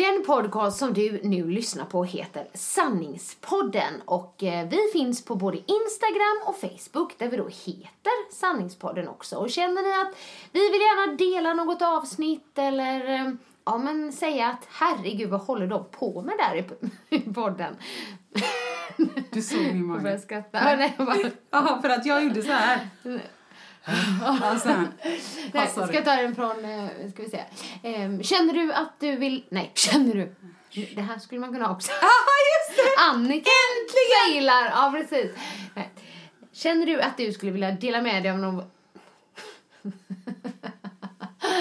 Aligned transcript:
Den 0.00 0.24
podcast 0.26 0.78
som 0.78 0.92
du 0.94 1.20
nu 1.24 1.50
lyssnar 1.50 1.84
på 1.84 2.04
heter 2.04 2.46
Sanningspodden 2.54 3.94
och 4.04 4.42
eh, 4.42 4.68
vi 4.68 4.78
finns 4.92 5.24
på 5.24 5.34
både 5.34 5.56
Instagram 5.58 6.40
och 6.46 6.56
Facebook 6.60 7.18
där 7.18 7.28
vi 7.28 7.36
då 7.36 7.48
heter 7.48 8.32
Sanningspodden 8.32 9.08
också. 9.08 9.36
Och 9.36 9.50
känner 9.50 9.82
ni 9.82 9.92
att 10.08 10.18
vi 10.52 10.60
vill 10.70 10.80
gärna 10.80 11.16
dela 11.16 11.54
något 11.54 11.82
avsnitt 11.82 12.58
eller 12.58 13.10
eh, 13.14 13.32
ja 13.64 13.78
men 13.78 14.12
säga 14.12 14.46
att 14.48 14.66
herregud 14.70 15.30
vad 15.30 15.40
håller 15.40 15.66
de 15.66 15.84
på 15.90 16.22
med 16.22 16.34
där 16.38 16.56
i, 16.56 16.64
i 17.16 17.20
podden? 17.20 17.76
Du 19.30 19.42
såg 19.42 19.58
min 19.60 19.76
Jag 19.94 20.02
mage. 20.02 20.18
skratta. 20.18 20.60
Nej. 20.64 20.94
Jag 20.98 21.06
bara, 21.06 21.16
Ja, 21.50 21.78
för 21.82 21.88
att 21.88 22.06
jag 22.06 22.24
gjorde 22.24 22.42
så 22.42 22.52
här. 22.52 22.88
Alltså, 24.22 24.68
nej, 25.52 25.68
ska 25.68 25.94
jag 25.94 26.04
ta 26.04 26.16
den 26.16 26.34
från, 26.34 26.64
eh, 26.64 26.88
ska 27.12 27.22
vi 27.22 27.30
se. 27.30 27.44
Ehm, 27.82 28.22
känner 28.22 28.54
du 28.54 28.72
att 28.72 29.00
du 29.00 29.16
vill, 29.16 29.44
nej 29.48 29.70
känner 29.74 30.14
du, 30.14 30.34
det 30.94 31.00
här 31.00 31.18
skulle 31.18 31.40
man 31.40 31.52
kunna 31.52 31.66
ha 31.66 31.74
också. 31.74 31.90
Just 32.70 32.76
det! 32.76 33.02
Annika 33.10 33.50
failar. 34.26 34.70
Ja, 34.70 34.94
precis. 34.96 35.30
Nej. 35.74 35.90
Känner 36.52 36.86
du 36.86 37.00
att 37.00 37.16
du 37.16 37.32
skulle 37.32 37.52
vilja 37.52 37.70
dela 37.70 38.02
med 38.02 38.22
dig 38.22 38.32
av 38.32 38.38
någon... 38.38 38.62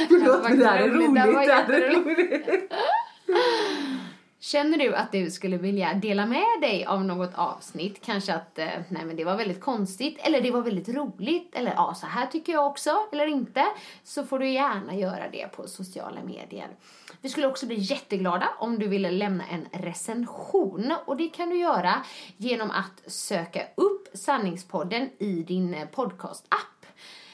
Förlåt, 0.07 0.59
det 0.59 0.65
här 0.65 0.77
är 0.77 0.89
roligt, 0.89 1.13
det 1.13 1.53
här 1.53 1.69
är 1.69 1.93
roligt. 1.93 2.73
Känner 4.41 4.77
du 4.77 4.95
att 4.95 5.11
du 5.11 5.31
skulle 5.31 5.57
vilja 5.57 5.93
dela 5.93 6.25
med 6.25 6.61
dig 6.61 6.85
av 6.85 7.05
något 7.05 7.31
avsnitt? 7.35 8.05
Kanske 8.05 8.33
att, 8.33 8.59
eh, 8.59 8.67
nej 8.89 9.05
men 9.05 9.15
det 9.15 9.23
var 9.23 9.35
väldigt 9.35 9.61
konstigt, 9.61 10.17
eller 10.19 10.41
det 10.41 10.51
var 10.51 10.61
väldigt 10.61 10.89
roligt, 10.89 11.55
eller 11.55 11.71
ja, 11.71 11.93
så 11.93 12.07
här 12.07 12.27
tycker 12.27 12.53
jag 12.53 12.67
också, 12.67 12.91
eller 13.11 13.27
inte. 13.27 13.65
Så 14.03 14.23
får 14.23 14.39
du 14.39 14.49
gärna 14.49 14.95
göra 14.95 15.29
det 15.31 15.51
på 15.55 15.67
sociala 15.67 16.23
medier. 16.23 16.67
Vi 17.21 17.29
skulle 17.29 17.47
också 17.47 17.65
bli 17.65 17.75
jätteglada 17.75 18.49
om 18.59 18.79
du 18.79 18.87
ville 18.87 19.11
lämna 19.11 19.43
en 19.47 19.67
recension. 19.71 20.93
Och 21.05 21.17
det 21.17 21.29
kan 21.29 21.49
du 21.49 21.57
göra 21.57 22.05
genom 22.37 22.71
att 22.71 23.11
söka 23.11 23.61
upp 23.75 24.07
Sanningspodden 24.13 25.09
i 25.19 25.43
din 25.43 25.73
eh, 25.73 25.87
podcastapp. 25.87 26.85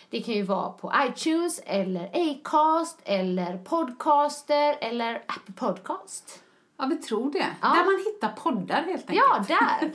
Det 0.09 0.21
kan 0.21 0.33
ju 0.33 0.43
vara 0.43 0.69
på 0.69 0.93
iTunes, 1.07 1.61
eller 1.65 2.09
Acast, 2.13 2.99
eller 3.03 3.57
Podcaster, 3.57 4.77
eller 4.81 5.15
Apple 5.15 5.53
Podcast. 5.55 6.44
Ja, 6.77 6.85
vi 6.85 6.95
tror 6.95 7.31
det. 7.31 7.47
Ja. 7.61 7.67
Där 7.67 7.85
man 7.85 8.03
hittar 8.05 8.29
poddar 8.29 8.83
helt 8.83 9.09
enkelt. 9.09 9.25
Ja, 9.29 9.45
där! 9.79 9.91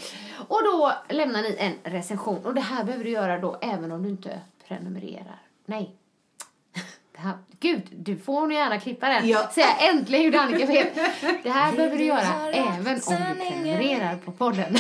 Och 0.49 0.63
då 0.65 0.93
lämnar 1.09 1.43
ni 1.43 1.57
en 1.59 1.93
recension. 1.93 2.45
Och 2.45 2.55
det 2.55 2.61
här 2.61 2.85
behöver 2.85 3.05
du 3.05 3.11
göra 3.11 3.39
då 3.39 3.59
även 3.61 3.93
om 3.93 4.03
du 4.03 4.09
inte 4.09 4.41
prenumererar. 4.69 5.43
Nej. 5.67 5.97
Det 7.13 7.21
här, 7.21 7.39
gud, 7.61 7.89
du 7.91 8.19
får 8.19 8.41
nog 8.41 8.53
gärna 8.53 8.81
klippa 8.81 9.09
den. 9.09 9.29
Ja. 9.29 9.51
Säga 9.55 9.75
äntligen 9.77 10.25
gjorde 10.25 10.41
Annika 10.41 10.67
fel. 10.67 10.87
Det 11.43 11.51
här 11.51 11.73
behöver 11.73 11.97
du 11.99 12.05
göra 12.05 12.51
även 12.53 13.01
om 13.07 13.15
du 13.19 13.35
prenumererar 13.35 14.17
på 14.17 14.33
podden. 14.33 14.77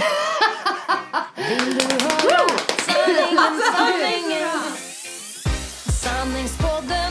Sanningspodden 6.02 7.09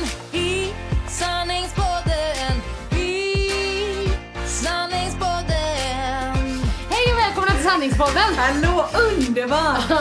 Sanningspodden! 7.80 8.36
Hallå, 8.38 8.86
underbart! 8.94 9.92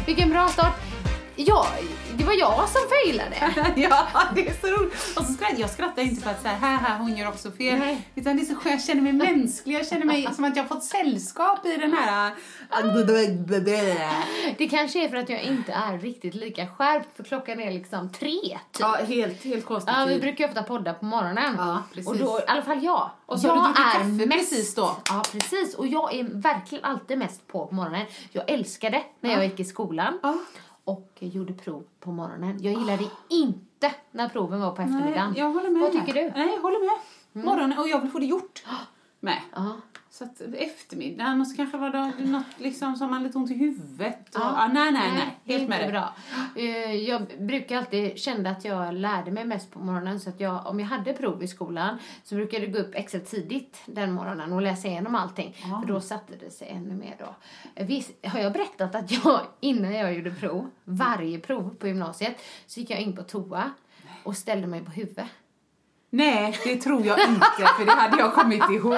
Vilken 0.06 0.30
bra 0.30 0.48
start. 0.48 0.72
Ja, 1.36 1.66
var 2.28 2.34
jag 2.34 2.68
som 2.68 2.80
failade. 2.88 3.36
ja, 3.80 4.08
det 4.34 4.48
är 4.48 4.54
så 4.60 4.66
roligt. 4.66 4.92
Och 5.16 5.24
så 5.24 5.32
skrattar, 5.32 5.60
jag 5.60 5.70
skrattar 5.70 6.02
inte 6.02 6.22
för 6.22 6.30
att 6.30 6.42
säga 6.42 6.54
här, 6.54 6.76
här, 6.76 6.98
hon 6.98 7.16
gör 7.16 7.28
också 7.28 7.50
fel. 7.50 7.78
Nej. 7.78 8.08
Utan 8.14 8.36
det 8.36 8.42
är 8.42 8.44
så 8.44 8.54
skönt, 8.54 8.74
jag 8.74 8.84
känner 8.84 9.02
mig 9.02 9.12
mänsklig. 9.12 9.74
Jag 9.74 9.86
känner 9.86 10.06
mig 10.06 10.28
som 10.34 10.44
att 10.44 10.56
jag 10.56 10.62
har 10.62 10.68
fått 10.68 10.84
sällskap 10.84 11.66
i 11.66 11.76
den 11.76 11.92
här... 11.92 12.32
Det 14.58 14.68
kanske 14.68 15.04
är 15.04 15.08
för 15.08 15.16
att 15.16 15.28
jag 15.28 15.42
inte 15.42 15.72
är 15.72 15.98
riktigt 15.98 16.34
lika 16.34 16.66
skärpt 16.66 17.16
för 17.16 17.24
klockan 17.24 17.60
är 17.60 17.70
liksom 17.70 18.12
tre 18.12 18.40
typ. 18.40 18.58
Ja, 18.78 18.96
helt, 19.08 19.44
helt 19.44 19.66
konstigt. 19.66 19.94
Ja, 19.96 20.04
vi 20.04 20.18
brukar 20.18 20.44
ju 20.44 20.48
ofta 20.48 20.62
podda 20.62 20.94
på 20.94 21.04
morgonen. 21.04 21.54
Ja, 21.58 21.82
precis. 21.94 22.08
Och 22.08 22.16
då, 22.16 22.40
i 22.40 22.50
alla 22.50 22.62
fall 22.62 22.84
jag. 22.84 23.10
Och 23.26 23.40
så 23.40 23.46
jag 23.46 23.64
druckit 23.64 23.76
kaffe 23.76 24.38
precis 24.38 24.74
då. 24.74 24.96
Ja, 25.08 25.22
precis. 25.32 25.74
Och 25.74 25.86
jag 25.86 26.14
är 26.14 26.24
verkligen 26.24 26.84
alltid 26.84 27.18
mest 27.18 27.46
på 27.46 27.66
på 27.66 27.74
morgonen. 27.74 28.06
Jag 28.32 28.50
älskade 28.50 29.02
när 29.20 29.30
jag 29.30 29.44
gick 29.44 29.60
i 29.60 29.64
skolan. 29.64 30.18
Ja. 30.22 30.38
Och 30.88 31.12
gjorde 31.20 31.52
prov 31.52 31.84
på 32.00 32.12
morgonen. 32.12 32.58
Jag 32.62 32.74
gillade 32.74 33.04
inte 33.28 33.94
när 34.10 34.28
proven 34.28 34.60
var 34.60 34.70
på 34.70 34.82
eftermiddagen. 34.82 35.30
Nej, 35.30 35.40
jag 35.40 35.50
håller 35.52 35.70
med. 35.70 35.82
Vad 35.82 35.92
tycker 35.92 36.14
du? 36.14 36.30
Nej, 36.30 36.54
jag 36.54 36.62
håller 36.62 36.80
med. 36.86 37.44
Morgonen, 37.44 37.78
och 37.78 37.88
jag 37.88 38.00
vill 38.00 38.10
få 38.10 38.18
det 38.18 38.26
gjort 38.26 38.64
med. 39.20 39.38
Ja. 39.54 39.76
Så 40.18 40.24
att 40.24 40.40
eftermiddagen 40.40 41.40
och 41.40 41.46
så 41.46 41.56
kanske 41.56 41.76
var 41.78 41.90
det 41.90 42.24
något 42.24 42.44
liksom 42.58 42.96
som 42.96 43.10
man 43.10 43.22
lite 43.22 43.38
ont 43.38 43.50
i 43.50 43.54
huvudet. 43.54 44.34
Och, 44.34 44.40
Ja. 44.40 44.54
ja, 44.56 44.68
nej, 44.72 44.92
nej, 44.92 45.10
nej. 45.12 45.56
Helt 45.56 45.68
med 45.68 45.80
det. 45.84 45.88
bra. 45.90 46.14
Eh, 46.56 46.94
Jag 46.94 47.26
brukar 47.38 47.76
alltid 47.78 48.18
känna 48.18 48.50
att 48.50 48.64
jag 48.64 48.94
lärde 48.94 49.30
mig 49.30 49.44
mest 49.44 49.70
på 49.72 49.78
morgonen. 49.78 50.20
Så 50.20 50.30
att 50.30 50.40
jag, 50.40 50.66
om 50.66 50.80
jag 50.80 50.86
hade 50.86 51.12
prov 51.12 51.42
i 51.42 51.48
skolan 51.48 51.98
så 52.24 52.34
brukade 52.34 52.64
jag 52.64 52.72
gå 52.72 52.78
upp 52.78 52.94
extra 52.94 53.20
tidigt 53.20 53.82
den 53.86 54.12
morgonen 54.12 54.52
och 54.52 54.62
läsa 54.62 54.88
igenom 54.88 55.14
allting. 55.14 55.56
Ja. 55.62 55.80
För 55.80 55.88
då 55.92 56.00
satte 56.00 56.36
det 56.36 56.50
sig 56.50 56.68
ännu 56.68 56.94
mer 56.94 57.16
då. 57.18 57.34
Visst, 57.84 58.26
har 58.26 58.40
jag 58.40 58.52
berättat 58.52 58.94
att 58.94 59.10
jag 59.24 59.40
innan 59.60 59.92
jag 59.94 60.14
gjorde 60.14 60.30
prov, 60.30 60.70
varje 60.84 61.38
prov 61.38 61.74
på 61.78 61.86
gymnasiet, 61.88 62.36
så 62.66 62.80
gick 62.80 62.90
jag 62.90 63.00
in 63.00 63.16
på 63.16 63.22
toa 63.22 63.70
och 64.22 64.36
ställde 64.36 64.66
mig 64.66 64.84
på 64.84 64.90
huvudet. 64.90 65.26
Nej, 66.10 66.58
det 66.64 66.76
tror 66.76 67.06
jag 67.06 67.18
inte, 67.20 67.46
för 67.78 67.84
det 67.84 67.92
hade 67.92 68.18
jag 68.18 68.34
kommit 68.34 68.70
ihåg. 68.70 68.94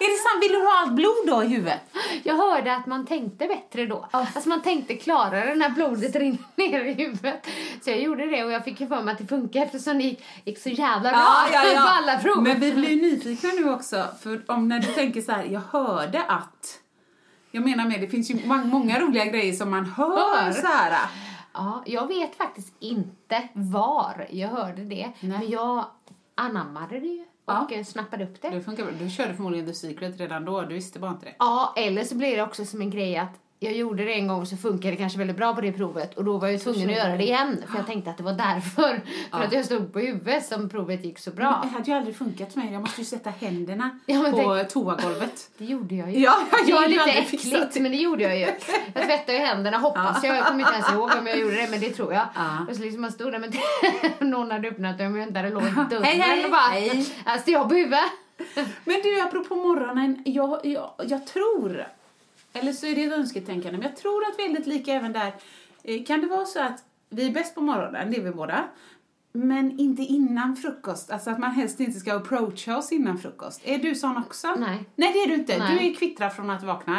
Är 0.00 0.10
det 0.10 0.22
sant? 0.22 0.42
Vill 0.42 0.52
du 0.52 0.58
ha 0.58 0.80
allt 0.80 0.92
blod 0.92 1.26
då 1.26 1.44
i 1.44 1.46
huvudet? 1.46 1.80
Jag 2.22 2.36
hörde 2.36 2.76
att 2.76 2.86
man 2.86 3.06
tänkte 3.06 3.46
bättre 3.46 3.86
då. 3.86 4.08
Alltså 4.10 4.48
man 4.48 4.62
tänkte 4.62 4.94
klarare 4.96 5.54
när 5.54 5.70
blodet 5.70 6.16
rinner 6.16 6.38
ner 6.56 6.84
i 6.84 6.92
huvudet. 6.92 7.46
Så 7.84 7.90
jag 7.90 8.00
gjorde 8.00 8.26
det 8.26 8.44
och 8.44 8.52
jag 8.52 8.64
fick 8.64 8.80
ju 8.80 8.86
för 8.86 9.02
mig 9.02 9.12
att 9.12 9.18
det 9.18 9.26
funkar 9.26 9.62
eftersom 9.62 9.98
det 9.98 10.04
gick, 10.04 10.24
gick 10.44 10.58
så 10.58 10.68
jävla 10.68 11.10
bra 11.10 11.46
på 11.82 11.88
alla 11.88 12.18
prov. 12.18 12.42
Men 12.42 12.60
vi 12.60 12.72
blir 12.72 12.90
ju 12.90 13.02
nyfikna 13.02 13.50
nu 13.50 13.70
också, 13.72 14.04
för 14.22 14.42
om 14.46 14.68
när 14.68 14.78
du 14.80 14.86
tänker 14.86 15.20
så 15.20 15.32
här, 15.32 15.44
jag 15.44 15.62
hörde 15.70 16.22
att... 16.22 16.80
Jag 17.50 17.64
menar 17.64 17.84
med, 17.84 18.00
det 18.00 18.08
finns 18.08 18.30
ju 18.30 18.46
många, 18.46 18.64
många 18.64 19.00
roliga 19.00 19.24
grejer 19.24 19.52
som 19.52 19.70
man 19.70 19.84
hör, 19.84 20.42
Hör. 20.44 20.52
så 20.52 20.66
här. 20.66 20.98
Ja, 21.54 21.82
jag 21.86 22.06
vet 22.06 22.36
faktiskt 22.36 22.74
inte 22.80 23.48
var 23.52 24.26
jag 24.30 24.48
hörde 24.48 24.82
det. 24.82 25.12
Nej. 25.20 25.38
Men 25.38 25.50
jag 25.50 25.84
anammade 26.34 27.00
det 27.00 27.06
ju 27.06 27.20
och 27.44 27.52
Ja. 27.52 27.68
eh, 27.70 27.84
snappade 27.84 28.24
upp 28.24 28.42
det. 28.42 28.50
Det 28.50 28.60
funkar. 28.60 28.86
Du 28.98 29.10
körde 29.10 29.34
förmodligen 29.34 29.66
The 29.66 29.74
Secret 29.74 30.20
redan 30.20 30.44
då, 30.44 30.62
du 30.62 30.74
visste 30.74 30.98
bara 30.98 31.10
inte 31.10 31.26
det. 31.26 31.34
Ja, 31.38 31.74
eller 31.76 32.04
så 32.04 32.14
blir 32.16 32.36
det 32.36 32.42
också 32.42 32.64
som 32.64 32.80
en 32.80 32.90
grej 32.90 33.16
att 33.16 33.40
jag 33.64 33.74
gjorde 33.74 34.04
det 34.04 34.12
en 34.12 34.28
gång 34.28 34.46
så 34.46 34.56
funkade 34.56 34.90
det 34.90 34.96
kanske 34.96 35.18
väldigt 35.18 35.36
bra 35.36 35.54
på 35.54 35.60
det 35.60 35.72
provet 35.72 36.14
och 36.14 36.24
då 36.24 36.38
var 36.38 36.48
jag 36.48 36.60
tvungen 36.60 36.90
att 36.90 36.96
göra 36.96 37.16
det 37.16 37.22
igen 37.22 37.62
för 37.70 37.76
jag 37.76 37.86
tänkte 37.86 38.10
att 38.10 38.16
det 38.16 38.22
var 38.22 38.32
därför. 38.32 39.00
För 39.30 39.44
att 39.44 39.52
jag 39.52 39.64
stod 39.64 39.92
på 39.92 39.98
huvudet 39.98 40.46
som 40.46 40.68
provet 40.68 41.04
gick 41.04 41.18
så 41.18 41.30
bra. 41.30 41.60
Det 41.62 41.68
hade 41.68 41.90
ju 41.90 41.96
aldrig 41.96 42.16
funkat 42.16 42.52
för 42.52 42.60
mig. 42.60 42.72
Jag 42.72 42.80
måste 42.80 43.00
ju 43.00 43.04
sätta 43.04 43.30
händerna 43.30 43.98
Ja, 44.06 44.22
men 44.22 44.32
på 44.32 44.56
tänk- 44.56 44.68
toagolvet. 44.68 45.50
Det 45.58 45.64
gjorde 45.64 45.94
jag 45.94 46.12
ju. 46.12 46.20
Ja, 46.20 46.36
jag 46.66 46.80
det 46.80 46.84
är 46.84 46.88
lite 46.88 47.10
äckligt 47.10 47.80
men 47.80 47.90
det 47.92 47.96
gjorde 47.98 48.22
jag 48.22 48.38
ju. 48.38 48.46
Jag 48.94 49.04
tvättade 49.04 49.38
ju 49.38 49.44
händerna 49.44 49.78
hoppas 49.78 50.24
jag. 50.24 50.36
Jag 50.36 50.46
kommer 50.46 50.60
inte 50.60 50.72
ens 50.74 50.92
ihåg 50.92 51.10
om 51.18 51.26
jag 51.26 51.38
gjorde 51.38 51.56
det 51.56 51.68
men 51.70 51.80
det 51.80 51.90
tror 51.90 52.12
jag. 52.12 52.26
Ja. 52.34 52.66
Och 52.68 52.76
så 52.76 52.82
liksom 52.82 53.00
man 53.00 53.12
stod 53.12 53.32
där 53.32 53.38
med 53.38 53.56
någon 54.20 54.50
hade 54.50 54.68
öppnat 54.68 55.00
och 55.00 55.04
jag 55.06 55.10
väntade 55.10 55.48
och 55.48 55.54
låg 55.54 55.62
i 55.62 55.90
dörren 55.90 56.04
Hej, 56.04 56.18
hej, 56.18 56.44
och 56.44 56.50
bara 56.50 56.60
hej. 56.60 57.04
står 57.40 57.54
jag 57.54 57.68
på 57.68 57.74
huvudet. 57.74 58.00
Men 58.84 59.00
du, 59.02 59.20
apropå 59.20 59.54
morgonen. 59.54 60.22
Jag, 60.24 60.60
jag, 60.66 60.90
jag 61.04 61.26
tror, 61.26 61.86
eller 62.54 62.72
så 62.72 62.86
är 62.86 62.94
det 62.94 63.04
ett 63.04 63.12
önsketänkande, 63.12 63.78
men 63.78 63.82
jag 63.88 63.96
tror 63.96 64.22
att 64.24 64.38
vi 64.38 64.44
är 64.44 64.48
väldigt 64.48 64.66
lika 64.66 64.92
även 64.92 65.12
där. 65.12 65.34
Eh, 65.84 66.04
Kan 66.04 66.20
det 66.20 66.26
vara 66.26 66.44
så 66.46 66.60
att 66.62 66.84
vi 67.10 67.26
är 67.28 67.30
bäst 67.32 67.54
på 67.54 67.60
morgonen, 67.60 68.10
det 68.10 68.16
är 68.16 68.20
vi 68.22 68.30
båda. 68.30 68.64
Men 69.32 69.78
inte 69.80 70.02
innan 70.02 70.56
frukost. 70.56 71.10
Alltså 71.10 71.30
att 71.30 71.38
man 71.38 71.50
helst 71.50 71.80
inte 71.80 72.00
ska 72.00 72.14
approacha 72.16 72.76
oss 72.76 72.92
innan 72.92 73.18
frukost. 73.18 73.60
Är 73.64 73.78
du 73.78 73.94
sån 73.94 74.16
också? 74.16 74.54
Nej. 74.54 74.84
Nej, 74.96 75.12
det 75.12 75.18
är 75.18 75.26
du 75.26 75.34
inte. 75.34 75.58
Nej. 75.58 75.78
Du 75.78 75.86
är 75.86 75.94
kvittrad 75.94 76.32
från 76.32 76.50
att 76.50 76.62
vakna. 76.62 76.98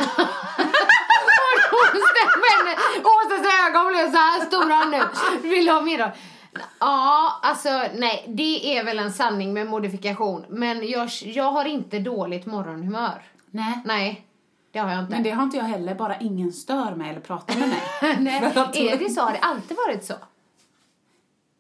Men 2.46 2.76
Åsas 3.04 3.46
ögon 3.68 3.88
blev 3.88 4.12
så 4.12 4.18
här 4.18 4.46
stora 4.46 4.86
nu. 4.86 5.04
Vill 5.50 5.70
ha 5.70 5.82
middag. 5.82 6.12
Ja, 6.80 7.40
alltså 7.44 7.70
nej, 7.96 8.26
det 8.28 8.78
är 8.78 8.84
väl 8.84 9.00
en 9.00 9.14
sanning 9.14 9.54
med 9.54 9.68
modifikation. 9.68 10.46
Men 10.50 10.88
jag, 10.90 11.10
jag 11.24 11.52
har 11.52 11.66
inte 11.66 12.00
dåligt 12.00 12.46
morgonhumör. 12.46 13.22
Nej. 13.52 13.82
Nej, 13.86 14.26
det 14.76 14.82
har 14.82 14.92
jag 14.92 15.00
inte. 15.00 15.12
Men 15.12 15.24
det 15.24 15.30
har 15.32 15.44
inte 15.44 15.58
jag 15.58 15.64
heller, 15.64 15.96
bara 15.96 16.20
ingen 16.20 16.54
stör 16.54 16.96
mig 16.96 17.10
eller 17.10 17.20
pratar 17.20 17.60
med 17.60 17.70
mig. 17.70 17.80
nej. 18.20 18.44
Är 18.92 19.00
det 19.00 19.10
så? 19.10 19.22
Har 19.22 19.32
det 19.32 19.40
alltid 19.40 19.78
varit 19.88 20.04
så? 20.04 20.14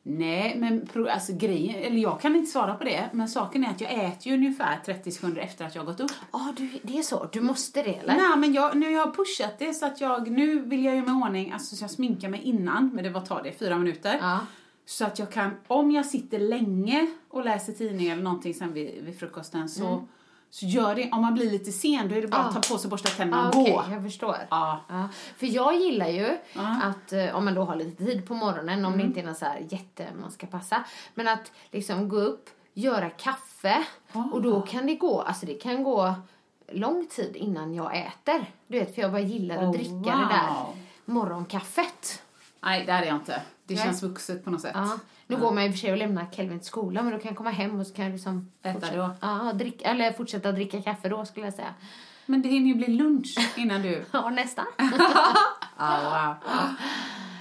Nej, 0.04 0.56
men 0.58 0.88
alltså 1.10 1.34
grejen, 1.34 1.76
eller 1.76 1.98
jag 1.98 2.22
kan 2.22 2.36
inte 2.36 2.52
svara 2.52 2.76
på 2.76 2.84
det, 2.84 3.10
men 3.14 3.30
saken 3.30 3.64
är 3.64 3.70
att 3.70 3.82
jag 3.82 3.94
äter 3.94 4.28
ju 4.28 4.34
ungefär 4.34 4.80
30 4.86 5.12
sekunder 5.12 5.42
efter 5.42 5.66
att 5.66 5.76
jag 5.76 5.82
har 5.82 5.86
gått 5.86 6.00
upp. 6.00 6.12
Ja, 6.32 6.54
du, 6.58 6.80
det 6.84 6.98
är 6.98 7.02
så. 7.02 7.30
Du 7.32 7.42
måste 7.42 7.84
det, 7.84 7.96
eller? 7.96 8.16
Nej, 8.16 8.38
men 8.38 8.54
jag, 8.54 8.78
nu 8.78 8.86
har 8.86 8.94
jag 8.94 9.16
pushat 9.16 9.60
det 9.60 9.74
så 9.74 9.86
att 9.86 10.02
jag, 10.02 10.32
nu 10.32 10.60
vill 10.60 10.86
jag 10.86 10.94
mig 10.96 11.04
i 11.04 11.24
ordning, 11.24 11.52
alltså 11.52 11.76
så 11.76 11.84
jag 11.84 11.92
sminkar 11.92 12.30
mig 12.30 12.42
innan, 12.42 12.92
men 12.94 13.04
det 13.04 13.10
var 13.10 13.22
tar 13.22 13.44
det 13.44 13.52
fyra 13.52 13.78
minuter. 13.78 14.18
Ja. 14.22 14.40
Så 14.86 15.06
att 15.06 15.20
jag 15.20 15.32
kan, 15.32 15.52
om 15.68 15.92
jag 15.92 16.06
sitter 16.06 16.40
länge 16.40 17.08
och 17.30 17.46
läser 17.46 17.74
tidning 17.74 18.08
eller 18.08 18.24
någonting 18.24 18.54
sen 18.54 18.74
vid, 18.74 19.04
vid 19.04 19.20
frukosten 19.20 19.70
så, 19.70 20.08
så 20.56 20.66
gör 20.66 20.96
det, 20.96 21.12
om 21.12 21.22
man 21.22 21.34
blir 21.34 21.52
lite 21.52 21.72
sen 21.72 22.10
då 22.10 22.16
är 22.16 22.22
det 22.22 22.28
bara 22.28 22.42
att. 22.42 22.57
Ah. 22.57 22.62
ta 22.62 22.74
på 22.74 22.80
sig, 22.80 22.90
borsta 22.90 23.10
tänderna 23.10 23.50
och 23.50 23.56
okej, 23.56 23.74
gå. 23.74 23.84
jag 23.94 24.04
förstår. 24.04 24.38
Ja. 24.50 24.80
Ja, 24.90 25.10
för 25.38 25.48
jag 25.48 25.75
gillar 25.75 26.07
ju 26.07 26.38
att, 26.84 27.13
eh, 27.13 27.36
om 27.36 27.46
man 27.46 27.54
då 27.54 27.63
har 27.63 27.75
lite 27.75 28.06
tid 28.06 28.28
på 28.28 28.34
morgonen, 28.36 28.86
om 28.86 28.94
Mm. 28.94 28.98
det 28.98 29.04
inte 29.07 29.19
är 29.19 29.24
något 29.25 29.38
så 29.38 29.46
här 29.46 29.66
jätte 29.69 30.07
man 30.22 30.31
ska 30.31 30.48
passa, 30.48 30.84
men 31.13 31.28
att 31.28 31.52
liksom 31.72 32.10
gå 32.10 32.18
upp, 32.18 32.50
göra 32.74 33.10
kaffe 33.10 33.84
och 34.31 34.42
då 34.42 34.62
kan 34.62 34.86
det 34.88 34.96
gå, 34.96 35.22
alltså 35.22 35.46
det 35.46 35.54
kan 35.54 35.84
gå 35.84 36.13
lång 36.72 37.06
tid 37.10 37.36
innan 37.36 37.74
jag 37.74 37.98
äter. 37.98 38.46
Du 38.68 38.80
vet, 38.80 38.96
för 38.96 39.01
jag 39.01 39.12
bara 39.12 39.22
gillar 39.22 39.56
att 39.58 39.63
Oh, 39.63 39.72
dricka 39.72 39.94
det 40.16 40.28
där 40.30 40.54
wow. 40.54 40.75
morgonkaffet. 41.06 42.22
Nej, 42.63 42.86
det 42.86 42.92
är 42.92 43.04
jag 43.06 43.16
inte. 43.16 43.42
Det 43.68 43.75
Nej. 43.75 43.84
känns 43.84 44.04
vuxet 44.04 44.44
på 44.44 44.50
något 44.52 44.62
sätt. 44.62 44.72
Ja. 44.75 45.00
Nu 45.28 45.38
går 45.38 45.52
man 45.52 45.63
i 45.63 45.68
och 45.69 45.72
för 45.72 45.80
sig 45.80 45.92
och 45.92 45.98
lämnar 45.98 46.25
Kelvin 46.31 46.60
till 46.60 46.68
skolan, 46.68 47.06
men 47.06 47.13
då 47.13 47.19
kan 47.19 47.30
jag 47.30 47.38
komma 47.38 47.50
hem 47.50 47.80
och 47.80 47.88
så 47.88 47.94
kan 47.94 48.06
jag 48.06 48.12
liksom 48.12 48.52
Äta 48.63 48.74
fortsätta, 48.74 48.98
då? 48.98 49.16
Ja, 49.22 49.54
dricka, 49.54 49.90
eller 49.90 50.12
fortsätta 50.12 50.52
dricka 50.52 50.81
kaffe 50.81 51.10
då 51.10 51.25
skulle 51.25 51.46
jag 51.46 51.54
säga. 51.54 51.74
Men 52.25 52.42
det 52.42 52.50
hinner 52.50 52.68
ju 52.68 52.75
bli 52.75 52.88
lunch 52.88 53.54
innan 53.56 53.81
du... 53.81 54.06
Ja, 54.12 54.30
nästan. 54.30 54.66
Ja, 55.78 56.00
wow. 56.04 56.52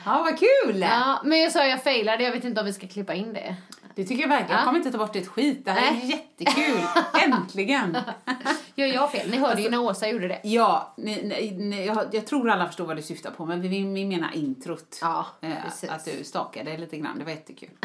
Ja, 0.05 0.23
vad 0.23 0.39
kul! 0.39 0.81
Ja, 0.81 1.21
men 1.25 1.39
jag 1.41 1.53
sa 1.53 1.65
jag 1.67 1.83
failade, 1.83 2.25
jag 2.25 2.33
vet 2.33 2.45
inte 2.45 2.61
om 2.61 2.67
vi 2.67 2.73
ska 2.73 2.89
klippa 2.89 3.15
in 3.15 3.33
det. 3.33 3.57
Det 3.95 4.05
tycker 4.05 4.23
jag 4.23 4.29
verkligen. 4.29 4.57
Jag 4.57 4.65
kommer 4.65 4.79
inte 4.79 4.93
ta 4.93 4.99
bort 4.99 5.17
ett 5.17 5.29
skit. 5.29 5.65
Det 5.65 5.71
här 5.71 5.87
är 5.89 5.93
Nej. 5.95 6.11
jättekul. 6.39 6.81
Äntligen! 7.33 7.97
Gör 8.75 8.87
jag 8.87 9.13
fel? 9.13 9.31
Ni 9.31 9.37
hörde 9.37 9.63
ju 9.63 9.71
när 9.71 9.81
Åsa 9.81 10.09
gjorde 10.09 10.29
det. 10.29 10.41
Ja, 10.45 10.95
ni, 10.97 11.23
ni, 11.23 11.51
ni, 11.65 11.87
jag, 11.87 12.05
jag 12.13 12.27
tror 12.27 12.51
alla 12.51 12.67
förstår 12.67 12.87
vad 12.87 12.97
du 12.97 13.03
syftar 13.03 13.31
på, 13.31 13.47
men 13.47 13.61
vi, 13.61 13.69
vi 13.69 14.05
menar 14.05 14.31
introt. 14.35 14.99
Ja, 15.01 15.27
Eh, 15.41 15.51
precis. 15.65 15.91
att 15.91 16.05
du 16.05 16.25
stakade 16.25 16.77
lite 16.77 16.97
grann, 16.97 17.19
det 17.19 17.25
var 17.25 17.31
jättekul. 17.31 17.71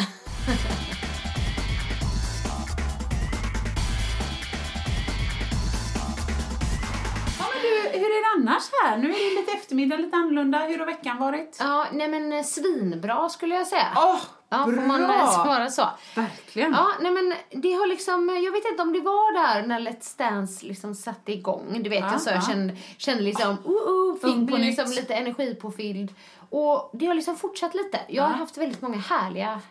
Är 7.93 8.37
annars 8.39 8.63
här? 8.83 8.97
Nu 8.97 9.09
är 9.09 9.35
det 9.35 9.41
lite 9.41 9.51
eftermiddag, 9.51 9.97
lite 9.97 10.17
annorlunda. 10.17 10.57
Hur 10.59 10.79
har 10.79 10.85
veckan 10.85 11.17
varit? 11.17 11.57
Ja, 11.59 11.85
nej 11.93 12.07
men 12.07 12.43
svinbra 12.43 13.29
skulle 13.29 13.55
jag 13.55 13.67
säga. 13.67 13.87
Åh, 13.95 14.19
ja, 14.49 14.65
får 14.65 14.71
bra! 14.71 14.81
man 14.81 15.03
eh, 15.03 15.31
svara 15.31 15.69
så? 15.69 15.89
Verkligen. 16.15 16.71
Ja, 16.71 16.87
nej 17.01 17.11
men 17.11 17.33
det 17.61 17.73
har 17.73 17.87
liksom, 17.87 18.41
jag 18.43 18.51
vet 18.51 18.65
inte 18.65 18.81
om 18.83 18.93
det 18.93 18.99
var 19.01 19.33
där 19.33 19.67
när 19.67 19.79
Let's 19.79 20.17
Dance 20.17 20.65
liksom 20.65 20.95
satte 20.95 21.31
igång. 21.31 21.79
Du 21.83 21.89
vet, 21.89 21.99
Ja, 21.99 22.11
jag 22.11 22.21
så 22.21 22.29
jag 22.29 22.37
ja. 22.37 22.41
kände, 22.41 22.75
kände 22.97 23.23
liksom, 23.23 23.49
uh, 23.49 23.71
uh, 23.71 24.15
fick 24.21 24.47
bli 24.47 24.57
liksom 24.57 24.85
lite 24.91 25.13
energipåfylld. 25.15 26.13
Och 26.49 26.89
det 26.93 27.05
har 27.05 27.13
liksom 27.13 27.35
fortsatt 27.37 27.73
lite. 27.75 27.99
Jag 28.07 28.23
har 28.23 28.29
Ja. 28.31 28.35
haft 28.37 28.57
väldigt 28.57 28.81
många 28.81 28.97
härliga 28.97 29.61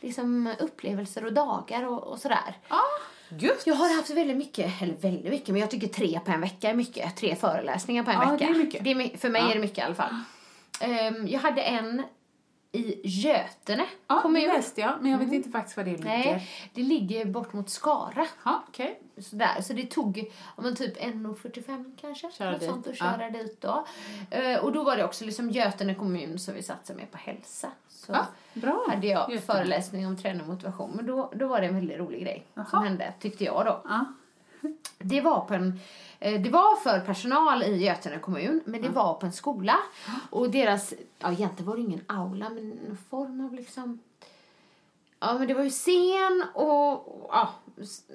liksom, 0.00 0.54
upplevelser 0.58 1.24
och 1.24 1.32
dagar 1.32 1.82
och, 1.88 2.02
och 2.02 2.18
sådär. 2.18 2.58
Ja, 2.68 2.80
gött. 3.38 3.62
Jag 3.66 3.74
har 3.74 3.96
haft 3.96 4.10
väldigt 4.10 4.36
mycket, 4.36 4.82
eller 4.82 4.94
väldigt 4.94 5.30
mycket, 5.32 5.48
men 5.48 5.60
jag 5.60 5.70
tycker 5.70 5.86
tre 5.88 6.20
på 6.24 6.30
en 6.32 6.40
vecka 6.40 6.70
är 6.70 6.74
mycket. 6.74 7.16
Tre 7.16 7.36
föreläsningar 7.36 8.02
på 8.02 8.10
en 8.10 8.16
Ja, 8.22 8.30
vecka. 8.32 8.44
det 8.46 8.50
är 8.52 8.58
mycket. 8.64 8.84
Det 8.84 8.90
är, 8.90 9.18
för 9.18 9.28
mig 9.28 9.42
Ja. 9.42 9.50
är 9.50 9.54
det 9.54 9.60
mycket 9.60 9.78
i 9.78 9.80
alla 9.82 9.94
fall. 9.94 10.14
Ehm, 10.80 11.28
jag 11.28 11.40
hade 11.40 11.62
en 11.62 12.02
i 12.74 13.00
Götene 13.08 13.86
Ja, 14.06 14.20
kommun. 14.22 14.42
det 14.42 14.48
läste 14.48 14.80
jag, 14.80 14.92
men 15.00 15.10
jag 15.10 15.18
vet 15.18 15.32
inte 15.32 15.50
faktiskt 15.50 15.76
var 15.76 15.84
det 15.84 15.90
ligger. 15.90 16.04
Nej, 16.04 16.48
det 16.74 16.82
ligger 16.82 17.24
bort 17.24 17.52
mot 17.52 17.70
Skara. 17.70 18.26
Ja, 18.44 18.62
okej. 18.68 19.00
Sådär. 19.18 19.60
Så 19.62 19.72
det 19.72 19.86
tog 19.86 20.18
ja, 20.56 20.62
men 20.62 20.76
typ 20.76 20.96
1.45 21.00 21.96
kanske. 22.00 22.30
Köra 22.32 22.50
något 22.52 22.62
sånt 22.62 22.86
att 22.86 23.00
Ja. 23.00 23.12
köra 23.12 23.30
dit 23.30 23.60
då. 23.60 23.84
Eh, 24.30 24.58
och 24.64 24.72
då 24.72 24.84
var 24.84 24.96
det 24.96 25.04
också 25.04 25.24
liksom 25.24 25.50
Götene 25.50 25.94
kommun 25.94 26.38
som 26.38 26.54
vi 26.54 26.62
satsade 26.62 26.98
med 26.98 27.10
på 27.10 27.18
hälsa. 27.18 27.70
Så 27.88 28.12
Ja, 28.12 28.26
bra. 28.54 28.84
hade 28.90 29.06
jag 29.06 29.20
Götene. 29.20 29.40
föreläsning 29.40 30.06
om 30.06 30.16
träning 30.16 30.40
och 30.42 30.48
motivation. 30.48 30.90
Men 30.94 31.06
då, 31.06 31.32
då 31.34 31.46
var 31.46 31.60
det 31.60 31.66
en 31.66 31.74
väldigt 31.74 31.98
rolig 31.98 32.22
grej 32.22 32.46
som 32.54 32.64
Jaha. 32.72 32.82
hände, 32.84 33.12
tyckte 33.20 33.44
jag 33.44 33.66
då. 33.66 33.82
Ja. 33.88 34.04
Det 34.98 35.20
var 35.20 35.40
på 35.40 35.54
en 35.54 35.80
det 36.22 36.50
var 36.50 36.76
för 36.76 37.00
personal 37.00 37.62
i 37.62 37.84
Götene 37.84 38.18
kommun, 38.18 38.60
men 38.64 38.82
det 38.82 38.88
var 38.88 39.14
på 39.14 39.26
en 39.26 39.32
skola. 39.32 39.76
Och 40.30 40.50
deras, 40.50 40.94
ja 41.18 41.32
egentligen 41.32 41.66
var 41.70 41.76
det 41.76 41.82
ingen 41.82 42.04
aula, 42.06 42.50
men 42.50 42.72
en 42.88 42.98
form 43.10 43.44
av 43.46 43.54
liksom... 43.54 43.98
Ja, 45.20 45.34
men 45.38 45.48
det 45.48 45.54
var 45.54 45.62
ju 45.62 45.70
scen 45.70 46.44
och, 46.54 47.28
ja, 47.30 47.50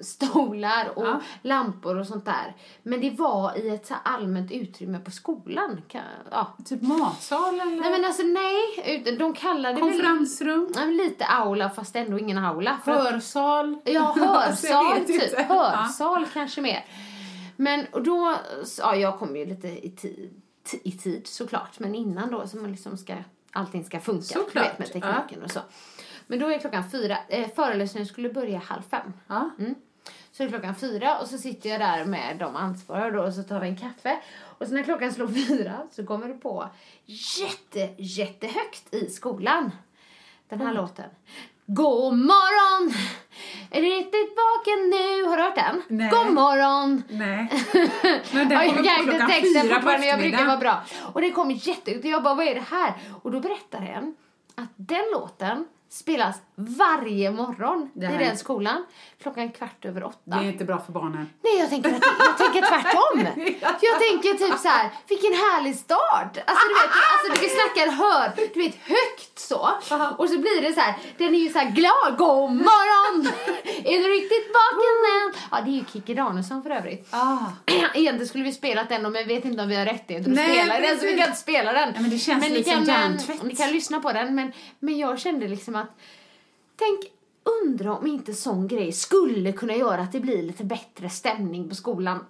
stolar 0.02 0.98
och 0.98 1.06
Ja. 1.06 1.20
lampor 1.42 1.98
och 1.98 2.06
sånt 2.06 2.24
där. 2.24 2.54
Men 2.82 3.00
det 3.00 3.10
var 3.10 3.58
i 3.58 3.68
ett 3.68 3.86
så 3.86 3.94
allmänt 4.04 4.52
utrymme 4.52 4.98
på 4.98 5.10
skolan. 5.10 5.82
Ja. 6.30 6.46
Typ 6.64 6.82
matsal 6.82 7.54
eller? 7.60 7.80
Nej 7.80 7.90
men 7.90 8.04
alltså 8.04 8.22
nej, 8.22 9.16
de 9.18 9.34
kallade. 9.34 9.80
Konferensrum? 9.80 10.72
Men 10.74 10.96
lite 10.96 11.24
aula 11.26 11.70
fast 11.70 11.96
ändå 11.96 12.18
ingen 12.18 12.38
aula. 12.38 12.78
Hörsal? 12.84 13.78
Ja, 13.84 14.00
hörsal 14.18 15.04
typ. 15.04 15.38
Hörsal 15.48 16.26
kanske 16.32 16.60
mer. 16.60 16.84
Men 17.60 17.86
och 17.92 18.02
då, 18.02 18.34
ja 18.78 18.96
jag 18.96 19.18
kom 19.18 19.36
ju 19.36 19.46
lite 19.46 19.86
i 19.86 19.90
tid, 19.90 20.42
i 20.82 20.92
tid 20.92 21.26
såklart. 21.26 21.78
Men 21.78 21.94
innan 21.94 22.30
då 22.30 22.46
så 22.46 22.56
man 22.56 22.70
liksom 22.70 22.96
ska, 22.96 23.14
allting 23.52 23.84
ska 23.84 24.00
funka. 24.00 24.22
Såklart, 24.22 24.66
vet 24.66 24.78
med 24.78 24.92
tekniken 24.92 25.42
och 25.42 25.50
så. 25.50 25.60
Men 26.26 26.38
då 26.38 26.48
är 26.48 26.58
klockan 26.58 26.90
fyra, 26.90 27.18
eh, 27.28 27.48
föreläsningen 27.54 28.06
skulle 28.06 28.28
börja 28.30 28.58
halv 28.58 28.82
fem. 28.82 29.12
Ja. 29.26 29.50
Mm. 29.58 29.74
Så 30.32 30.42
är 30.42 30.46
det 30.46 30.52
klockan 30.52 30.74
fyra 30.74 31.18
och 31.18 31.26
så 31.26 31.38
sitter 31.38 31.70
jag 31.70 31.80
där 31.80 32.04
med 32.04 32.36
de 32.38 32.56
ansvariga 32.56 33.10
då 33.10 33.22
och 33.22 33.34
så 33.34 33.42
tar 33.42 33.60
vi 33.60 33.68
en 33.68 33.76
kaffe. 33.76 34.20
Och 34.40 34.66
så 34.66 34.74
när 34.74 34.82
klockan 34.82 35.12
slår 35.12 35.28
fyra 35.28 35.88
så 35.90 36.06
kommer 36.06 36.28
det 36.28 36.34
på 36.34 36.68
jätte, 37.40 37.94
jättehögt 37.98 38.94
i 38.94 39.10
skolan. 39.10 39.70
Den 40.48 40.60
här 40.60 40.74
låten. 40.74 41.10
God 41.70 42.18
morgon! 42.18 42.94
Är 43.70 43.82
du 43.82 43.88
riktigt 43.88 44.36
vaken 44.36 44.90
nu? 44.90 45.24
Har 45.24 45.36
du 45.36 45.42
hört 45.42 45.54
den? 45.54 45.82
Nej. 45.88 46.10
God 46.10 46.34
morgon! 46.34 47.02
Nej. 47.08 47.48
Men 48.32 48.48
den 48.48 48.68
kommer 48.68 48.84
jag 48.84 48.96
på 48.98 49.04
klockan 49.04 49.28
texten 49.28 49.62
fyra 49.62 49.80
på 49.80 49.90
jag 49.90 50.18
brukar 50.18 50.46
vara 50.46 50.56
bra. 50.56 50.82
Och 51.12 51.20
den 51.20 51.32
kom 51.32 51.50
jättehögt 51.50 52.04
och 52.04 52.10
jag 52.10 52.22
bara, 52.22 52.34
vad 52.34 52.46
är 52.46 52.54
det 52.54 52.64
här? 52.70 52.94
Och 53.22 53.30
då 53.30 53.40
berättar 53.40 53.82
en 53.82 54.16
att 54.54 54.68
den 54.76 55.04
låten 55.12 55.66
spelas 55.88 56.36
varje 56.58 57.30
morgon 57.30 57.90
i 57.94 58.00
den 58.00 58.36
skolan 58.36 58.84
klockan 59.22 59.50
kvart 59.50 59.84
över 59.84 60.04
åtta. 60.04 60.18
Det 60.24 60.36
är 60.36 60.42
inte 60.42 60.64
bra 60.64 60.78
för 60.78 60.92
barnen. 60.92 61.30
Nej, 61.44 61.58
jag 61.58 61.70
tänker, 61.70 61.90
jag 62.18 62.38
tänker 62.38 62.60
tvärtom. 62.60 63.18
Jag 63.82 64.00
tänker 64.00 64.32
typ 64.46 64.58
så 64.58 64.68
här, 64.68 64.90
vilken 65.08 65.32
härlig 65.32 65.76
start. 65.76 66.32
Alltså 66.46 66.64
du 66.68 66.74
vet, 66.74 66.92
alltså 67.12 67.42
du 67.42 67.48
snackar 67.48 67.92
hör, 67.92 68.50
du 68.54 68.60
vet 68.60 68.74
högt 68.74 69.38
så. 69.38 69.70
Och 70.18 70.28
så 70.28 70.38
blir 70.38 70.62
det 70.62 70.72
så 70.72 70.80
här, 70.80 70.94
den 71.18 71.34
är 71.34 71.38
ju 71.38 71.48
så 71.48 71.58
här 71.58 71.70
glad, 71.70 72.18
god 72.18 72.50
morgon. 72.52 73.26
Är 73.84 73.98
du 74.02 74.08
riktigt 74.08 74.48
vaken 74.60 74.96
än? 75.14 75.48
Ja, 75.50 75.60
det 75.64 75.70
är 75.70 75.78
ju 75.80 75.84
Kikki 75.92 76.14
Danielsson 76.14 76.62
för 76.62 76.70
övrigt. 76.70 77.08
Ah. 77.10 77.38
Egentligen 77.94 78.28
skulle 78.28 78.44
vi 78.44 78.52
spelat 78.52 78.88
den, 78.88 79.02
men 79.02 79.12
vi 79.12 79.24
vet 79.24 79.44
inte 79.44 79.62
om 79.62 79.68
vi 79.68 79.76
har 79.76 79.84
rättigheter 79.84 80.30
att 80.30 80.36
Nej, 80.36 80.60
spela 80.60 80.80
den, 80.80 80.98
så 80.98 81.06
vi 81.06 81.18
kan 81.18 81.26
inte 81.28 81.40
spela 81.40 81.72
den. 81.72 81.92
Ja, 81.94 82.00
men 82.00 82.10
det 82.10 82.18
känns 82.18 82.48
ni 82.48 82.50
lite 82.50 82.70
som 82.70 82.86
kan, 82.86 82.94
eh, 82.94 83.00
hjärntvätt. 83.00 83.42
Ni 83.42 83.56
kan 83.56 83.70
lyssna 83.72 84.00
på 84.00 84.12
den, 84.12 84.34
men, 84.34 84.52
men 84.78 84.98
jag 84.98 85.18
kände 85.18 85.48
liksom 85.48 85.74
att 85.74 85.90
Tänk, 86.78 87.12
undra 87.62 87.96
om 87.96 88.06
inte 88.06 88.34
sån 88.34 88.68
grej 88.68 88.92
skulle 88.92 89.52
kunna 89.52 89.74
göra 89.74 90.00
att 90.00 90.12
det 90.12 90.20
blir 90.20 90.42
lite 90.42 90.64
bättre 90.64 91.08
stämning 91.08 91.68
på 91.68 91.74
skolan. 91.74 92.26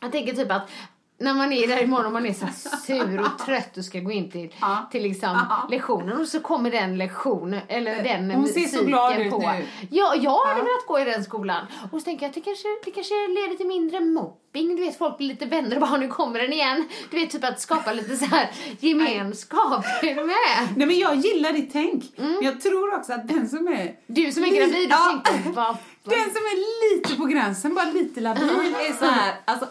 Jag 0.00 0.12
tänker 0.12 0.32
typ 0.32 0.50
att 0.50 0.70
när 1.20 1.34
man 1.34 1.52
är 1.52 1.68
där 1.68 1.82
imorgon 1.82 2.06
och 2.06 2.12
man 2.12 2.26
är 2.26 2.32
så 2.32 2.46
sur 2.86 3.20
och 3.20 3.38
trött 3.46 3.76
och 3.76 3.84
ska 3.84 4.00
gå 4.00 4.10
in 4.12 4.30
till, 4.30 4.54
Ja. 4.60 4.88
till 4.90 5.02
liksom 5.02 5.28
Ja. 5.50 5.68
lektionen 5.70 6.20
och 6.20 6.26
så 6.28 6.40
kommer 6.40 6.70
den 6.70 6.98
lektionen, 6.98 7.60
eller 7.68 8.02
den 8.02 8.30
Hon 8.30 8.46
ser 8.48 8.66
så 8.66 8.84
glad 8.84 9.20
ut 9.20 9.30
på. 9.30 9.38
nu. 9.38 9.66
Ja, 9.90 10.14
jag 10.14 10.46
hade 10.46 10.60
velat 10.60 10.86
gå 10.86 10.98
i 11.00 11.04
den 11.04 11.24
skolan. 11.24 11.66
Och 11.92 12.00
så 12.00 12.04
tänker 12.04 12.24
jag 12.24 12.28
att 12.28 12.34
det 12.34 12.40
kanske, 12.40 12.68
det 12.84 12.90
kanske 12.90 13.14
leder 13.14 13.54
till 13.56 13.66
mindre 13.66 14.00
mobbing. 14.00 14.76
Du 14.76 14.82
vet, 14.82 14.98
folk 14.98 15.18
blir 15.18 15.28
lite 15.28 15.46
vänner 15.46 15.74
och 15.76 15.80
bara 15.80 15.96
nu 15.96 16.08
kommer 16.08 16.40
den 16.40 16.52
igen. 16.52 16.88
Du 17.10 17.16
vet, 17.20 17.30
typ 17.30 17.44
att 17.44 17.60
skapa 17.60 17.92
lite 17.92 18.16
så 18.16 18.24
här 18.24 18.50
gemenskap. 18.80 19.84
Är 20.02 20.14
du 20.14 20.24
med? 20.24 20.68
Nej 20.76 20.86
men 20.86 20.98
jag 20.98 21.14
gillar 21.16 21.52
ditt 21.52 21.72
tänk. 21.72 22.04
Men 22.16 22.38
jag 22.42 22.60
tror 22.60 22.94
också 22.94 23.12
att 23.12 23.28
den 23.28 23.48
som 23.48 23.68
är... 23.68 23.94
Du 24.06 24.32
som 24.32 24.44
är 24.44 24.48
gravid, 24.56 24.88
Ja. 24.90 25.20
ja. 25.24 25.30
tänkte 25.32 25.50
vad 25.52 25.76
Den 26.04 26.24
som 26.24 26.42
är 26.42 26.94
lite 26.96 27.14
på 27.16 27.24
gränsen, 27.24 27.74
bara 27.74 27.84
lite 27.84 28.20
labil, 28.20 28.48
är 28.74 28.98
så 28.98 29.04
här. 29.04 29.34
Alltså, 29.44 29.66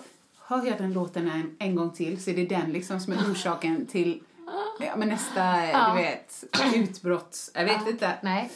hör 0.47 0.65
jag 0.65 0.77
den 0.77 0.93
låten 0.93 1.27
en, 1.31 1.55
en 1.59 1.75
gång 1.75 1.91
till 1.91 2.23
så 2.23 2.29
är 2.29 2.35
det 2.35 2.45
den 2.45 2.71
liksom 2.71 2.99
som 2.99 3.13
är 3.13 3.17
orsaken 3.31 3.85
till 3.85 4.21
ja, 4.79 4.95
men 4.95 5.07
nästa, 5.07 5.65
Ja. 5.65 5.93
du 5.95 6.01
vet, 6.01 6.43
utbrott. 6.75 7.51
Jag 7.53 7.65
vet 7.65 7.87
inte. 7.87 8.13
Nej. 8.21 8.51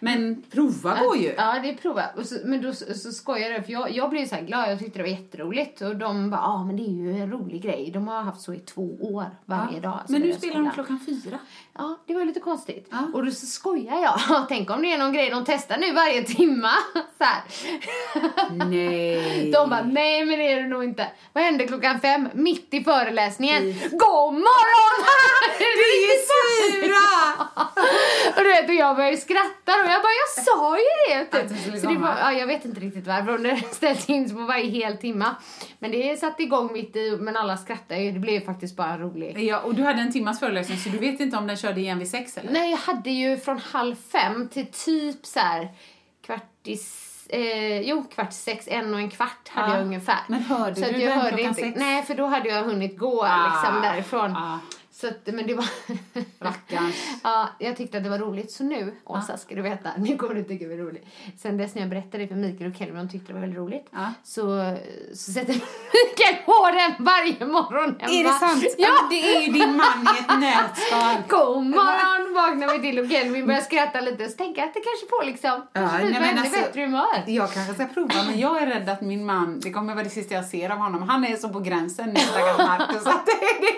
Men 0.00 0.42
prova 0.50 0.98
går 0.98 1.16
ju. 1.16 1.34
Ja, 1.36 1.58
det 1.62 1.68
är 1.68 1.74
prova. 1.74 2.04
Och 2.16 2.26
så, 2.26 2.34
men 2.44 2.62
då 2.62 2.72
så, 2.72 2.94
så 2.94 3.12
skojar 3.12 3.50
jag 3.50 3.64
för 3.64 3.72
jag, 3.72 3.90
jag 3.90 4.10
blev 4.10 4.26
så 4.26 4.34
här 4.34 4.42
glad. 4.42 4.70
Jag 4.70 4.78
tyckte 4.78 4.98
det 4.98 5.02
var 5.02 5.10
jätteroligt. 5.10 5.80
Och 5.80 5.96
de 5.96 6.30
bara, 6.30 6.40
ja 6.40 6.46
ah, 6.46 6.64
men 6.64 6.76
det 6.76 6.82
är 6.82 6.92
ju 6.92 7.20
en 7.20 7.30
rolig 7.30 7.62
grej. 7.62 7.90
De 7.94 8.08
har 8.08 8.22
haft 8.22 8.40
så 8.40 8.54
i 8.54 8.58
två 8.58 8.96
år 9.00 9.26
varje 9.44 9.80
dag. 9.80 10.00
så 10.06 10.12
Men 10.12 10.20
nu 10.20 10.32
spelar 10.32 10.54
de 10.54 10.70
klockan 10.70 11.00
fyra. 11.06 11.38
Ja, 11.78 11.98
det 12.06 12.14
var 12.14 12.24
lite 12.24 12.40
konstigt. 12.40 12.88
Ja. 12.90 12.98
Och 13.14 13.24
då 13.24 13.30
så 13.30 13.46
skojar 13.46 14.02
jag. 14.02 14.46
Tänk 14.48 14.70
om 14.70 14.82
det 14.82 14.92
är 14.92 14.98
någon 14.98 15.12
grej 15.12 15.30
de 15.30 15.44
testar 15.44 15.78
nu 15.78 15.92
varje 15.92 16.22
timma. 16.22 16.72
Så 17.18 17.24
här. 17.24 17.42
Nej. 18.64 19.50
De 19.52 19.70
bara, 19.70 19.82
nej 19.82 20.24
men 20.24 20.38
det 20.38 20.52
är 20.52 20.62
det 20.62 20.68
nog 20.68 20.84
inte. 20.84 21.06
Vad 21.32 21.44
hände 21.44 21.66
klockan 21.66 22.00
fem? 22.00 22.28
Mitt 22.34 22.74
i 22.74 22.84
föreläsningen. 22.84 23.62
God 23.90 24.34
morgon! 24.34 25.06
Det 25.58 25.64
är 25.64 26.00
ju 26.06 26.14
svinbra! 26.28 27.46
Och 28.36 28.42
du 28.42 28.48
vet, 28.48 28.68
och 28.68 28.74
jag 28.74 28.96
började 28.96 29.16
skratta 29.16 29.72
och 29.86 29.92
jag 29.92 30.02
bara, 30.02 30.12
jag 30.36 30.44
sa 30.44 30.76
ju 30.78 30.84
det! 31.08 31.24
Typ. 31.24 31.80
Så 31.80 31.86
det 31.88 31.98
var, 31.98 32.16
ja, 32.20 32.32
jag 32.32 32.46
vet 32.46 32.64
inte 32.64 32.80
riktigt 32.80 33.06
varför, 33.06 33.34
om 33.34 33.42
det 33.42 33.56
ställdes 33.72 34.08
in 34.10 34.30
på 34.36 34.40
varje 34.42 34.70
hel 34.70 34.96
timma. 34.96 35.36
Men 35.78 35.90
det 35.90 36.20
satte 36.20 36.42
igång 36.42 36.72
mitt 36.72 36.96
i, 36.96 37.16
men 37.20 37.36
alla 37.36 37.56
skrattade 37.56 38.00
ju. 38.00 38.12
Det 38.12 38.18
blev 38.18 38.34
ju 38.34 38.40
faktiskt 38.40 38.76
bara 38.76 38.98
roligt. 38.98 39.38
Ja, 39.38 39.60
och 39.60 39.74
du 39.74 39.82
hade 39.82 40.00
en 40.00 40.12
timmas 40.12 40.40
föreläsning 40.40 40.78
så 40.78 40.88
du 40.88 40.98
vet 40.98 41.20
inte 41.20 41.36
om 41.36 41.46
den 41.46 41.56
körde 41.56 41.80
igen 41.80 41.98
vid 41.98 42.10
sex 42.10 42.38
eller? 42.38 42.52
Nej, 42.52 42.70
jag 42.70 42.78
hade 42.78 43.10
ju 43.10 43.36
från 43.38 43.58
halv 43.58 43.94
fem 44.12 44.48
till 44.48 44.66
typ 44.66 45.26
så 45.26 45.40
här 45.40 45.68
kvart 46.26 46.42
i, 46.66 46.78
eh, 47.28 47.80
jo, 47.80 48.04
kvart 48.14 48.32
sex, 48.32 48.68
en 48.68 48.94
och 48.94 49.00
en 49.00 49.10
kvart 49.10 49.48
hade 49.48 49.68
Ja. 49.72 49.76
jag 49.76 49.84
ungefär. 49.86 50.18
Men 50.28 50.40
hörde 50.42 50.74
så 50.74 50.80
du 50.80 50.86
att 50.86 50.92
den 50.92 51.00
jag 51.02 51.12
hörde 51.12 51.42
inte, 51.42 51.60
sex? 51.60 51.76
Nej, 51.78 52.02
för 52.02 52.14
då 52.14 52.26
hade 52.26 52.48
jag 52.48 52.62
hunnit 52.62 52.98
gå 52.98 53.24
Ah, 53.24 53.46
liksom 53.64 53.82
därifrån. 53.82 54.36
ah. 54.36 54.58
Så 55.06 55.12
att, 55.12 55.34
men 55.34 55.46
det 55.46 55.54
var... 55.54 55.66
Rackarns. 56.40 56.96
Ja, 57.22 57.48
jag 57.58 57.76
tyckte 57.76 57.98
att 57.98 58.04
det 58.04 58.10
var 58.10 58.18
roligt. 58.18 58.50
Så 58.50 58.64
nu, 58.64 58.94
Åsa, 59.04 59.36
ska 59.36 59.54
du 59.54 59.62
veta, 59.62 59.90
nu 59.98 60.16
kommer 60.16 60.34
du 60.34 60.44
tycka 60.44 60.66
det 60.66 60.74
är 60.74 60.78
roligt. 60.78 61.06
Sen 61.38 61.56
dess 61.56 61.74
när 61.74 61.82
jag 61.82 61.90
berättade 61.90 62.18
det 62.24 62.28
för 62.28 62.34
Mikael 62.34 62.70
och 62.70 62.76
Kelvin, 62.76 62.96
de 62.96 63.08
tyckte 63.08 63.26
det 63.26 63.32
var 63.32 63.40
väldigt 63.40 63.58
roligt. 63.58 63.86
Ja. 63.90 64.12
Så, 64.24 64.42
så 65.14 65.32
sätter 65.32 65.52
Mikael 65.96 66.36
på 66.46 66.70
den 66.78 67.04
varje 67.04 67.46
morgon 67.46 67.96
hemma. 68.00 68.12
Är 68.12 68.24
det 68.24 68.32
sant? 68.32 68.64
Ja! 68.78 69.06
Det 69.10 69.36
är 69.36 69.40
ju 69.40 69.52
din 69.52 69.76
man 69.76 70.06
i 70.16 70.18
ett 70.20 70.40
nötskal. 70.40 71.16
God 71.28 71.66
morgon! 71.66 72.34
Vaknar 72.34 72.72
vi 72.72 72.80
till 72.80 72.98
och 72.98 73.10
Kelvin 73.10 73.46
börjar 73.46 73.60
skratta 73.60 74.00
lite. 74.00 74.28
Så 74.28 74.36
tänker 74.36 74.60
jag 74.60 74.68
att 74.68 74.74
det 74.74 74.80
kanske 74.80 75.06
får 75.10 75.24
liksom, 75.26 75.62
kanske 75.72 75.98
blir 75.98 76.10
nej, 76.10 76.20
men 76.20 76.38
alltså- 76.38 76.60
bättre 76.60 76.80
humör. 76.80 77.22
Jag 77.26 77.52
kanske 77.52 77.74
ska 77.74 77.84
prova, 77.84 78.14
men 78.26 78.38
jag 78.40 78.62
är 78.62 78.66
rädd 78.66 78.88
att 78.88 79.00
min 79.00 79.26
man, 79.26 79.60
det 79.60 79.70
kommer 79.70 79.94
vara 79.94 80.04
det 80.04 80.10
sista 80.10 80.34
jag 80.34 80.44
ser 80.44 80.70
av 80.70 80.78
honom, 80.78 81.08
han 81.08 81.24
är 81.24 81.36
så 81.36 81.48
på 81.48 81.60
gränsen 81.60 82.10
nu, 82.10 82.20
stackars 82.20 82.58
Marcus, 82.58 83.06
att 83.06 83.26
det, 83.26 83.32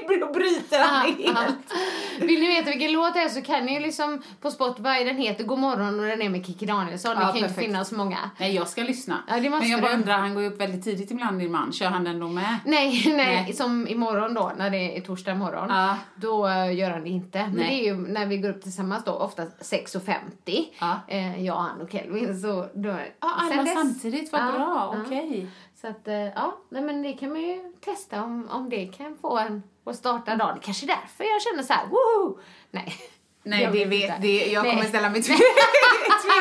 det 0.08 0.32
bryter 0.32 0.78
han 0.78 1.06
helt. 1.26 1.74
Vill 2.20 2.40
ni 2.40 2.46
veta 2.46 2.70
vilken 2.70 2.92
låt 2.92 3.14
det 3.14 3.20
är 3.20 3.28
så 3.28 3.42
kan 3.42 3.64
ni 3.66 3.74
ju 3.74 3.80
liksom 3.80 4.22
på 4.40 4.50
Spotify, 4.50 5.04
den 5.04 5.16
heter 5.16 5.44
God 5.44 5.58
morgon 5.58 6.00
och 6.00 6.06
den 6.06 6.22
är 6.22 6.28
med 6.28 6.46
Kikki 6.46 6.66
Danielsson. 6.66 7.16
det 7.16 7.22
Ja, 7.22 7.28
kan 7.32 7.40
ju 7.42 7.48
finnas 7.48 7.92
många. 7.92 8.30
Nej, 8.38 8.54
jag 8.54 8.68
ska 8.68 8.82
lyssna. 8.82 9.16
Ja, 9.28 9.40
det 9.40 9.50
måste 9.50 9.62
men 9.64 9.70
jag 9.70 9.80
bara 9.80 9.88
du. 9.92 9.94
undrar, 9.98 10.18
han 10.18 10.34
går 10.34 10.42
ju 10.42 10.48
upp 10.48 10.60
väldigt 10.60 10.84
tidigt 10.84 11.10
ibland, 11.10 11.38
din 11.38 11.52
man. 11.52 11.72
Kör 11.72 11.86
han 11.86 12.04
den 12.04 12.20
då 12.20 12.28
med? 12.28 12.56
Nej, 12.64 13.02
nej, 13.06 13.16
Nej. 13.16 13.52
som 13.52 13.88
imorgon 13.88 14.34
då, 14.34 14.52
när 14.58 14.70
det 14.70 14.96
är 14.96 15.00
torsdag 15.00 15.34
morgon. 15.34 15.66
Ja. 15.68 15.96
Då 16.16 16.48
eh, 16.48 16.74
gör 16.76 16.90
han 16.90 17.02
det 17.02 17.08
inte. 17.10 17.38
Men 17.38 17.52
Nej. 17.52 17.68
det 17.68 17.88
är 17.88 17.94
ju 17.94 17.96
när 18.12 18.26
vi 18.26 18.36
går 18.38 18.48
upp 18.50 18.62
tillsammans 18.62 19.04
då, 19.04 19.12
ofta 19.12 19.42
6.50. 19.44 20.64
Ja. 20.80 21.00
Eh, 21.08 21.44
jag, 21.44 21.54
han 21.54 21.80
och 21.80 21.90
Kelvin. 21.92 22.40
Så 22.40 22.66
då, 22.74 22.88
Ja, 22.88 22.98
alla 23.20 23.62
dess- 23.62 23.74
samtidigt, 23.74 24.32
vad 24.32 24.54
bra, 24.54 24.96
okej. 25.06 25.46
Så 25.80 25.86
att, 25.88 26.08
eh, 26.08 26.14
ja, 26.14 26.54
nej, 26.68 26.82
men 26.82 27.02
det 27.02 27.12
kan 27.12 27.28
man 27.28 27.40
ju 27.42 27.72
testa 27.84 28.22
om, 28.22 28.48
om 28.50 28.70
det 28.70 28.86
kan 28.86 29.16
få 29.20 29.38
en 29.38 29.62
att 29.88 29.96
starta 29.96 30.36
dagen. 30.36 30.54
Det 30.54 30.64
kanske 30.64 30.86
är 30.86 30.88
därför 30.88 31.24
jag 31.24 31.42
känner 31.42 31.62
så 31.62 31.72
här, 31.72 31.86
woho! 31.86 32.38
Nej. 32.70 32.94
Nej, 33.42 33.62
Jag 33.62 33.72
det 33.72 33.84
vet 33.84 34.02
inte. 34.02 34.18
det, 34.20 34.46
jag 34.52 34.62
Nej. 34.64 34.72
kommer 34.74 34.88
ställa 34.88 35.08
mig 35.10 35.20
tve- 35.22 35.38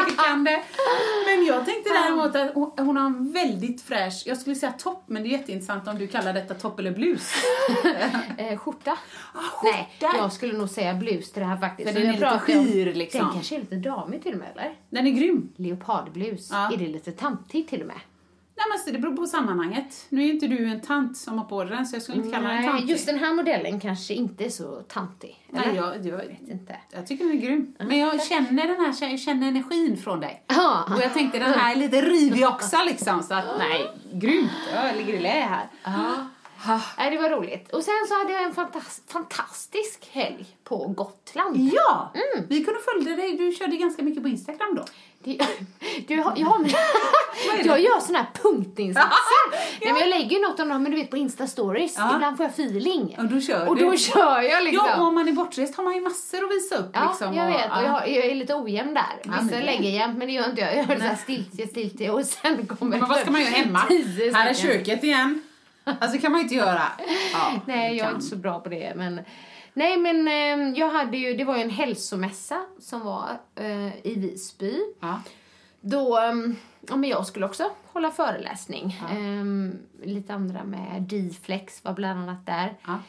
tvekande. 0.05 0.63
Men 1.25 1.45
jag 1.45 1.65
tänkte 1.65 1.89
däremot 1.93 2.35
att 2.35 2.53
hon, 2.53 2.71
hon 2.77 2.97
har 2.97 3.05
en 3.05 3.31
väldigt 3.31 3.81
fräsch, 3.81 4.23
jag 4.25 4.37
skulle 4.37 4.55
säga 4.55 4.71
topp, 4.71 5.03
men 5.07 5.23
det 5.23 5.29
är 5.29 5.31
jätteintressant 5.31 5.87
om 5.87 5.97
du 5.97 6.07
kallar 6.07 6.33
detta 6.33 6.53
topp 6.53 6.79
eller 6.79 6.91
blus. 6.91 7.31
Eh, 8.37 8.57
skjorta? 8.57 8.97
skjorta. 9.33 9.77
Nej, 10.01 10.17
jag 10.17 10.33
skulle 10.33 10.53
nog 10.57 10.69
säga 10.69 10.93
blus 10.93 11.31
till 11.31 11.41
det 11.41 11.47
här 11.47 11.57
faktiskt. 11.57 11.89
Så 11.93 11.99
den 11.99 12.07
är 12.09 12.13
lite 12.13 12.39
skir, 12.39 12.93
liksom. 12.93 13.19
Den 13.21 13.31
kanske 13.33 13.55
är 13.55 13.59
lite 13.59 13.75
damig 13.75 14.23
till 14.23 14.33
och 14.33 14.39
med, 14.39 14.47
eller? 14.55 14.75
Den 14.89 15.07
är 15.07 15.11
grym. 15.11 15.53
Leopardblus. 15.55 16.49
Ja. 16.51 16.73
Är 16.73 16.77
det 16.77 16.87
lite 16.87 17.11
tantigt 17.11 17.69
till 17.69 17.81
och 17.81 17.87
med? 17.87 17.99
Nej, 18.57 18.65
men 18.85 18.93
det 18.93 18.99
beror 18.99 19.15
på 19.15 19.25
sammanhanget. 19.27 20.05
Nu 20.09 20.23
är 20.23 20.33
inte 20.33 20.47
du 20.47 20.65
en 20.69 20.81
tant 20.81 21.17
som 21.17 21.37
har 21.37 21.45
på 21.45 21.63
den, 21.63 21.85
så 21.85 21.95
jag 21.95 22.03
skulle 22.03 22.17
inte 22.17 22.29
kalla 22.31 22.47
den 22.49 22.57
Nej, 22.57 22.67
tantig. 22.69 22.89
just 22.89 23.05
den 23.05 23.19
här 23.19 23.33
modellen 23.33 23.79
kanske 23.79 24.13
inte 24.13 24.45
är 24.45 24.49
så 24.49 24.81
tantig. 24.87 25.45
Nej, 25.49 25.63
eller? 25.65 25.75
jag, 25.75 26.05
jag, 26.05 26.17
vet 26.17 26.47
inte. 26.47 26.75
jag 26.91 27.07
tycker 27.07 27.25
den 27.25 27.33
är 27.37 27.41
grym. 27.41 27.75
Men 27.79 27.97
jag 27.97 28.23
känner 28.23 28.67
den 28.67 28.75
här, 28.85 29.09
jag 29.11 29.19
känner 29.19 29.47
energin 29.47 29.97
från 29.97 30.19
dig. 30.19 30.43
Ja. 30.47 30.83
Och 30.95 31.01
jag 31.01 31.13
tänkte 31.13 31.39
den 31.39 31.53
här 31.53 31.71
är 31.71 31.75
lite 31.75 32.01
rivig 32.01 32.47
också 32.47 32.77
liksom, 32.85 33.23
så 33.23 33.33
att 33.33 33.45
nej, 33.57 33.91
grymt. 34.13 34.51
Jag 34.73 34.95
ligger 34.97 35.13
i 35.13 35.19
lä 35.19 35.29
här. 35.29 35.67
Ja. 35.83 36.79
Nej, 36.97 37.11
det 37.11 37.17
var 37.17 37.29
roligt. 37.29 37.73
Och 37.73 37.83
sen 37.83 37.93
så 38.07 38.17
hade 38.17 38.33
jag 38.33 38.43
en 38.43 38.53
fantas- 38.53 39.01
fantastisk 39.07 40.09
helg 40.11 40.45
på 40.63 40.87
Gotland. 40.87 41.57
Ja, 41.73 42.13
Mm. 42.15 42.47
vi 42.49 42.63
kunde 42.63 42.79
följa 42.93 43.15
dig. 43.15 43.37
Du 43.37 43.51
körde 43.51 43.75
ganska 43.77 44.03
mycket 44.03 44.23
på 44.23 44.29
Instagram 44.29 44.75
då. 44.75 44.85
Det, 45.23 45.37
du, 46.07 46.15
jag, 46.15 46.35
det? 46.35 47.65
jag 47.65 47.79
gör 47.81 47.99
såna 47.99 48.19
här 48.19 48.27
punktinsatser. 48.41 49.11
Nej, 49.81 49.93
men 49.93 49.97
jag 50.01 50.09
lägger 50.09 50.39
något 50.49 50.59
om 50.59 50.69
dem, 50.69 50.83
men 50.83 50.91
du 50.91 50.97
vet 50.97 51.09
på 51.09 51.17
Insta-stories. 51.17 51.93
Ja. 51.97 52.15
Ibland 52.15 52.37
får 52.37 52.43
jag 52.45 52.51
feeling. 52.53 53.15
Och 53.17 53.25
då 53.25 53.41
kör 53.41 53.67
Och 53.69 53.75
du. 53.75 53.85
då 53.85 53.97
kör 53.97 54.41
jag 54.41 54.63
liksom. 54.63 54.87
Ja, 54.89 55.01
och 55.01 55.07
om 55.07 55.15
man 55.15 55.27
är 55.27 55.31
bortrest 55.31 55.75
har 55.77 55.83
man 55.83 55.95
ju 55.95 56.01
massor 56.01 56.43
att 56.43 56.51
visa 56.51 56.75
upp. 56.75 56.89
Ja, 56.93 57.07
liksom, 57.09 57.33
jag 57.33 57.47
och, 57.47 57.53
vet. 57.53 57.71
Och 57.71 57.83
jag, 57.83 58.09
jag 58.11 58.25
är 58.25 58.35
lite 58.35 58.55
ojämn 58.55 58.93
där. 58.93 59.03
Vissa 59.41 59.55
det- 59.55 59.65
lägger 59.65 59.89
jämnt, 59.89 60.17
men 60.17 60.27
det 60.27 60.33
gör 60.33 60.49
inte 60.49 60.61
jag. 60.61 60.75
Jag 60.75 60.89
gör 60.89 60.95
så 60.95 61.01
här 61.01 61.15
stiltje, 61.15 61.67
stiltje 61.67 62.09
och 62.11 62.25
sen 62.25 62.67
kommer 62.67 62.97
Men 62.99 63.09
vad 63.09 63.17
ska 63.19 63.31
man 63.31 63.41
göra 63.41 63.51
hemma? 63.55 63.79
Här 64.33 64.49
är 64.49 64.53
köket 64.53 65.03
igen. 65.03 65.41
Alltså 65.99 66.19
kan 66.19 66.31
man 66.31 66.39
ju 66.39 66.43
inte 66.43 66.55
göra. 66.55 66.81
Ja, 67.33 67.51
Nej, 67.65 67.97
jag 67.97 68.07
är 68.07 68.11
inte 68.11 68.25
så 68.25 68.35
bra 68.35 68.59
på 68.59 68.69
det. 68.69 68.93
Men, 68.95 69.19
nej, 69.77 69.97
men 69.97 70.27
eh, 70.27 70.79
jag 70.79 70.89
hade 70.89 71.17
ju, 71.17 71.33
det 71.33 71.43
var 71.43 71.57
ju 71.57 71.61
en 71.63 71.69
hälsomässa 71.69 72.65
som 72.79 73.01
var 73.01 73.39
eh, 73.55 74.07
i 74.07 74.15
Visby. 74.15 74.77
Ja. 74.99 75.21
Då, 75.81 76.17
eh, 76.17 76.33
ja 76.87 76.95
men 76.95 77.09
jag 77.09 77.27
skulle 77.27 77.45
också 77.45 77.71
hålla 77.85 78.11
föreläsning. 78.11 78.95
Eh, 79.09 80.05
lite 80.07 80.33
andra 80.33 80.63
med 80.63 81.01
D-flex 81.01 81.83
var 81.83 81.93
bland 81.93 82.19
annat 82.19 82.45
där. 82.45 82.77
Ja. 82.85 82.99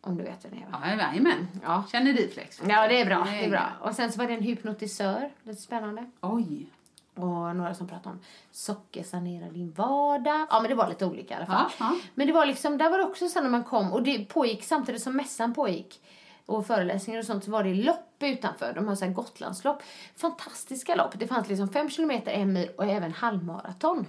Om 0.00 0.16
du 0.16 0.24
vet 0.24 0.44
vem 0.44 0.50
det 0.50 0.66
är 0.66 0.70
va? 0.70 0.82
Ja, 0.82 1.06
jajamän. 1.10 1.48
Ja. 1.62 1.84
Känner 1.92 2.12
du 2.12 2.28
flex? 2.28 2.60
Ja, 2.68 2.88
det 2.88 3.00
är 3.00 3.06
bra. 3.06 3.26
Det 3.30 3.44
är 3.44 3.50
bra. 3.50 3.68
Och 3.80 3.94
sen 3.94 4.12
så 4.12 4.18
var 4.18 4.26
det 4.26 4.34
en 4.34 4.42
hypnotisör, 4.42 5.30
lite 5.42 5.60
spännande. 5.60 6.10
Oj. 6.20 6.66
Och 7.14 7.56
några 7.56 7.74
som 7.74 7.88
pratade 7.88 8.14
om 8.14 8.20
sockersanera 8.52 9.50
din 9.50 9.72
vardag. 9.72 10.46
Ja, 10.50 10.60
men 10.60 10.68
det 10.68 10.74
var 10.74 10.88
lite 10.88 11.06
olika 11.06 11.34
i 11.34 11.36
alla 11.36 11.46
fall. 11.46 11.64
Ja, 11.78 11.86
ja. 11.92 11.96
Men 12.14 12.26
det 12.26 12.32
var 12.32 12.46
liksom, 12.46 12.78
där 12.78 12.90
var 12.90 12.98
det 12.98 13.04
också 13.04 13.28
så 13.28 13.40
när 13.40 13.50
man 13.50 13.64
kom 13.64 13.92
och 13.92 14.02
det 14.02 14.24
pågick 14.24 14.64
samtidigt 14.64 15.02
som 15.02 15.16
mässan 15.16 15.54
pågick 15.54 16.00
och 16.46 16.66
föreläsningar 16.66 17.20
och 17.20 17.26
sånt 17.26 17.44
så 17.44 17.50
var 17.50 17.64
det 17.64 17.74
lopp 17.74 18.16
utanför. 18.20 18.72
De 18.74 18.88
har 18.88 18.94
så 18.94 19.04
här 19.04 19.12
Gotlandslopp. 19.12 19.82
Fantastiska 20.16 20.94
lopp. 20.94 21.18
Det 21.18 21.26
fanns 21.26 21.48
liksom 21.48 21.68
fem 21.68 21.90
kilometer, 21.90 22.32
en 22.32 22.52
mil 22.52 22.68
och 22.76 22.84
även 22.84 23.12
halvmaraton. 23.12 24.06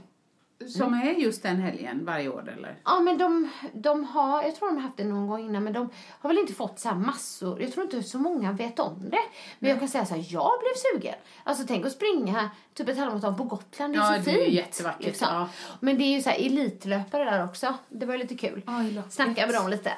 Som 0.78 0.94
är 0.94 1.12
just 1.14 1.44
den 1.44 1.56
helgen 1.62 2.06
varje 2.06 2.30
år 2.30 2.54
eller? 2.58 2.76
Ja, 2.86 3.00
men 3.00 3.18
de, 3.18 3.50
de 3.74 4.04
har, 4.04 4.44
jag 4.44 4.56
tror 4.56 4.68
de 4.68 4.76
har 4.76 4.84
haft 4.84 4.98
det 4.98 5.04
någon 5.04 5.28
gång 5.28 5.40
innan, 5.46 5.64
men 5.64 5.74
de 5.74 5.90
har 6.20 6.30
väl 6.30 6.38
inte 6.38 6.54
fått 6.54 6.80
så 6.80 6.90
massor. 6.96 7.62
Jag 7.62 7.72
tror 7.74 7.84
inte 7.86 8.04
så 8.04 8.18
många 8.20 8.52
vet 8.52 8.80
om 8.80 9.10
det. 9.10 9.20
Men 9.60 9.70
jag 9.70 9.80
kan 9.80 9.88
säga 9.88 10.06
så 10.06 10.14
här, 10.16 10.26
jag 10.30 10.52
blev 10.60 11.02
sugen. 11.02 11.16
Alltså 11.44 11.64
tänk 11.68 11.86
att 11.86 11.92
springa 11.92 12.50
typ 12.74 12.90
ett 12.90 12.98
halvmaraton 12.98 13.36
på 13.38 13.44
Gotland, 13.44 13.94
det 13.94 14.00
är 14.00 14.14
Ja, 14.14 14.20
så 14.24 14.30
det 14.30 14.32
är 14.32 14.38
ju 14.38 14.44
fint. 14.46 14.56
jättevackert, 14.56 15.18
ja. 15.22 15.50
Men 15.80 15.98
det 15.98 16.04
är 16.04 16.16
ju 16.16 16.22
så 16.22 16.30
här 16.30 16.38
elitlöpare 16.46 17.24
där 17.26 17.46
också. 17.46 17.74
Det 17.90 18.06
var 18.06 18.14
ju 18.14 18.20
lite 18.20 18.36
kul. 18.36 18.62
Loppet. 18.96 19.14
Snacka 19.14 19.46
med 19.46 19.56
dem 19.56 19.70
lite. 19.70 19.92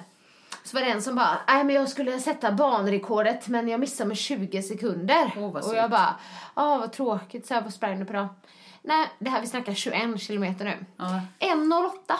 Så 0.64 0.78
var 0.78 0.82
det 0.86 0.92
en 0.92 1.02
som 1.02 1.16
bara, 1.16 1.38
nej 1.48 1.64
men 1.64 1.76
jag 1.76 1.90
skulle 1.90 2.20
sätta 2.20 2.52
banrekordet 2.52 3.48
men 3.48 3.68
jag 3.68 3.80
missade 3.80 4.08
med 4.08 4.18
20 4.18 4.62
sekunder. 4.64 5.34
Vad 5.38 5.66
och 5.70 5.76
jag 5.76 5.90
bara, 5.90 6.16
åh 6.56 6.80
vad 6.80 6.92
tråkigt, 6.92 7.46
så 7.48 7.54
här 7.54 7.62
vad 7.62 7.74
sprang 7.74 8.00
du 8.00 8.06
på 8.06 8.14
då? 8.14 8.28
Nej, 8.88 9.08
det 9.20 9.29
här 9.29 9.41
vi 9.41 9.48
snackar 9.48 9.74
21 9.74 10.22
kilometer 10.22 10.65
nu. 10.65 10.86
Ja. 10.98 11.22
1.08. 11.39 12.13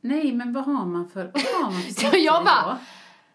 Nej, 0.00 0.32
men 0.32 0.52
vad 0.52 0.64
har 0.64 0.84
man 0.86 1.08
för... 1.10 1.30
Vad 1.34 1.42
har 1.64 1.70
man 1.70 1.82
för 1.82 2.16
jag 2.24 2.44
bara? 2.44 2.78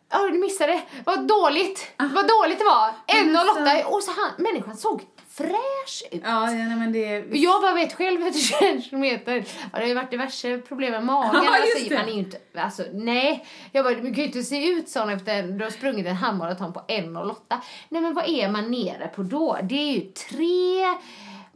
Ja, 0.09 0.19
du 0.31 0.37
missade. 0.39 0.81
Vad 1.05 1.27
dåligt. 1.27 1.91
Vad 1.97 2.27
dåligt 2.27 2.59
det 2.59 2.65
var. 2.65 2.93
Men 3.23 3.35
1,08. 3.35 3.39
alltså- 3.39 3.87
Och 3.95 4.03
så 4.03 4.11
han, 4.11 4.31
människan 4.43 4.77
såg 4.77 5.01
fräsch 5.29 6.03
ut. 6.11 6.21
Ja, 6.23 6.51
ja, 6.51 6.75
men 6.75 6.91
det... 6.93 7.25
Jag 7.31 7.61
bara 7.61 7.73
vet 7.73 7.93
själv 7.93 8.21
efter 8.27 8.39
21 8.41 8.83
kilometer. 8.83 9.33
Ja, 9.35 9.43
det 9.71 9.79
har 9.79 9.87
ju 9.87 9.93
varit 9.93 10.11
diverse 10.11 10.57
problem 10.57 10.91
med 10.91 11.05
magen. 11.05 11.31
Ja, 11.45 11.55
alltså, 11.61 11.93
man 11.93 12.07
är 12.07 12.11
ju 12.13 12.19
inte, 12.19 12.37
alltså, 12.55 12.83
nej. 12.93 13.45
Jag 13.71 13.85
bara, 13.85 13.93
du 13.93 14.01
kan 14.01 14.13
ju 14.13 14.25
inte 14.25 14.43
se 14.43 14.67
ut 14.69 14.89
sån 14.89 15.09
efter 15.09 15.43
du 15.43 15.63
har 15.63 15.71
sprungit 15.71 16.05
en 16.07 16.15
halvmaraton 16.15 16.73
på 16.73 16.79
1,08. 16.87 17.35
Nej 17.89 18.01
men 18.01 18.13
vad 18.13 18.29
är 18.29 18.49
man 18.49 18.71
nere 18.71 19.07
på 19.15 19.23
då? 19.23 19.57
Det 19.63 19.75
är 19.75 19.93
ju 19.93 20.01
tre... 20.01 20.83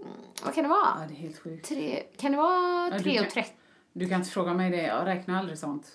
mm, 0.04 0.16
Vad 0.46 0.54
kan 0.56 0.64
det 0.64 0.70
Ja, 0.70 0.76
vara? 0.96 1.08
det 1.08 1.14
är 1.14 1.18
helt 1.18 1.40
sjukt. 1.40 1.68
Tre, 1.70 2.04
kan 2.18 2.32
det 2.32 2.38
vara 2.38 2.90
Ja, 2.92 2.98
du 2.98 3.04
3 3.04 3.16
kan- 3.16 3.26
och 3.26 3.32
30? 3.32 3.50
Du 3.94 4.10
kan 4.10 4.18
inte 4.20 4.30
fråga 4.30 4.54
mig 4.54 4.72
det, 4.72 4.82
jag 4.82 5.06
räknar 5.08 5.40
aldrig 5.40 5.58
sånt. 5.58 5.86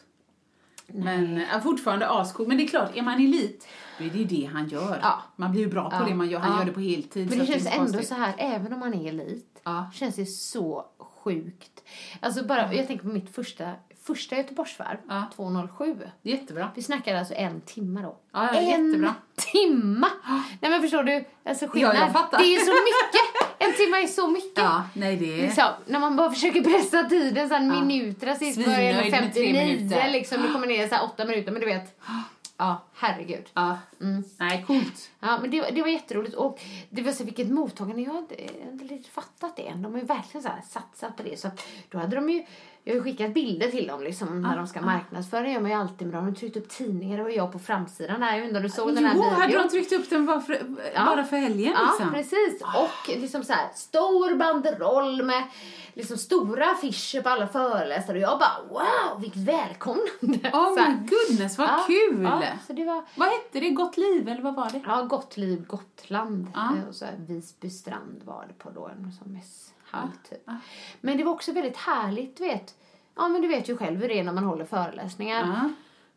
Men 0.87 1.37
ja, 1.53 1.61
fortfarande 1.61 2.09
ascool. 2.09 2.49
Men 2.49 2.57
det 2.57 2.63
är 2.65 2.69
klart, 2.69 2.97
är 2.97 3.03
man 3.03 3.15
elit, 3.15 3.69
då 3.99 4.05
är 4.05 4.11
det 4.11 4.19
ju 4.19 4.25
det 4.25 4.45
han 4.53 4.69
gör. 4.69 4.99
Ja. 5.03 5.23
Man 5.37 5.51
blir 5.51 5.61
ju 5.61 5.69
bra 5.69 5.91
på 5.91 5.97
Ja. 5.97 6.05
det 6.09 6.15
man 6.15 6.29
gör. 6.29 6.39
Han 6.39 6.53
Ja. 6.53 6.59
gör 6.59 6.65
det 6.67 6.73
på 6.73 6.81
heltid. 6.81 7.29
Men 7.31 7.39
det 7.39 7.47
känns 7.47 7.51
är 7.51 7.59
inte 7.59 7.71
ändå 7.71 7.85
konstigt. 7.85 8.09
så 8.09 8.15
här, 8.15 8.35
även 8.39 8.73
om 8.73 8.81
man 8.81 8.95
är 8.95 9.09
elit, 9.09 9.61
Ja. 9.65 9.91
känns 9.95 10.17
det 10.17 10.27
så 10.27 10.87
sjukt. 10.99 11.85
Alltså 12.21 12.45
bara, 12.47 12.75
jag 12.75 12.87
tänker 12.87 13.05
på 13.05 13.11
mitt 13.11 13.35
första, 13.35 13.73
första 14.15 14.37
Göteborgsvarv, 14.37 14.97
Ja. 15.09 15.25
2.07. 15.37 16.11
Jättebra. 16.23 16.71
Vi 16.75 16.83
snackade 16.83 17.19
alltså 17.19 17.35
en 17.35 17.61
timme 17.61 18.03
då. 18.03 18.17
Ja, 18.33 18.49
ja, 18.55 18.61
en 18.61 18.67
jättebra. 18.87 19.15
timma! 19.53 20.09
Nej 20.61 20.71
men 20.71 20.81
förstår 20.83 21.03
du? 21.03 21.25
Alltså 21.45 21.67
skillnad. 21.69 21.97
Ja, 21.97 22.01
jag 22.01 22.13
fattar. 22.13 22.39
Det 22.39 22.45
är 22.55 22.59
så 22.61 22.73
mycket! 22.73 23.49
En 23.59 23.73
timme 23.73 24.03
är 24.03 24.07
så 24.07 24.27
mycket. 24.29 24.59
Ja, 24.65 24.83
nej 24.95 25.17
det 25.17 25.39
är... 25.39 25.43
Liksom, 25.43 25.65
när 25.87 25.99
man 25.99 26.17
bara 26.17 26.31
försöker 26.31 26.61
pressa 26.65 27.05
tiden 27.05 27.49
så 27.49 27.55
här 27.55 27.75
Ja. 27.75 27.85
minuterna 27.85 28.35
sist 28.35 28.65
tre 28.65 29.11
59 29.11 29.53
minuter. 29.53 30.11
liksom. 30.11 30.43
Det 30.43 30.49
kommer 30.49 30.67
ner 30.67 30.89
så 30.89 30.95
här 30.95 31.05
åtta 31.05 31.25
minuter 31.25 31.53
men 31.53 31.61
du 31.61 31.67
vet. 31.67 32.01
Ja, 32.59 32.83
herregud. 32.99 33.47
Ja. 33.55 33.79
Mm. 34.01 34.25
Nej, 34.39 34.65
coolt. 34.67 35.11
Ja, 35.21 35.39
men 35.41 35.51
det, 35.51 35.61
var- 35.61 35.71
det 35.71 35.81
var 35.83 35.89
jätteroligt. 35.89 36.35
Och 36.35 36.61
det 36.91 37.03
var 37.03 37.13
så 37.13 37.25
vilket 37.25 37.49
mottagande. 37.51 38.03
Jag 38.03 38.11
har 38.13 38.19
inte, 38.19 38.35
jag 38.43 38.83
riktigt 38.91 39.13
fattat 39.13 39.57
det 39.57 39.67
än. 39.69 39.83
De 39.83 39.93
har 39.93 40.01
ju 40.01 40.07
verkligen 40.07 40.43
så 40.43 40.49
här 40.49 40.63
satsat 40.69 41.17
på 41.17 41.23
det. 41.23 41.41
Så 41.41 41.49
att 41.49 41.67
då 41.89 41.99
hade 41.99 42.17
de 42.17 42.29
ju, 42.31 42.45
jag 42.85 42.93
har 42.93 42.97
ju 42.97 43.03
skickat 43.03 43.35
bilder 43.35 43.71
till 43.71 43.87
dem 43.87 44.03
liksom, 44.03 44.43
när 44.43 44.57
de 44.57 44.67
ska 44.67 44.81
marknadsföra. 44.81 45.41
Det 45.43 45.51
gör 45.51 45.61
man 45.61 45.71
ju 45.71 45.77
alltid 45.77 46.07
dem. 46.09 46.11
De 46.11 46.25
har 46.25 46.33
tryckt 46.33 46.57
upp 46.57 46.69
tidningar 46.69 47.19
och 47.19 47.31
jag 47.31 47.53
på 47.53 47.59
framsidan. 47.59 48.23
Jag 48.23 48.57
om 48.57 48.63
du 48.63 48.69
såg 48.69 48.95
den 48.95 49.05
här 49.05 49.13
Jo, 49.17 49.23
videon. 49.23 49.41
hade 49.41 49.59
de 49.59 49.69
tryckt 49.69 49.93
upp 49.93 50.11
den 50.11 50.27
bara 50.27 50.41
för, 50.41 50.63
Ja. 50.95 51.05
bara 51.05 51.25
för 51.25 51.37
helgen 51.37 51.73
Ja, 51.77 51.83
liksom? 51.91 52.13
precis. 52.13 52.63
Och 52.63 53.09
liksom 53.21 53.45
så 53.45 53.53
här 53.53 53.69
stor 53.75 54.35
banderoll 54.37 55.23
med 55.23 55.43
liksom 55.95 56.17
stora 56.19 56.71
affischer 56.71 57.23
på 57.23 57.29
alla 57.29 57.47
föreläsare. 57.47 58.17
Och 58.17 58.23
jag 58.23 58.39
bara 58.39 58.69
wow, 58.71 59.21
vilket 59.21 59.43
välkomnande. 59.43 60.51
Oh 60.53 60.75
my 60.75 60.95
goodness, 61.09 61.59
vad 61.59 61.69
Ja, 61.69 61.85
kul! 61.87 62.23
Ja, 62.23 62.43
så 62.67 62.73
det 62.73 62.85
var 62.89 63.05
Vad 63.15 63.29
hette 63.29 63.61
det? 63.61 63.71
Gott 63.71 63.97
liv, 63.97 64.29
eller 64.29 64.43
vad 64.43 64.55
var 64.55 64.71
det? 64.71 64.81
Ja, 64.87 65.03
Gott 65.03 65.37
liv 65.37 65.67
Gotland. 65.67 66.47
Ja. 66.55 66.77
Eh, 66.77 66.89
Och 66.89 66.95
så 66.95 67.05
här, 67.05 67.15
Visby 67.19 67.71
strand 67.71 68.21
var 68.25 68.45
det 68.49 68.55
på 68.55 68.71
då, 68.71 68.87
en 68.87 69.13
sån 69.13 69.33
mässhall 69.33 70.09
typ. 70.31 70.43
ja. 70.45 70.55
Men 71.01 71.17
det 71.19 71.25
var 71.25 71.33
också 71.33 71.53
väldigt 71.53 71.77
härligt, 71.77 72.37
du 72.37 72.45
vet. 72.45 72.75
Ja, 73.17 73.29
men 73.29 73.43
du 73.43 73.49
vet 73.49 73.69
ju 73.69 73.77
själv 73.77 74.01
hur 74.01 74.09
det 74.09 74.19
är 74.19 74.25
när 74.25 74.33
man 74.33 74.45
håller 74.45 74.65
föreläsningar. 74.65 75.47
Ja. 75.47 75.71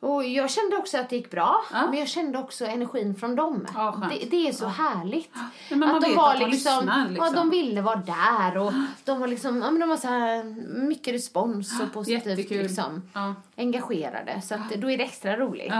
Och 0.07 0.23
jag 0.25 0.49
kände 0.51 0.77
också 0.77 0.97
att 0.97 1.09
det 1.09 1.15
gick 1.15 1.31
bra, 1.31 1.61
Ja. 1.71 1.87
men 1.89 1.99
jag 1.99 2.07
kände 2.07 2.39
också 2.39 2.65
energin 2.65 3.15
från 3.15 3.35
dem. 3.35 3.67
Ja, 3.73 4.09
det, 4.11 4.25
det 4.29 4.47
är 4.47 4.53
så 4.53 4.65
härligt. 4.67 5.33
men 5.69 5.83
att 5.83 6.01
de 6.01 6.15
var 6.15 6.33
att 6.33 6.39
de 6.39 6.45
liksom, 6.49 6.75
lyssnar, 6.79 7.09
liksom. 7.09 7.25
Ja, 7.25 7.31
de 7.41 7.49
ville 7.49 7.81
vara 7.81 7.95
där 7.95 8.57
och 8.57 8.73
de 9.05 9.19
var 9.19 9.27
liksom, 9.27 9.61
ja 9.61 9.71
men 9.71 9.79
de 9.79 9.89
var 9.89 9.97
så 9.97 10.07
här 10.07 10.43
mycket 10.87 11.13
respons 11.13 11.81
och 11.81 11.93
positivt 11.93 12.25
Jättekul. 12.25 12.63
liksom 12.63 13.01
Ja. 13.13 13.33
engagerade. 13.57 14.41
Så 14.41 14.55
att 14.55 14.69
då 14.69 14.91
är 14.91 14.97
det 14.97 15.03
extra 15.03 15.38
roligt. 15.38 15.73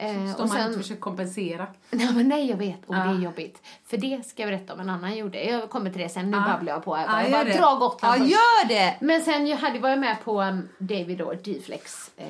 Ja. 0.00 0.06
Eh, 0.06 0.32
Står 0.32 0.42
och 0.42 0.48
man 0.48 0.58
sen- 0.58 0.66
inte 0.66 0.78
försöker 0.82 1.00
kompensera. 1.00 1.66
Nej, 1.90 2.12
men 2.14 2.28
nej, 2.28 2.50
jag 2.50 2.56
vet. 2.56 2.84
Och 2.86 2.94
det 2.94 3.00
Ja. 3.00 3.10
är 3.10 3.18
jobbigt. 3.18 3.62
För 3.86 3.96
det 3.96 4.26
ska 4.26 4.42
jag 4.42 4.50
berätta 4.50 4.74
om 4.74 4.80
en 4.80 4.90
annan 4.90 5.16
gjorde. 5.16 5.44
Jag 5.44 5.70
kommer 5.70 5.90
till 5.90 6.00
det 6.02 6.08
sen. 6.08 6.30
Nu 6.30 6.36
Ja. 6.36 6.44
babblar 6.52 6.72
jag 6.72 6.84
på. 6.84 6.96
Ja, 6.96 7.22
jag 7.22 7.30
bara 7.32 7.44
det. 7.44 7.52
dra 7.58 7.74
Gotland 7.74 8.14
Ja, 8.14 8.18
först. 8.24 8.30
gör 8.32 8.68
det! 8.68 8.96
Men 9.00 9.22
sen 9.22 9.46
jag 9.46 9.56
hade, 9.56 9.78
var 9.78 9.88
jag 9.88 9.98
med 9.98 10.16
på 10.24 10.42
um, 10.42 10.68
David 10.78 11.18
då, 11.18 11.32
D-flex. 11.44 12.10
Eh, 12.16 12.26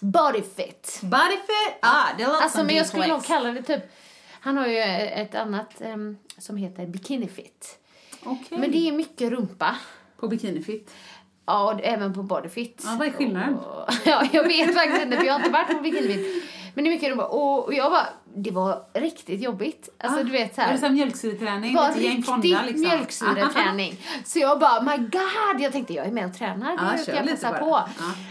Bodyfit. 0.00 1.00
Bodyfit! 1.02 1.78
Ah, 1.80 2.04
det 2.18 2.24
låter 2.26 2.42
Alltså, 2.42 2.58
som 2.58 2.66
men 2.66 2.76
jag 2.76 2.86
skulle 2.86 3.06
nog 3.06 3.24
kalla 3.24 3.50
det 3.52 3.62
typ... 3.62 3.82
Han 4.40 4.56
har 4.56 4.66
ju 4.66 4.78
ett 4.78 5.34
annat 5.34 5.80
em, 5.80 6.18
som 6.38 6.56
heter 6.56 6.86
Bikinifit. 6.86 7.78
Okej. 8.24 8.58
Men 8.58 8.70
det 8.70 8.88
är 8.88 8.92
mycket 8.92 9.30
rumpa. 9.30 9.76
På 10.20 10.28
bikinifit. 10.28 10.94
Ja, 11.46 11.72
och 11.72 11.80
även 11.84 12.14
på 12.14 12.22
Bodyfit. 12.22 12.82
Ja, 12.84 12.96
vad 12.98 13.08
är 13.08 13.12
skillnaden? 13.12 13.54
Och, 13.54 13.88
ja, 14.04 14.26
jag 14.32 14.44
vet 14.44 14.74
faktiskt 14.74 15.02
inte 15.02 15.16
för 15.16 15.24
jag 15.24 15.32
har 15.32 15.40
inte 15.40 15.50
varit 15.52 15.68
på 15.76 15.82
Bikinifit. 15.82 16.44
Men 16.76 16.84
det 16.84 16.90
är 16.90 16.94
mycket 16.94 17.10
rumpa. 17.10 17.24
Och, 17.24 17.64
och 17.64 17.74
jag 17.74 17.90
bara, 17.92 18.06
det 18.34 18.50
var 18.50 18.82
riktigt 18.94 19.40
jobbigt. 19.40 19.88
Alltså 19.98 20.20
Ah, 20.20 20.22
du 20.22 20.30
vet 20.30 20.54
så 20.54 20.60
Var 20.60 20.72
det 20.72 20.78
som 20.78 20.92
mjölksyreträning? 20.94 21.74
var 21.76 21.88
Lite 21.88 22.00
Jane 22.00 22.16
riktig 22.16 22.58
liksom? 22.66 22.80
mjölksyreträning. 22.80 24.00
Så 24.24 24.38
jag 24.38 24.58
bara, 24.60 24.82
my 24.82 24.96
god! 24.96 25.60
Jag 25.60 25.72
tänkte, 25.72 25.94
jag 25.94 26.06
är 26.06 26.10
med 26.10 26.26
och 26.26 26.34
tränar. 26.34 26.72
Ja, 26.78 26.82
det 26.98 27.04
kan 27.06 27.14
jag 27.16 27.24
lite 27.26 27.36
passa 27.46 27.58
på. 27.58 27.66
Ja. 27.66 27.84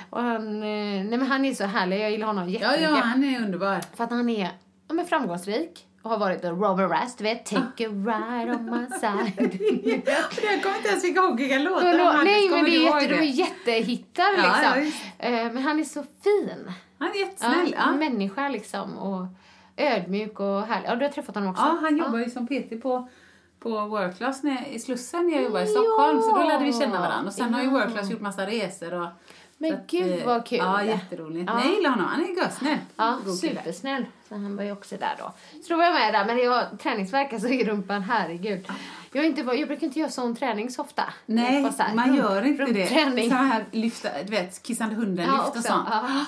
Och 0.10 0.22
han, 0.22 0.48
eh, 0.56 0.60
nej 1.06 1.18
men 1.18 1.28
han 1.28 1.46
är 1.46 1.54
så 1.54 1.64
härlig. 1.64 2.00
Jag 2.02 2.12
gillar 2.12 2.28
honom 2.28 2.50
Ja, 2.50 2.60
jättemycket. 2.60 2.90
ja, 2.98 3.02
han 3.04 3.24
är 3.24 3.42
underbar. 3.42 3.82
För 3.98 4.04
att 4.04 4.10
han 4.10 4.30
är 4.30 4.50
ja, 4.88 4.94
men 4.94 5.06
framgångsrik. 5.06 5.86
Och 6.02 6.10
har 6.12 6.18
varit 6.18 6.44
Robert 6.44 6.92
Rass, 6.92 7.16
du 7.16 7.24
vet. 7.24 7.46
Take 7.46 7.86
a 7.86 7.90
ride 7.90 8.52
on 8.56 8.66
my 8.66 8.86
side. 9.00 9.60
Jag 10.44 10.64
kommer 10.64 10.76
inte 10.78 10.90
ens 10.90 11.04
vilka 11.04 11.22
hockeyiga 11.22 11.60
låtar 11.60 11.86
hade. 12.00 12.24
nej 12.24 12.50
men 12.50 12.64
det 12.64 12.70
du 12.72 12.76
är 12.78 12.82
ihåg 12.88 13.02
jätte, 13.02 13.08
de 13.08 13.16
är 13.16 13.20
det? 13.20 13.26
jättehittar 13.26 14.24
Ja, 14.38 14.44
liksom. 14.44 14.64
ja, 14.64 14.74
visst. 14.82 15.04
Eh, 15.20 15.32
men 15.32 15.58
han 15.58 15.80
är 15.80 15.84
så 15.84 16.04
fin. 16.24 16.72
Han 17.06 17.16
är 17.16 17.20
Ja, 17.20 17.26
jättesnäll. 17.26 17.76
Ja, 17.78 17.92
Människa 17.92 18.50
liksom. 18.50 18.98
Och 18.98 19.28
ödmjuk 19.78 20.40
och 20.40 20.62
härlig. 20.62 20.90
Ja, 20.90 20.96
du 20.96 21.06
har 21.06 21.12
träffat 21.12 21.36
honom 21.36 21.50
också? 21.52 21.64
ja, 21.64 21.78
han 21.82 21.98
jobbar 21.98 22.20
ju 22.20 22.30
som 22.30 22.48
PT 22.48 22.82
på 22.82 23.10
på 23.60 23.70
World 23.86 24.18
Class 24.18 24.44
när- 24.44 24.68
i 24.68 24.80
Slussen 24.80 25.26
när 25.28 25.34
jag 25.34 25.44
jobbade 25.44 25.64
i 25.66 25.68
Stockholm. 25.68 26.22
Så 26.22 26.38
då 26.38 26.44
lärde 26.44 26.66
vi 26.66 26.74
känna 26.74 27.00
varandra. 27.00 27.28
Och 27.28 27.34
sen 27.34 27.54
har 27.54 27.62
ju 27.62 27.68
Ja. 27.68 27.74
World 27.74 27.94
Class 27.94 28.10
gjort 28.10 28.22
massa 28.22 28.46
resor. 28.46 28.94
Och, 28.94 29.08
Men 29.58 29.74
att, 29.74 29.88
gud, 29.88 30.20
eh, 30.20 30.26
vad 30.26 30.46
kul. 30.46 30.58
Ja, 30.58 30.84
jätteroligt. 30.84 31.46
Ja. 31.50 31.56
Nej, 31.56 31.66
jag 31.68 31.76
gillar 31.76 31.90
honom. 31.90 32.06
Han 32.06 32.24
är 32.24 32.28
görsnäll. 32.28 32.78
Ja, 32.96 33.18
God 33.26 33.42
kille. 33.42 33.56
supersnäll. 33.62 34.06
Så 34.30 34.36
han 34.36 34.56
var 34.58 34.64
ju 34.64 34.72
också 34.72 34.98
där 34.98 35.16
då. 35.18 35.34
Så 35.64 35.74
då 35.74 35.78
var 35.78 35.84
jag 35.84 35.94
med 35.94 36.14
där, 36.14 36.26
men 36.26 36.38
jag 36.38 36.80
träningsvärk 36.80 37.34
alltså 37.34 37.48
i 37.50 37.64
rumpan, 37.66 38.02
herregud. 38.02 38.68
Jag, 39.12 39.26
inte, 39.26 39.42
jag 39.42 39.68
brukar 39.68 39.88
inte 39.88 40.00
göra 40.00 40.10
sån 40.10 40.36
träning 40.36 40.70
så 40.70 40.82
ofta. 40.82 41.04
Nej, 41.26 41.72
så 41.72 41.84
här, 41.84 41.96
man 41.96 42.16
gör 42.16 42.46
inte 42.46 42.66
det. 42.66 42.88
Så 43.30 43.36
här 43.36 43.66
lyfta, 43.72 44.10
du 44.24 44.32
vet, 44.32 44.64
kissande 44.64 44.96
hunden 44.96 45.26
Ja, 45.28 45.48
och 45.48 45.54
sånt. 45.54 45.66
Ja. 45.92 46.26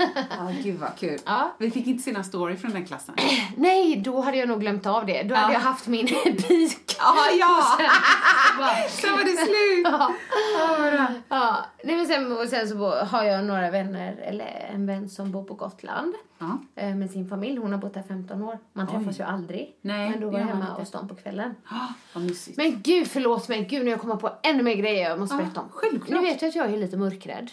Ja, 0.30 0.50
gud 0.62 0.78
vad 0.80 0.96
kul. 0.96 1.18
Ja. 1.26 1.52
Vi 1.58 1.70
fick 1.70 1.86
inte 1.86 2.02
se 2.02 2.12
någon 2.12 2.24
story 2.24 2.56
från 2.56 2.70
den 2.72 2.86
klassen. 2.86 3.14
Nej, 3.56 3.96
då 3.96 4.20
hade 4.20 4.36
jag 4.36 4.48
nog 4.48 4.60
glömt 4.60 4.86
av 4.86 5.06
det. 5.06 5.22
Då 5.22 5.34
hade 5.34 5.52
Ja. 5.52 5.58
jag 5.58 5.60
haft 5.60 5.86
min 5.86 6.06
peak. 6.24 6.96
Ja, 6.98 7.14
ja! 7.40 7.78
Sen 8.88 9.12
var 9.12 9.24
det 9.24 9.36
slut! 9.36 9.84
Ja. 9.84 10.12
Ja. 10.58 11.06
Ja, 11.28 11.64
nej 11.84 11.96
men 11.96 12.06
sen, 12.06 12.32
och 12.38 12.48
sen 12.48 12.68
så 12.68 12.90
har 13.04 13.24
jag 13.24 13.44
några 13.44 13.70
vänner, 13.70 14.16
eller 14.22 14.70
en 14.74 14.86
vän 14.86 15.08
som 15.10 15.32
bor 15.32 15.44
på 15.44 15.54
Gotland 15.54 16.14
Ja. 16.38 16.58
eh, 16.82 16.94
med 16.94 17.10
sin 17.10 17.28
familj. 17.28 17.56
Hon 17.58 17.72
har 17.72 17.78
bott 17.78 17.94
där 17.94 18.02
15 18.08 18.42
år. 18.42 18.58
Man 18.72 18.86
träffas 18.86 19.20
ju 19.20 19.24
aldrig. 19.24 19.74
Nej, 19.82 20.10
men 20.10 20.20
då 20.20 20.30
var 20.30 20.38
jag 20.38 20.46
hemma 20.46 20.64
hos 20.64 20.90
dem 20.90 21.08
på 21.08 21.14
kvällen. 21.14 21.54
Mysigt. 22.14 22.56
Men 22.56 22.80
gud, 22.82 23.06
förlåt 23.08 23.48
mig. 23.48 23.64
Gud, 23.70 23.78
nu 23.80 23.84
har 23.84 23.90
jag 23.90 24.00
kommer 24.00 24.16
på 24.16 24.30
ännu 24.42 24.62
mer 24.62 24.74
grejer 24.74 25.08
jag 25.10 25.18
måste 25.18 25.34
Ja, 25.34 25.38
berätta 25.42 25.60
om. 25.60 25.68
självklart. 25.70 26.08
Nu 26.22 26.28
vet 26.28 26.42
jag 26.42 26.48
att 26.48 26.54
jag 26.54 26.72
är 26.72 26.76
lite 26.76 26.96
mörkrädd. 26.96 27.50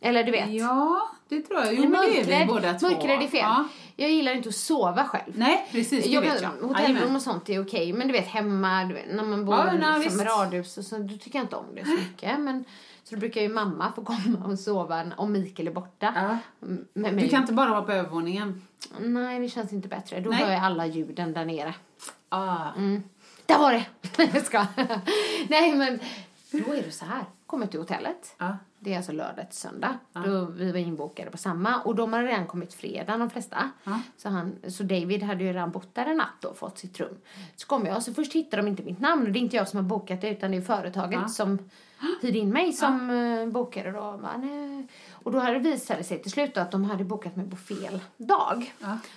Eller 0.00 0.24
du 0.24 0.30
vet. 0.32 0.48
Ja, 0.50 1.08
det 1.30 1.40
tror 1.42 1.60
jag. 1.60 1.74
Jo, 1.74 1.82
men 1.82 1.92
det 1.92 2.32
är 2.32 2.40
vi 2.40 2.46
båda 2.46 2.74
två. 2.74 2.86
mörkrädd 2.88 3.22
är 3.22 3.28
fel. 3.28 3.40
Ja. 3.40 3.68
Jag 3.96 4.10
gillar 4.10 4.32
inte 4.32 4.48
att 4.48 4.54
sova 4.54 5.04
själv. 5.04 5.32
Nej, 5.34 5.68
precis. 5.72 6.04
Det 6.04 6.10
jag 6.10 6.20
vet 6.20 6.42
jag. 6.42 6.68
hotellrum 6.68 7.16
och 7.16 7.22
sånt 7.22 7.48
är 7.48 7.62
okej, 7.64 7.92
men 7.92 8.06
du 8.06 8.12
vet 8.12 8.26
hemma, 8.26 8.84
du 8.84 8.94
vet, 8.94 9.14
när 9.14 9.24
man 9.24 9.44
bor 9.44 9.54
Ja, 9.54 9.72
nej, 9.72 10.08
radhus 10.24 10.78
och 10.78 10.84
så, 10.84 10.98
då 10.98 11.18
tycker 11.18 11.38
jag 11.38 11.44
inte 11.44 11.56
om 11.56 11.66
det 11.74 11.84
så 11.84 11.90
mycket. 11.90 12.40
Men, 12.40 12.64
så 13.04 13.14
då 13.14 13.20
brukar 13.20 13.40
ju 13.40 13.48
mamma 13.48 13.92
få 13.96 14.04
komma 14.04 14.46
och 14.46 14.58
sova 14.58 15.04
om 15.16 15.32
Mikael 15.32 15.68
är 15.68 15.72
borta. 15.72 16.12
Ja. 16.16 16.38
M- 16.68 16.86
Med 16.92 17.14
mig. 17.14 17.24
Du 17.24 17.30
kan 17.30 17.40
inte 17.40 17.52
bara 17.52 17.70
vara 17.70 17.82
på 17.82 17.92
övervåningen. 17.92 18.62
Nej, 18.98 19.40
det 19.40 19.48
känns 19.48 19.72
inte 19.72 19.88
bättre. 19.88 20.20
Då 20.20 20.30
Nej. 20.30 20.38
hör 20.44 20.50
jag 20.52 20.62
alla 20.62 20.86
ljuden 20.86 21.32
där 21.32 21.44
nere. 21.44 21.74
Ah. 22.28 22.68
Mm. 22.76 23.02
Där 23.46 23.58
var 23.58 23.72
det! 23.72 23.86
Jag 24.32 24.46
ska. 24.46 24.66
Nej, 25.48 25.74
men 25.74 26.00
Då 26.50 26.72
är 26.72 26.82
det 26.82 26.92
så 26.92 27.04
här. 27.04 27.24
Kommer 27.46 27.66
till 27.66 27.80
hotellet. 27.80 28.34
Ja. 28.38 28.56
Det 28.82 28.92
är 28.92 28.96
alltså 28.96 29.12
lördag 29.12 29.50
till 29.50 29.58
söndag. 29.58 29.98
Då 30.24 30.44
vi 30.44 30.72
var 30.72 30.78
inbokade 30.78 31.30
på 31.30 31.36
samma. 31.38 31.80
Och 31.82 31.94
de 31.94 32.12
hade 32.12 32.26
redan 32.26 32.46
kommit 32.46 32.74
fredag, 32.74 33.16
de 33.16 33.30
flesta. 33.30 33.70
Så, 34.16 34.28
han, 34.28 34.56
så 34.68 34.82
David 34.82 35.22
hade 35.22 35.44
ju 35.44 35.52
redan 35.52 35.70
bott 35.70 35.94
där 35.94 36.06
en 36.06 36.16
natt 36.16 36.44
och 36.44 36.56
fått 36.56 36.78
sitt 36.78 37.00
rum. 37.00 37.18
Så 37.56 37.66
kom 37.66 37.86
jag, 37.86 38.02
så 38.02 38.14
först 38.14 38.32
hittade 38.32 38.62
de 38.62 38.68
inte 38.68 38.82
mitt 38.82 39.00
namn. 39.00 39.26
Och 39.26 39.32
det 39.32 39.38
är 39.38 39.40
inte 39.40 39.56
jag 39.56 39.68
som 39.68 39.76
har 39.76 39.84
bokat 39.84 40.20
det, 40.20 40.30
utan 40.30 40.50
det 40.50 40.56
är 40.56 40.60
företaget 40.62 41.30
som 41.30 41.58
hyrde 42.22 42.38
in 42.38 42.52
mig 42.52 42.72
som 42.72 43.10
eh, 43.10 43.46
bokade 43.46 43.90
då. 43.90 44.20
Nej. 44.22 44.86
Och 45.22 45.32
då 45.32 45.38
hade 45.38 45.52
det 45.52 45.70
visat 45.70 46.06
sig 46.06 46.22
till 46.22 46.30
slut 46.30 46.56
att 46.56 46.70
de 46.70 46.84
hade 46.84 47.04
bokat 47.04 47.36
mig 47.36 47.50
på 47.50 47.56
fel 47.56 48.00
dag. 48.16 48.74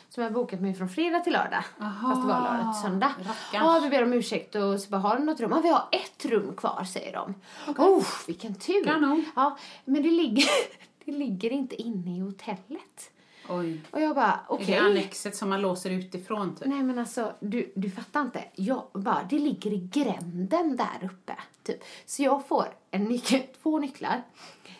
Så 0.10 0.22
de 0.22 0.22
hade 0.22 0.34
bokat 0.34 0.62
mig 0.62 0.74
från 0.74 0.90
fredag 0.90 1.20
till 1.20 1.34
lördag. 1.34 1.64
Fast 1.78 2.22
det 2.22 2.28
var 2.28 2.42
lördag 2.42 2.74
till 2.74 2.82
söndag. 2.82 3.12
Ja, 3.54 3.80
vi 3.84 3.90
ber 3.90 4.04
om 4.04 4.14
ursäkt 4.14 4.56
och 4.56 4.80
så 4.80 4.90
bara, 4.90 5.02
har 5.02 5.18
du 5.18 5.24
något 5.24 5.40
rum? 5.40 5.52
Ja, 5.52 5.60
vi 5.60 5.70
har 5.70 5.88
ett 5.92 6.26
rum 6.26 6.56
kvar, 6.56 6.84
säger 6.84 7.14
de. 7.14 7.34
Oh, 7.82 8.08
vilken 8.28 8.56
tur. 8.56 8.84
Kanon. 8.84 9.26
Ja, 9.36 9.58
men 9.86 10.04
det 10.04 10.12
ligger, 10.12 10.46
det 11.06 11.12
ligger 11.12 11.50
inte 11.50 11.82
inne 11.82 12.18
i 12.18 12.20
hotellet. 12.20 13.12
Oj. 13.50 13.82
Och 13.92 14.02
jag 14.02 14.16
bara, 14.16 14.32
Är 14.32 14.40
okej. 14.48 14.66
det 14.66 14.78
annexet 14.78 15.36
som 15.36 15.50
man 15.50 15.62
låser 15.62 15.90
utifrån 15.90 16.56
typ? 16.56 16.68
Nej 16.68 16.84
men 16.84 17.00
alltså, 17.00 17.34
du, 17.40 17.72
du 17.76 17.90
fattar 17.90 18.22
inte. 18.22 18.44
Jag 18.56 18.84
bara, 18.94 19.28
det 19.30 19.40
ligger 19.40 19.74
i 19.74 19.78
gränden 19.94 20.78
där 20.78 21.06
uppe. 21.12 21.36
Typ. 21.64 21.84
Så 22.06 22.24
jag 22.24 22.48
får 22.48 22.66
en 22.92 23.04
nyckel, 23.04 23.42
två 23.64 23.80
nycklar. 23.80 24.22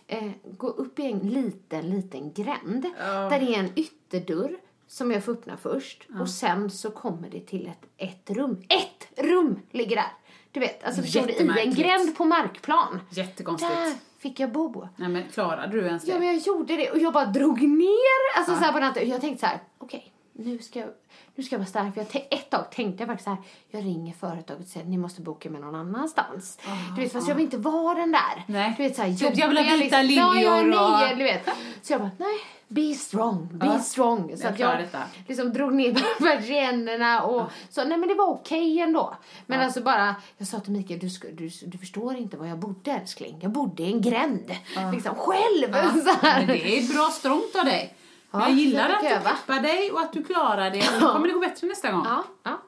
Eh, 0.08 0.32
gå 0.58 0.68
upp 0.68 1.00
i 1.00 1.06
en 1.12 1.20
liten, 1.20 1.90
liten 1.90 2.34
gränd. 2.34 2.86
Där 2.98 3.40
det 3.40 3.56
är 3.56 3.60
en 3.60 3.72
ytterdörr 3.76 4.58
som 4.88 5.12
jag 5.12 5.24
får 5.24 5.32
öppna 5.32 5.58
först. 5.58 6.08
Och 6.20 6.30
sen 6.30 6.70
så 6.70 6.92
kommer 6.92 7.30
det 7.30 7.40
till 7.40 7.68
ett, 7.68 7.86
ett 7.98 8.30
rum. 8.38 8.64
Ett 8.70 9.26
rum 9.26 9.60
ligger 9.72 9.96
där! 9.96 10.12
Du 10.54 10.60
vet, 10.60 10.84
alltså 10.84 11.02
förstår 11.02 11.22
du? 11.22 11.34
I 11.34 11.66
en 11.66 11.74
gränd 11.74 12.18
på 12.18 12.26
markplan. 12.26 13.02
Jättekonstigt. 13.10 13.72
Där 13.72 13.94
fick 14.20 14.40
jag 14.40 14.52
bo. 14.52 14.88
Nej 14.96 15.10
men 15.10 15.24
klarade 15.34 15.72
du 15.82 15.86
ens 15.86 16.04
det? 16.04 16.12
Ja, 16.12 16.20
men 16.20 16.28
jag 16.28 16.38
gjorde 16.38 16.76
det 16.76 16.92
och 16.92 16.98
jag 16.98 17.14
bara 17.14 17.26
drog 17.26 17.62
ner. 17.62 18.38
Alltså 18.38 18.56
så 18.56 18.60
här 18.60 18.72
på 18.72 18.80
natten. 18.80 19.10
Jag 19.10 19.22
tänkte 19.22 19.40
så 19.40 19.46
här, 19.46 19.60
okej, 19.78 20.13
nu 20.34 20.60
ska 20.60 20.80
jag, 20.80 20.90
nu 21.36 21.44
ska 21.44 21.56
jag 21.56 21.60
vara 21.60 21.68
stark. 21.70 21.94
För 21.94 22.02
jag 22.14 22.28
ett 22.32 22.50
tag 22.50 22.72
tänkte 22.72 23.02
jag 23.04 23.08
faktiskt 23.08 23.24
så 23.26 23.30
här, 23.30 23.40
jag 23.72 23.86
ringer 23.86 24.14
företaget 24.14 24.60
och 24.66 24.68
säger 24.72 24.86
ni 24.86 24.98
måste 24.98 25.22
boka 25.22 25.50
mig 25.50 25.62
någon 25.62 25.76
annanstans. 25.76 26.60
du 26.96 27.02
vet, 27.02 27.14
fast 27.14 27.28
jag 27.28 27.36
vill 27.36 27.44
inte 27.46 27.58
vara 27.58 28.00
den 28.00 28.12
där. 28.12 28.44
Nej. 28.48 28.74
Du 28.78 28.84
vet 28.84 28.96
så 28.96 29.02
här, 29.02 29.14
Typ, 29.16 29.38
jag 29.38 29.48
vill 29.48 29.58
ha 29.58 29.64
vita 29.64 29.76
liksom. 30.02 30.16
Jag 30.16 30.36
liljor 30.36 30.82
och- 30.84 31.00
nio, 31.00 31.16
du 31.16 31.24
vet. 31.24 31.46
Så 31.82 31.94
jag 31.94 32.02
bara, 32.02 32.12
nej, 32.18 32.38
be 32.68 32.94
strong, 32.94 33.50
be 33.52 33.66
Ja. 33.66 33.80
strong. 33.80 34.38
Så 34.38 34.44
Jag 34.46 34.54
att 34.54 34.60
jag 34.60 34.78
detta. 34.80 35.04
liksom 35.28 35.54
drog 35.54 35.74
ner 35.74 35.94
persiennerna 36.20 37.24
och 37.24 37.52
så, 37.70 37.84
nej 37.84 37.98
men 37.98 38.10
det 38.10 38.16
var 38.16 38.28
okej 38.28 38.80
ändå. 38.80 39.18
Men 39.46 39.60
alltså 39.62 39.82
bara, 39.82 40.16
jag 40.38 40.48
sa 40.48 40.60
till 40.60 40.72
Mikael, 40.74 41.00
du, 41.00 41.08
du, 41.32 41.50
du 41.66 41.78
förstår 41.78 42.16
inte 42.16 42.38
var 42.38 42.46
jag 42.46 42.58
bodde 42.60 42.92
älskling. 42.92 43.40
Jag 43.42 43.52
bodde 43.52 43.84
i 43.84 43.92
en 43.92 44.02
gränd. 44.02 44.52
Liksom 44.94 45.16
själv. 45.16 45.74
Så 46.04 46.26
här. 46.28 46.40
Men 46.40 46.48
det 46.48 46.78
är 46.80 46.94
bra 46.94 47.10
strångt 47.12 47.56
av 47.60 47.66
dig. 47.66 47.94
Ja, 48.34 48.40
jag 48.42 48.52
gillar 48.52 48.90
jag 48.90 48.92
att 49.14 49.24
du 49.24 49.30
peppar 49.30 49.60
dig 49.62 49.92
och 49.92 50.00
att 50.02 50.14
du 50.14 50.24
klarar 50.24 50.70
det. 50.72 51.00
Då 51.00 51.08
kommer 51.12 51.28
det 51.28 51.34
gå 51.34 51.40
bättre 51.40 51.68
nästa 51.68 51.92
gång. 51.92 52.06
Ja, 52.06 52.24
ja. 52.44 52.62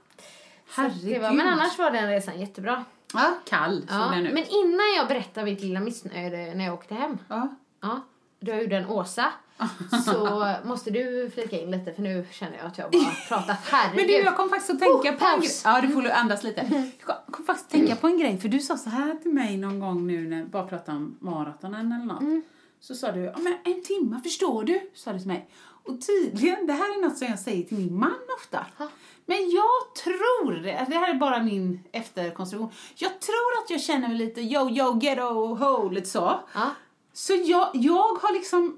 Herregud. 0.75 1.21
Var, 1.21 1.31
men 1.31 1.47
annars 1.47 1.77
var 1.77 1.91
den 1.91 2.07
resan 2.09 2.39
jättebra. 2.39 2.83
Ja, 3.13 3.33
kall 3.49 3.81
såg 3.89 3.97
Ja, 3.99 4.09
den 4.11 4.25
ut. 4.25 4.33
men 4.33 4.43
innan 4.49 4.93
jag 4.97 5.07
berättar 5.07 5.43
mitt 5.43 5.61
lilla 5.61 5.79
missnöje 5.79 6.55
när 6.55 6.65
jag 6.65 6.73
åkte 6.73 6.93
hem. 6.95 7.17
Ja. 7.27 7.47
Ja, 7.81 8.01
då 8.39 8.51
jag 8.51 8.61
gjorde 8.61 8.77
en 8.77 8.85
Åsa. 8.89 9.25
Så 10.05 10.53
måste 10.63 10.91
du 10.91 11.31
flika 11.33 11.59
in 11.61 11.71
lite 11.71 11.93
för 11.93 12.01
nu 12.01 12.25
känner 12.31 12.57
jag 12.57 12.65
att 12.67 12.77
jag 12.77 12.91
bara 12.91 13.11
pratat 13.27 13.57
herregud. 13.63 13.95
Men 13.95 14.07
du, 14.07 14.13
jag 14.13 14.35
kom 14.37 14.49
faktiskt 14.49 14.69
att 14.71 14.79
tänka 14.79 14.93
Oh, 14.95 15.01
på 15.01 15.07
en 15.07 15.13
grej. 15.17 15.19
paus. 15.19 15.65
Mm. 15.65 15.75
Ja, 15.75 15.81
du 15.81 15.93
får 15.93 16.09
andas 16.11 16.43
lite. 16.43 16.61
Jag 16.61 16.91
kom- 17.07 17.33
kom 17.33 17.45
faktiskt 17.45 17.65
att 17.65 17.71
tänka 17.71 17.95
på 17.95 18.07
en 18.07 18.17
grej, 18.19 18.37
för 18.37 18.47
du 18.49 18.59
sa 18.59 18.77
så 18.77 18.89
här 18.89 19.15
till 19.15 19.33
mig 19.33 19.57
någon 19.57 19.79
gång 19.79 20.07
nu 20.07 20.27
när 20.27 20.37
vi 20.37 20.43
bara 20.43 20.67
pratade 20.67 20.97
om 20.97 21.17
maratonen 21.19 21.91
eller 21.91 22.05
något. 22.05 22.21
Mm. 22.21 22.41
Så 22.79 22.95
sa 22.95 23.11
du, 23.11 23.19
ja 23.21 23.37
men 23.37 23.57
en 23.63 23.83
timme, 23.83 24.21
förstår 24.23 24.63
du? 24.63 24.91
Sa 24.93 25.13
du 25.13 25.19
till 25.19 25.27
mig. 25.27 25.49
Och 25.83 26.01
tydligen, 26.01 26.67
det 26.67 26.73
här 26.73 26.97
är 26.97 27.01
något 27.01 27.17
som 27.17 27.27
jag 27.27 27.39
säger 27.39 27.63
till 27.63 27.77
min 27.77 27.99
man 27.99 28.19
ofta. 28.37 28.65
Ja. 28.77 28.87
Men 29.25 29.37
jag 29.37 29.95
tror, 30.03 30.51
det 30.51 30.85
det 30.89 30.95
här 30.95 31.09
är 31.09 31.13
bara 31.13 31.43
min 31.43 31.79
efterkonstruktion. 31.91 32.71
Jag 32.95 33.21
tror 33.21 33.63
att 33.63 33.69
jag 33.69 33.81
känner 33.81 34.07
mig 34.07 34.17
lite 34.17 34.41
yo, 34.41 34.69
yo, 34.69 34.99
ghetto, 34.99 35.55
ho, 35.55 35.89
lite 35.89 36.07
så. 36.07 36.39
Ja. 36.53 36.69
Så 37.17 37.33
jag, 37.45 37.69
jag 37.73 38.07
har 38.21 38.33
liksom 38.33 38.77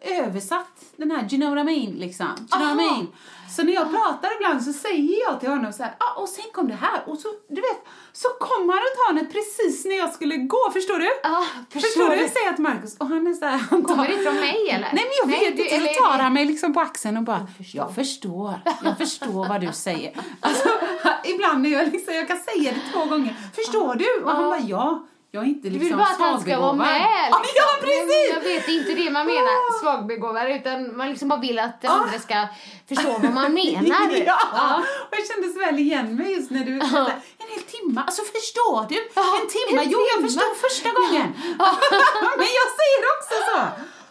översatt 0.00 0.84
den 0.96 1.10
här, 1.10 1.22
do 1.22 1.36
you 1.36 1.40
know 1.40 1.54
what 1.54 1.62
I 1.62 1.80
mean, 1.80 1.92
liksom. 1.98 2.26
Do 2.26 2.58
you 2.58 2.66
know 2.66 2.76
what 2.76 2.86
I 2.86 2.90
mean? 2.90 3.06
Så 3.56 3.62
när 3.62 3.72
jag 3.72 3.90
pratar 3.90 4.30
ibland 4.36 4.62
så 4.64 4.72
säger 4.72 5.20
jag 5.28 5.40
till 5.40 5.48
honom 5.48 5.72
så 5.72 5.82
här, 5.82 5.94
ah, 5.98 6.20
och 6.20 6.28
sen 6.28 6.44
kom 6.52 6.68
det 6.68 6.74
här, 6.74 7.02
och 7.06 7.18
så, 7.18 7.28
du 7.48 7.60
vet, 7.60 7.80
så 8.12 8.28
kommer 8.28 8.72
han 8.72 8.82
runt 8.82 8.98
hörnet 9.06 9.32
precis 9.32 9.84
när 9.84 9.96
jag 9.96 10.12
skulle 10.12 10.36
gå, 10.36 10.70
förstår 10.72 10.98
du? 10.98 11.10
Ja, 11.22 11.44
förstår, 11.70 11.80
förstår 11.88 12.10
du? 12.10 12.16
du? 12.16 12.28
Säger 12.28 12.46
jag 12.46 12.54
till 12.56 12.62
Marcus, 12.62 12.96
och 12.96 13.06
han 13.06 13.26
är 13.26 13.32
så 13.34 13.44
här, 13.44 13.56
han 13.70 13.82
tar, 13.84 13.88
Kommer 13.94 14.08
det 14.08 14.22
från 14.24 14.34
mig 14.34 14.68
eller? 14.70 14.88
Nej 14.92 15.04
men 15.10 15.12
jag 15.22 15.26
vet 15.40 15.56
du- 15.56 15.62
inte, 15.62 15.74
eller- 15.76 15.94
så 15.94 16.02
tar 16.02 16.18
han 16.18 16.32
mig 16.32 16.44
liksom 16.44 16.74
på 16.74 16.80
axeln 16.80 17.16
och 17.16 17.22
bara, 17.22 17.46
jag 17.72 17.94
förstår, 17.94 18.54
jag 18.84 18.98
förstår 18.98 19.48
vad 19.48 19.60
du 19.60 19.72
säger. 19.72 20.20
Alltså, 20.40 20.68
ibland 21.24 21.62
när 21.62 21.70
jag 21.70 21.92
liksom, 21.92 22.14
jag 22.14 22.28
kan 22.28 22.38
säga 22.38 22.72
det 22.72 22.92
två 22.92 23.04
gånger, 23.04 23.36
förstår 23.54 23.94
du? 23.94 24.22
Och 24.24 24.30
han 24.30 24.44
bara, 24.50 24.60
ja, 24.60 25.06
jag 25.32 25.42
är 25.44 25.46
inte 25.48 25.68
Du 25.68 25.74
liksom 25.74 25.88
vill 25.88 25.96
bara 25.96 26.06
att 26.06 26.20
han 26.20 26.40
ska 26.40 26.60
vara 26.60 26.70
svagbegåvad." 26.70 26.76
med. 26.76 27.28
Ja, 27.30 27.38
Liksom. 27.38 27.56
ja 27.56 27.68
precis! 27.86 28.28
Jag 28.34 28.40
vet, 28.40 28.68
inte 28.68 28.94
det 29.02 29.10
man 29.10 29.26
menar, 29.26 29.80
svagbegåvad, 29.80 30.50
utan 30.50 30.96
man 30.96 31.08
liksom 31.08 31.28
bara 31.28 31.40
vill 31.40 31.58
att 31.58 31.80
den 31.82 31.90
andra 31.90 32.18
ska 32.18 32.46
förstå 32.88 33.10
vad 33.22 33.32
man 33.40 33.54
menar. 33.62 34.10
Ja. 34.26 34.82
Och 35.08 35.14
jag 35.18 35.26
kände 35.30 35.48
så 35.52 35.58
väl 35.58 35.78
igen 35.78 36.14
mig 36.16 36.32
just 36.36 36.50
när 36.50 36.64
du 36.64 36.80
så 36.80 36.86
här, 36.86 37.12
en 37.42 37.48
hel 37.54 37.62
timme, 37.74 38.00
alltså 38.06 38.22
förstår 38.22 38.86
du? 38.88 38.98
Ja, 39.14 39.24
en 39.42 39.48
timme, 39.56 39.82
jo 39.92 39.98
jag 40.14 40.20
förstod 40.26 40.52
första 40.66 40.88
gången. 40.98 41.26
Men 42.40 42.48
jag 42.60 42.68
säger 42.80 43.00
också 43.14 43.34
så. 43.50 43.60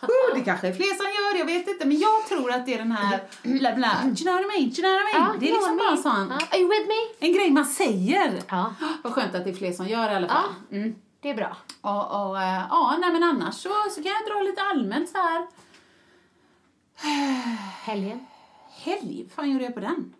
Oh, 0.01 0.35
det 0.35 0.41
kanske 0.41 0.67
är 0.67 0.73
fler 0.73 0.93
som 0.97 1.05
gör 1.05 1.33
det, 1.33 1.39
jag 1.39 1.45
vet 1.45 1.67
inte, 1.67 1.85
men 1.87 1.99
jag 1.99 2.27
tror 2.29 2.51
att 2.51 2.65
det 2.65 2.73
är 2.73 2.77
den 2.77 2.91
här 2.91 3.19
bla 3.43 3.71
bla, 3.75 3.91
do 4.03 4.07
you 4.09 4.15
know 4.15 4.33
what 4.33 4.43
I 4.43 4.47
mean, 4.47 4.69
do 4.69 4.81
you 4.81 4.83
know 4.83 4.93
what 4.93 5.01
I 5.13 5.17
mean? 5.17 5.29
Ja, 5.33 5.39
det 5.39 5.49
är 5.49 5.53
liksom 5.53 5.77
bara 5.77 5.89
en 5.91 5.97
sån. 5.97 6.33
Ja, 6.39 6.45
Are 6.51 6.59
you 6.61 6.69
with 6.69 6.87
me? 6.87 7.27
en 7.27 7.33
grej 7.33 7.51
man 7.51 7.65
säger. 7.65 8.41
Ja, 8.49 8.73
Vad 9.03 9.13
skönt 9.13 9.35
att 9.35 9.43
det 9.43 9.49
är 9.49 9.53
fler 9.55 9.71
som 9.71 9.87
gör 9.87 10.05
det 10.07 10.13
i 10.13 10.15
alla 10.15 10.27
fall. 10.27 10.49
Mm. 10.71 10.95
Det 11.21 11.29
är 11.29 11.35
bra. 11.35 11.57
Och, 11.81 12.29
och 12.29 12.41
eh, 12.41 12.63
ja, 12.69 12.97
nej 13.01 13.11
men 13.11 13.23
annars 13.23 13.55
så, 13.55 13.69
så 13.91 14.03
kan 14.03 14.11
jag 14.11 14.25
dra 14.35 14.41
lite 14.41 14.61
allmänt 14.61 15.09
så 15.09 15.17
här. 15.17 15.47
Helgen. 17.83 18.25
Helg, 18.83 19.23
vad 19.23 19.31
fan 19.31 19.51
gjorde 19.51 19.63
jag 19.63 19.73
på 19.73 19.79
den? 19.79 20.13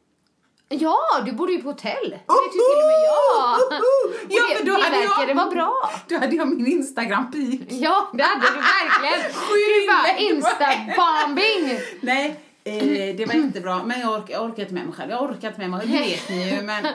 Ja, 0.69 0.97
du 1.25 1.31
bodde 1.31 1.51
ju 1.51 1.61
på 1.61 1.69
hotell. 1.69 2.09
Det 2.09 2.33
vet 2.33 2.55
ju 2.55 2.59
till 2.69 2.81
och 2.81 2.89
med 2.91 3.01
jag. 3.09 3.81
Ja, 4.29 4.43
det, 4.57 4.63
då 4.71 4.77
det 4.77 4.83
hade 4.83 4.97
verkade 4.97 5.33
vara 5.33 5.49
bra. 5.49 5.89
Då 6.07 6.17
hade 6.17 6.35
jag 6.35 6.47
min 6.47 6.67
Instagram-peak. 6.67 7.67
Ja, 7.69 8.09
det 8.13 8.23
hade 8.23 8.41
du 8.41 8.53
verkligen. 8.53 9.31
Du 9.49 9.87
bara 9.87 10.17
insta-bombing. 10.17 11.79
Nej, 12.01 12.39
eh, 12.63 13.15
det 13.15 13.25
var 13.25 13.33
jättebra. 13.45 13.83
Men 13.83 13.99
jag 13.99 14.13
orkar, 14.13 14.33
jag 14.33 14.43
orkar 14.43 14.61
inte 14.61 14.73
med 14.73 14.85
mig 14.85 14.93
själv. 14.95 15.11
Jag 15.11 15.23
orkar 15.23 15.47
inte 15.47 15.59
med 15.59 15.69
mig, 15.69 15.87
det 15.87 15.99
vet 15.99 16.29
ni 16.29 16.55
ju. 16.55 16.61
Men... 16.61 16.87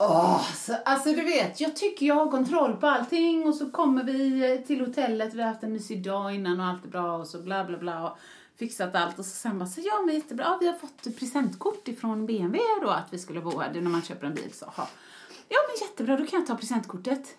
Åh, 0.00 0.52
så, 0.54 0.74
alltså 0.84 1.08
du 1.08 1.24
vet, 1.24 1.60
jag 1.60 1.76
tycker 1.76 2.06
jag 2.06 2.14
har 2.14 2.30
kontroll 2.30 2.76
på 2.76 2.86
allting 2.86 3.46
och 3.46 3.54
så 3.54 3.70
kommer 3.70 4.04
vi 4.04 4.52
eh, 4.52 4.66
till 4.66 4.80
hotellet, 4.80 5.34
vi 5.34 5.42
har 5.42 5.48
haft 5.48 5.62
en 5.62 5.72
mysig 5.72 6.04
dag 6.04 6.34
innan 6.34 6.60
och 6.60 6.66
allt 6.66 6.84
är 6.84 6.88
bra 6.88 7.16
och 7.16 7.26
så 7.26 7.38
bla 7.38 7.64
bla 7.64 7.78
bla 7.78 8.10
och 8.10 8.18
fixat 8.58 8.94
allt 8.94 9.18
och 9.18 9.24
så 9.24 9.30
sen 9.30 9.58
bara 9.58 9.68
så 9.68 9.80
ja 9.80 10.02
men 10.06 10.14
jättebra, 10.14 10.44
ja, 10.44 10.58
vi 10.60 10.66
har 10.66 10.74
fått 10.74 11.18
presentkort 11.18 11.88
ifrån 11.88 12.26
BMW 12.26 12.60
då 12.82 12.88
att 12.88 13.12
vi 13.12 13.18
skulle 13.18 13.40
bo 13.40 13.58
här, 13.58 13.72
det 13.72 13.78
är 13.78 13.82
när 13.82 13.90
man 13.90 14.02
köper 14.02 14.26
en 14.26 14.34
bil 14.34 14.52
så 14.52 14.66
ha. 14.66 14.88
Ja 15.48 15.58
men 15.68 15.88
jättebra, 15.88 16.16
då 16.16 16.26
kan 16.26 16.38
jag 16.38 16.46
ta 16.46 16.54
presentkortet. 16.56 17.36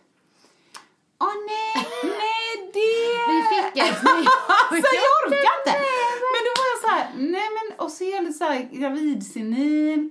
Åh 1.19 1.34
nej, 1.48 1.88
nej 2.04 2.72
det... 2.74 3.30
Vi 3.32 3.43
fick 3.50 3.84
ett. 3.84 4.00
Alltså 4.72 4.95
jag 4.95 5.28
orkar 5.28 5.54
inte! 5.60 5.80
Men 6.34 6.41
då 6.48 6.52
var 6.60 6.67
jag 6.74 6.82
så 6.82 6.88
här, 6.88 7.12
nej 7.17 7.50
men, 7.58 7.80
och 7.86 7.91
så 7.91 8.04
är 8.04 8.15
jag 8.15 8.24
lite 8.24 8.38
så 8.38 8.43
här 8.43 8.69
gravidsenil. 8.72 10.10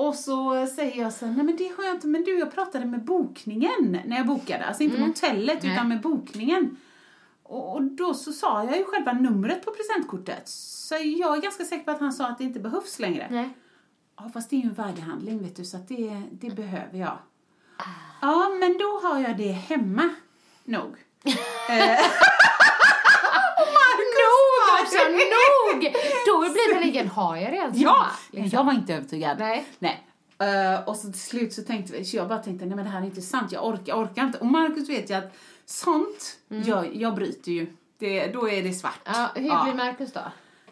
Och 0.00 0.14
så 0.14 0.66
säger 0.66 1.02
jag 1.02 1.12
så 1.12 1.26
här, 1.26 1.32
nej 1.32 1.44
men 1.44 1.56
det 1.56 1.72
har 1.76 1.84
jag 1.84 1.94
inte, 1.94 2.06
men 2.06 2.24
du 2.24 2.38
jag 2.38 2.54
pratade 2.54 2.84
med 2.84 3.04
bokningen 3.04 3.98
när 4.06 4.16
jag 4.16 4.26
bokade, 4.26 4.64
alltså 4.64 4.82
inte 4.82 4.98
med 4.98 5.08
hotellet 5.08 5.62
Nej. 5.62 5.72
utan 5.72 5.88
med 5.88 6.00
bokningen. 6.00 6.76
Och, 7.42 7.74
och 7.74 7.82
då 7.82 8.14
så 8.14 8.32
sa 8.32 8.64
jag 8.64 8.76
ju 8.76 8.84
själva 8.84 9.12
numret 9.12 9.64
på 9.64 9.70
presentkortet. 9.70 10.48
Så 10.48 10.94
jag 10.94 11.36
är 11.36 11.42
ganska 11.42 11.64
säker 11.64 11.84
på 11.84 11.90
att 11.90 12.00
han 12.00 12.12
sa 12.12 12.28
att 12.28 12.38
det 12.38 12.44
inte 12.44 12.60
behövs 12.60 12.98
längre. 12.98 13.26
Nej. 13.30 13.50
Ja, 14.16 14.30
fast 14.34 14.50
det 14.50 14.56
är 14.56 14.60
ju 14.60 14.68
en 14.68 14.74
värdehandling 14.74 15.42
vet 15.42 15.56
du, 15.56 15.64
så 15.64 15.76
att 15.76 15.88
det, 15.88 16.22
det 16.32 16.50
behöver 16.50 16.98
jag. 16.98 17.18
Ja, 18.20 18.48
men 18.60 18.78
då 18.78 19.08
har 19.08 19.18
jag 19.18 19.36
det 19.36 19.52
hemma. 19.52 20.08
Nog. 20.64 20.94
Nog 24.98 25.14
också, 25.16 25.76
nog! 25.76 25.94
Då 26.26 26.52
blir 26.52 26.74
det 26.74 26.80
liggen, 26.86 27.08
har 27.08 27.36
jag 27.36 27.52
redan 27.52 27.70
Ja, 27.74 28.06
liksom. 28.30 28.58
jag 28.58 28.64
var 28.64 28.72
inte 28.72 28.94
övertygad. 28.94 29.38
Nej. 29.38 29.64
Nej. 29.78 30.06
Eh, 30.38 30.88
och 30.88 30.96
så 30.96 31.02
till 31.12 31.20
slut 31.20 31.52
så 31.52 31.62
tänkte 31.62 31.92
vi, 31.92 32.04
så 32.04 32.16
jag 32.16 32.28
bara 32.28 32.38
tänkte, 32.38 32.66
nej 32.66 32.76
men 32.76 32.84
det 32.84 32.90
här 32.90 33.00
är 33.00 33.04
inte 33.04 33.22
sant, 33.22 33.52
jag 33.52 33.66
orkar, 33.66 33.82
jag 33.86 33.98
orkar 33.98 34.22
inte. 34.26 34.38
Och 34.38 34.46
Markus 34.46 34.88
vet 34.88 35.10
ju 35.10 35.14
att 35.14 35.36
sånt, 35.66 36.36
jag, 36.48 36.96
jag 36.96 37.14
bryter 37.14 37.52
ju. 37.52 37.66
Det, 37.98 38.26
då 38.26 38.48
är 38.48 38.62
det 38.62 38.72
svart. 38.72 39.00
Ja, 39.04 39.28
hur 39.34 39.42
blir 39.64 39.74
Marcus 39.74 40.12
då? 40.12 40.20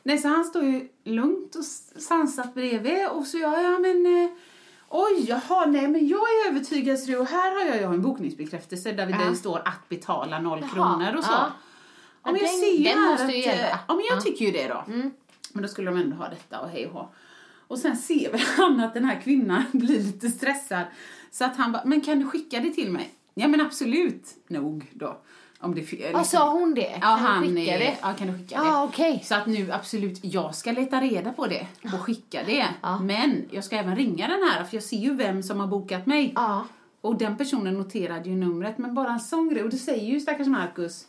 Nej, 0.02 0.18
så 0.18 0.28
han 0.28 0.44
står 0.44 0.62
ju 0.64 0.88
lugnt 1.04 1.54
och 1.54 1.64
sansat 2.02 2.54
bredvid 2.54 3.08
och 3.08 3.26
så 3.26 3.38
jag, 3.38 3.62
ja 3.64 3.78
men... 3.78 4.06
eh, 4.24 4.30
Oj, 4.90 5.24
jaha, 5.28 5.66
nej 5.66 5.88
men 5.88 6.08
jag 6.08 6.18
är 6.20 6.48
övertygad 6.50 6.98
så 6.98 7.10
det- 7.10 7.16
och 7.18 7.26
här 7.26 7.50
har 7.70 7.76
jag, 7.76 7.86
har 7.86 7.94
en 7.94 8.02
bokningsbekräftelse 8.02 8.92
där, 8.92 9.06
vi- 9.06 9.12
där 9.12 9.20
Ja. 9.24 9.30
det 9.30 9.36
står 9.36 9.58
att 9.58 9.88
betala 9.88 10.38
noll 10.38 10.64
kronor 10.74 11.14
och 11.16 11.24
så. 11.24 11.30
ja. 11.32 11.52
Ja, 12.28 12.32
men 12.32 12.40
jag 12.40 12.50
den- 12.50 12.60
ser 12.60 12.78
ju 12.78 12.84
den 12.84 13.00
måste 13.02 13.32
ju 13.32 13.42
gälla. 13.42 13.66
Mm. 13.68 13.78
Ja, 13.88 13.94
men 13.94 14.04
jag 14.10 14.24
tycker 14.24 14.44
ju 14.44 14.50
det 14.52 14.68
då. 14.68 14.84
Men 15.52 15.62
då 15.62 15.68
skulle 15.68 15.90
de 15.90 16.00
ändå 16.00 16.16
ha 16.16 16.28
detta 16.28 16.60
och 16.60 16.68
hej 16.68 16.86
och 16.86 16.92
hå. 16.92 17.08
Och 17.68 17.78
sen 17.78 17.96
ser 17.96 18.32
väl 18.32 18.40
han 18.56 18.80
att 18.80 18.94
den 18.94 19.04
här 19.04 19.20
kvinnan 19.20 19.64
blir 19.72 19.98
lite 20.02 20.28
stressad. 20.28 20.84
Så 21.30 21.44
att 21.44 21.56
han 21.56 21.72
bara, 21.72 21.82
men 21.84 22.00
kan 22.00 22.18
du 22.18 22.26
skicka 22.26 22.60
det 22.60 22.70
till 22.70 22.90
mig? 22.92 23.10
Ja 23.34 23.48
men 23.48 23.60
absolut, 23.60 24.24
nog 24.48 24.86
då. 24.92 25.18
Om 25.60 25.74
det, 25.74 25.82
fi- 25.82 26.10
Vad 26.12 26.26
sa 26.26 26.50
hon 26.50 26.74
det? 26.74 26.92
Ja, 26.92 27.00
Kan 27.00 27.18
du 27.18 27.24
han 27.26 27.42
skicka 27.56 27.74
är, 27.74 27.78
det? 27.78 27.96
Ja, 28.02 28.12
kan 28.12 28.26
du 28.26 28.38
skicka 28.38 28.54
Ja, 28.54 28.64
det? 28.64 28.82
okej. 28.88 29.22
Så 29.24 29.34
att 29.34 29.46
nu 29.46 29.72
absolut, 29.72 30.18
jag 30.24 30.54
ska 30.54 30.72
leta 30.72 31.00
reda 31.00 31.32
på 31.32 31.46
det 31.46 31.66
och 31.82 32.00
skicka 32.00 32.40
det. 32.46 32.66
Ja. 32.82 32.98
Men 33.00 33.44
jag 33.50 33.64
ska 33.64 33.76
även 33.76 33.96
ringa 33.96 34.28
den 34.28 34.42
här 34.42 34.64
för 34.64 34.76
jag 34.76 34.84
ser 34.84 34.96
ju 34.96 35.14
vem 35.14 35.42
som 35.42 35.60
har 35.60 35.66
bokat 35.66 36.06
mig. 36.06 36.32
Ja. 36.36 36.66
Och 37.00 37.18
den 37.18 37.36
personen 37.36 37.74
noterade 37.74 38.28
ju 38.28 38.36
numret, 38.36 38.78
men 38.78 38.94
bara 38.94 39.10
en 39.12 39.20
sån 39.20 39.48
grej. 39.48 39.62
Och 39.64 39.70
det 39.70 39.76
säger 39.76 40.06
ju 40.06 40.20
stackars 40.20 40.46
Marcus. 40.46 41.06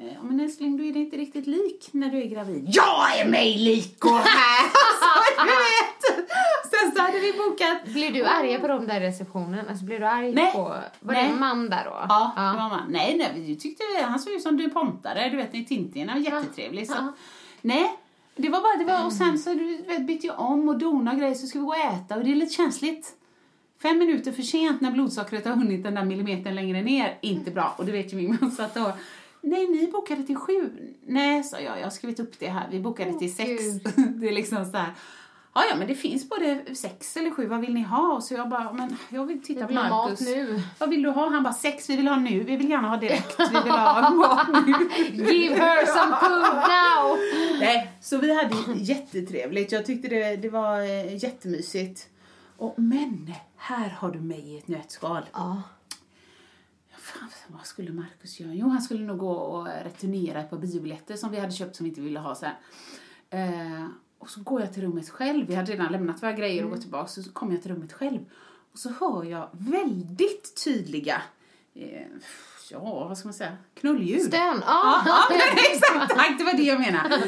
Eh, 0.00 0.06
Ja 0.14 0.22
men 0.22 0.40
älskling, 0.40 0.76
du 0.76 0.88
är 0.88 0.96
inte 0.96 1.16
riktigt 1.16 1.46
lik 1.46 1.88
när 1.92 2.08
du 2.10 2.22
är 2.22 2.26
gravid. 2.26 2.64
Jag 2.68 3.18
är 3.20 3.28
mig 3.28 3.58
lik 3.58 4.04
och 4.04 4.10
här! 4.10 4.62
så 5.02 5.42
du 5.42 5.46
vet! 5.50 6.28
Sen 6.70 6.92
så 6.96 7.02
hade 7.02 7.18
vi 7.18 7.32
bokat. 7.32 7.84
Blev 7.84 8.12
du 8.12 8.24
arg 8.24 8.58
på 8.60 8.68
dem 8.68 8.86
där 8.86 9.00
receptionen? 9.00 9.68
Alltså 9.68 9.84
blev 9.84 10.00
du 10.00 10.06
arg 10.06 10.32
Nej. 10.34 10.52
på... 10.52 10.58
Var 11.00 11.14
det 11.14 11.22
Nej. 11.22 11.30
en 11.30 11.38
man 11.40 11.70
där 11.70 11.84
då? 11.84 12.06
Ja, 12.08 12.32
det 12.36 12.40
var 12.62 12.68
man. 12.68 12.82
Nej, 12.88 13.16
nej, 13.18 13.32
vi 13.46 13.56
tyckte 13.56 13.82
han 14.02 14.18
såg 14.18 14.32
ut 14.32 14.42
som 14.42 14.56
du 14.56 14.70
pontare, 14.70 15.28
du 15.30 15.36
vet 15.36 15.54
i 15.54 15.64
Tintin, 15.64 16.08
han 16.08 16.22
var 16.22 16.30
Ja. 16.30 16.40
jättetrevlig. 16.40 16.86
Så. 16.86 16.94
Ja. 16.96 17.12
Nej, 17.60 17.90
det 18.36 18.48
var 18.48 18.60
bara, 18.60 18.76
det 18.78 18.84
var, 18.92 19.06
och 19.06 19.12
sen 19.12 19.38
så 19.38 19.54
du 19.54 19.76
vet, 19.86 20.06
bytte 20.06 20.26
jag 20.26 20.40
om 20.40 20.68
och 20.68 20.78
dona 20.78 21.10
och 21.12 21.18
grejer 21.18 21.34
så 21.34 21.46
ska 21.46 21.58
vi 21.58 21.64
gå 21.64 21.70
och 21.70 21.76
äta 21.78 22.16
och 22.16 22.24
det 22.24 22.30
är 22.32 22.34
lite 22.34 22.54
känsligt. 22.54 23.12
Fem 23.82 23.98
minuter 23.98 24.32
för 24.32 24.42
sent 24.42 24.80
när 24.80 24.90
blodsockret 24.90 25.44
har 25.46 25.52
hunnit 25.52 25.82
den 25.82 25.94
där 25.94 26.04
millimetern 26.04 26.54
längre 26.54 26.82
ner, 26.82 27.18
inte 27.20 27.50
bra. 27.50 27.74
Och 27.78 27.86
det 27.86 27.92
vet 27.92 28.12
ju 28.12 28.16
min 28.16 28.38
man 28.40 28.50
så 28.50 28.62
att 28.62 28.74
då, 28.74 28.92
nej 29.42 29.66
ni 29.66 29.86
bokade 29.86 30.22
till 30.22 30.36
sju. 30.36 30.70
Nej, 31.06 31.44
sa 31.44 31.60
jag, 31.60 31.78
jag 31.78 31.84
har 31.84 31.90
skrivit 31.90 32.20
upp 32.20 32.38
det 32.38 32.48
här, 32.48 32.68
vi 32.70 32.80
bokade 32.80 33.10
Åh, 33.10 33.18
till 33.18 33.34
sex. 33.34 33.62
Det 33.96 34.28
är 34.28 34.32
liksom 34.32 34.64
så 34.64 34.76
här. 34.76 34.92
Ja, 35.54 35.62
ja, 35.70 35.76
men 35.76 35.88
det 35.88 35.94
finns 35.94 36.28
både 36.28 36.74
sex 36.74 37.16
eller 37.16 37.30
sju, 37.30 37.46
vad 37.46 37.60
vill 37.60 37.74
ni 37.74 37.82
ha? 37.82 38.12
Och 38.14 38.24
så 38.24 38.34
jag 38.34 38.48
bara, 38.48 38.72
men 38.72 38.96
jag 39.08 39.26
vill 39.26 39.42
titta 39.42 39.66
på 39.66 39.74
ha 39.74 39.82
mat 39.82 39.90
Marcus. 39.90 40.20
nu. 40.20 40.62
Vad 40.78 40.90
vill 40.90 41.02
du 41.02 41.10
ha? 41.10 41.28
Han 41.28 41.42
bara, 41.42 41.52
sex, 41.52 41.90
vi 41.90 41.96
vill 41.96 42.08
ha 42.08 42.16
nu, 42.16 42.40
vi 42.40 42.56
vill 42.56 42.70
gärna 42.70 42.88
ha 42.88 42.96
direkt, 42.96 43.40
vi 43.40 43.60
vill 43.64 43.72
ha 43.72 44.10
mat 44.14 44.48
nu. 44.66 44.72
Give 45.32 45.54
her 45.54 45.86
some 45.86 46.16
food 46.20 46.54
now! 46.54 47.18
Nej, 47.60 47.92
så 48.00 48.18
vi 48.18 48.34
hade 48.34 48.54
jättetrevligt. 48.74 49.72
Jag 49.72 49.86
tyckte 49.86 50.08
det, 50.08 50.36
det 50.36 50.48
var 50.48 50.80
eh, 50.80 51.16
jättemysigt. 51.24 52.08
Och, 52.56 52.74
men, 52.78 53.34
här 53.56 53.88
har 53.98 54.10
du 54.10 54.20
mig 54.20 54.54
i 54.54 54.58
ett 54.58 54.68
nötskal. 54.68 55.22
Ja. 55.32 55.62
Fan, 57.12 57.28
vad 57.46 57.66
skulle 57.66 57.92
Marcus 57.92 58.40
göra? 58.40 58.54
Jo, 58.54 58.68
han 58.68 58.82
skulle 58.82 59.04
nog 59.04 59.18
gå 59.18 59.30
och 59.32 59.66
returnera 59.66 60.40
ett 60.40 60.50
par 60.50 60.58
biobiljetter 60.58 61.16
som 61.16 61.30
vi 61.30 61.38
hade 61.38 61.52
köpt 61.52 61.76
som 61.76 61.84
vi 61.84 61.90
inte 61.90 62.00
ville 62.00 62.18
ha 62.20 62.34
sen. 62.34 62.52
Eh, 63.30 63.86
och 64.18 64.30
så 64.30 64.40
går 64.40 64.60
jag 64.60 64.72
till 64.72 64.82
rummet 64.82 65.10
själv. 65.10 65.46
Vi 65.46 65.54
hade 65.54 65.72
redan 65.72 65.92
lämnat 65.92 66.22
våra 66.22 66.32
grejer 66.32 66.64
och 66.64 66.70
gått 66.70 66.80
tillbaka. 66.80 67.08
Så 67.08 67.32
kommer 67.32 67.52
jag 67.52 67.62
till 67.62 67.70
rummet 67.70 67.92
själv. 67.92 68.20
Och 68.72 68.78
så 68.78 68.90
hör 69.00 69.24
jag 69.24 69.48
väldigt 69.52 70.64
tydliga, 70.64 71.22
eh, 71.74 72.06
ja, 72.70 72.80
vad 73.08 73.18
ska 73.18 73.28
man 73.28 73.34
säga, 73.34 73.56
knulljud. 73.74 74.22
Stön. 74.22 74.62
Ja, 74.66 75.02
Ja. 75.06 75.26
ja 75.30 75.62
exakt, 75.72 76.14
tack, 76.16 76.38
det 76.38 76.44
var 76.44 76.52
det 76.52 76.62
jag 76.62 76.80
menade. 76.80 77.22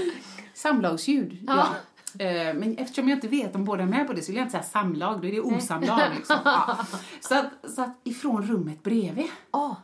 Samlagsljud, 0.54 1.38
ja. 1.46 1.56
Ja. 1.56 1.74
Eh, 2.18 2.54
Men 2.54 2.76
eftersom 2.78 3.08
jag 3.08 3.16
inte 3.16 3.28
vet 3.28 3.54
om 3.54 3.64
båda 3.64 3.82
är 3.82 3.86
med 3.86 4.06
på 4.06 4.12
det 4.12 4.22
så 4.22 4.26
vill 4.32 4.36
jag 4.36 4.44
inte 4.44 4.52
säga 4.52 4.62
samlag, 4.62 5.20
då 5.20 5.26
är 5.28 5.32
det 5.32 5.40
osamlag 5.40 6.00
liksom. 6.16 6.36
Ja. 6.44 6.78
Så, 7.20 7.34
att, 7.34 7.46
så 7.74 7.82
att 7.82 8.00
ifrån 8.04 8.42
rummet 8.42 8.82
bredvid. 8.82 9.26
Ja. 9.52 9.76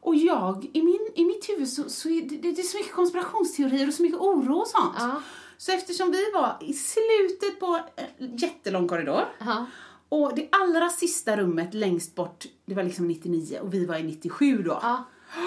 Och 0.00 0.14
jag, 0.16 0.70
i, 0.72 0.82
min, 0.82 1.08
i 1.14 1.24
mitt 1.24 1.48
huvud 1.48 1.68
så, 1.68 1.88
så 1.90 2.08
är 2.08 2.22
det, 2.22 2.36
det, 2.36 2.52
det 2.52 2.60
är 2.60 2.62
så 2.62 2.76
mycket 2.78 2.92
konspirationsteorier 2.94 3.88
och 3.88 3.94
så 3.94 4.02
mycket 4.02 4.18
oro 4.20 4.54
och 4.56 4.66
sånt. 4.68 4.94
Ja. 4.98 5.22
Så 5.56 5.72
eftersom 5.72 6.10
vi 6.10 6.30
var 6.34 6.56
i 6.60 6.72
slutet 6.72 7.60
på 7.60 7.80
en 8.18 8.36
jättelång 8.36 8.88
korridor 8.88 9.24
Ja. 9.38 9.66
och 10.08 10.34
det 10.36 10.48
allra 10.52 10.88
sista 10.88 11.36
rummet 11.36 11.74
längst 11.74 12.14
bort, 12.14 12.44
det 12.66 12.74
var 12.74 12.82
liksom 12.82 13.08
99 13.08 13.58
och 13.62 13.74
vi 13.74 13.86
var 13.86 13.96
i 13.96 14.02
97 14.02 14.62
då. 14.62 14.78
Ja. 14.82 15.04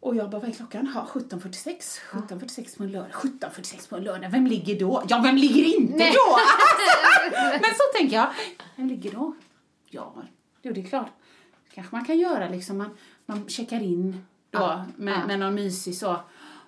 Och 0.00 0.16
jag 0.16 0.30
bara, 0.30 0.40
vad 0.40 0.50
är 0.50 0.54
klockan? 0.54 0.90
Ja, 0.94 1.08
17.46. 1.12 2.00
17.46 2.10 2.76
på 2.78 2.82
en 2.84 2.92
lördag. 2.92 3.10
17.46 3.12 3.88
på 3.90 3.96
en 3.96 4.04
lördag. 4.04 4.30
Vem 4.30 4.46
ligger 4.46 4.80
då? 4.80 5.02
Ja, 5.08 5.20
vem 5.24 5.36
ligger 5.36 5.64
inte 5.64 5.96
Nej. 5.96 6.12
då? 6.12 6.36
Men 7.60 7.70
så 7.70 7.98
tänker 7.98 8.16
jag, 8.16 8.28
vem 8.76 8.88
ligger 8.88 9.12
då? 9.12 9.34
Ja, 9.90 10.14
jo, 10.62 10.72
det 10.72 10.80
är 10.80 10.84
klart. 10.84 11.10
kanske 11.74 11.96
man 11.96 12.04
kan 12.04 12.18
göra 12.18 12.48
liksom. 12.48 12.78
Man, 12.78 12.90
man 13.26 13.48
checkar 13.48 13.80
in 13.82 14.24
då 14.50 14.58
Ja. 14.58 14.84
med, 14.96 15.14
Ja. 15.20 15.26
med 15.26 15.38
någon 15.38 15.54
mysig 15.54 15.96
så. 15.96 16.20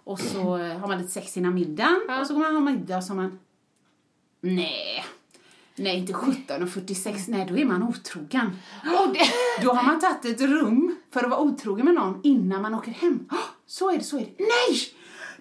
Och 0.05 0.21
så 0.21 0.43
har 0.59 0.89
man 0.89 0.99
lite 0.99 1.11
sex 1.11 1.37
innan 1.37 1.55
middagen. 1.55 2.01
Ja. 2.09 2.21
Och 2.21 2.27
så 2.27 2.35
går 2.35 2.41
man 2.41 2.55
ha 2.55 2.61
middag 2.61 2.97
och 2.97 3.05
så 3.05 3.11
har 3.11 3.17
man... 3.17 3.39
Nej. 4.41 5.05
Nej, 5.77 5.97
inte 5.99 6.13
17.46. 6.13 7.25
Nej, 7.29 7.47
då 7.49 7.57
är 7.59 7.65
man 7.65 7.83
otrogen. 7.83 8.57
Och 8.85 9.13
det, 9.15 9.21
Då 9.63 9.73
har 9.73 9.83
man 9.83 10.01
tagit 10.01 10.25
ett 10.25 10.41
rum 10.41 10.97
för 11.13 11.25
att 11.25 11.31
vara 11.31 11.41
otrogen 11.41 11.85
med 11.85 11.95
någon 11.95 12.21
innan 12.23 12.63
man 12.63 12.75
åker 12.75 12.91
hem. 12.91 13.29
Åh, 13.33 13.39
Så 13.67 13.91
är 13.91 13.99
det, 13.99 14.05
så 14.05 14.17
är 14.17 14.21
det. 14.21 14.33
Nej! 14.39 14.81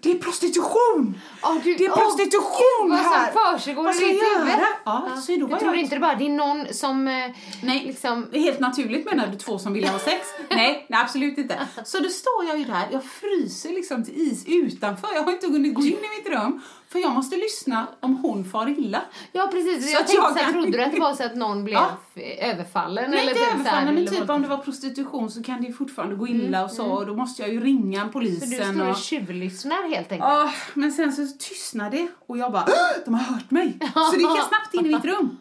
Det 0.03 0.12
är 0.12 0.15
prostitution! 0.19 1.17
Åh, 1.43 1.57
du- 1.63 1.75
det 1.75 1.86
är 1.86 1.89
prostitution 1.89 2.89
vad 2.89 2.99
som 2.99 3.12
här! 3.12 3.31
försiggår 3.31 3.89
i 3.89 3.93
ditt 3.93 4.23
huvud? 4.23 4.53
Ja, 4.86 5.17
så 5.25 5.31
då 5.36 5.45
var 5.45 5.49
jag 5.51 5.60
tror 5.60 5.73
jag 5.73 5.84
inte 5.84 5.95
det 5.95 5.99
bara 5.99 6.15
det 6.15 6.25
är 6.25 6.29
någon 6.29 6.73
som 6.73 7.07
eh, 7.07 7.13
Nej, 7.63 7.84
liksom... 7.86 8.27
helt 8.34 8.60
naturligt 8.60 9.05
menar 9.05 9.27
du 9.27 9.38
två 9.38 9.60
som 9.60 9.73
vill 9.73 9.88
ha 9.88 9.99
sex? 9.99 10.27
nej, 10.49 10.86
nej, 10.89 10.99
absolut 11.01 11.38
inte. 11.38 11.67
Så 11.86 11.99
då 11.99 12.10
står 12.10 12.45
jag 12.47 12.57
ju 12.60 12.65
där, 12.65 12.88
jag 12.91 13.03
fryser 13.03 13.69
liksom 13.69 14.03
till 14.03 14.13
is 14.17 14.43
utanför. 14.47 15.10
Jag 15.15 15.23
har 15.23 15.31
inte 15.31 15.47
hunnit 15.47 15.73
gå 15.75 15.81
in 15.81 15.88
i 15.88 16.17
mitt 16.23 16.34
rum 16.34 16.62
för 16.91 16.99
jag 16.99 17.12
måste 17.12 17.36
lyssna 17.36 17.88
om 17.99 18.15
hon 18.17 18.45
far 18.45 18.69
illa. 18.80 19.01
Ja 19.32 19.47
precis, 19.51 19.86
Så 19.86 19.91
jag 19.91 20.08
tänkte 20.08 20.15
jag 20.15 20.34
så 20.38 20.39
kan- 20.43 20.54
trodde 20.54 20.71
du 20.77 20.84
att 20.84 20.91
det 20.91 20.99
var 20.99 21.13
så 21.13 21.23
att 21.23 21.36
någon 21.36 21.63
blev 21.63 21.73
Ja. 21.75 21.97
f- 22.15 22.21
överfallen? 22.39 23.12
Nej, 23.12 23.19
eller 23.19 23.32
inte 23.32 23.45
typ 23.58 23.65
så 23.65 23.69
här, 23.69 23.91
men 23.91 24.08
typ 24.08 24.30
om 24.30 24.41
det 24.41 24.47
var 24.47 24.58
prostitution 24.58 25.32
så 25.32 25.43
kan 25.43 25.62
det 25.62 25.67
ju 25.67 25.73
fortfarande 25.73 26.15
gå 26.15 26.27
illa 26.27 26.63
och 26.63 26.71
så. 26.71 26.86
Och 26.86 27.06
då 27.06 27.15
måste 27.15 27.41
jag 27.41 27.51
ju 27.54 27.60
ringa 27.63 28.06
Så 28.06 28.10
polisen. 28.12 28.49
du 28.49 28.56
står 28.56 28.84
och... 28.84 28.89
och 28.89 28.97
tjuvlyssnar 28.97 29.89
helt 29.89 30.12
enkelt? 30.12 30.30
Ja, 30.30 30.54
men 30.73 30.91
sen 30.91 31.13
så 31.13 31.27
tystnade 31.39 31.97
det 31.97 32.08
och 32.27 32.38
jag 32.38 32.51
bara, 32.51 32.65
"Åh, 32.67 33.04
de 33.06 33.13
har 33.13 33.23
hört 33.34 33.51
mig. 33.51 33.77
Så 34.12 34.15
gick 34.15 34.25
jag 34.27 34.47
snabbt 34.47 34.73
in 34.73 34.86
i 34.86 34.93
mitt 34.95 35.06
rum. 35.06 35.38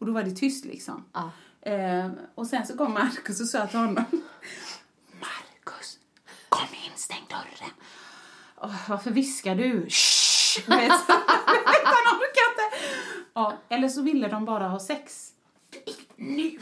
Och 0.00 0.06
då 0.06 0.12
var 0.12 0.22
det 0.22 0.30
tyst 0.30 0.64
liksom. 0.64 1.04
Ja. 1.12 1.30
Eh, 1.72 2.10
och 2.34 2.46
sen 2.46 2.66
så 2.66 2.76
kom 2.76 2.92
Markus 2.92 3.40
och 3.40 3.46
sa 3.46 3.66
till 3.66 3.78
honom, 3.78 3.94
Markus, 5.20 5.98
kom 6.48 6.66
in, 6.84 6.90
stäng 6.96 7.26
dörren. 7.28 7.70
"Åh, 8.62 8.74
varför 8.88 9.10
viskar 9.10 9.54
du? 9.54 9.86
Shh! 9.88 10.17
Vet, 10.66 10.92
Han 11.84 12.16
orkar 12.16 12.50
inte. 12.50 12.76
Ja, 13.34 13.52
eller 13.68 13.88
så 13.88 14.02
ville 14.02 14.28
de 14.28 14.44
bara 14.44 14.68
ha 14.68 14.80
sex. 14.80 15.28
Nu! 16.16 16.58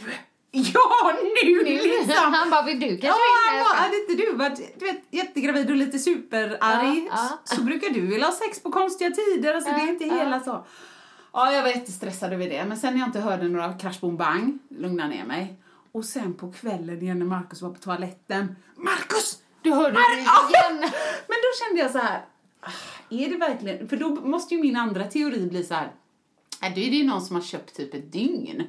Ja, 0.50 1.12
nu 1.44 1.64
liksom! 1.64 2.32
Han 2.34 2.50
bara, 2.50 2.62
vill 2.62 2.80
du 2.80 2.86
kanske 2.88 3.06
Ja, 3.06 3.14
han 3.50 3.64
bara, 3.64 3.74
hade 3.78 3.96
inte 3.96 4.14
du 4.14 4.32
varit 4.32 4.78
du 4.78 4.84
vet, 4.86 5.02
jättegravid 5.10 5.70
och 5.70 5.76
lite 5.76 5.98
superarg 5.98 7.06
Ja, 7.10 7.16
ja. 7.16 7.38
så 7.56 7.62
brukar 7.62 7.90
du 7.90 8.00
vilja 8.00 8.26
ha 8.26 8.32
sex 8.32 8.62
på 8.62 8.70
konstiga 8.70 9.10
tider. 9.10 9.54
Alltså, 9.54 9.70
det 9.72 9.80
är 9.80 9.88
inte 9.88 10.04
Ja, 10.04 10.16
ja. 10.16 10.24
hela 10.24 10.40
så. 10.40 10.66
Ja, 11.32 11.52
jag 11.52 11.62
var 11.62 11.68
jättestressad 11.68 12.32
över 12.32 12.48
det. 12.48 12.64
Men 12.64 12.76
sen 12.76 12.92
när 12.92 13.00
jag 13.00 13.08
inte 13.08 13.20
hörde 13.20 13.48
några 13.48 13.72
crash 13.72 14.00
boom 14.00 14.16
bang, 14.16 14.58
lugna 14.68 15.08
ner 15.08 15.24
mig. 15.24 15.56
Och 15.92 16.04
sen 16.04 16.34
på 16.34 16.52
kvällen 16.52 17.02
igen 17.02 17.18
när 17.18 17.26
Markus 17.26 17.62
var 17.62 17.70
på 17.70 17.78
toaletten. 17.80 18.56
Markus! 18.76 19.38
Du 19.62 19.72
hörde 19.72 19.96
Mar- 19.98 20.22
Ja! 20.26 20.48
igen. 20.48 20.78
Men 21.28 21.36
då 21.42 21.64
kände 21.64 21.82
jag 21.82 21.90
så 21.90 21.98
här. 21.98 22.24
Är 23.10 23.28
det 23.30 23.36
verkligen... 23.36 23.88
För 23.88 23.96
då 23.96 24.08
måste 24.08 24.54
ju 24.54 24.60
min 24.60 24.76
andra 24.76 25.04
teori 25.04 25.46
bli 25.46 25.64
så 25.64 25.74
här. 25.74 25.92
äh, 26.62 26.74
Då 26.74 26.80
är 26.80 26.90
det 26.90 26.96
ju 26.96 27.04
någon 27.04 27.20
som 27.22 27.36
har 27.36 27.42
köpt 27.42 27.76
typ 27.76 27.94
ett 27.94 28.12
dygn. 28.12 28.62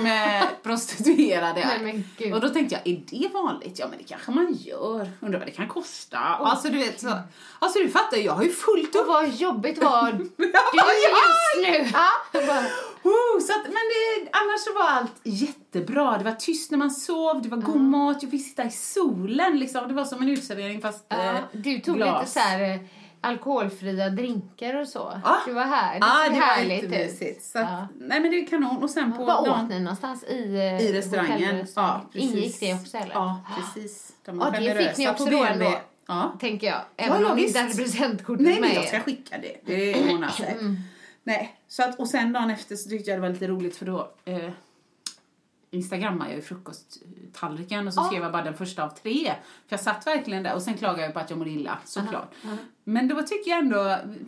Med, 0.00 0.46
prostituerade. 0.62 1.80
Nej, 2.18 2.32
och 2.32 2.40
då 2.40 2.48
tänkte 2.48 2.74
jag, 2.74 2.94
är 2.94 3.02
det 3.10 3.28
vanligt? 3.34 3.78
Ja 3.78 3.86
men 3.88 3.98
det 3.98 4.04
kanske 4.04 4.30
man 4.30 4.52
gör. 4.60 5.10
Undrar 5.20 5.38
vad 5.38 5.48
det 5.48 5.52
kan 5.52 5.68
kosta. 5.68 6.18
Alltså 6.18 6.68
du 6.68 6.78
vet 6.78 7.00
så. 7.00 7.18
Alltså 7.58 7.78
du 7.78 7.88
fattar, 7.88 8.16
jag 8.16 8.32
har 8.32 8.42
ju 8.44 8.50
fullt 8.50 8.94
Och 8.94 9.00
upp. 9.00 9.06
vad 9.08 9.28
jobbigt 9.28 9.82
var 9.82 10.12
du 10.12 10.24
just 10.24 11.68
nu? 11.82 11.90
Ja. 11.92 12.08
Oh, 13.02 13.40
så 13.40 13.52
att, 13.52 13.64
men 13.64 13.72
det, 13.72 14.28
annars 14.32 14.60
så 14.60 14.72
var 14.74 14.88
allt 14.90 15.20
jättebra. 15.22 16.18
Det 16.18 16.24
var 16.24 16.32
tyst 16.32 16.70
när 16.70 16.78
man 16.78 16.90
sov, 16.90 17.42
det 17.42 17.48
var 17.48 17.58
god 17.58 17.80
mat, 17.80 18.22
jag 18.22 18.30
fick 18.30 18.48
sitta 18.48 18.64
i 18.64 18.70
solen 18.70 19.58
liksom. 19.58 19.88
Det 19.88 19.94
var 19.94 20.04
som 20.04 20.22
en 20.22 20.28
uteservering 20.28 20.80
fast 20.80 21.04
ja, 21.08 21.16
eh, 21.32 21.40
du 21.52 21.78
tog 21.80 21.96
glas. 21.96 22.20
lite 22.20 22.32
så 22.32 22.38
här 22.40 22.60
eh, 22.74 22.80
alkoholfria 23.24 24.10
drinkar 24.10 24.80
och 24.80 24.88
så. 24.88 25.20
Ja. 25.24 25.36
Det 25.46 25.52
var 25.52 25.64
här. 25.64 26.00
Det 26.00 26.06
såg 26.06 26.34
det 26.34 26.40
var 26.40 26.46
härligt 26.46 26.84
ut. 26.84 26.90
jättemysigt. 26.90 27.44
Så 27.44 27.58
att. 27.58 27.88
Nej 28.00 28.20
men 28.20 28.30
det 28.30 28.36
är 28.40 28.46
kanon. 28.46 28.82
Och 28.82 28.90
sen 28.90 29.12
på 29.12 29.24
Vad 29.24 29.48
åt 29.48 29.68
ni 29.68 29.80
någonstans? 29.80 30.24
I, 30.24 30.54
eh, 30.54 30.80
I 30.80 30.92
restaurangen. 30.92 31.66
Ja, 31.76 32.00
precis. 32.12 32.30
Ingick 32.30 32.60
det 32.60 32.74
också 32.74 32.96
eller? 32.96 33.14
Ja, 33.14 33.40
precis. 33.56 34.12
De 34.24 34.38
var 34.38 34.50
det 34.50 34.88
fick 34.88 34.98
ni 34.98 35.08
också 35.08 35.24
då 35.24 35.44
ändå. 35.44 35.80
Ja. 36.06 36.36
Tänker 36.40 36.66
jag. 36.66 36.80
Även 36.96 37.22
ja, 37.22 37.30
om 37.30 37.36
visst. 37.36 37.48
inte 37.48 37.60
hade 37.60 37.74
presentkortet 37.74 38.46
Nej, 38.46 38.60
men 38.60 38.74
jag 38.74 38.88
ska 38.88 39.00
skicka 39.00 39.36
det. 39.38 39.56
Det 39.64 40.12
ordnar 40.12 40.28
sig. 40.28 40.52
Mm. 40.52 40.76
Nej, 41.22 41.56
så 41.68 41.82
att, 41.82 41.98
och 41.98 42.08
sen 42.08 42.32
dagen 42.32 42.50
efter 42.50 42.76
så 42.76 42.88
tyckte 42.88 43.10
jag 43.10 43.18
det 43.18 43.22
var 43.22 43.28
lite 43.28 43.46
roligt 43.46 43.76
för 43.76 43.86
då, 43.86 44.12
eh, 44.24 44.50
instagrammade 45.74 46.30
jag 46.30 46.36
ju 46.36 46.42
frukosttallriken 46.42 47.86
och 47.88 47.94
så 47.94 48.02
skrev 48.04 48.22
jag 48.22 48.32
bara 48.32 48.42
den 48.42 48.56
första 48.56 48.84
av 48.84 48.88
tre. 48.88 49.24
För 49.68 49.76
jag 49.76 49.80
satt 49.80 50.06
verkligen 50.06 50.42
där 50.42 50.54
och 50.54 50.62
sen 50.62 50.74
klagade 50.74 51.02
jag 51.02 51.12
på 51.14 51.18
att 51.20 51.30
jag 51.30 51.38
mådde 51.38 51.50
illa, 51.50 51.78
såklart. 51.84 52.32
Men 52.84 53.08
då 53.08 53.22
tycker 53.22 53.50
jag 53.50 53.58
ändå, 53.60 53.76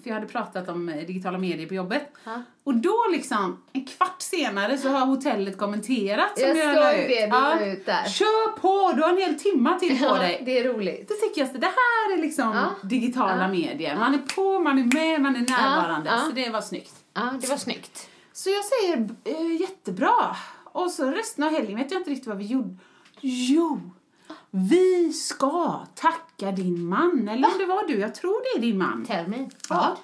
för 0.03 0.09
jag 0.11 0.15
hade 0.15 0.27
pratat 0.27 0.69
om 0.69 0.89
eh, 0.89 1.07
digitala 1.07 1.39
medier 1.39 1.69
på 1.69 1.75
jobbet. 1.75 2.13
Och 2.65 2.75
då 2.75 2.97
liksom, 3.13 3.63
en 3.73 3.85
kvart 3.87 4.23
senare 4.23 4.79
så 4.79 4.89
har 4.89 5.07
hotellet 5.07 5.59
kommenterat 5.59 6.39
som 6.39 6.49
Jag 6.49 6.57
jag 6.57 6.75
la 6.75 6.81
det 6.91 7.27
du 7.27 7.31
la 7.31 7.67
ut 7.67 7.87
där. 7.87 8.05
Kör 8.09 8.59
på, 8.61 8.93
du 8.97 9.03
har 9.03 9.11
en 9.11 9.19
hel 9.19 9.39
timma 9.39 9.79
till 9.79 9.99
på 9.99 10.05
Ja, 10.05 10.15
dig. 10.19 10.43
det 10.47 10.59
är 10.59 10.65
roligt. 10.73 11.09
Då 11.09 11.15
tycker 11.15 11.41
jag 11.41 11.55
att 11.55 11.61
det 11.61 11.67
här 11.67 12.19
är 12.19 12.23
liksom 12.23 12.53
Ja. 12.55 12.89
digitala 12.89 13.49
medier. 13.49 13.97
Man 13.97 14.15
är 14.15 14.19
på, 14.19 14.59
man 14.59 14.79
är 14.79 14.95
med, 14.95 15.21
man 15.21 15.37
är 15.37 15.41
närvarande. 15.41 16.11
Ja. 16.11 16.19
Så 16.19 16.31
det 16.33 16.51
var 16.51 16.61
snyggt. 16.61 16.95
Ja, 17.15 17.33
det 17.41 17.49
var 17.49 17.57
snyggt. 17.57 18.09
Så 18.33 18.51
jag 18.51 18.65
säger 18.65 19.09
eh, 19.25 19.61
jättebra. 19.61 20.37
Och 20.77 20.91
så 20.91 21.11
resten 21.11 21.45
av 21.45 21.51
helgen 21.51 21.79
vet 21.79 21.91
jag 21.91 22.01
inte 22.01 22.11
riktigt 22.11 22.27
vad 22.27 22.39
vi 22.39 22.45
gjorde. 22.45 22.77
Jo, 23.21 23.81
vi 24.51 25.13
ska 25.13 25.87
tacka 25.95 26.53
din 26.53 26.87
man. 26.87 27.29
Eller 27.29 27.49
om 27.49 27.59
det 27.59 27.67
var 27.67 27.87
du, 27.89 27.99
jag 27.99 28.15
tror 28.15 28.43
det 28.43 28.59
är 28.59 28.63
din 28.63 28.79
man. 28.79 29.05
Tell 29.05 29.29
me. 29.29 29.51
Ja. 29.69 29.97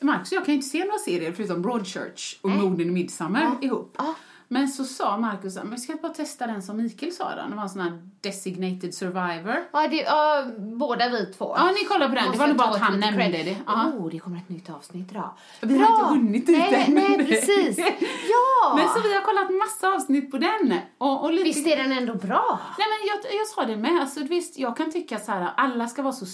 Marcus 0.00 0.32
jag 0.32 0.44
kan 0.44 0.54
ju 0.54 0.56
inte 0.56 0.68
se 0.68 0.84
några 0.84 0.98
serier 0.98 1.32
förutom 1.32 1.62
Broadchurch 1.62 2.38
och 2.40 2.50
Morden 2.50 2.88
i 2.88 2.90
Midsummer 2.90 3.56
ihop. 3.60 3.94
Ja. 3.98 4.14
Men 4.52 4.68
så 4.68 4.84
sa 4.84 5.16
Marcus 5.16 5.56
att 5.56 5.72
vi 5.72 5.76
ska 5.76 5.94
bara 6.02 6.12
testa 6.12 6.46
den 6.46 6.62
som 6.62 6.76
Mikael 6.76 7.12
sa 7.12 7.34
då. 7.34 7.48
Det 7.50 7.56
var 7.56 7.62
en 7.62 7.68
sån 7.68 7.80
här 7.80 8.02
designated 8.20 8.94
survivor. 8.94 9.56
Ja, 9.72 9.88
det, 9.88 9.96
ja, 9.96 10.44
båda 10.58 11.08
vi 11.08 11.26
två. 11.26 11.54
Ja, 11.56 11.70
ni 11.70 11.84
kollar 11.84 12.08
på 12.08 12.14
den. 12.14 12.32
Det 12.32 12.38
var 12.38 12.46
nog 12.46 12.56
bara 12.56 12.68
att 12.68 12.80
han 12.80 13.00
nämnde 13.00 13.28
det. 13.28 13.56
Ja. 13.66 13.86
Oh, 13.86 14.10
det 14.10 14.18
kommer 14.18 14.36
ett 14.36 14.48
nytt 14.48 14.70
avsnitt 14.70 15.10
idag. 15.10 15.30
Vi 15.60 15.78
har 15.78 15.94
inte 15.94 16.04
hunnit 16.04 16.48
nej, 16.48 16.84
än. 16.86 16.94
nej, 16.94 17.26
precis. 17.26 17.78
Ja! 18.30 18.74
Men 18.76 18.88
så 18.88 19.00
vi 19.08 19.14
har 19.14 19.20
kollat 19.20 19.50
massa 19.50 19.88
avsnitt 19.96 20.30
på 20.30 20.38
den. 20.38 20.74
Och, 20.98 21.24
och 21.24 21.32
lite... 21.32 21.44
Visst 21.44 21.66
är 21.66 21.76
den 21.76 21.92
ändå 21.92 22.14
bra? 22.14 22.58
Nej 22.78 22.86
men 22.88 23.08
jag, 23.08 23.40
jag 23.40 23.46
sa 23.46 23.64
det 23.64 23.76
med, 23.76 24.00
alltså 24.00 24.20
visst 24.20 24.58
jag 24.58 24.76
kan 24.76 24.92
tycka 24.92 25.18
så 25.18 25.32
här, 25.32 25.50
alla 25.56 25.88
ska 25.88 26.02
vara 26.02 26.12
så, 26.12 26.26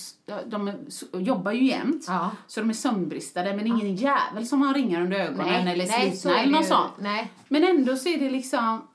de 0.47 0.69
är, 0.69 0.77
jobbar 1.13 1.53
ju 1.53 1.67
jämt, 1.67 2.05
Ja. 2.09 2.31
så 2.47 2.61
de 2.61 2.71
är 2.71 2.75
sömnbristade 2.75 3.57
men 3.57 3.67
ingen 3.67 3.95
jävel 3.95 4.47
som 4.47 4.63
har 4.63 4.75
ringar 4.75 5.01
under 5.01 5.17
ögonen 5.19 5.69
eller 5.69 5.87
nej, 5.87 6.11
så 6.11 6.17
slitna 6.21 6.41
eller 6.41 6.53
något 6.53 6.67
sånt. 6.67 6.93
Nej. 6.99 7.33
Men 7.49 7.65
ändå 7.65 7.97
så 8.07 8.13
är 8.13 8.19
det 8.19 8.31
liksom, 8.31 8.89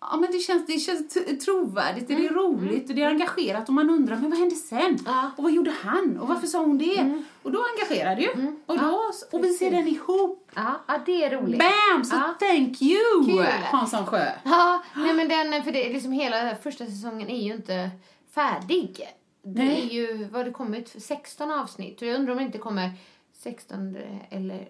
ja 0.00 0.16
men 0.16 0.32
det 0.32 0.38
känns, 0.38 0.66
det 0.66 0.78
känns 0.78 1.18
trovärdigt 1.44 2.10
och 2.10 2.16
det 2.16 2.26
är 2.26 2.32
roligt 2.32 2.88
och 2.90 2.94
det 2.96 3.02
är 3.02 3.08
engagerat 3.08 3.68
och 3.68 3.74
man 3.74 3.90
undrar, 3.90 4.16
men 4.16 4.30
vad 4.30 4.38
hände 4.38 4.54
sen? 4.54 4.78
Mm. 4.80 4.98
Ja. 5.06 5.18
Mm. 5.18 5.30
Och 5.36 5.42
vad 5.44 5.52
gjorde 5.52 5.70
han? 5.70 6.18
Och 6.20 6.28
varför 6.28 6.46
sa 6.46 6.58
hon 6.60 6.78
det? 6.78 7.22
Och 7.42 7.52
då 7.52 7.64
engagerar 7.74 8.16
det 8.16 8.22
ju. 8.22 8.56
Och, 8.66 8.78
då, 8.78 9.12
och 9.32 9.44
vi 9.44 9.52
ser 9.52 9.70
den 9.70 9.88
ihop. 9.88 10.50
Ja, 10.54 10.80
ja, 10.88 11.00
det 11.06 11.24
är 11.24 11.30
roligt. 11.30 11.58
Bam! 11.58 12.04
Så 12.04 12.16
Ja. 12.16 12.34
thank 12.38 12.82
you 12.82 13.24
Kul. 13.26 13.46
Hansson 13.72 14.06
Sjö. 14.06 14.26
Ja, 14.44 14.82
nej 14.96 15.14
men 15.14 15.28
den, 15.28 15.64
för 15.64 15.72
det 15.72 15.86
är 15.88 15.92
liksom 15.92 16.12
hela 16.12 16.56
första 16.56 16.86
säsongen 16.86 17.28
är 17.28 17.42
ju 17.42 17.54
inte 17.54 17.90
färdig. 18.34 19.08
Det 19.42 19.62
Nej. 19.64 19.82
är 19.88 19.94
ju, 19.94 20.24
vad 20.24 20.46
det 20.46 20.50
kommit, 20.50 21.02
16 21.02 21.50
avsnitt. 21.50 22.02
Och 22.02 22.08
jag 22.08 22.14
undrar 22.14 22.32
om 22.32 22.38
det 22.38 22.44
inte 22.44 22.58
kommer 22.58 22.90
16 23.32 23.96
eller 24.30 24.68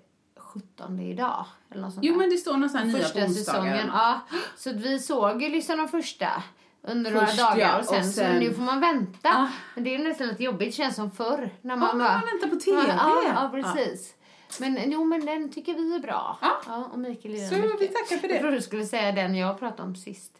17 0.55 1.01
idag. 1.01 1.45
Eller 1.71 1.83
något 1.83 1.93
sånt 1.95 2.05
Jo 2.07 2.13
där. 2.13 2.19
men 2.19 2.31
det 2.31 2.37
står 2.37 2.57
någon 2.57 2.71
sån 2.71 2.79
här 2.79 2.87
nya 2.87 2.99
första 2.99 3.29
säsongen. 3.29 3.87
Ja, 3.93 4.21
så 4.57 4.73
vi 4.73 4.99
såg 4.99 5.43
ju 5.43 5.49
liksom 5.49 5.79
de 5.79 5.89
första 5.89 6.43
under 6.83 7.13
Först, 7.13 7.37
några 7.39 7.51
dagar 7.51 7.69
ja, 7.69 7.79
och 7.79 7.85
sen, 7.85 7.99
och 7.99 8.05
sen- 8.05 8.33
så 8.35 8.41
nu 8.41 8.55
får 8.55 8.63
man 8.63 8.81
vänta. 8.81 9.29
Ja. 9.29 9.49
Men 9.75 9.85
det 9.85 9.95
är 9.95 9.99
nästan 9.99 10.27
lite 10.27 10.45
jobbigt, 10.45 10.75
känns 10.75 10.97
som 10.97 11.11
förr. 11.11 11.51
När 11.63 11.77
man 11.77 11.89
Ja, 11.89 11.95
bara, 12.05 12.13
man 12.13 12.27
väntar 12.33 12.49
på 12.49 12.57
TV. 12.57 12.95
Ja, 12.99 13.23
ja 13.35 13.51
precis. 13.53 14.15
Men 14.61 14.91
jo, 14.91 15.05
men 15.05 15.27
den 15.27 15.53
tycker 15.53 15.75
vi 15.75 15.95
är 15.95 15.99
bra. 16.01 16.39
Ja. 16.67 16.89
och 16.93 16.99
Mikael 16.99 17.35
gillar 17.35 17.49
Så 17.49 17.55
mycket. 17.57 17.81
vi 17.81 17.89
tackar 17.89 18.17
för 18.17 18.29
det. 18.29 18.35
Jag 18.35 18.41
trodde 18.43 18.57
du 18.57 18.63
skulle 18.63 18.87
säga 18.87 19.13
den 19.13 19.35
jag 19.35 19.59
pratade 19.59 19.83
om 19.83 19.97
sist. 19.97 20.33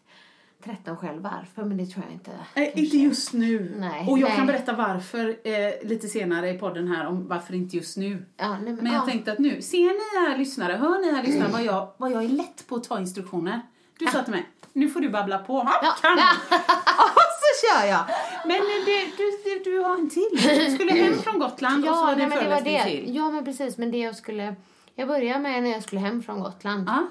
13 0.65 0.97
själv 0.97 1.21
varför, 1.21 1.63
men 1.63 1.77
det 1.77 1.85
tror 1.85 2.05
jag 2.05 2.13
inte. 2.13 2.31
Nej, 2.55 2.73
inte 2.75 2.97
just 2.97 3.33
nu. 3.33 3.75
Nej, 3.77 4.07
och 4.09 4.19
jag 4.19 4.27
nej. 4.27 4.37
kan 4.37 4.47
berätta 4.47 4.73
varför 4.73 5.27
eh, 5.43 5.87
lite 5.89 6.07
senare 6.07 6.49
i 6.49 6.57
podden 6.57 6.87
här 6.87 7.07
om 7.07 7.27
varför 7.27 7.53
inte 7.53 7.77
just 7.77 7.97
nu. 7.97 8.25
Ja, 8.37 8.49
nej, 8.49 8.59
men, 8.61 8.75
Men 8.75 8.85
jag 8.85 9.01
ja. 9.01 9.05
tänkte 9.05 9.31
att 9.31 9.39
nu, 9.39 9.61
ser 9.61 9.77
ni 10.23 10.29
här 10.29 10.37
lyssnare, 10.37 10.73
hör 10.73 10.99
ni 10.99 11.11
här 11.11 11.23
lyssnare 11.23 11.49
vad 11.51 11.63
jag, 11.63 11.87
vad 11.97 12.11
jag 12.11 12.23
är 12.23 12.29
lätt 12.29 12.67
på 12.67 12.75
att 12.75 12.83
ta 12.83 12.99
instruktioner? 12.99 13.61
Du 13.99 14.05
sa 14.05 14.23
till 14.23 14.33
mig, 14.33 14.45
nu 14.73 14.89
får 14.89 14.99
du 14.99 15.09
babbla 15.09 15.37
på. 15.37 15.53
Ja, 15.65 15.79
Ja. 15.83 15.95
kan. 16.01 16.17
Ja, 16.85 17.05
så 17.41 17.67
kör 17.67 17.87
jag! 17.87 18.05
Men 18.45 18.55
eh, 18.55 18.85
det, 18.85 19.05
du, 19.17 19.31
du, 19.43 19.71
du 19.71 19.79
har 19.79 19.93
en 19.93 20.09
till. 20.09 20.29
Du 20.67 20.75
skulle 20.75 20.91
hem 20.91 21.13
från 21.13 21.39
Gotland 21.39 21.89
och 21.89 21.95
så 21.95 22.05
var 22.05 22.15
det 22.15 22.23
en 22.23 22.31
föreläsning 22.31 22.81
till. 22.83 23.15
Ja, 23.15 23.31
men 23.31 23.45
precis. 23.45 23.77
Men 23.77 23.91
det 23.91 23.97
jag 23.97 24.15
skulle... 24.15 24.55
Jag 24.95 25.07
började 25.07 25.39
med 25.39 25.63
när 25.63 25.69
jag 25.71 25.83
skulle 25.83 26.01
hem 26.01 26.23
från 26.23 26.39
Gotland. 26.39 26.87
Ja. 26.87 27.07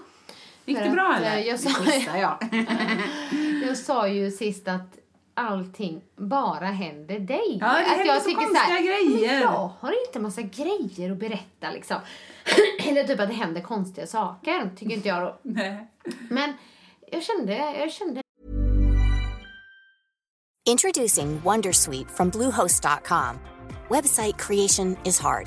Gick 0.69 0.79
För 0.79 0.85
det 0.85 0.91
bra 0.91 1.13
att, 1.13 1.19
eller? 1.21 1.37
eh, 1.37 1.47
jag 1.47 1.61
sa- 1.61 2.17
jag. 2.17 2.39
Jag 3.67 3.77
sa 3.77 4.09
ju 4.09 4.31
sist 4.31 4.69
att 4.69 4.99
allting 5.35 6.01
bara 6.17 6.67
händer 6.67 7.19
dig. 7.19 7.59
Ja, 7.61 7.67
det 7.67 7.73
att 7.81 7.87
händer 7.87 8.05
jag 8.07 8.23
så 8.23 8.29
tycker 8.29 8.41
konstiga 8.41 8.63
här, 8.77 8.83
grejer. 8.83 9.29
Men 9.33 9.41
jag 9.43 9.71
har 9.81 10.07
inte 10.07 10.21
massa 10.21 10.43
grejer 10.43 11.13
att 11.13 11.19
berätta 11.19 11.71
liksom. 11.73 11.97
Eller 12.89 13.05
typ 13.05 13.21
att 13.21 13.29
det 13.29 13.35
händer 13.35 13.61
konstiga 13.61 14.07
saker, 14.07 14.71
tycker 14.77 14.95
inte 14.95 15.09
jag 15.09 15.23
då. 15.23 15.39
Nej. 15.51 15.87
Men 16.31 16.53
jag 17.13 17.23
kände, 17.23 17.55
jag 17.79 17.93
kände 17.93 18.21
Introducing 20.69 21.41
Wondersuite 21.45 22.09
from 22.17 22.31
Bluehost.com. 22.31 23.39
Website 23.91 24.37
creation 24.39 24.97
is 25.05 25.21
hard, 25.21 25.47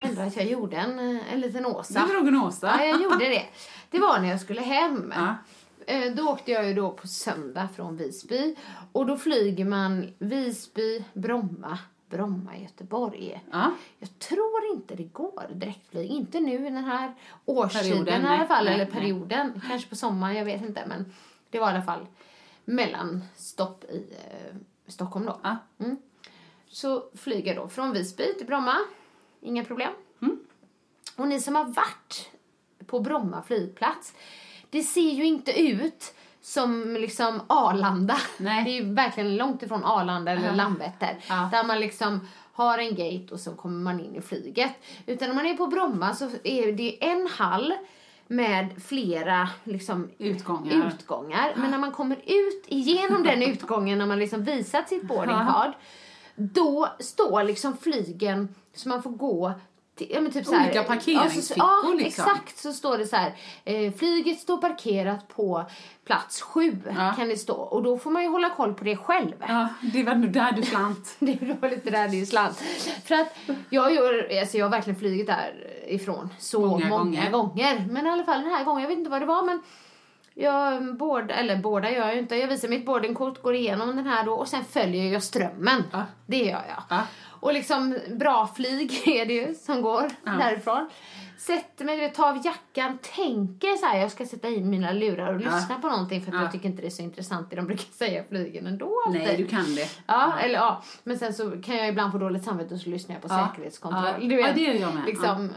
Ändå 0.00 0.22
att 0.22 0.36
jag 0.36 0.46
gjorde 0.46 0.76
en, 0.76 0.98
eh, 0.98 1.32
en 1.32 1.40
liten 1.40 1.66
Åsa. 1.66 2.06
Du 2.06 2.12
drog 2.12 2.28
en 2.28 2.36
Åsa. 2.36 2.66
Ja, 2.78 2.84
jag 2.84 3.02
gjorde 3.02 3.24
det. 3.28 3.46
Det 3.90 3.98
var 3.98 4.18
när 4.18 4.28
jag 4.28 4.40
skulle 4.40 4.60
hem. 4.60 5.14
Ja. 5.16 5.34
Eh, 5.86 6.14
Då 6.14 6.28
åkte 6.28 6.50
jag 6.52 6.68
ju 6.68 6.74
då 6.74 6.90
på 6.90 7.06
söndag 7.08 7.68
från 7.76 7.96
Visby. 7.96 8.56
Och 8.92 9.06
då 9.06 9.16
flyger 9.16 9.64
man 9.64 10.12
Visby, 10.18 11.04
Bromma, 11.12 11.78
Bromma, 12.10 12.56
Göteborg. 12.58 13.44
Ja. 13.52 13.72
Jag 13.98 14.18
tror 14.18 14.66
inte 14.74 14.94
det 14.94 15.04
går 15.04 15.46
direktflyg. 15.54 16.10
Inte 16.10 16.40
nu 16.40 16.54
i 16.54 16.70
den 16.70 16.84
här 16.84 17.14
årstiden 17.44 17.90
Perioden, 17.90 18.22
i 18.22 18.26
alla 18.26 18.36
nej, 18.36 18.46
fall. 18.48 18.64
nej, 18.64 18.74
eller 18.74 18.84
nej. 18.84 18.94
perioden. 18.94 19.60
Kanske 19.68 19.88
på 19.88 19.96
sommaren, 19.96 20.36
jag 20.36 20.44
vet 20.44 20.62
inte. 20.62 20.84
Men 20.86 21.12
det 21.50 21.58
var 21.58 21.66
i 21.72 21.74
alla 21.74 21.82
fall 21.84 22.06
mellanstopp 22.64 23.84
i 23.84 24.06
eh, 24.10 24.56
Stockholm 24.86 25.26
då. 25.26 25.40
Ja. 25.42 25.56
Mm. 25.78 25.96
Så 26.68 27.04
flyger 27.14 27.54
jag 27.54 27.64
då 27.64 27.68
från 27.68 27.92
Visby 27.92 28.34
till 28.34 28.46
Bromma. 28.46 28.74
Inga 29.40 29.64
problem. 29.64 29.92
Och 31.16 31.28
ni 31.28 31.40
som 31.40 31.54
har 31.54 31.64
varit 31.64 32.30
på 32.86 33.00
Bromma 33.00 33.42
flygplats, 33.42 34.14
det 34.70 34.82
ser 34.82 35.10
ju 35.10 35.24
inte 35.24 35.60
ut 35.60 36.14
som 36.40 36.96
liksom 37.00 37.40
Arlanda. 37.46 38.16
Nej. 38.38 38.64
Det 38.64 38.70
är 38.70 38.74
ju 38.82 38.94
verkligen 38.94 39.36
långt 39.36 39.62
ifrån 39.62 39.84
Arlanda 39.84 40.32
eller 40.32 40.46
Ja. 40.46 40.54
Landvetter. 40.54 41.16
Ja. 41.28 41.48
Där 41.52 41.64
man 41.64 41.80
liksom 41.80 42.28
har 42.52 42.78
en 42.78 42.90
gate 42.94 43.34
och 43.34 43.40
så 43.40 43.54
kommer 43.54 43.80
man 43.80 44.00
in 44.00 44.16
i 44.16 44.20
flyget. 44.20 44.72
Utan 45.06 45.28
när 45.28 45.34
man 45.34 45.46
är 45.46 45.54
på 45.54 45.66
Bromma 45.66 46.14
så 46.14 46.30
är 46.44 46.72
det 46.72 47.04
en 47.04 47.26
hall 47.36 47.74
med 48.26 48.82
flera 48.82 49.48
liksom 49.64 50.10
Utgångar. 50.18 50.88
utgångar. 50.88 51.52
Men 51.56 51.70
när 51.70 51.78
man 51.78 51.92
kommer 51.92 52.16
ut 52.16 52.64
igenom 52.66 53.22
den 53.22 53.42
utgången 53.42 53.98
när 53.98 54.06
man 54.06 54.18
liksom 54.18 54.44
visat 54.44 54.88
sitt 54.88 55.02
boarding 55.02 55.36
Ja. 55.36 55.52
card. 55.52 55.72
Då 56.38 56.88
står 57.00 57.42
liksom 57.44 57.76
flygen 57.76 58.54
så 58.74 58.88
man 58.88 59.02
får 59.02 59.10
gå 59.10 59.52
till, 59.96 60.10
ja, 60.14 60.20
men 60.20 60.32
typ 60.32 60.46
så 60.46 60.54
här, 60.54 60.64
Olika 60.64 60.82
parkeringsfickor, 60.84 61.66
ja, 61.84 61.94
liksom. 61.98 62.24
exakt. 62.24 62.58
Så 62.58 62.72
står 62.72 62.98
det 62.98 63.06
så 63.06 63.16
här. 63.16 63.34
Eh, 63.64 63.92
flyget 63.92 64.38
står 64.40 64.56
parkerat 64.58 65.28
på 65.28 65.64
plats 66.04 66.40
sju 66.42 66.76
Ja. 66.96 67.14
kan 67.16 67.28
det 67.28 67.36
stå. 67.36 67.54
Och 67.54 67.82
då 67.82 67.98
får 67.98 68.10
man 68.10 68.22
ju 68.22 68.28
hålla 68.28 68.50
koll 68.50 68.74
på 68.74 68.84
det 68.84 68.96
själv. 68.96 69.32
Ja, 69.48 69.68
det 69.92 70.02
var 70.04 70.14
nog 70.14 70.32
där 70.32 70.52
du 70.52 70.62
slant. 70.62 71.16
Det 71.18 71.56
var 71.60 71.70
lite 71.70 71.90
där 71.90 72.14
är 72.20 72.24
slant. 72.24 72.56
För 73.04 73.14
att 73.14 73.36
jag, 73.70 73.94
gör, 73.94 74.38
alltså 74.40 74.56
jag 74.58 74.64
har 74.66 74.70
verkligen 74.70 74.98
flugit 74.98 75.26
därifrån 75.26 76.28
så 76.38 76.60
Många 76.60 76.88
många, 76.88 76.98
gånger. 76.98 77.30
gånger. 77.30 77.86
Men 77.90 78.06
i 78.06 78.10
alla 78.10 78.24
fall 78.24 78.40
den 78.42 78.50
här 78.50 78.64
gången, 78.64 78.82
jag 78.82 78.88
vet 78.88 78.98
inte 78.98 79.10
vad 79.10 79.22
det 79.22 79.26
var 79.26 79.42
men 79.42 79.62
jag 80.40 80.96
båda, 80.96 81.34
eller 81.34 81.56
båda 81.56 81.90
gör 81.90 82.06
jag 82.06 82.14
ju 82.14 82.20
inte. 82.20 82.36
Jag 82.36 82.48
visar 82.48 82.68
mitt 82.68 82.86
boardingkort, 82.86 83.42
går 83.42 83.54
igenom 83.54 83.96
den 83.96 84.06
här 84.06 84.24
då 84.24 84.32
och 84.32 84.48
sen 84.48 84.64
följer 84.64 85.12
jag 85.12 85.22
strömmen. 85.22 85.82
Ja. 85.92 86.02
Det 86.26 86.38
gör 86.38 86.64
jag. 86.68 86.82
Ja. 86.88 87.02
Och 87.40 87.52
liksom 87.52 87.98
bra 88.10 88.46
flyg 88.56 89.02
är 89.06 89.26
det 89.26 89.32
ju 89.34 89.54
som 89.54 89.82
går 89.82 90.10
därifrån. 90.24 90.90
Sätter 91.38 91.84
mig, 91.84 92.12
tar 92.12 92.28
av 92.28 92.46
jackan, 92.46 92.98
tänker 93.16 93.76
så 93.76 93.86
här, 93.86 93.98
jag 93.98 94.10
ska 94.10 94.26
sätta 94.26 94.48
in 94.48 94.70
mina 94.70 94.92
lurar 94.92 95.34
och 95.34 95.40
lyssna 95.40 95.78
på 95.82 95.88
någonting 95.88 96.20
för 96.22 96.28
att 96.30 96.34
Ja. 96.34 96.42
jag 96.42 96.52
tycker 96.52 96.66
inte 96.68 96.82
det 96.82 96.88
är 96.88 96.90
så 96.90 97.02
intressant 97.02 97.50
det 97.50 97.56
de 97.56 97.66
brukar 97.66 97.84
säga 97.92 98.24
flygen 98.28 98.66
ändå. 98.66 98.92
Nej, 99.12 99.36
du 99.36 99.46
kan 99.46 99.74
det. 99.74 99.88
Ja, 100.06 100.32
eller 100.38 100.54
ja. 100.54 100.82
Men 101.04 101.18
sen 101.18 101.34
så 101.34 101.50
kan 101.50 101.76
jag 101.76 101.88
ibland 101.88 102.12
få 102.12 102.18
dåligt 102.18 102.44
samvete 102.44 102.74
och 102.74 102.80
så 102.80 102.90
lyssnar 102.90 103.14
jag 103.14 103.22
på 103.22 103.28
Ja. 103.34 103.48
säkerhetskontroll. 103.54 104.04
Ja. 104.32 104.38
Ja, 104.38 104.52
det 104.54 104.60
gör 104.60 104.74
jag 104.74 104.94
med. 104.94 105.04
Liksom, 105.06 105.26
genom 105.26 105.50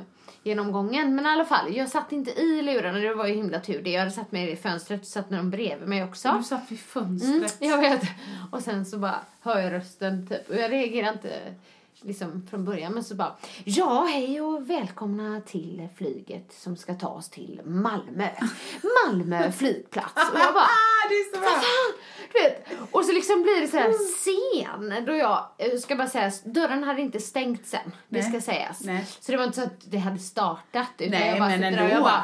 gången. 0.72 1.16
Men 1.16 1.26
i 1.26 1.30
alla 1.30 1.46
fall, 1.46 1.76
jag 1.76 1.90
satt 1.90 2.12
inte 2.12 2.32
i 2.32 2.62
lurarna. 2.62 2.98
Det 3.00 3.14
var 3.14 3.28
ju 3.28 3.34
himla 3.34 3.60
tur 3.60 3.82
det. 3.82 3.90
Jag 3.90 4.00
hade 4.00 4.12
satt 4.12 4.32
mig 4.32 4.52
i 4.52 4.56
fönstret 4.56 5.02
och 5.02 5.08
satt 5.08 5.30
med 5.30 5.40
dem 5.40 5.50
bredvid 5.50 5.88
mig 5.90 6.04
också. 6.04 6.36
Du 6.38 6.44
satt 6.44 6.72
vid 6.72 6.80
Mm, 6.96 7.20
fönstret. 7.20 7.58
jag 7.60 7.78
vet. 7.78 8.02
Och 8.52 8.62
sen 8.62 8.86
så 8.86 8.98
bara 8.98 9.20
hör 9.42 9.60
jag 9.60 9.74
rösten 9.74 10.28
typ. 10.28 10.50
Och 10.50 10.56
jag 10.56 10.72
reagerar 10.72 11.14
inte 11.14 11.30
liksom 12.02 12.48
från 12.50 12.66
början. 12.66 12.94
Men 12.94 13.04
så 13.04 13.16
bara, 13.16 13.36
ja 13.64 14.04
hej 14.12 14.42
och 14.42 14.70
välkomna 14.70 15.42
till 15.42 15.88
flyget 15.98 16.54
som 16.54 16.78
ska 16.78 16.94
ta 16.94 17.08
oss 17.08 17.30
till 17.30 17.62
Malmö. 17.66 18.28
Malmö 19.06 19.52
flygplats. 19.52 20.14
Och 20.34 20.40
jag 20.40 20.54
bara, 20.54 20.64
Ah, 20.64 21.10
det 21.10 21.16
är 21.16 21.34
så 21.36 21.40
bra. 21.42 21.50
fan! 21.50 21.94
Du 22.34 22.40
vet. 22.42 22.68
Och 22.92 23.06
så 23.06 23.12
liksom 23.12 23.42
blir 23.42 23.62
det 23.62 23.68
så 23.68 23.78
här 23.78 23.92
scen 23.94 25.06
då 25.06 25.14
jag, 25.16 25.48
jag 25.58 25.80
ska 25.80 25.96
bara 25.96 26.08
säga, 26.08 26.32
dörren 26.46 26.84
hade 26.84 27.02
inte 27.02 27.20
stängt 27.20 27.68
sen. 27.68 27.92
Det 28.10 28.20
Nej. 28.22 28.30
ska 28.32 28.42
sägas. 28.52 28.82
Nej. 28.84 29.06
Så 29.20 29.32
det 29.32 29.38
var 29.38 29.44
inte 29.46 29.56
så 29.58 29.64
att 29.64 29.82
det 29.92 29.98
hade 29.98 30.20
startat. 30.20 30.88
Utan 30.98 31.20
Nej, 31.20 31.30
jag 31.30 31.40
bara 31.40 31.50
men 31.50 31.60
och 31.74 31.80
ändå. 31.80 31.94
jag 31.94 32.04
bara, 32.04 32.24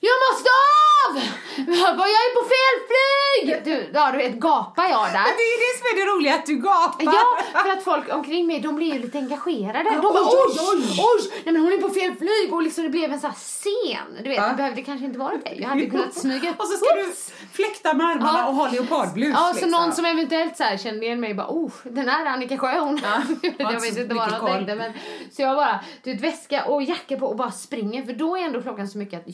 jag 0.00 0.16
måste 0.26 0.48
av! 0.50 1.14
Jag 1.66 2.08
är 2.08 2.34
på 2.34 2.42
fel 2.54 2.76
flyg! 2.90 3.64
Du, 3.64 3.90
ja, 3.94 4.10
du 4.12 4.18
vet, 4.18 4.34
gapar 4.34 4.82
jag 4.88 5.06
där. 5.06 5.12
Men 5.12 5.36
det 5.40 5.46
är 5.54 5.58
det 5.64 5.78
som 5.78 5.86
är 5.92 5.96
det 6.06 6.12
roliga, 6.12 6.34
att 6.34 6.46
du 6.46 6.56
gapar. 6.56 7.04
Ja, 7.04 7.38
för 7.62 7.70
att 7.70 7.84
folk 7.84 8.14
omkring 8.14 8.46
mig, 8.46 8.60
de 8.60 8.76
blir 8.76 8.92
ju 8.94 8.98
lite 8.98 9.18
engagerade. 9.18 9.90
De 9.90 10.00
bara, 10.00 10.22
oj, 10.22 10.56
oj, 10.72 10.82
oj! 10.98 11.30
Nej 11.44 11.52
men 11.54 11.62
hon 11.62 11.72
är 11.72 11.78
på 11.78 11.88
fel 11.88 12.14
flyg 12.14 12.54
och 12.54 12.62
liksom 12.62 12.84
det 12.84 12.90
blev 12.90 13.12
en 13.12 13.20
sån 13.20 13.30
här 13.30 13.36
scen. 13.36 14.22
Du 14.22 14.28
vet, 14.28 14.38
Ja. 14.38 14.48
det 14.48 14.54
behövde 14.54 14.82
kanske 14.82 15.06
inte 15.06 15.18
vara 15.18 15.32
det. 15.44 15.54
Jag 15.54 15.68
hade 15.68 15.86
kunnat 15.86 16.14
smyga 16.24 16.54
Och 16.58 16.66
så 16.66 16.76
ska 16.76 16.94
du 16.94 17.06
Oops. 17.06 17.32
fläkta 17.52 17.94
med 17.94 18.06
armarna 18.06 18.38
Ja. 18.38 18.48
och 18.48 18.54
ha 18.54 18.68
leopardblus. 18.70 19.30
Ja, 19.34 19.46
så 19.46 19.52
liksom. 19.52 19.70
någon 19.70 19.92
som 19.92 20.04
eventuellt 20.04 20.56
så 20.56 20.64
här 20.64 20.76
kände 20.76 21.06
igen 21.06 21.20
mig 21.20 21.34
bara, 21.34 21.46
oh, 21.48 21.72
den 21.82 22.08
här 22.08 22.26
Annika 22.26 22.58
Sjö 22.58 22.78
hon. 22.80 23.00
Ja, 23.02 23.22
jag 23.58 23.80
vet 23.80 23.96
inte 23.98 24.14
vad 24.14 24.38
koll. 24.40 24.50
tänkte 24.50 24.74
men. 24.74 24.92
Så 25.32 25.42
jag 25.42 25.56
bara, 25.56 25.80
du 26.02 26.12
vet 26.12 26.22
väska 26.22 26.64
och 26.64 26.82
jacka 26.82 27.16
på 27.16 27.26
och 27.26 27.36
bara 27.36 27.50
springer 27.50 28.02
för 28.02 28.12
då 28.12 28.36
är 28.36 28.40
ändå 28.40 28.62
klockan 28.62 28.88
så 28.88 28.98
mycket 28.98 29.20
att 29.20 29.26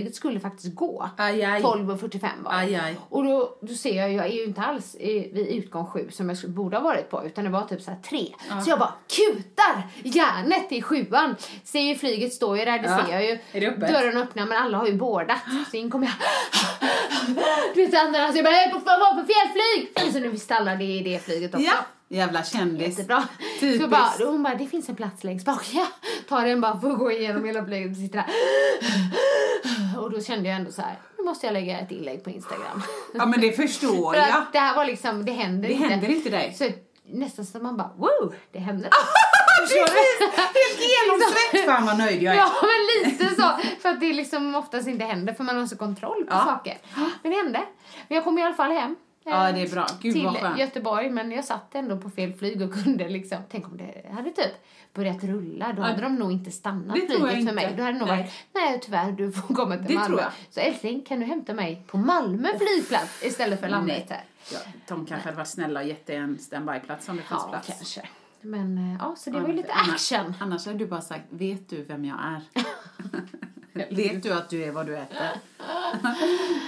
Göteborgsflyget 0.00 0.14
skulle 0.14 0.40
faktiskt 0.40 0.74
gå. 0.74 1.10
Aj, 1.16 1.44
aj. 1.44 1.62
12.45 1.62 2.28
var. 2.44 2.52
Aj, 2.54 2.74
aj. 2.76 2.96
Och 3.08 3.24
då, 3.24 3.58
då 3.60 3.74
ser 3.74 3.96
jag, 3.96 4.12
jag 4.12 4.26
är 4.26 4.30
ju 4.32 4.44
inte 4.44 4.60
alls 4.60 4.96
vid 5.00 5.48
utgång 5.48 5.86
sju 5.86 6.08
som 6.10 6.28
jag 6.28 6.38
borde 6.50 6.76
ha 6.76 6.84
varit 6.84 7.10
på 7.10 7.26
utan 7.26 7.44
det 7.44 7.50
var 7.50 7.62
typ 7.64 7.82
så 7.82 7.90
här 7.90 7.98
tre. 8.02 8.26
Så 8.64 8.70
jag 8.70 8.78
bara 8.78 8.94
kutar 9.08 9.88
järnet 10.02 10.72
i 10.72 10.82
sjuan. 10.82 11.36
Ser 11.64 11.80
ju 11.80 11.94
flyget 11.94 12.32
står 12.32 12.58
ju 12.58 12.64
där, 12.64 12.78
det 12.78 12.88
Ja. 12.88 13.04
ser 13.06 13.12
jag 13.12 13.24
ju. 13.24 13.38
Är 13.52 13.60
det 13.60 13.68
öppet? 13.68 13.88
Dörren 13.92 14.16
öppnar 14.16 14.46
men 14.46 14.58
alla 14.62 14.78
har 14.78 14.86
ju 14.86 14.94
bådat. 14.94 15.38
Så 15.70 15.76
in 15.76 15.90
kommer 15.90 16.06
jag. 16.06 16.14
Du 17.74 17.86
vet 17.86 17.94
andra 18.04 18.32
så 18.32 18.38
jag 18.38 18.44
bara, 18.44 18.54
jag 18.54 18.64
är 18.64 18.72
var 18.72 19.20
på 19.20 19.26
fel 19.26 19.48
flyg! 19.52 20.12
Så 20.12 20.18
nu 20.18 20.28
visste 20.28 20.54
alla 20.54 20.74
det 20.76 20.84
är 20.84 21.04
det 21.04 21.24
flyget 21.24 21.54
också. 21.54 21.66
Ja, 21.66 21.86
jävla 22.10 22.42
kändis. 22.44 22.88
Jättebra. 22.88 23.24
Typiskt. 23.60 23.82
Så 23.84 23.88
bara, 23.90 24.10
hon 24.30 24.42
bara, 24.42 24.54
det 24.54 24.66
finns 24.66 24.88
en 24.88 24.96
plats 24.96 25.24
längst 25.24 25.46
bak. 25.46 25.66
Ja, 25.72 25.86
tar 26.28 26.44
den 26.46 26.60
bara 26.60 26.80
för 26.80 26.90
att 26.90 26.98
gå 26.98 27.12
igenom 27.12 27.44
hela 27.44 27.64
flyget 27.64 27.90
och 27.90 27.96
sitter 27.96 28.16
där. 28.18 28.26
Och 30.00 30.10
då 30.10 30.20
kände 30.20 30.48
jag 30.48 30.56
ändå 30.56 30.72
så 30.72 30.82
här, 30.82 30.96
nu 31.18 31.24
måste 31.24 31.46
jag 31.46 31.52
lägga 31.52 31.78
ett 31.78 31.90
inlägg 31.90 32.24
på 32.24 32.30
Instagram. 32.30 32.82
Ja, 33.14 33.26
men 33.26 33.40
det 33.40 33.52
förstår 33.52 34.12
För 34.14 34.20
jag. 34.20 34.30
att 34.30 34.52
det 34.52 34.58
här 34.58 34.76
var 34.76 34.84
liksom, 34.84 35.24
det 35.24 35.32
händer 35.32 35.68
Det 35.68 35.74
inte. 35.74 35.88
händer 35.88 36.08
inte 36.08 36.30
dig. 36.30 36.54
Så 36.58 36.68
nästan 37.06 37.46
så 37.46 37.58
man 37.58 37.76
bara, 37.76 37.90
wow, 37.96 38.34
det 38.52 38.58
händer. 38.58 38.90
Precis! 39.60 39.90
Helt 40.36 40.80
genomsläppt! 40.80 41.64
Fan 41.66 41.86
vad 41.86 41.98
nöjd 41.98 42.22
jag 42.22 42.34
är. 42.34 42.38
Ja, 42.38 42.50
men 42.62 43.10
lite 43.10 43.34
så. 43.34 43.50
För 43.82 43.88
att 43.88 44.00
det 44.00 44.12
liksom 44.12 44.54
oftast 44.54 44.88
inte 44.88 45.04
händer 45.04 45.32
för 45.34 45.44
man 45.44 45.56
har 45.58 45.66
så 45.66 45.76
kontroll 45.76 46.24
på 46.24 46.34
Ja. 46.34 46.44
saker. 46.44 46.78
Men 47.22 47.32
det 47.32 47.36
hände. 47.36 47.60
Men 48.08 48.16
jag 48.16 48.24
kom 48.24 48.38
i 48.38 48.42
alla 48.42 48.54
fall 48.54 48.72
hem. 48.72 48.96
Ja, 49.30 49.52
det 49.52 49.60
är 49.62 49.68
bra. 49.70 49.86
Gud, 50.00 50.12
till. 50.12 50.28
Göteborg, 50.58 51.10
men 51.10 51.30
jag 51.32 51.44
satt 51.44 51.74
ändå 51.74 51.96
på 51.96 52.10
fel 52.10 52.32
flyg 52.32 52.62
och 52.62 52.74
kunde 52.84 53.08
liksom, 53.08 53.38
tänk 53.50 53.66
om 53.66 53.76
det 53.76 54.10
hade 54.12 54.30
typ 54.30 54.52
börjat 54.94 55.24
rulla, 55.24 55.72
då 55.72 55.82
hade 55.82 56.02
de 56.02 56.14
nog 56.14 56.32
inte 56.32 56.50
stannat 56.50 56.94
det 56.96 57.06
flyget 57.06 57.32
inte. 57.34 57.46
för 57.46 57.54
mig. 57.54 57.74
Då 57.76 57.82
hade 57.82 57.98
nog 57.98 58.08
varit, 58.08 58.30
nej 58.54 58.80
tyvärr, 58.82 59.12
du 59.12 59.32
får 59.32 59.54
komma 59.54 59.76
till 59.76 59.86
Det 59.86 59.94
Malmö. 59.94 60.22
Så 60.50 60.60
älskling, 60.60 61.02
kan 61.02 61.20
du 61.20 61.26
hämta 61.26 61.54
mig 61.54 61.82
på 61.86 61.98
Malmö 61.98 62.48
flygplats 62.58 63.24
istället 63.24 63.60
för 63.60 63.68
Landvetter? 63.68 64.20
Ja, 64.52 64.58
de 64.88 65.06
kanske 65.06 65.28
hade 65.28 65.36
varit 65.36 65.48
snälla 65.48 65.80
och 65.80 65.86
gett 65.86 66.06
dig 66.06 66.16
en 66.16 66.38
standbyplats 66.38 67.08
om 67.08 67.16
det 67.16 67.22
fanns 67.22 67.42
Ja, 67.44 67.50
plats. 67.50 67.66
kanske. 67.66 68.02
Men 68.40 68.78
eh, 68.78 68.96
ja, 69.00 69.14
så 69.18 69.30
det 69.30 69.40
var 69.40 69.48
ju 69.48 69.54
lite 69.54 69.72
Annars- 69.72 70.12
action. 70.12 70.34
Annars 70.40 70.66
hade 70.66 70.78
du 70.78 70.86
bara 70.86 71.00
sagt, 71.00 71.24
vet 71.30 71.68
du 71.70 71.82
vem 71.84 72.04
jag 72.04 72.18
är? 72.24 72.42
vet 73.90 74.22
du 74.22 74.32
att 74.32 74.50
du 74.50 74.64
är 74.64 74.72
vad 74.72 74.86
du 74.86 74.96
äter? 74.96 75.16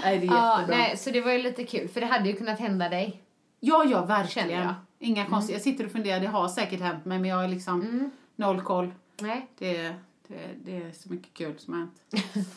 nej, 0.03 0.19
det 0.19 0.27
är 0.27 0.31
Ja, 0.31 0.61
jättebra. 0.61 0.77
nej, 0.79 0.97
så 0.97 1.11
det 1.11 1.21
var 1.21 1.33
ju 1.33 1.43
lite 1.43 1.65
kul, 1.65 1.89
för 1.89 2.01
det 2.01 2.07
hade 2.07 2.29
ju 2.29 2.37
kunnat 2.37 2.59
hända 2.61 2.89
dig. 2.89 3.23
Ja, 3.61 3.85
ja, 3.91 4.05
verkligen. 4.05 4.51
jag. 4.51 4.61
Mm. 4.61 4.75
Inga 4.99 5.25
konstigt. 5.27 5.53
Jag 5.55 5.63
sitter 5.63 5.85
och 5.87 5.93
funderar, 5.93 6.21
det 6.21 6.27
har 6.27 6.49
säkert 6.49 6.81
hänt 6.81 7.05
mig, 7.05 7.19
men 7.19 7.31
jag 7.31 7.37
har 7.37 7.49
liksom 7.49 8.11
noll 8.37 8.61
koll. 8.63 8.93
Nej. 9.21 9.47
Det, 9.59 9.83
det, 10.29 10.39
det 10.65 10.77
är 10.77 10.93
så 10.93 11.13
mycket 11.13 11.35
kul 11.35 11.59
som 11.59 11.75
har 11.75 11.81
hänt. 11.81 12.01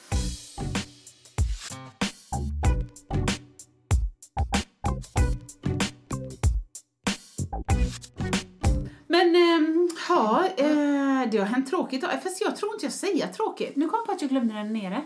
Men 9.08 9.36
ehm, 9.36 9.75
ja, 10.10 10.44
eh, 10.58 11.30
det 11.32 11.38
har 11.38 11.46
hänt 11.46 11.70
tråkigt. 11.70 12.06
Fast 12.24 12.42
jag 12.42 12.56
tror 12.56 12.74
inte 12.74 12.86
jag 12.86 12.94
säger 12.94 13.28
tråkigt. 13.28 13.76
Nu 13.76 13.88
kom 13.90 13.98
jag 14.00 14.06
på 14.06 14.12
att 14.12 14.22
jag 14.22 14.30
glömde 14.30 14.54
den 14.54 14.74
nere. 14.74 15.02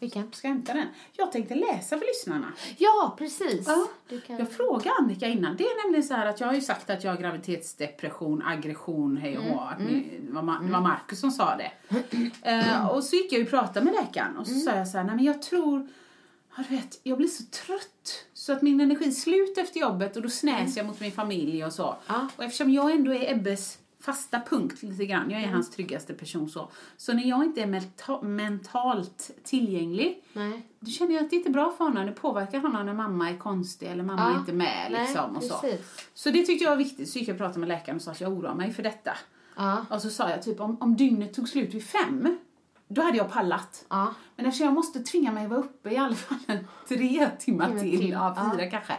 Vilken? 0.00 0.32
Ska 0.32 0.48
jag 0.48 0.54
hämta 0.54 0.72
den? 0.74 0.86
Jag 1.12 1.32
tänkte 1.32 1.54
läsa 1.54 1.98
för 1.98 2.06
lyssnarna. 2.06 2.52
Ja, 2.78 3.14
precis. 3.18 3.66
Ja, 3.66 3.86
kan... 4.26 4.38
Jag 4.38 4.52
frågade 4.52 4.90
Annika 5.00 5.26
innan. 5.28 5.56
Det 5.56 5.64
är 5.64 5.84
nämligen 5.84 6.04
så 6.04 6.14
här 6.14 6.26
att 6.26 6.40
jag 6.40 6.46
har 6.46 6.54
ju 6.54 6.60
sagt 6.60 6.90
att 6.90 7.04
jag 7.04 7.10
har 7.12 7.18
graviditetsdepression, 7.20 8.42
aggression, 8.46 9.16
hej 9.16 9.38
och 9.38 9.44
hå. 9.44 9.60
Att 9.60 9.78
ni- 9.78 10.20
Det 10.26 10.32
var 10.32 10.42
var 10.42 10.80
Markus 10.80 11.20
som 11.20 11.30
sa 11.30 11.56
det. 11.56 11.72
Eh, 12.42 12.86
och 12.88 13.04
så 13.04 13.16
gick 13.16 13.32
jag 13.32 13.38
ju 13.38 13.44
och 13.44 13.50
pratade 13.50 13.84
med 13.84 13.94
läkaren 13.94 14.36
och 14.36 14.46
så 14.46 14.54
sa 14.54 14.70
jag 14.76 14.88
så 14.88 14.96
här, 14.98 15.04
nej 15.04 15.14
men 15.16 15.24
jag 15.24 15.42
tror, 15.42 15.88
ja, 16.56 16.62
du 16.68 16.76
vet, 16.76 17.00
jag 17.02 17.18
blir 17.18 17.28
så 17.28 17.42
trött 17.44 18.24
så 18.34 18.52
att 18.52 18.62
min 18.62 18.80
energi 18.80 19.06
är 19.06 19.10
slut 19.10 19.58
efter 19.58 19.80
jobbet 19.80 20.16
och 20.16 20.22
då 20.22 20.28
snäser 20.28 20.78
jag 20.80 20.86
mot 20.86 21.00
min 21.00 21.12
familj 21.12 21.64
och 21.64 21.72
så. 21.72 21.96
Ja. 22.06 22.28
Och 22.36 22.44
eftersom 22.44 22.70
jag 22.70 22.90
ändå 22.90 23.14
är 23.14 23.32
Ebbes 23.32 23.78
fasta 24.04 24.40
punkt 24.50 24.82
lite 24.82 25.06
grann, 25.06 25.30
jag 25.30 25.42
är 25.42 25.46
hans 25.46 25.70
tryggaste 25.70 26.14
person 26.14 26.48
så. 26.50 26.70
Så 26.96 27.12
när 27.12 27.24
jag 27.28 27.44
inte 27.44 27.60
är 27.62 27.66
menta- 27.66 28.22
mentalt 28.22 29.30
tillgänglig 29.44 30.24
Nej. 30.32 30.66
då 30.80 30.90
känner 30.90 31.14
jag 31.14 31.24
att 31.24 31.30
det 31.30 31.36
inte 31.36 31.48
är 31.48 31.52
bra 31.52 31.72
för 31.78 31.84
honom. 31.84 32.06
Det 32.06 32.12
påverkar 32.12 32.58
honom 32.58 32.86
när 32.86 32.94
mamma 32.94 33.30
är 33.30 33.36
konstig 33.36 33.86
eller 33.86 34.02
mamma 34.04 34.22
Ja. 34.30 34.34
är 34.34 34.38
inte 34.40 34.52
med. 34.52 34.88
Nej, 34.92 35.00
Liksom, 35.06 35.36
och 35.36 35.42
så. 35.42 35.58
precis. 35.58 36.08
så 36.14 36.30
det 36.30 36.42
tyckte 36.44 36.64
jag 36.64 36.70
var 36.70 36.76
viktigt. 36.76 37.10
Så 37.10 37.18
gick 37.18 37.28
jag 37.28 37.34
och 37.34 37.38
pratade 37.38 37.58
med 37.60 37.68
läkaren 37.68 37.96
och 37.96 38.02
sa 38.02 38.10
att 38.10 38.20
jag 38.20 38.32
oroar 38.32 38.54
mig 38.54 38.72
för 38.72 38.82
detta. 38.82 39.10
Ja. 39.56 39.86
Och 39.90 40.02
så 40.02 40.10
sa 40.10 40.30
jag 40.30 40.42
typ 40.42 40.60
om, 40.60 40.76
om 40.80 40.96
dygnet 40.96 41.34
tog 41.34 41.48
slut 41.48 41.74
vid 41.74 41.84
fem, 41.84 42.38
då 42.88 43.02
hade 43.02 43.16
jag 43.16 43.30
pallat. 43.32 43.84
Ja. 43.88 44.14
Men 44.36 44.46
eftersom 44.46 44.64
jag 44.64 44.74
måste 44.74 45.00
tvinga 45.00 45.32
mig 45.32 45.44
att 45.44 45.50
vara 45.50 45.60
uppe 45.60 45.90
i 45.90 45.96
alla 45.96 46.14
fall 46.14 46.38
tre 46.88 47.28
timmar 47.38 47.70
till, 47.80 47.98
till. 48.00 48.10
ja, 48.10 48.52
fyra 48.56 48.70
kanske. 48.70 48.94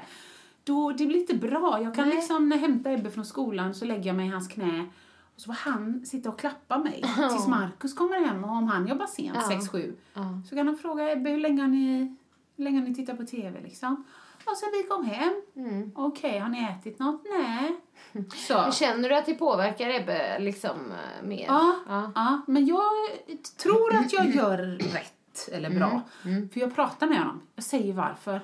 Då, 0.65 0.91
det 0.91 1.05
blir 1.05 1.19
inte 1.19 1.35
bra. 1.35 1.79
Jag 1.83 1.95
kan 1.95 2.07
Nej. 2.07 2.15
liksom, 2.15 2.49
när 2.49 2.55
jag 2.55 2.61
hämtar 2.61 2.91
Ebbe 2.91 3.11
från 3.11 3.25
skolan 3.25 3.73
så 3.75 3.85
lägger 3.85 4.05
jag 4.07 4.15
mig 4.15 4.27
i 4.27 4.29
hans 4.29 4.47
knä 4.47 4.85
och 5.35 5.41
så 5.41 5.45
får 5.45 5.53
han 5.71 6.05
sitta 6.05 6.29
och 6.29 6.39
klappa 6.39 6.77
mig 6.77 7.01
tills 7.29 7.47
Markus 7.47 7.93
kommer 7.93 8.25
hem 8.25 8.43
och 8.43 8.49
om 8.49 8.67
han 8.67 8.87
jobbar 8.87 9.05
sent, 9.07 9.37
sex, 9.47 9.69
sju, 9.69 9.95
Ja. 10.13 10.41
så 10.49 10.55
kan 10.55 10.67
han 10.67 10.77
fråga 10.77 11.11
Ebbe 11.11 11.29
hur 11.29 11.37
länge 11.37 11.61
har 11.61 11.67
ni 11.69 12.15
Hur 12.57 12.63
länge 12.63 12.79
har 12.79 12.87
ni 12.87 12.95
tittat 12.95 13.17
på 13.17 13.23
TV 13.25 13.61
liksom? 13.61 14.03
Och 14.45 14.57
sen 14.57 14.69
vi 14.73 14.83
kom 14.83 15.05
hem. 15.05 15.33
Mm. 15.55 15.91
Okej, 15.95 16.39
har 16.39 16.49
ni 16.49 16.63
ätit 16.63 16.99
något? 16.99 17.23
Nej. 17.39 17.75
Så. 18.35 18.71
Känner 18.71 19.09
du 19.09 19.15
att 19.15 19.25
det 19.25 19.33
påverkar 19.33 19.89
Ebbe 19.89 20.39
liksom 20.39 20.77
eh, 20.91 21.27
mer? 21.27 21.45
Ja, 21.45 21.75
Ja. 21.87 22.11
ja. 22.15 22.41
men 22.47 22.65
jag 22.65 22.83
tror 23.63 23.95
att 23.95 24.13
jag 24.13 24.35
gör 24.35 24.57
rätt 24.93 25.49
eller 25.51 25.69
bra. 25.69 26.01
Mm, 26.25 26.49
För 26.49 26.59
jag 26.59 26.75
pratar 26.75 27.07
med 27.07 27.17
honom. 27.19 27.41
Jag 27.55 27.63
säger 27.63 27.93
varför. 27.93 28.41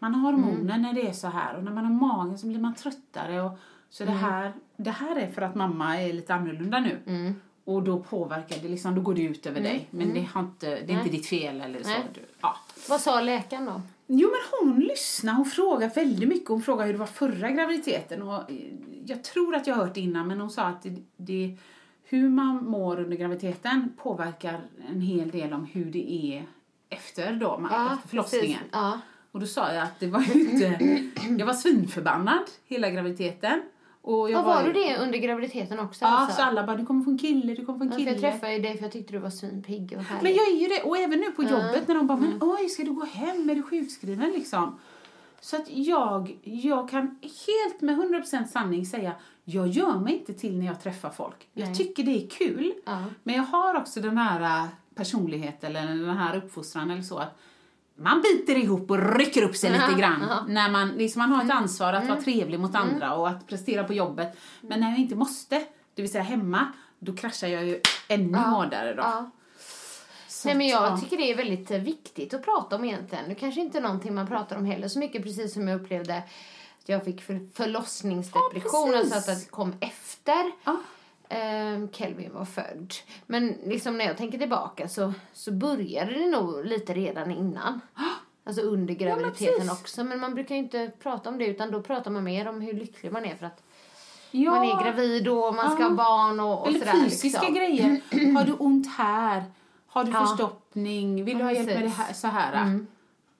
Man 0.00 0.14
har 0.14 0.32
hormoner 0.32 0.74
Mm. 0.74 0.82
när 0.82 0.92
det 0.92 1.08
är 1.08 1.12
så 1.12 1.28
här 1.28 1.56
och 1.56 1.64
när 1.64 1.72
man 1.72 1.84
har 1.84 1.92
magen 1.92 2.38
så 2.38 2.46
blir 2.46 2.58
man 2.60 2.74
tröttare. 2.74 3.40
Och, 3.42 3.58
så 3.90 4.02
Mm. 4.02 4.14
det, 4.14 4.20
här, 4.20 4.52
det 4.76 4.90
här 4.90 5.16
är 5.16 5.30
för 5.30 5.42
att 5.42 5.54
mamma 5.54 6.00
är 6.02 6.12
lite 6.12 6.34
annorlunda 6.34 6.80
nu. 6.80 6.98
Mm. 7.06 7.34
Och 7.64 7.82
då 7.82 7.98
påverkar 8.02 8.56
det, 8.62 8.68
liksom, 8.68 8.94
då 8.94 9.00
går 9.00 9.14
det 9.14 9.22
ut 9.22 9.46
över 9.46 9.60
dig. 9.60 9.86
Men 9.90 10.14
det, 10.14 10.22
har 10.32 10.40
inte, 10.40 10.66
det 10.80 10.92
är 10.92 10.98
inte 10.98 11.08
ditt 11.10 11.26
fel 11.26 11.60
eller 11.60 11.82
så. 11.82 11.88
Nej. 11.88 12.02
Du, 12.14 12.20
ja. 12.40 12.56
Vad 12.88 13.00
sa 13.00 13.20
läkaren 13.20 13.64
då? 13.66 13.82
Jo 14.06 14.28
men 14.28 14.68
hon 14.72 14.80
lyssnar, 14.80 15.32
hon 15.34 15.44
frågar 15.44 15.88
väldigt 15.94 16.28
mycket. 16.28 16.48
Hon 16.48 16.62
frågar 16.62 16.86
hur 16.86 16.92
det 16.92 16.98
var 16.98 17.06
förra 17.06 17.50
graviditeten. 17.50 18.22
Och 18.22 18.50
eh, 18.50 18.56
jag 19.06 19.24
tror 19.24 19.54
att 19.54 19.66
jag 19.66 19.74
har 19.74 19.84
hört 19.84 19.94
det 19.94 20.00
innan 20.00 20.26
men 20.28 20.40
hon 20.40 20.50
sa 20.50 20.62
att 20.62 20.82
det, 20.82 20.96
det, 21.16 21.56
hur 22.04 22.28
man 22.28 22.64
mår 22.64 23.00
under 23.00 23.16
graviditeten 23.16 23.92
påverkar 24.02 24.60
en 24.90 25.00
hel 25.00 25.30
del 25.30 25.52
om 25.52 25.64
hur 25.64 25.84
det 25.84 26.12
är 26.12 26.46
efter 26.88 27.32
då, 27.32 27.58
man, 27.58 27.92
efter 27.92 28.08
förlossningen. 28.08 28.62
Ja. 28.72 29.00
Och 29.32 29.40
då 29.40 29.46
sa 29.46 29.72
jag 29.72 29.82
att 29.82 30.00
det 30.00 30.06
var 30.06 30.36
inte, 30.36 30.78
jag 31.38 31.46
var 31.46 31.54
svinförbannad 31.54 32.42
hela 32.66 32.90
graviditeten. 32.90 33.62
Och 34.02 34.30
jag 34.30 34.42
Vad 34.42 34.44
var 34.54 34.62
ju- 34.66 34.72
du 34.72 34.80
det 34.80 34.98
under 34.98 35.18
graviditeten 35.18 35.78
också? 35.78 36.04
Ja, 36.04 36.08
alltså? 36.18 36.36
så 36.36 36.42
alla 36.42 36.66
bara 36.66 36.76
du 36.76 36.86
kommer 36.86 37.04
få 37.04 37.10
en 37.10 37.18
kille, 37.18 37.54
du 37.54 37.64
kommer 37.64 37.78
få 37.78 37.84
en 37.84 37.90
Ja, 37.90 37.96
kille. 37.96 38.10
jag 38.10 38.20
träffade 38.20 38.52
ju 38.52 38.58
dig 38.58 38.76
för 38.76 38.82
jag 38.84 38.92
tyckte 38.92 39.12
du 39.12 39.18
var 39.18 39.30
svinpigg 39.30 39.94
och 39.96 40.02
härlig. 40.02 40.22
Men 40.22 40.34
jag 40.34 40.48
är 40.48 40.60
ju 40.60 40.68
det. 40.68 40.82
Och 40.82 40.98
även 40.98 41.18
nu 41.20 41.30
på 41.30 41.42
jobbet 41.42 41.88
när 41.88 41.94
de 41.94 42.06
bara, 42.06 42.18
Mm. 42.18 42.30
men 42.30 42.38
oj, 42.42 42.68
ska 42.68 42.82
du 42.84 42.92
gå 42.92 43.04
hem? 43.04 43.50
Är 43.50 43.54
du 43.54 43.62
sjukskriven 43.62 44.30
liksom? 44.30 44.78
Så 45.40 45.56
att 45.56 45.64
jag, 45.70 46.38
jag 46.42 46.88
kan 46.90 47.18
helt 47.46 47.80
med 47.80 47.96
100% 47.98 48.44
sanning 48.50 48.86
säga, 48.86 49.12
jag 49.44 49.68
gör 49.68 49.98
mig 49.98 50.12
inte 50.12 50.32
till 50.34 50.58
när 50.58 50.66
jag 50.66 50.82
träffar 50.82 51.10
folk. 51.10 51.48
Jag 51.52 51.66
Nej. 51.66 51.76
tycker 51.76 52.02
det 52.02 52.24
är 52.24 52.28
kul. 52.28 52.72
Ja. 52.86 53.04
Men 53.22 53.34
jag 53.34 53.42
har 53.42 53.74
också 53.74 54.00
den 54.00 54.18
här 54.18 54.40
äh, 54.62 54.68
personligheten 54.94 55.76
eller 55.76 56.06
den 56.06 56.16
här 56.16 56.36
uppfostran 56.36 56.90
eller 56.90 57.02
så 57.02 57.18
att 57.18 57.38
man 58.00 58.22
biter 58.22 58.56
ihop 58.58 58.90
och 58.90 59.16
rycker 59.18 59.42
upp 59.42 59.56
sig 59.56 59.70
lite 59.70 59.94
grann. 59.98 60.22
aha. 60.22 60.44
När 60.48 60.70
man, 60.70 60.88
liksom, 60.88 61.20
man 61.20 61.30
har 61.30 61.36
Mm. 61.42 61.50
ett 61.50 61.56
ansvar 61.62 61.92
att 61.92 62.08
vara 62.08 62.22
trevlig 62.22 62.60
mot 62.60 62.74
andra 62.74 63.14
och 63.14 63.28
att 63.28 63.46
prestera 63.46 63.84
på 63.84 63.92
jobbet. 63.92 64.36
Men 64.60 64.80
när 64.80 64.90
jag 64.90 64.98
inte 64.98 65.14
måste, 65.14 65.58
det 65.94 66.02
vill 66.02 66.10
säga 66.12 66.24
hemma, 66.24 66.66
då 66.98 67.16
kraschar 67.16 67.48
jag 67.48 67.64
ju 67.64 67.80
ännu 68.08 68.38
hårdare 68.38 68.94
då. 68.94 69.02
Ja. 69.02 69.30
Så 70.28 70.48
Nej, 70.48 70.56
men 70.56 70.66
jag 70.68 70.82
ja. 70.92 70.96
tycker 70.98 71.16
det 71.16 71.30
är 71.30 71.36
väldigt 71.36 71.70
eh, 71.70 71.78
viktigt 71.78 72.34
att 72.34 72.44
prata 72.44 72.76
om 72.76 72.84
egentligen. 72.84 73.24
Det 73.28 73.34
kanske 73.34 73.60
inte 73.60 73.78
är 73.78 73.82
någonting 73.82 74.14
man 74.14 74.26
pratar 74.26 74.56
om 74.56 74.64
heller 74.64 74.88
så 74.88 74.98
mycket 74.98 75.22
precis 75.22 75.52
som 75.54 75.68
jag 75.68 75.80
upplevde 75.82 76.16
att 76.82 76.88
jag 76.88 77.04
fick 77.04 77.22
för, 77.22 77.48
förlossningsdepression, 77.54 78.90
Ja, 78.92 78.98
alltså 78.98 79.30
att 79.30 79.40
det 79.40 79.50
kom 79.50 79.74
efter 79.80 80.52
Ja. 80.64 80.76
Ehm, 81.30 81.88
Kelvin 81.92 82.30
var 82.34 82.44
född. 82.44 82.94
Men 83.26 83.54
liksom 83.64 83.98
när 83.98 84.04
jag 84.04 84.16
tänker 84.16 84.38
tillbaka 84.38 84.88
så, 84.88 85.12
så 85.32 85.52
började 85.52 86.12
det 86.12 86.26
nog 86.30 86.64
lite 86.64 86.92
redan 86.94 87.30
innan. 87.30 87.80
Alltså 88.44 88.62
under 88.62 88.94
graviditeten 88.94 89.54
precis. 89.58 89.72
också. 89.72 90.04
Men 90.04 90.20
man 90.20 90.34
brukar 90.34 90.54
ju 90.54 90.58
inte 90.60 90.90
prata 91.02 91.28
om 91.28 91.38
det 91.38 91.46
utan 91.46 91.70
då 91.70 91.82
pratar 91.82 92.10
man 92.10 92.24
mer 92.24 92.48
om 92.48 92.60
hur 92.60 92.72
lycklig 92.72 93.12
man 93.12 93.24
är 93.24 93.36
för 93.36 93.46
att 93.46 93.62
Ja. 94.30 94.50
man 94.50 94.64
är 94.68 94.84
gravid 94.84 95.28
och 95.28 95.54
man 95.54 95.70
ska 95.70 95.82
Ja. 95.82 95.88
ha 95.88 95.94
barn 95.94 96.40
och, 96.40 96.60
och 96.60 96.68
Eller 96.68 96.78
sådär. 96.78 96.92
fysiska 97.04 97.40
liksom. 97.48 97.54
grejer. 97.54 98.00
Har 98.34 98.44
du 98.44 98.52
ont 98.52 98.86
här? 98.88 99.44
Har 99.86 100.04
du 100.04 100.10
Ja. 100.12 100.26
förstoppning? 100.26 101.24
Vill 101.24 101.34
du 101.38 101.40
Ja, 101.40 101.46
ha 101.46 101.52
hjälp 101.52 101.66
med 101.66 101.82
det 101.82 101.88
här? 101.88 102.12
Så 102.12 102.26
här. 102.26 102.84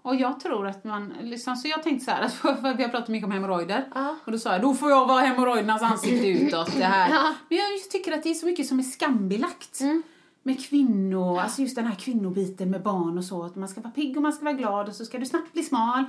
Och 0.03 0.17
jag 0.17 0.41
tror 0.41 0.67
att 0.67 0.85
man, 0.85 1.15
liksom, 1.23 1.57
så 1.57 1.69
jag 1.69 1.83
tänkte 1.83 2.05
så 2.05 2.11
här, 2.11 2.23
att 2.25 2.33
för 2.35 2.77
vi 2.77 2.83
har 2.83 2.91
pratat 2.91 3.09
mycket 3.09 3.27
om 3.27 3.33
hemorrojder. 3.33 3.85
Ja. 3.95 4.17
Och 4.25 4.33
då 4.33 4.39
sa 4.39 4.53
jag, 4.53 4.63
då 4.63 4.75
får 4.75 4.91
jag 4.91 5.07
vara 5.07 5.21
hemorrojdernas 5.21 5.83
ansikte 5.83 6.29
utåt. 6.29 6.77
Det 6.77 6.85
här. 6.85 7.11
Men 7.49 7.59
jag 7.59 7.91
tycker 7.91 8.13
att 8.13 8.23
det 8.23 8.31
är 8.31 8.35
så 8.35 8.47
mycket 8.47 8.67
som 8.67 8.79
är 8.79 8.83
skambelagt. 8.83 9.81
Mm. 9.81 10.03
Med 10.43 10.69
kvinnor, 10.69 11.39
alltså 11.41 11.63
just 11.63 11.77
den 11.77 11.87
här 11.87 11.95
kvinnobiten 11.95 12.71
med 12.71 12.83
barn 12.83 13.19
och 13.19 13.25
så. 13.25 13.43
Att 13.43 13.57
man 13.57 13.69
ska 13.69 13.81
vara 13.81 13.93
pigg 13.93 14.17
och 14.17 14.23
man 14.23 14.33
ska 14.33 14.45
vara 14.45 14.55
glad 14.55 14.89
och 14.89 14.95
så 14.95 15.05
ska 15.05 15.19
du 15.19 15.27
snabbt 15.27 15.53
bli 15.53 15.63
smal. 15.63 16.05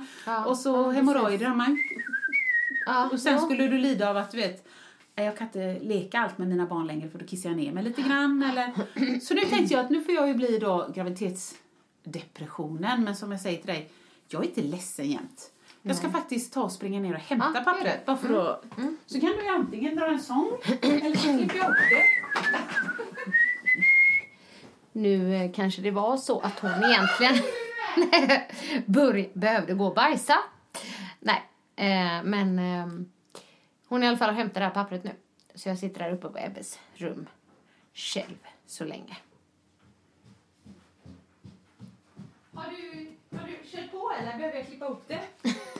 Och 0.46 0.58
så 0.58 0.90
hemorrojder, 0.90 1.46
har 1.46 1.54
man 1.56 1.78
Ja, 2.86 3.08
och 3.12 3.20
sen 3.20 3.40
skulle 3.40 3.66
du 3.68 3.78
lida 3.78 4.10
av 4.10 4.16
att 4.16 4.30
du 4.30 4.36
vet, 4.36 4.68
"Nej, 5.16 5.26
jag 5.26 5.36
kan 5.38 5.46
inte 5.46 5.78
leka 5.78 6.20
allt 6.20 6.38
med 6.38 6.48
mina 6.48 6.66
barn 6.66 6.86
längre 6.86 7.08
för 7.08 7.18
då 7.18 7.24
kissar 7.26 7.48
jag 7.50 7.56
ner 7.56 7.72
mig 7.72 7.84
lite 7.84 8.02
grann. 8.02 8.42
Eller... 8.42 8.72
Så 9.20 9.34
nu 9.34 9.40
tänkte 9.40 9.74
jag 9.74 9.84
att 9.84 9.90
nu 9.90 10.00
får 10.00 10.14
jag 10.14 10.28
ju 10.28 10.34
bli 10.34 10.58
då 10.58 10.88
graviditetsdepressionen. 12.04 13.04
Men 13.04 13.16
som 13.16 13.32
jag 13.32 13.40
säger 13.40 13.58
till 13.58 13.66
dig, 13.66 13.90
jag 14.28 14.42
är 14.44 14.48
inte 14.48 14.62
ledsen 14.62 15.10
jämt. 15.10 15.50
Jag 15.82 15.96
ska 15.96 16.10
faktiskt 16.10 16.52
ta 16.52 16.62
och 16.62 16.72
springa 16.72 17.00
ner 17.00 17.14
och 17.14 17.20
hämta 17.20 17.52
Ja, 17.54 17.60
pappret. 17.60 18.06
Bara 18.06 18.16
för 18.16 18.50
att... 18.50 18.64
Så 19.06 19.20
kan 19.20 19.30
du 19.30 19.48
antingen 19.48 19.96
dra 19.96 20.06
en 20.06 20.20
sång 20.20 20.50
eller 20.82 21.16
så 21.16 21.38
klipper 21.38 21.56
jag 21.56 21.70
upp 21.70 21.76
det. 21.90 22.04
Nu 24.92 25.34
eh, 25.34 25.52
kanske 25.52 25.82
det 25.82 25.90
var 25.90 26.16
så 26.16 26.40
att 26.40 26.58
hon 26.58 26.70
egentligen 26.70 27.34
behövde 29.34 29.74
gå 29.74 29.86
och 29.86 29.94
bajsa. 29.94 30.38
Nej, 31.20 31.42
eh, 31.76 32.24
men 32.24 32.58
eh, 32.58 32.86
hon 33.88 34.02
i 34.02 34.06
alla 34.08 34.16
fall 34.16 34.28
har 34.30 34.36
hämtat 34.36 34.54
det 34.54 34.60
här 34.60 34.70
pappret 34.70 35.04
nu. 35.04 35.10
Så 35.54 35.68
jag 35.68 35.78
sitter 35.78 35.98
där 35.98 36.12
uppe 36.12 36.28
på 36.28 36.38
Ebbes 36.38 36.78
rum 36.94 37.26
själv 37.94 38.38
så 38.66 38.84
länge. 38.84 39.16
Har 42.64 42.70
du, 42.70 43.06
har 43.38 43.46
du 43.46 43.70
kört 43.76 43.90
på 43.90 44.12
eller 44.20 44.36
behöver 44.38 44.56
jag 44.58 44.66
klippa 44.66 44.86
upp 44.86 45.08
det? 45.08 45.20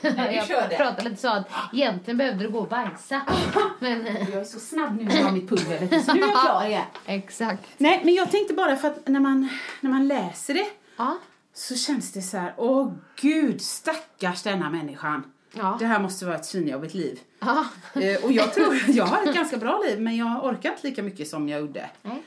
jag 0.35 0.47
kör 0.47 0.69
det. 0.69 0.75
pratade 0.77 1.09
lite 1.09 1.21
så 1.21 1.27
att 1.27 1.47
egentligen 1.73 2.17
behövde 2.17 2.43
du 2.43 2.49
gå 2.51 2.59
och 2.59 2.67
bajsa. 2.67 3.21
Men 3.79 4.05
Jag 4.05 4.33
är 4.33 4.43
så 4.43 4.59
snabb 4.59 4.95
nu 5.01 5.11
jag 5.11 5.23
har 5.23 5.31
mitt 5.31 5.49
pulver. 5.49 5.99
Så 5.99 6.13
nu 6.13 6.19
är 6.21 6.27
jag 6.27 6.41
klar 6.45 6.65
igen. 6.65 6.83
exakt. 7.05 7.63
Nej, 7.77 8.01
men 8.03 8.13
jag 8.13 8.31
tänkte 8.31 8.53
bara 8.53 8.75
för 8.75 8.87
att 8.87 9.07
när 9.07 9.19
man, 9.19 9.49
när 9.81 9.89
man 9.89 10.07
läser 10.07 10.53
det 10.53 10.65
Ja. 10.97 11.17
så 11.53 11.75
känns 11.75 12.11
det 12.13 12.21
så 12.21 12.37
här, 12.37 12.53
åh 12.57 12.91
gud, 13.21 13.61
stackars 13.61 14.43
denna 14.43 14.69
människan. 14.69 15.23
Ja. 15.53 15.75
Det 15.79 15.85
här 15.85 15.99
måste 15.99 16.25
vara 16.25 16.35
ett 16.35 16.45
svinjobbigt 16.45 16.93
liv. 16.93 17.19
Ja. 17.39 17.65
Eh, 17.93 18.23
och 18.23 18.31
jag 18.31 18.53
tror, 18.53 18.75
jag 18.87 19.05
har 19.05 19.23
ett 19.29 19.35
ganska 19.35 19.57
bra 19.57 19.81
liv 19.87 20.01
men 20.01 20.15
jag 20.17 20.45
orkar 20.45 20.69
inte 20.69 20.87
lika 20.87 21.03
mycket 21.03 21.27
som 21.27 21.49
jag 21.49 21.59
gjorde. 21.61 21.89
Nej. 22.01 22.23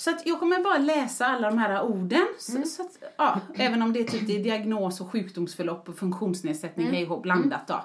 Så 0.00 0.10
att 0.10 0.26
jag 0.26 0.38
kommer 0.38 0.62
bara 0.62 0.78
läsa 0.78 1.26
alla 1.26 1.50
de 1.50 1.58
här 1.58 1.82
orden. 1.82 2.26
Så, 2.38 2.62
så 2.62 2.82
att, 2.82 2.98
ja, 3.16 3.40
även 3.54 3.82
om 3.82 3.92
det 3.92 4.00
är 4.00 4.04
typ 4.04 4.26
det 4.26 4.36
är 4.36 4.44
diagnos 4.44 5.00
och 5.00 5.10
sjukdomsförlopp 5.10 5.88
och 5.88 5.98
funktionsnedsättning 5.98 6.86
hej 6.86 7.02
och 7.02 7.08
hå, 7.08 7.20
blandat 7.20 7.66
då. 7.66 7.84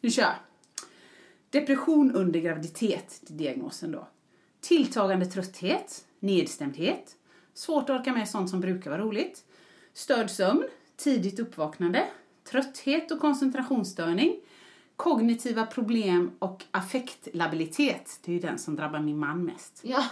Nu 0.00 0.10
kör 0.10 0.22
jag. 0.22 0.34
Depression 1.50 2.12
under 2.14 2.40
graviditet, 2.40 3.20
det 3.20 3.34
är 3.34 3.38
diagnosen 3.38 3.92
då. 3.92 4.08
Tilltagande 4.60 5.26
trötthet, 5.26 6.04
nedstämdhet, 6.20 7.16
svårt 7.54 7.90
att 7.90 8.00
orka 8.00 8.12
med 8.12 8.28
sånt 8.28 8.50
som 8.50 8.60
brukar 8.60 8.90
vara 8.90 9.00
roligt, 9.00 9.44
störd 9.92 10.30
sömn, 10.30 10.64
tidigt 10.96 11.38
uppvaknande, 11.38 12.06
trötthet 12.50 13.10
och 13.10 13.20
koncentrationsstörning, 13.20 14.40
kognitiva 14.96 15.66
problem 15.66 16.30
och 16.38 16.64
affektlabilitet. 16.70 18.20
Det 18.24 18.32
är 18.32 18.34
ju 18.34 18.40
den 18.40 18.58
som 18.58 18.76
drabbar 18.76 19.00
min 19.00 19.18
man 19.18 19.44
mest. 19.44 19.80
Ja. 19.82 20.04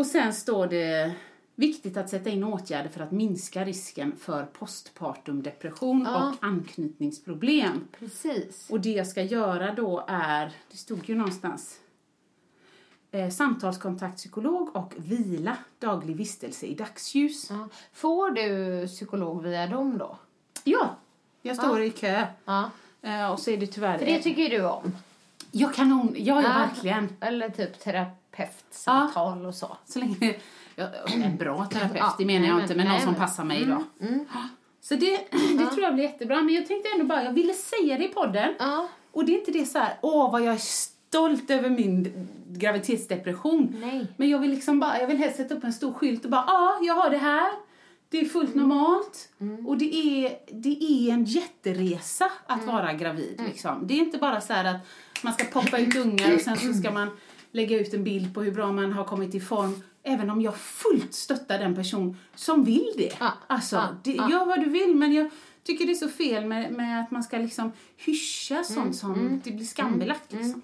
Och 0.00 0.06
sen 0.06 0.34
står 0.34 0.66
det 0.66 1.12
viktigt 1.54 1.96
att 1.96 2.10
sätta 2.10 2.30
in 2.30 2.44
åtgärder 2.44 2.88
för 2.88 3.00
att 3.00 3.10
minska 3.12 3.64
risken 3.64 4.12
för 4.16 4.44
postpartumdepression 4.44 6.06
Ja. 6.08 6.28
och 6.28 6.34
anknytningsproblem. 6.46 7.88
Precis. 7.98 8.70
Och 8.70 8.80
det 8.80 8.90
jag 8.92 9.06
ska 9.06 9.22
göra 9.22 9.74
då 9.74 10.04
är, 10.08 10.52
det 10.70 10.76
stod 10.76 11.08
ju 11.08 11.14
någonstans, 11.14 11.80
eh, 13.10 13.30
samtalskontakt 13.30 14.16
psykolog 14.16 14.76
och 14.76 14.94
vila, 14.96 15.56
daglig 15.78 16.16
vistelse 16.16 16.66
i 16.66 16.74
dagsljus. 16.74 17.50
Ja. 17.50 17.68
Får 17.92 18.30
du 18.30 18.86
psykolog 18.86 19.42
via 19.42 19.66
dem 19.66 19.98
då? 19.98 20.18
Ja, 20.64 20.96
jag 21.42 21.56
står 21.56 21.82
i 21.82 21.90
kö. 21.90 22.26
Ja. 22.44 22.70
Eh, 23.02 23.32
och 23.32 23.40
så 23.40 23.50
är 23.50 23.56
det 23.56 23.66
tyvärr... 23.66 23.98
För 23.98 24.06
det 24.06 24.22
tycker 24.22 24.42
ju 24.42 24.48
du 24.48 24.64
om. 24.64 24.96
Jag 25.50 25.74
kanon, 25.74 26.14
ja, 26.16 26.42
ja, 26.42 26.48
verkligen. 26.48 27.08
Eller 27.20 27.48
typ 27.48 27.78
terapeutsamtal 28.46 29.46
och 29.46 29.54
så. 29.54 29.76
Så 29.86 29.98
länge 29.98 30.34
ja, 30.76 30.86
en 31.14 31.36
bra 31.36 31.64
terapeut, 31.64 31.96
Ja, 31.98 32.14
det 32.18 32.24
menar 32.24 32.40
nej, 32.40 32.48
jag 32.50 32.60
inte, 32.60 32.74
men 32.74 32.86
någon 32.86 32.92
nej, 32.94 33.00
som 33.02 33.12
men- 33.12 33.16
Mm, 33.16 33.28
passar 33.28 33.44
mig 33.44 33.64
då. 33.64 33.84
Så 34.82 34.94
det, 34.94 35.16
det 35.58 35.66
tror 35.66 35.80
jag 35.82 35.94
blir 35.94 36.04
jättebra. 36.04 36.42
Men 36.42 36.54
jag 36.54 36.66
tänkte 36.66 36.88
ändå 36.94 37.04
bara, 37.04 37.24
jag 37.24 37.32
ville 37.32 37.52
säga 37.54 37.98
det 37.98 38.04
i 38.04 38.08
podden. 38.08 38.54
Ja. 38.58 38.88
Och 39.12 39.24
det 39.24 39.32
är 39.32 39.38
inte 39.38 39.50
det 39.50 39.66
så 39.66 39.78
här, 39.78 39.98
åh 40.00 40.32
vad 40.32 40.42
jag 40.42 40.54
är 40.54 40.58
stolt 40.58 41.50
över 41.50 41.70
min 41.70 42.28
graviditetsdepression. 42.48 43.76
Nej. 43.80 44.06
Men 44.16 44.28
jag 44.30 44.38
vill 44.38 44.50
liksom 44.50 44.80
bara, 44.80 45.00
jag 45.00 45.06
vill 45.06 45.16
helst 45.18 45.36
sätta 45.36 45.54
upp 45.54 45.64
en 45.64 45.72
stor 45.72 45.92
skylt 45.92 46.24
och 46.24 46.30
bara, 46.30 46.44
ja, 46.46 46.78
jag 46.82 46.94
har 46.94 47.10
det 47.10 47.18
här. 47.18 47.50
Det 48.08 48.20
är 48.20 48.24
fullt 48.24 48.54
normalt. 48.54 49.28
Och 49.66 49.78
det 49.78 49.94
är, 49.94 50.38
det 50.52 50.82
är 50.82 51.12
en 51.12 51.24
jätteresa 51.24 52.30
att 52.46 52.64
vara 52.64 52.92
gravid. 52.92 53.42
Liksom. 53.46 53.86
Det 53.86 53.94
är 53.94 53.98
inte 53.98 54.18
bara 54.18 54.40
så 54.40 54.52
att 54.52 54.76
man 55.22 55.32
ska 55.32 55.44
poppa 55.44 55.78
ut 55.78 55.96
ungar 55.96 56.34
och 56.34 56.40
sen 56.40 56.56
så 56.56 56.72
ska 56.72 56.90
man 56.90 57.08
lägga 57.52 57.78
ut 57.80 57.94
en 57.94 58.04
bild 58.04 58.34
på 58.34 58.42
hur 58.42 58.52
bra 58.52 58.72
man 58.72 58.92
har 58.92 59.04
kommit 59.04 59.34
i 59.34 59.40
form. 59.40 59.82
Även 60.02 60.30
om 60.30 60.40
jag 60.42 60.56
fullt 60.56 61.14
stöttar 61.14 61.58
den 61.58 61.74
person 61.74 62.16
som 62.34 62.64
vill 62.64 62.92
det. 62.96 63.12
Ja, 63.20 63.32
Alltså, 63.46 63.76
ja, 63.76 63.88
det, 64.02 64.12
ja. 64.12 64.30
gör 64.30 64.46
vad 64.46 64.60
du 64.60 64.68
vill 64.70 64.94
men 64.94 65.12
jag 65.12 65.30
tycker 65.62 65.86
det 65.86 65.92
är 65.92 65.94
så 65.94 66.08
fel 66.08 66.44
med, 66.44 66.72
med 66.72 67.00
att 67.00 67.10
man 67.10 67.22
ska 67.22 67.38
liksom 67.38 67.72
hyscha 67.96 68.64
sånt 68.64 68.96
som 68.96 69.40
det 69.44 69.50
blir 69.50 69.64
skambelagt. 69.66 70.32
Liksom. 70.32 70.62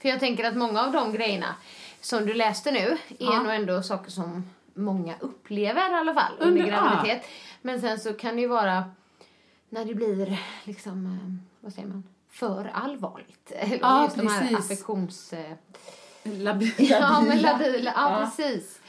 För 0.00 0.08
jag 0.08 0.20
tänker 0.20 0.44
att 0.44 0.56
många 0.56 0.80
av 0.84 0.92
de 0.92 1.12
grejerna 1.12 1.54
som 2.00 2.26
du 2.26 2.34
läste 2.34 2.70
nu 2.72 2.78
är 2.78 2.96
Ja. 3.18 3.42
nog 3.42 3.52
ändå 3.54 3.82
saker 3.82 4.10
som 4.10 4.44
många 4.74 5.14
upplever 5.20 5.90
i 5.90 5.94
alla 5.94 6.14
fall 6.14 6.32
under, 6.38 6.62
Under- 6.62 6.66
graviditet. 6.72 7.22
Men 7.62 7.80
sen 7.80 8.00
så 8.00 8.12
kan 8.12 8.34
det 8.36 8.40
ju 8.42 8.48
vara 8.48 8.84
när 9.68 9.84
det 9.84 9.94
blir 9.94 10.38
liksom, 10.64 11.06
eh, 11.06 11.34
vad 11.60 11.72
säger 11.72 11.88
man, 11.88 12.04
för 12.30 12.70
allvarligt. 12.74 13.52
Ja, 13.80 14.04
just 14.04 14.16
de 14.16 14.26
här 14.28 14.40
precis. 14.40 14.58
affektions... 14.58 15.32
Labi- 16.24 16.74
Ja, 16.78 17.20
men 17.20 17.40
labila. 17.40 17.92
Ja, 17.96 18.24
precis. 18.36 18.80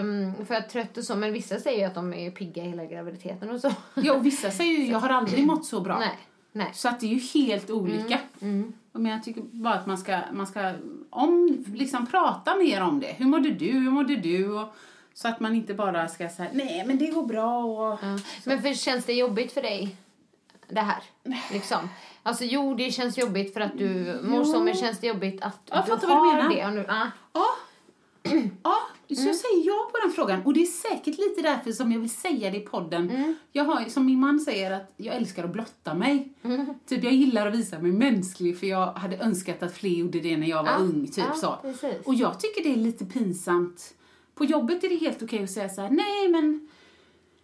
Um, 0.00 0.46
för 0.46 0.54
att 0.54 0.68
trött 0.70 0.96
och 0.96 1.04
så, 1.04 1.16
men 1.16 1.32
vissa 1.32 1.60
säger 1.60 1.78
ju 1.78 1.84
att 1.84 1.94
de 1.94 2.14
är 2.14 2.30
pigga 2.30 2.62
hela 2.62 2.84
graviditeten 2.84 3.50
och 3.50 3.60
så. 3.60 3.72
Ja, 3.94 4.12
och 4.14 4.26
vissa 4.26 4.50
säger 4.50 4.78
ju 4.78 4.86
jag 4.92 4.98
har 4.98 5.08
aldrig 5.08 5.46
mått 5.46 5.66
så 5.66 5.80
bra. 5.80 5.98
Nej, 5.98 6.18
nej. 6.52 6.70
Så 6.74 6.88
att 6.88 7.00
det 7.00 7.06
är 7.06 7.14
ju 7.14 7.44
helt 7.44 7.70
olika. 7.70 8.18
Mm, 8.40 8.72
Och 8.92 9.00
Men 9.00 9.12
jag 9.12 9.24
tycker 9.24 9.40
bara 9.42 9.74
att 9.74 9.86
man 9.86 9.98
ska, 9.98 10.18
man 10.32 10.46
ska 10.46 10.72
om, 11.10 11.64
liksom 11.74 12.06
prata 12.06 12.54
mer 12.56 12.82
om 12.82 13.00
det. 13.00 13.06
Hur 13.16 13.26
mådde 13.26 13.50
du? 13.50 13.70
Hur 13.72 13.90
mådde 13.90 14.16
du? 14.16 14.48
Och, 14.58 14.74
så 15.14 15.28
att 15.28 15.40
man 15.40 15.54
inte 15.54 15.74
bara 15.74 16.08
ska 16.08 16.28
säga 16.28 16.48
nej 16.52 16.84
men 16.86 16.98
det 16.98 17.06
går 17.06 17.26
bra 17.26 17.64
och... 17.64 17.98
Ja. 18.02 18.18
Men 18.44 18.62
för, 18.62 18.74
känns 18.74 19.04
det 19.04 19.12
jobbigt 19.12 19.52
för 19.52 19.62
dig, 19.62 19.96
det 20.68 20.80
här? 20.80 21.02
Liksom. 21.52 21.88
Alltså 22.22 22.44
jo, 22.44 22.74
det 22.74 22.90
känns 22.90 23.18
jobbigt 23.18 23.52
för 23.54 23.60
att 23.60 23.78
du 23.78 24.20
mår 24.22 24.44
så, 24.44 24.60
men 24.60 24.74
känns 24.74 24.98
det 25.00 25.06
jobbigt 25.06 25.42
att 25.42 25.58
Jag 25.66 25.86
du 25.86 25.96
du 26.00 26.06
har 26.06 26.36
menar. 26.36 26.48
det? 26.54 26.70
Nu, 26.70 26.84
ah. 26.88 27.06
Ja. 27.32 27.46
Ja, 28.62 28.76
så 29.08 29.14
Mm. 29.20 29.26
jag 29.26 29.36
säger 29.36 29.66
ja 29.66 29.88
på 29.92 29.98
den 30.06 30.10
frågan. 30.12 30.42
Och 30.44 30.54
det 30.54 30.62
är 30.62 30.66
säkert 30.66 31.18
lite 31.18 31.42
därför 31.42 31.72
som 31.72 31.92
jag 31.92 32.00
vill 32.00 32.10
säga 32.10 32.50
det 32.50 32.56
i 32.56 32.60
podden. 32.60 33.10
Mm. 33.10 33.34
Jag 33.52 33.64
har, 33.64 33.84
som 33.84 34.06
min 34.06 34.18
man 34.20 34.40
säger, 34.40 34.70
att 34.70 34.92
jag 34.96 35.14
älskar 35.16 35.44
att 35.44 35.50
blotta 35.52 35.94
mig. 35.94 36.32
Mm. 36.42 36.66
Typ 36.88 37.04
jag 37.04 37.12
gillar 37.12 37.46
att 37.46 37.54
visa 37.54 37.78
mig 37.78 37.92
mänsklig 37.92 38.58
för 38.58 38.66
jag 38.66 38.86
hade 38.92 39.16
önskat 39.16 39.62
att 39.62 39.74
fler 39.74 39.90
gjorde 39.90 40.20
det 40.20 40.36
när 40.36 40.46
jag 40.46 40.62
var 40.62 40.70
Ja, 40.72 40.76
ung. 40.78 41.06
Typ 41.06 41.24
ja, 41.28 41.34
så. 41.34 41.56
precis. 41.62 41.94
Och 42.04 42.14
jag 42.14 42.40
tycker 42.40 42.62
det 42.62 42.72
är 42.72 42.76
lite 42.76 43.04
pinsamt. 43.04 43.94
På 44.34 44.44
jobbet 44.44 44.84
är 44.84 44.88
det 44.88 44.96
helt 44.96 45.22
okej 45.22 45.44
att 45.44 45.50
säga 45.50 45.68
så 45.68 45.80
här: 45.80 45.90
nej 45.90 46.28
men 46.28 46.68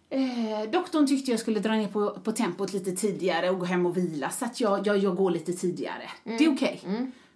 Eh, 0.09 0.69
doktorn 0.71 1.07
tyckte 1.07 1.31
jag 1.31 1.39
skulle 1.39 1.59
dra 1.59 1.71
ner 1.71 1.87
på, 1.87 2.09
på 2.11 2.31
tempot 2.31 2.73
lite 2.73 2.91
tidigare 2.91 3.49
och 3.49 3.59
gå 3.59 3.65
hem 3.65 3.85
och 3.85 3.97
vila 3.97 4.29
så 4.29 4.45
att 4.45 4.59
jag, 4.59 4.87
jag, 4.87 4.97
jag 4.97 5.15
går 5.15 5.31
lite 5.31 5.53
tidigare. 5.53 6.09
Mm. 6.23 6.37
Det 6.37 6.45
är 6.45 6.53
okej. 6.55 6.81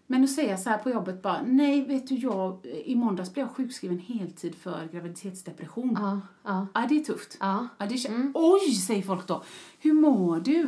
Men 0.08 0.24
att 0.24 0.32
säga 0.32 0.58
så 0.58 0.70
här 0.70 0.78
på 0.78 0.90
jobbet 0.90 1.22
bara, 1.22 1.42
nej 1.48 1.82
vet 1.86 2.08
du 2.08 2.16
jag, 2.16 2.66
i 2.86 2.96
måndags 2.96 3.34
blev 3.34 3.46
jag 3.46 3.56
sjukskriven 3.56 4.00
heltid 4.00 4.56
för 4.56 4.88
graviditetsdepression. 4.92 5.98
Ja, 6.02 6.22
ja. 6.44 6.68
Ja, 6.74 6.86
det 6.90 6.96
är 7.00 7.04
tufft. 7.04 7.38
Ja. 7.40 7.54
Mm. 7.58 7.68
Ja, 7.78 7.86
det 7.86 7.96
kän- 7.96 8.32
Oj, 8.34 8.72
säger 8.72 9.02
folk 9.02 9.28
då. 9.28 9.44
Hur 9.80 9.94
mår 9.94 10.40
du? 10.40 10.64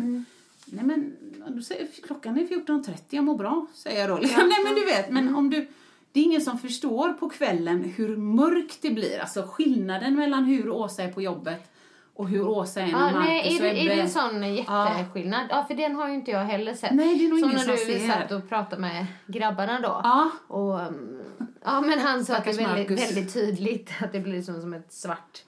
Nej 0.66 0.86
men, 0.86 1.16
då 1.48 1.62
säger, 1.62 1.88
klockan 2.08 2.38
är 2.38 2.44
14.30, 2.48 2.94
jag 3.10 3.24
mår 3.24 3.38
bra, 3.38 3.68
säger 3.74 4.00
jag 4.00 4.10
då. 4.10 4.16
Nej 4.28 4.64
men 4.66 4.76
du 4.76 4.86
vet, 4.86 5.10
Mm. 5.10 5.26
men 5.26 5.36
om 5.36 5.50
du, 5.50 5.68
det 6.12 6.20
är 6.20 6.24
ingen 6.24 6.42
som 6.42 6.60
förstår 6.60 7.14
på 7.14 7.30
kvällen 7.30 7.84
hur 7.84 8.18
mörkt 8.18 8.82
det 8.82 8.90
blir. 8.90 9.20
Alltså 9.20 9.44
skillnaden 9.48 10.16
mellan 10.16 10.46
hur 10.46 10.70
Åsa 10.70 11.04
är 11.04 11.12
på 11.12 11.22
jobbet 11.22 11.72
och 12.16 12.30
hur 12.30 12.48
Åsa 12.48 12.82
är 12.82 12.86
när 12.86 12.92
Ja, 12.92 13.00
Marcus 13.00 13.20
nej, 13.20 13.56
är, 13.58 13.62
det, 13.62 13.70
är 13.70 13.74
Ebbe- 13.74 13.96
det 13.96 14.02
en 14.02 14.10
sån 14.10 14.56
jätteskillnad? 14.56 15.48
Ja. 15.50 15.66
för 15.68 15.76
den 15.76 15.96
har 15.96 16.08
ju 16.08 16.14
inte 16.14 16.32
jag 16.32 16.40
heller 16.46 16.74
sett. 16.74 16.92
Nej, 16.92 17.18
det 17.18 17.26
är 17.26 17.30
nog 17.30 17.40
som 17.40 17.50
när 17.50 17.72
du 17.72 17.78
ser. 17.78 18.08
satt 18.08 18.32
och 18.32 18.50
pratade 18.50 18.82
med 18.82 19.06
grabbarna 19.28 19.80
då. 19.80 20.02
Ja. 20.04 20.30
Och, 20.48 20.80
um, 20.80 21.22
ja, 21.64 21.82
men 21.82 22.00
han 22.00 22.26
sa 22.26 22.36
att 22.36 22.44
det 22.46 22.52
är 22.52 22.68
väldigt, 22.76 23.10
väldigt 23.10 23.34
tydligt 23.34 23.92
att 24.02 24.12
det 24.12 24.20
blir 24.20 24.42
som, 24.42 24.62
som 24.62 24.74
ett 24.74 24.94
svart 24.94 25.44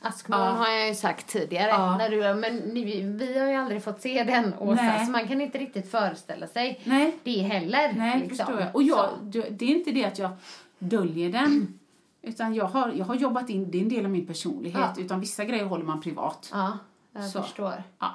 askmoln 0.00 0.56
har 0.56 0.68
jag 0.68 0.88
ju 0.88 0.94
sagt 0.94 1.26
tidigare. 1.26 1.96
När 1.96 2.10
du, 2.10 2.34
men 2.40 2.56
ni, 2.56 3.02
vi 3.02 3.38
har 3.38 3.46
ju 3.46 3.54
aldrig 3.54 3.84
fått 3.84 4.00
se 4.00 4.24
den 4.24 4.54
Åsa, 4.58 4.82
Nej. 4.82 5.06
så 5.06 5.12
man 5.12 5.28
kan 5.28 5.40
inte 5.40 5.58
riktigt 5.58 5.90
föreställa 5.90 6.46
sig 6.46 6.80
Nej. 6.84 7.16
det 7.22 7.42
heller. 7.42 7.92
Nej, 7.96 8.26
liksom. 8.28 8.58
jag. 8.58 8.74
Och 8.74 8.82
jag, 8.82 9.08
det 9.50 9.64
är 9.64 9.76
inte 9.76 9.90
det 9.90 10.04
att 10.04 10.18
jag 10.18 10.30
döljer 10.78 11.32
den. 11.32 11.79
Utan 12.22 12.54
jag 12.54 12.64
har, 12.64 12.92
jag 12.96 13.04
har 13.04 13.14
jobbat 13.14 13.50
in, 13.50 13.70
det 13.70 13.78
är 13.78 13.82
en 13.82 13.88
del 13.88 14.04
av 14.04 14.10
min 14.10 14.26
personlighet. 14.26 14.90
Ja. 14.96 15.02
Utan 15.02 15.20
vissa 15.20 15.44
grejer 15.44 15.64
håller 15.64 15.84
man 15.84 16.00
privat. 16.00 16.48
Ja, 16.52 16.78
jag 17.12 17.24
Så. 17.24 17.42
förstår. 17.42 17.82
Ja. 17.98 18.14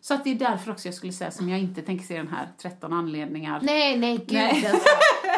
Så 0.00 0.14
att 0.14 0.24
det 0.24 0.30
är 0.30 0.34
därför 0.34 0.70
också 0.72 0.88
jag 0.88 0.94
skulle 0.94 1.12
säga 1.12 1.30
som 1.30 1.48
jag 1.48 1.60
inte 1.60 1.82
tänker 1.82 2.04
se 2.04 2.16
den 2.16 2.28
här 2.28 2.48
13 2.58 2.92
anledningar. 2.92 3.60
Nej, 3.62 3.98
nej, 3.98 4.16
gud 4.16 4.32
Nej. 4.32 4.66
alltså. 4.66 4.88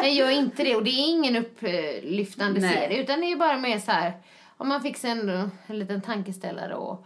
Nej, 0.01 0.17
gör 0.17 0.29
inte 0.29 0.63
det. 0.63 0.75
Och 0.75 0.83
det 0.83 0.89
är 0.89 1.09
ingen 1.09 1.35
upplyftande 1.35 2.59
Nej. 2.59 2.73
serie, 2.73 3.03
utan 3.03 3.21
det 3.21 3.31
är 3.31 3.35
bara 3.35 3.57
mer 3.57 3.79
så 3.79 3.91
här, 3.91 4.13
om 4.57 4.67
man 4.67 4.81
fick 4.81 4.97
sig 4.97 5.11
ändå 5.11 5.49
en 5.67 5.79
liten 5.79 6.01
tankeställare 6.01 6.75
och 6.75 7.05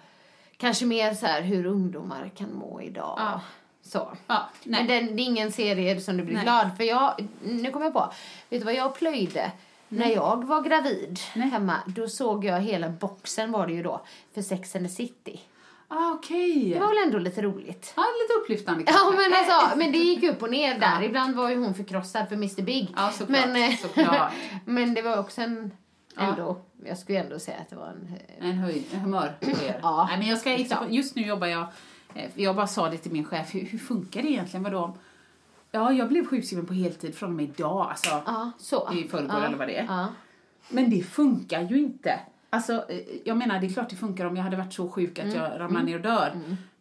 kanske 0.58 0.86
mer 0.86 1.14
så 1.14 1.26
här 1.26 1.42
hur 1.42 1.66
ungdomar 1.66 2.32
kan 2.36 2.54
må 2.54 2.82
idag. 2.82 3.16
Ja. 3.18 3.42
Så. 3.82 4.12
Ja, 4.28 4.50
nej. 4.64 4.80
Men 4.80 4.88
den, 4.88 5.16
det 5.16 5.22
är 5.22 5.26
ingen 5.26 5.52
serie 5.52 6.02
som 6.02 6.18
du 6.18 6.24
blir 6.24 6.36
Nej. 6.36 6.44
glad 6.44 6.70
för. 6.78 6.84
Jag, 6.84 7.28
nu 7.44 7.72
kommer 7.72 7.86
jag 7.86 7.94
på, 7.94 8.14
vet 8.50 8.62
du 8.62 8.66
vad 8.66 8.74
jag 8.74 8.96
plöjde? 8.96 9.52
När 9.90 10.08
jag 10.10 10.44
var 10.48 10.62
gravid 10.62 11.20
hemma, 11.34 11.76
då 11.86 12.08
såg 12.08 12.46
jag 12.46 12.60
hela 12.62 12.90
boxen 12.90 13.52
var 13.52 13.68
det 13.68 13.74
ju 13.74 13.84
då, 13.84 14.02
för 14.34 14.42
Sex 14.42 14.76
and 14.76 14.86
the 14.86 14.94
City. 14.94 15.40
Ah, 15.88 16.12
Okej. 16.12 16.70
Det 16.74 16.80
var 16.80 16.88
väl 16.88 16.98
ändå 17.08 17.18
lite 17.20 17.42
roligt? 17.42 17.94
Ja, 17.96 18.04
lite 18.24 18.34
upplyftande 18.42 18.84
Ja, 18.88 18.94
kanske. 18.94 19.30
men 19.30 19.34
alltså, 19.40 19.78
men 19.78 19.92
det 19.92 19.98
gick 19.98 20.24
upp 20.24 20.42
och 20.44 20.50
ner 20.52 20.80
där. 20.80 21.00
Ja. 21.00 21.04
Ibland 21.04 21.36
var 21.36 21.50
ju 21.50 21.58
hon 21.58 21.74
förkrossad 21.74 22.28
för 22.28 22.36
Mr 22.36 22.62
Big. 22.62 22.94
Ja, 22.96 23.12
såklart, 23.12 23.48
men, 23.48 23.56
eh, 23.72 23.78
såklart. 23.78 24.32
men 24.66 24.94
det 24.94 25.02
var 25.02 25.18
också 25.20 25.42
en, 25.42 25.72
Ja. 26.16 26.22
ändå, 26.22 26.62
jag 26.86 26.98
skulle 26.98 27.20
ändå 27.20 27.40
säga 27.40 27.58
att 27.58 27.70
det 27.70 27.76
var 27.76 27.88
en... 27.88 28.16
eh, 28.40 28.50
En 28.50 28.58
höjd, 28.58 28.84
en 28.94 29.00
humör. 29.00 29.38
Ja, 29.82 30.06
Nej, 30.10 30.18
men 30.20 30.28
jag 30.28 30.40
ska 30.40 30.58
just 30.90 31.16
nu 31.16 31.22
jobbar 31.28 31.48
jag, 31.48 31.66
eh, 32.16 32.30
jag 32.36 32.56
bara 32.56 32.68
sa 32.68 32.90
det 32.90 32.98
till 32.98 33.12
min 33.12 33.26
chef, 33.26 33.56
hur, 33.56 33.62
hur 33.66 33.80
funkar 33.80 34.22
det 34.22 34.28
egentligen? 34.30 34.64
Vadå? 34.64 34.98
Ja, 35.72 35.92
jag 35.94 36.10
blev 36.10 36.26
sjukskriven 36.26 36.66
på 36.66 36.74
heltid 36.74 37.16
från 37.16 37.30
och 37.30 37.36
med 37.36 37.46
idag. 37.46 37.88
Alltså, 37.90 38.10
Ja, 38.26 38.52
så. 38.58 38.94
I 38.94 39.08
förrgår 39.08 39.40
ja. 39.40 39.46
eller 39.46 39.58
vad 39.58 39.68
det 39.68 39.78
är. 39.78 39.86
Ja. 39.86 40.08
Men 40.70 40.90
det 40.90 41.02
funkar 41.04 41.62
ju 41.62 41.78
inte. 41.78 42.20
Alltså, 42.50 42.74
eh, 42.90 43.00
jag 43.26 43.38
menar, 43.38 43.60
det 43.60 43.68
är 43.68 43.70
klart 43.74 43.90
det 43.90 43.96
funkar 43.96 44.26
om 44.26 44.36
jag 44.36 44.44
hade 44.44 44.58
varit 44.58 44.74
så 44.74 44.90
sjuk 44.90 45.20
att 45.20 45.26
Mm. 45.26 45.38
jag 45.38 45.60
ramlar 45.60 45.84
ner 45.84 45.96
och 45.96 46.02
dör. 46.02 46.32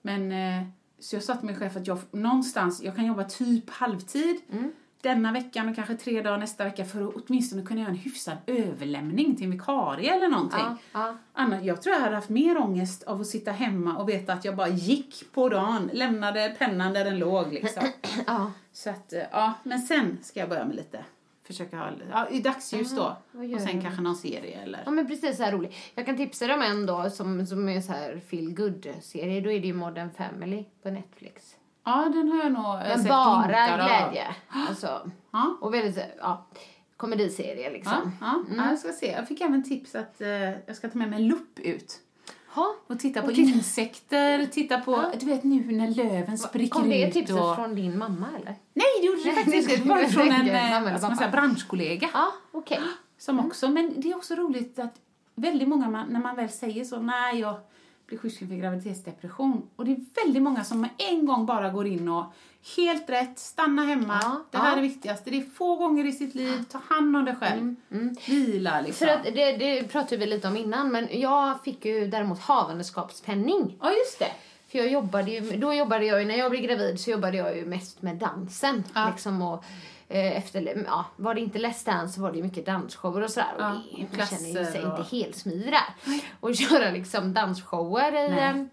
Men, 0.02 0.32
eh, 0.32 0.66
så 1.00 1.16
jag 1.16 1.22
sa 1.22 1.34
till 1.36 1.46
min 1.46 1.56
chef 1.56 1.76
att 1.76 1.86
jag 1.86 1.98
någonstans, 2.10 2.82
jag 2.82 2.96
kan 2.96 3.06
jobba 3.06 3.24
typ 3.24 3.70
halvtid 3.70 4.36
Mm. 4.52 4.72
Denna 5.00 5.32
veckan 5.32 5.68
och 5.68 5.74
kanske 5.74 5.94
tre 5.94 6.22
dagar 6.22 6.38
nästa 6.38 6.64
vecka 6.64 6.84
för 6.84 7.08
att 7.08 7.14
åtminstone 7.14 7.62
kunna 7.62 7.80
göra 7.80 7.90
en 7.90 7.96
hyfsad 7.96 8.36
överlämning 8.46 9.36
till 9.36 9.44
en 9.44 9.50
vikarie 9.50 10.14
eller 10.14 10.28
någonting. 10.28 10.60
Ja, 10.60 10.76
ja. 10.92 11.16
Annars, 11.32 11.62
jag 11.62 11.82
tror 11.82 11.94
jag 11.94 12.02
hade 12.02 12.14
haft 12.14 12.28
mer 12.28 12.58
ångest 12.58 13.02
av 13.02 13.20
att 13.20 13.26
sitta 13.26 13.50
hemma 13.52 13.96
och 13.96 14.08
veta 14.08 14.32
att 14.32 14.44
jag 14.44 14.56
bara 14.56 14.68
gick 14.68 15.32
på 15.32 15.48
dagen, 15.48 15.90
lämnade 15.92 16.56
pennan 16.58 16.92
där 16.92 17.04
den 17.04 17.18
låg 17.18 17.52
liksom. 17.52 17.82
Ja. 18.26 18.52
Så 18.72 18.90
att, 18.90 19.12
eh, 19.12 19.22
ja, 19.32 19.52
men 19.62 19.78
sen 19.78 20.18
ska 20.22 20.40
jag 20.40 20.48
börja 20.48 20.64
med 20.64 20.76
lite, 20.76 21.04
försöka 21.46 21.78
ha, 21.78 21.90
ja, 22.10 22.28
i 22.28 22.40
dagsljus 22.40 22.96
då. 22.96 23.16
gör 23.32 23.54
Och 23.54 23.60
sen 23.60 23.76
du? 23.76 23.82
kanske 23.82 24.02
någon 24.02 24.16
serie 24.16 24.62
eller. 24.62 24.82
ja, 24.84 24.90
men 24.90 25.06
precis 25.08 25.36
så 25.36 25.42
här 25.42 25.52
roligt. 25.52 25.74
Jag 25.94 26.06
kan 26.06 26.16
tipsa 26.16 26.46
dig 26.46 26.54
om 26.54 26.62
en 26.62 26.86
då 26.86 27.10
som, 27.10 27.46
som 27.46 27.68
är 27.68 27.80
så 27.80 27.92
här 27.92 28.20
feel 28.28 28.54
good 28.54 28.88
serie 29.02 29.40
Då 29.40 29.50
är 29.50 29.60
det 29.60 29.66
ju 29.66 29.74
Modern 29.74 30.10
Family 30.10 30.64
på 30.82 30.90
Netflix. 30.90 31.57
Ja, 31.88 32.08
den 32.14 32.28
har 32.32 32.38
jag 32.38 32.52
nog 32.52 32.64
eh, 32.74 32.80
Men 32.88 32.98
sett 32.98 33.08
bara 33.08 33.34
av. 33.34 33.46
glädje. 33.76 34.26
Alltså, 34.68 35.10
Ja. 35.30 35.56
och 35.60 35.74
väldigt, 35.74 36.04
ja, 36.18 36.46
komediserie 36.96 37.64
Ja, 37.64 37.70
liksom. 37.70 38.12
ja, 38.20 38.42
ja, 38.56 38.70
jag 38.70 38.78
ska 38.78 38.92
se. 38.92 39.06
Jag 39.06 39.28
fick 39.28 39.40
även 39.40 39.64
tips 39.64 39.94
att 39.94 40.20
eh, 40.20 40.28
jag 40.66 40.76
ska 40.76 40.88
ta 40.88 40.98
med 40.98 41.10
mig 41.10 41.18
en 41.22 41.28
lupp 41.28 41.58
ut. 41.58 42.00
Ha. 42.54 42.74
Och 42.86 42.98
titta 42.98 43.20
på 43.22 43.26
Och 43.28 43.34
titta- 43.34 43.56
insekter, 43.56 44.46
titta 44.46 44.80
på, 44.80 45.04
du 45.20 45.26
vet 45.26 45.44
nu 45.44 45.72
när 45.72 45.88
löven 45.90 46.38
spricker 46.38 46.70
Kom 46.80 46.88
det 46.90 47.06
ut 47.08 47.12
tipset 47.14 47.40
och... 47.40 47.54
från 47.56 47.74
din 47.74 47.98
mamma 47.98 48.26
eller? 48.36 48.54
Nej, 48.74 48.86
det 49.00 49.06
gjorde 49.06 49.22
det 49.24 49.32
faktiskt 49.32 49.70
inte. 49.70 49.82
Det 49.82 49.88
var 49.88 50.04
från 50.04 50.28
en 50.28 50.48
eh, 50.48 50.80
mamma 51.00 51.16
säga, 51.16 51.30
branschkollega. 51.30 52.08
Ja, 52.12 52.32
okej. 52.52 52.80
Som 53.18 53.40
också, 53.46 53.68
men 53.68 54.00
det 54.00 54.10
är 54.10 54.16
också 54.16 54.34
roligt 54.34 54.78
att 54.78 54.94
väldigt 55.34 55.68
många, 55.68 55.88
man, 55.90 56.06
när 56.08 56.20
man 56.20 56.36
väl 56.36 56.48
säger 56.48 56.84
så, 56.84 57.00
nej 57.00 57.40
jag 57.40 57.54
blir 58.08 58.18
sjukskriven 58.18 58.56
för 58.56 58.62
graviditetsdepression. 58.62 59.68
Och 59.76 59.84
det 59.84 59.90
är 59.90 60.24
väldigt 60.24 60.42
många 60.42 60.64
som 60.64 60.80
med 60.80 60.90
en 60.98 61.26
gång 61.26 61.46
bara 61.46 61.70
går 61.70 61.86
in 61.86 62.08
och 62.08 62.24
helt 62.76 63.10
rätt, 63.10 63.38
stanna 63.38 63.84
hemma. 63.84 64.20
Ja, 64.22 64.44
det 64.50 64.58
här 64.58 64.66
ja. 64.66 64.72
är 64.72 64.76
det 64.76 64.82
viktigaste. 64.82 65.30
Det 65.30 65.36
är 65.36 65.42
få 65.42 65.76
gånger 65.76 66.04
i 66.04 66.12
sitt 66.12 66.34
liv, 66.34 66.64
ta 66.70 66.80
hand 66.88 67.16
om 67.16 67.24
dig 67.24 67.34
själv. 67.36 67.74
Vila 68.26 68.80
liksom. 68.80 69.06
För 69.06 69.14
att 69.14 69.24
det, 69.24 69.56
det 69.56 69.82
pratade 69.82 70.16
vi 70.16 70.26
lite 70.26 70.48
om 70.48 70.56
innan, 70.56 70.92
men 70.92 71.20
jag 71.20 71.64
fick 71.64 71.84
ju 71.84 72.06
däremot 72.06 72.40
havandeskapspenning. 72.40 73.76
Ja, 73.80 73.90
just 73.90 74.18
det. 74.18 74.30
För 74.68 74.78
jag 74.78 74.88
jobbade 74.88 75.30
ju, 75.30 75.56
då 75.56 75.74
jobbade 75.74 76.04
jag 76.04 76.20
ju, 76.20 76.26
när 76.26 76.36
jag 76.36 76.50
blev 76.50 76.62
gravid 76.62 77.00
så 77.00 77.10
jobbade 77.10 77.36
jag 77.36 77.56
ju 77.56 77.66
mest 77.66 78.02
med 78.02 78.16
dansen. 78.16 78.84
Ja. 78.94 79.10
Liksom 79.10 79.42
och, 79.42 79.64
efter, 80.08 80.84
ja, 80.86 81.04
var 81.16 81.34
det 81.34 81.40
inte 81.40 81.58
Let's 81.58 81.86
Dance 81.86 82.14
så 82.14 82.20
var 82.22 82.30
det 82.30 82.36
ju 82.36 82.42
mycket 82.42 82.66
dansshower 82.66 83.22
och 83.22 83.30
sådär. 83.30 83.48
Ja, 83.58 83.70
och 83.92 83.98
det, 84.10 84.16
man 84.18 84.26
känner 84.26 84.48
ju 84.48 84.64
sig 84.64 84.84
och- 84.86 84.98
inte 84.98 85.16
helt 85.16 85.36
smidig 85.36 85.72
där. 85.72 86.20
Och 86.40 86.54
köra 86.56 86.90
liksom 86.90 87.34
dansshower 87.34 88.12
i 88.24 88.28
Nej. 88.30 88.48
eh, 88.60 88.64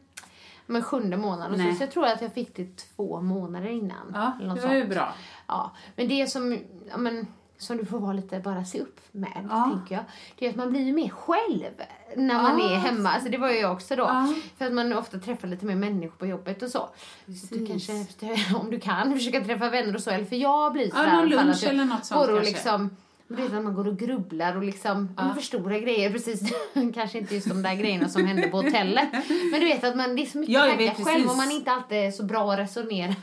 men 0.66 0.84
sjunde 0.84 1.18
månaden 1.18 1.58
Nej. 1.58 1.76
så. 1.76 1.84
Jag 1.84 1.92
tror 1.92 2.06
att 2.06 2.22
jag 2.22 2.34
fick 2.34 2.56
det 2.56 2.78
två 2.78 3.22
månader 3.22 3.68
innan. 3.70 4.12
Ja, 4.14 4.32
det 4.56 4.68
var 4.68 4.74
ju 4.74 4.88
bra. 4.88 5.14
Ja, 5.48 5.72
men 5.96 6.08
det 6.08 6.28
som, 6.28 6.60
ja 6.90 6.98
men 6.98 7.28
som 7.58 7.78
du 7.78 7.86
får 7.86 8.00
vara 8.00 8.14
lite, 8.14 8.40
bara 8.40 8.66
se 8.66 8.82
upp 8.82 9.00
med, 9.12 9.48
Ja. 9.50 9.72
tänker 9.78 9.96
jag. 9.96 10.04
Det 10.40 10.46
är 10.46 10.50
att 10.50 10.56
man 10.56 10.70
blir 10.70 10.82
ju 10.82 10.94
mer 10.94 11.10
själv 11.10 11.72
när 12.16 12.42
man 12.42 12.60
Ja. 12.60 12.70
är 12.72 12.76
hemma. 12.76 13.10
Alltså 13.12 13.30
det 13.30 13.38
var 13.38 13.50
ju 13.52 13.58
jag 13.60 13.72
också 13.72 13.96
då. 13.96 14.04
Ja. 14.04 14.34
För 14.58 14.66
att 14.66 14.74
man 14.74 14.94
ofta 14.94 15.18
träffar 15.20 15.48
lite 15.48 15.66
mer 15.66 15.76
människor 15.76 16.16
på 16.18 16.26
jobbet 16.26 16.64
och 16.64 16.70
så. 16.70 16.90
Så 17.50 17.56
du 17.56 17.66
kanske, 17.68 17.94
om 18.60 18.72
du 18.72 18.80
kan, 18.80 19.14
försöka 19.14 19.42
träffa 19.44 19.70
vänner 19.70 19.96
och 19.96 20.02
så. 20.02 20.10
Eller 20.10 20.26
för 20.26 20.36
jag 20.36 20.74
blir 20.74 20.92
Ja, 20.94 21.04
någon 21.04 21.06
alla 21.10 21.18
fall 21.38 21.46
lunch 21.48 21.64
jag 21.64 21.70
eller 21.74 21.86
något 21.86 22.06
sånt 22.06 22.28
kanske. 22.28 22.46
liksom 22.46 22.98
du 23.28 23.36
vet 23.36 23.54
att 23.54 23.64
man 23.64 23.76
går 23.76 23.88
och 23.88 23.98
grubblar 24.00 24.56
och 24.56 24.64
liksom 24.64 25.10
Ja. 25.18 25.28
ja. 25.28 25.34
förstorar 25.36 25.80
grejer 25.80 26.10
precis. 26.10 26.42
Kanske 26.94 27.18
inte 27.18 27.36
just 27.36 27.48
de 27.50 27.62
där 27.62 27.76
grejerna 27.76 28.10
som 28.10 28.26
hände 28.26 28.48
på 28.48 28.58
hotellet. 28.58 29.10
Men 29.52 29.60
du 29.60 29.66
vet 29.66 29.84
att 29.84 29.96
man, 29.96 30.16
det 30.16 30.22
är 30.22 30.26
så 30.26 30.38
mycket 30.38 30.54
Ja, 30.54 30.62
tankar 30.66 31.04
själv 31.04 31.30
och 31.30 31.38
man 31.38 31.52
inte 31.52 31.72
alltid 31.72 31.98
är 31.98 32.12
så 32.12 32.24
bra 32.24 32.52
att 32.54 32.60
resonera 32.60 33.16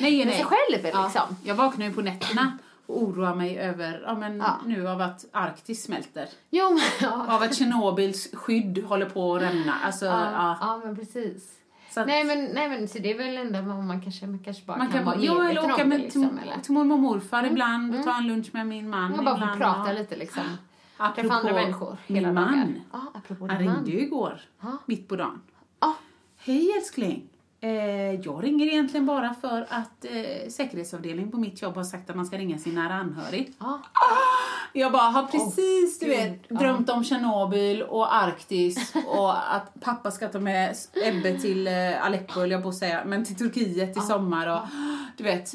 Nej, 0.00 0.18
med 0.18 0.26
nej. 0.26 0.36
sig 0.36 0.44
själv 0.44 0.86
Ja, 0.92 1.04
liksom. 1.04 1.36
jag 1.44 1.54
vaknar 1.54 1.86
ju 1.86 1.92
på 1.92 2.00
nätterna 2.02 2.58
och 2.86 3.02
oroar 3.02 3.34
mig 3.34 3.58
över, 3.58 4.02
ja 4.06 4.14
men 4.14 4.36
Ja. 4.38 4.56
nu 4.66 4.88
av 4.88 5.00
att 5.00 5.24
Arktis 5.32 5.82
smälter. 5.84 6.28
Jo, 6.50 6.70
men- 6.70 6.80
ja. 7.10 7.34
Av 7.36 7.42
att 7.42 7.54
Tjernobyls 7.54 8.28
skydd 8.32 8.84
håller 8.84 9.06
på 9.06 9.34
att 9.36 9.42
rämna. 9.42 9.74
Alltså, 9.84 10.06
Ja, 10.06 10.30
ja. 10.32 10.56
ja, 10.60 10.80
men 10.84 10.96
precis. 10.96 11.52
Att 11.96 12.06
Nej 12.06 12.24
men, 12.24 12.44
nej 12.44 12.68
men 12.68 12.88
så 12.88 12.98
det 12.98 13.10
är 13.10 13.18
väl 13.18 13.36
ändå 13.36 13.60
vad 13.74 13.84
man 13.84 14.00
kanske, 14.02 14.26
man 14.26 14.38
kanske 14.38 14.64
bara 14.66 14.76
man 14.78 14.88
kan 14.88 15.04
vara 15.04 15.16
bara, 15.16 15.24
ja, 15.24 15.48
eller 15.50 15.64
åka 15.64 15.76
det 15.76 15.84
med 15.84 16.00
liksom. 16.00 16.40
till, 16.62 16.72
mormor 16.74 16.94
och 16.94 17.00
morfar 17.02 17.44
ibland, 17.46 18.04
ta 18.04 18.16
en 18.18 18.26
lunch 18.26 18.46
med 18.52 18.66
min 18.66 18.90
man 18.90 19.10
Man 19.10 19.24
bara 19.24 19.38
får 19.52 19.56
prata 19.58 19.92
lite 19.92 20.16
liksom. 20.16 20.42
Apropå 20.96 21.20
Träffa 21.22 21.34
andra 21.34 21.52
människor 21.52 21.96
hela 22.06 22.26
min 22.28 22.34
man. 22.34 22.44
dagar. 22.52 22.74
Ja, 22.92 23.00
apropå 23.14 23.46
Han 23.46 23.56
din 23.58 23.66
man. 23.66 23.76
ringde 23.76 23.90
ju 23.90 24.00
igår, 24.00 24.40
Ja. 24.60 24.66
mitt 24.86 25.08
på 25.08 25.16
dagen. 25.16 25.40
Ja. 25.80 25.94
Hej 26.36 26.70
älskling. 26.78 27.28
Eh, 27.60 28.14
jag 28.14 28.44
ringer 28.44 28.66
egentligen 28.66 29.06
bara 29.06 29.34
för 29.34 29.66
att 29.70 30.04
eh, 30.04 30.48
säkerhetsavdelningen 30.48 31.30
på 31.30 31.36
mitt 31.36 31.62
jobb 31.62 31.74
har 31.74 31.84
sagt 31.84 32.10
att 32.10 32.16
man 32.16 32.26
ska 32.26 32.38
ringa 32.38 32.58
sin 32.58 32.74
nära 32.74 32.94
anhörig. 32.94 33.52
Ja. 33.58 33.82
Jag 34.72 34.92
bara 34.92 35.02
har 35.02 35.22
precis, 35.22 35.98
du 35.98 36.06
Gud, 36.06 36.16
vet, 36.16 36.48
drömt 36.48 36.90
om 36.90 37.04
Tjernobyl 37.04 37.82
och 37.82 38.14
Arktis 38.14 38.92
och 39.06 39.54
att 39.54 39.80
pappa 39.80 40.10
ska 40.10 40.28
ta 40.28 40.40
med 40.40 40.76
Ebbe 41.04 41.38
till 41.38 41.66
eh, 41.66 42.04
Aleppo, 42.04 42.44
jag 42.44 42.62
på 42.62 42.72
säga, 42.72 43.04
men 43.04 43.24
till 43.24 43.36
Turkiet 43.36 43.96
i 43.96 44.00
sommar 44.00 44.46
och 44.46 44.68
du 45.16 45.24
vet, 45.24 45.54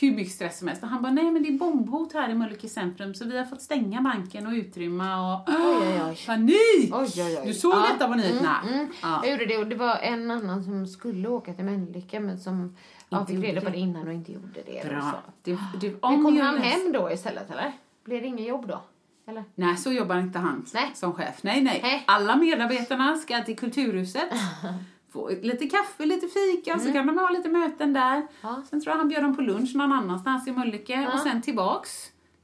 hur 0.00 0.10
mycket 0.14 0.32
stress 0.34 0.58
som 0.58 0.68
helst. 0.68 0.82
Och 0.82 0.88
han 0.88 1.02
bara, 1.02 1.12
nej 1.12 1.30
men 1.30 1.42
det 1.42 1.48
är 1.48 1.58
bombhot 1.58 2.12
här 2.12 2.28
i 2.28 2.34
Mölnlycke 2.34 2.68
centrum 2.68 3.14
så 3.14 3.24
vi 3.24 3.38
har 3.38 3.44
fått 3.44 3.62
stänga 3.62 4.00
banken 4.00 4.46
och 4.46 4.52
utrymma 4.52 5.34
och 5.34 5.48
Oj, 5.48 5.56
oj, 5.82 6.02
oj. 6.08 6.18
panik! 6.26 6.92
Oj, 6.94 7.08
oj, 7.16 7.38
oj. 7.38 7.42
Du 7.46 7.54
såg 7.54 7.72
Ja. 7.74 7.86
detta 7.92 8.08
på 8.08 8.14
nyheterna? 8.14 8.56
Mm. 8.72 8.88
Ja. 9.02 9.20
Jag 9.24 9.32
gjorde 9.32 9.46
det 9.46 9.58
och 9.58 9.66
det 9.66 9.76
var 9.76 9.96
en 9.96 10.30
annan 10.30 10.64
som 10.64 10.86
skulle 10.86 11.28
åka 11.28 11.54
till 11.54 11.64
Mölnlycke 11.64 12.20
men 12.20 12.38
som 12.38 12.76
Inte 13.12 13.32
fick 13.32 13.44
reda 13.44 13.60
på 13.60 13.70
det. 13.70 13.76
innan 13.78 14.06
och 14.08 14.12
inte 14.14 14.32
gjorde 14.32 14.60
det. 14.66 14.88
Bra. 14.88 15.22
Det, 15.42 15.58
det, 15.80 15.88
Men 15.88 15.98
om 16.00 16.24
kom 16.24 16.40
han 16.40 16.54
läs- 16.54 16.62
hem 16.64 16.92
då 16.92 17.10
istället 17.12 17.50
eller? 17.50 17.72
Blev 18.04 18.20
det 18.22 18.26
inget 18.28 18.48
jobb 18.48 18.68
då? 18.68 18.80
Eller? 19.28 19.44
Nej, 19.54 19.76
så 19.76 19.92
jobbar 19.92 20.18
inte 20.18 20.38
han 20.38 20.66
Nej. 20.74 20.90
som 20.94 21.12
chef. 21.12 21.42
Nej, 21.42 21.62
nej, 21.62 21.80
Nej. 21.82 22.04
Alla 22.06 22.36
medarbetarna 22.36 23.16
ska 23.16 23.40
till 23.44 23.56
Kulturhuset. 23.58 24.28
Få 25.12 25.30
lite 25.42 25.66
kaffe, 25.66 26.06
lite 26.06 26.26
fika, 26.28 26.78
så 26.78 26.92
kan 26.92 27.06
de 27.06 27.18
ha 27.18 27.30
lite 27.30 27.48
möten 27.48 27.92
där. 27.92 28.14
Mm. 28.16 28.26
Ja. 28.42 28.62
Sen 28.70 28.80
tror 28.80 28.92
jag 28.92 28.98
han 28.98 29.08
bjöd 29.08 29.22
dem 29.22 29.36
på 29.36 29.42
lunch 29.42 29.74
någon 29.76 29.92
annanstans 29.92 30.48
i 30.48 30.52
Mölnlycke 30.52 30.92
Ja. 31.02 31.12
och 31.12 31.18
sen 31.20 31.42
tillbaks 31.42 31.90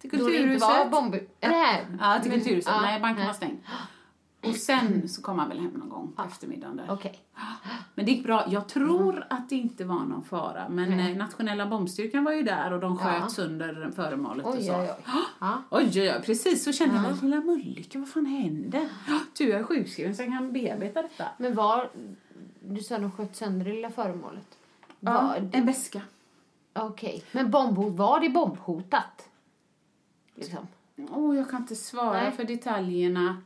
till 0.01 0.11
Då 0.11 0.17
det 0.17 0.23
inte 0.23 0.33
Kulturhuset. 0.39 0.69
var 0.69 1.01
bomb... 1.01 1.15
Här? 1.41 1.87
Ja, 2.01 2.19
till 2.23 2.31
Men- 2.31 2.41
Kulturhuset. 2.41 2.73
ja, 2.75 2.81
nej, 2.81 3.01
banken 3.01 3.19
nej. 3.19 3.27
var 3.27 3.35
stängd. 3.35 3.59
Och 4.47 4.55
sen 4.57 5.09
så 5.09 5.23
kom 5.23 5.39
han 5.39 5.49
väl 5.49 5.59
hem 5.59 5.71
någon 5.71 5.89
gång 5.89 6.13
på 6.17 6.23
eftermiddagen 6.23 6.77
där. 6.77 6.87
Okej. 6.91 7.19
Men 7.95 8.05
det 8.07 8.13
gick 8.13 8.25
bra. 8.25 8.45
Jag 8.51 8.69
tror 8.69 9.27
att 9.31 9.49
det 9.49 9.55
inte 9.57 9.85
var 9.85 9.95
någon 10.05 10.23
fara. 10.25 10.69
Men 10.69 10.97
Nej. 10.97 11.13
eh, 11.13 11.17
nationella 11.19 11.67
bombstyrkan 11.67 12.25
var 12.25 12.33
ju 12.33 12.43
där 12.43 12.73
och 12.73 12.81
de 12.81 12.99
sköt 12.99 13.15
Ja. 13.21 13.29
sönder 13.29 13.91
föremålet 13.97 14.47
och 14.47 14.55
Oj, 14.55 14.63
så. 14.63 14.73
oj, 14.81 14.91
oj. 14.99 15.05
Ja. 15.41 15.63
Oj, 15.71 16.21
precis 16.27 16.65
så 16.65 16.73
kände 16.73 16.95
jag 16.95 17.03
mig. 17.03 17.15
Lilla 17.23 17.37
Mölnlycke, 17.41 17.99
vad 17.99 18.09
fan 18.09 18.27
händer? 18.27 18.89
Tur 19.39 19.49
jag 19.49 19.61
är 19.61 19.65
sjukskriven 19.65 20.17
så 20.17 20.23
jag 20.23 20.31
kan 20.33 20.53
bearbeta 20.53 21.03
detta. 21.03 21.25
Men 21.39 21.55
var... 21.55 21.91
Du 22.69 22.83
sa 22.83 22.99
de 22.99 23.11
sköt 23.11 23.37
sönder 23.37 23.65
det 23.65 23.73
lilla 23.73 23.91
föremålet. 23.91 24.59
Ja, 25.01 25.13
Var, 25.13 25.51
en 25.53 25.67
väska. 25.67 26.03
Okej. 26.73 27.25
Men 27.33 27.51
bombhot, 27.51 27.93
var 27.93 28.21
det 28.21 28.29
bombhotat? 28.29 29.29
Liksom. 30.35 30.67
Åh, 31.11 31.37
jag 31.37 31.51
kan 31.51 31.61
inte 31.61 31.77
svara 31.77 32.13
Nej. 32.23 32.33
för 32.33 32.45
detaljerna. 32.45 33.43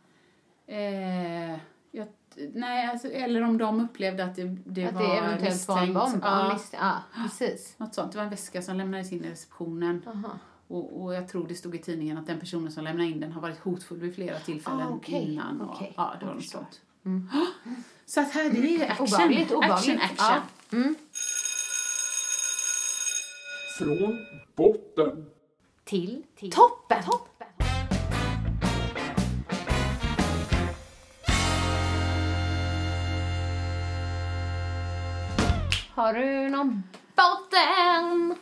Eh, 0.66 1.50
jag, 1.90 2.06
nej, 2.54 2.86
alltså, 2.86 3.08
eller 3.08 3.42
om 3.42 3.58
de 3.58 3.80
upplevde 3.80 4.24
att 4.24 4.36
det, 4.36 4.44
det 4.66 4.84
att 4.86 4.94
var 4.94 5.00
det 5.02 5.16
eventuellt 5.18 5.68
var 5.68 5.78
en 5.82 5.88
misstänkt. 5.92 6.12
bomb? 6.12 6.24
Ja, 6.24 6.58
Ja, 6.72 6.78
ja 7.14 7.22
precis. 7.22 7.74
något 7.78 7.94
sånt. 7.94 8.12
Det 8.12 8.18
var 8.18 8.24
en 8.24 8.30
väska 8.30 8.62
som 8.62 8.76
lämnades 8.76 9.12
in 9.12 9.24
i 9.24 9.30
receptionen. 9.30 10.02
Aha. 10.06 10.30
Och, 10.68 11.02
och 11.02 11.14
jag 11.14 11.28
tror 11.28 11.48
det 11.48 11.54
stod 11.54 11.74
i 11.74 11.78
tidningen 11.78 12.18
att 12.18 12.26
den 12.26 12.40
personen 12.40 12.72
som 12.72 12.84
lämnade 12.84 13.08
in 13.10 13.20
den 13.20 13.32
har 13.32 13.40
varit 13.40 13.58
hotfull 13.58 13.98
vid 13.98 14.14
flera 14.14 14.38
tillfällen 14.38 14.80
Ah, 14.86 14.90
okej, 14.90 15.32
innan. 15.32 15.60
Och, 15.60 15.70
okej. 15.74 15.92
Ja, 15.96 16.14
det 16.20 16.26
var 16.26 16.34
något 16.34 16.44
sånt. 16.44 16.80
Så 18.10 18.20
att 18.20 18.32
här, 18.32 18.50
det 18.50 18.76
är 18.76 18.90
action. 18.90 19.06
Obehagligt, 19.06 19.52
obehagligt. 19.52 20.00
Action, 20.02 20.26
action. 20.26 20.42
Ja. 20.70 20.76
Mm. 20.76 20.94
Från 23.78 24.26
botten. 24.54 25.30
Till, 25.84 26.22
till 26.36 26.52
toppen. 26.52 27.02
toppen. 27.02 27.46
Har 35.90 36.14
du 36.14 36.48
någon 36.48 36.82
botten? 37.16 38.36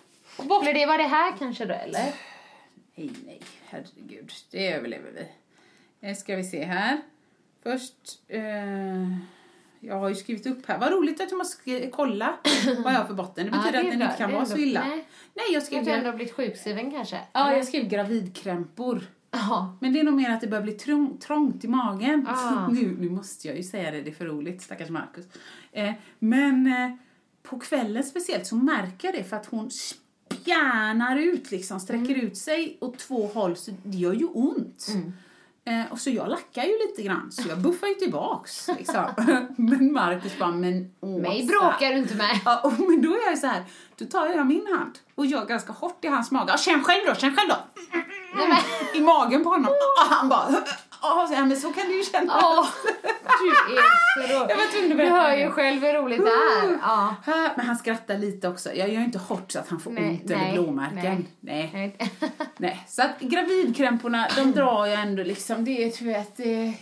Eller 0.62 0.74
det 0.74 0.86
var 0.86 0.98
det 0.98 1.04
här 1.04 1.34
kanske 1.38 1.64
då, 1.64 1.74
eller? 1.74 2.12
Nej, 2.94 3.10
nej, 3.26 3.40
herregud. 3.66 4.32
Det 4.50 4.72
överlever 4.72 5.10
vi. 5.10 5.28
Eh, 6.08 6.16
ska 6.16 6.36
vi 6.36 6.44
se 6.44 6.64
här. 6.64 7.00
Först, 7.62 8.20
eh, 8.28 9.18
jag 9.80 9.94
har 10.00 10.08
ju 10.08 10.14
skrivit 10.14 10.46
upp 10.46 10.66
här. 10.66 10.78
Vad 10.78 10.92
roligt 10.92 11.20
att 11.20 11.28
du 11.28 11.36
måste 11.36 11.90
kolla 11.92 12.34
vad 12.84 12.92
jag 12.92 12.98
har 12.98 13.04
för 13.06 13.14
botten. 13.14 13.46
Det 13.46 13.52
Ja, 13.56 13.58
betyder 13.62 13.72
det 13.72 13.78
är 13.78 13.92
att 13.92 13.98
den 13.98 14.02
inte 14.02 14.16
kan 14.18 14.30
Det 14.30 14.36
vara 14.36 14.46
så 14.46 14.56
illa. 14.56 14.80
nej. 14.88 15.08
Nej, 15.34 15.46
jag 15.52 15.62
skrev, 15.62 15.84
du 15.84 15.90
ändå 15.90 16.12
blivit 16.12 16.34
sjukskriven 16.34 16.90
kanske? 16.90 17.20
ja, 17.32 17.56
jag 17.56 17.66
skrev 17.66 17.88
gravidkrämpor. 17.88 19.02
Ja. 19.30 19.76
Men 19.80 19.92
det 19.92 20.00
är 20.00 20.04
nog 20.04 20.14
mer 20.14 20.30
att 20.30 20.40
det 20.40 20.46
börjar 20.46 20.62
bli 20.62 20.72
trång, 20.72 21.18
trångt 21.18 21.64
i 21.64 21.68
magen. 21.68 22.26
Ah. 22.28 22.68
Nu, 22.72 22.96
nu 23.00 23.10
måste 23.10 23.48
jag 23.48 23.56
ju 23.56 23.62
säga 23.62 23.90
det, 23.90 24.02
det 24.02 24.10
är 24.10 24.14
för 24.14 24.24
roligt, 24.26 24.62
stackars 24.62 24.88
Markus. 24.90 25.24
Eh, 25.72 25.92
men 26.18 26.66
eh, 26.66 26.94
på 27.42 27.58
kvällen 27.58 28.04
speciellt 28.04 28.46
så 28.46 28.56
märker 28.56 29.08
jag 29.08 29.14
det 29.14 29.24
för 29.24 29.36
att 29.36 29.46
hon 29.46 29.70
spjärnar 29.70 31.16
ut 31.16 31.50
liksom, 31.50 31.80
sträcker 31.80 32.14
Mm. 32.14 32.26
ut 32.26 32.36
sig 32.36 32.76
åt 32.80 32.98
två 32.98 33.26
håll 33.26 33.56
så 33.56 33.70
det 33.82 33.96
gör 33.98 34.12
ju 34.12 34.26
ont. 34.26 34.86
Eh, 35.68 35.92
och 35.92 35.98
så 35.98 36.10
jag 36.10 36.28
lackar 36.28 36.62
ju 36.64 36.78
lite 36.78 37.02
grann, 37.02 37.32
så 37.32 37.48
jag 37.48 37.58
buffar 37.58 37.86
ju 37.86 37.94
tillbaks. 37.94 38.68
Liksom. 38.78 39.04
men 39.56 39.92
Markus 39.92 40.38
bara, 40.38 40.50
men 40.50 40.90
Åsa. 41.00 41.22
Mig 41.22 41.46
bråkar 41.46 41.90
du 41.90 41.98
inte 41.98 42.14
med. 42.14 42.40
Ja, 42.44 42.60
och, 42.64 42.72
men 42.80 43.02
då 43.02 43.14
är 43.14 43.30
jag 43.30 43.38
så 43.38 43.46
här, 43.46 43.64
då 43.98 44.04
tar 44.04 44.26
jag 44.26 44.46
min 44.46 44.66
hand 44.66 44.98
och 45.14 45.26
gör 45.26 45.46
ganska 45.46 45.72
hårt 45.72 46.04
i 46.04 46.08
hans 46.08 46.30
mage. 46.30 46.58
Känn 46.58 46.84
själv 46.84 47.06
då, 47.06 47.14
känn 47.14 47.36
själv 47.36 47.48
då! 47.48 47.56
Nej, 48.36 48.48
men, 48.48 48.58
I 48.94 49.04
magen 49.04 49.44
på 49.44 49.50
honom. 49.50 49.70
Och 49.70 50.14
han 50.14 50.28
bara, 50.28 50.46
ja 51.02 51.44
men 51.44 51.56
så 51.56 51.72
kan 51.72 51.86
du 51.88 51.96
ju 51.98 52.04
känna. 52.04 52.32
åh, 52.42 52.68
du 53.40 53.48
är 53.76 54.28
så 54.28 54.34
rolig. 54.34 54.50
Jag 54.50 54.56
var 54.56 54.72
tvungen 54.72 54.92
att 54.92 54.98
Du 54.98 55.12
hör 55.20 55.34
ju 55.36 55.50
själv 55.50 55.82
hur 55.82 55.92
roligt 55.94 56.20
det 56.24 56.30
är. 56.66 56.78
Ja. 56.82 57.14
Men 57.56 57.66
han 57.66 57.76
skrattar 57.76 58.18
lite 58.18 58.48
också. 58.48 58.72
Jag 58.74 58.88
gör 58.88 59.00
inte 59.00 59.18
hårt 59.18 59.52
så 59.52 59.58
att 59.58 59.68
han 59.68 59.80
får 59.80 59.90
Nej, 59.90 60.08
ont 60.10 60.30
eller 60.30 60.36
nej, 60.42 60.52
blåmärken. 60.52 61.26
Nej. 61.40 61.70
Nej. 61.72 61.96
nej. 62.56 62.84
Så 62.88 63.02
att 63.02 63.20
gravidkrämporna, 63.20 64.28
de 64.36 64.52
drar 64.52 64.86
jag 64.86 65.00
ändå 65.00 65.22
liksom. 65.22 65.64
Det 65.64 65.70
är, 65.84 66.04
vet, 66.04 66.36
det, 66.36 66.72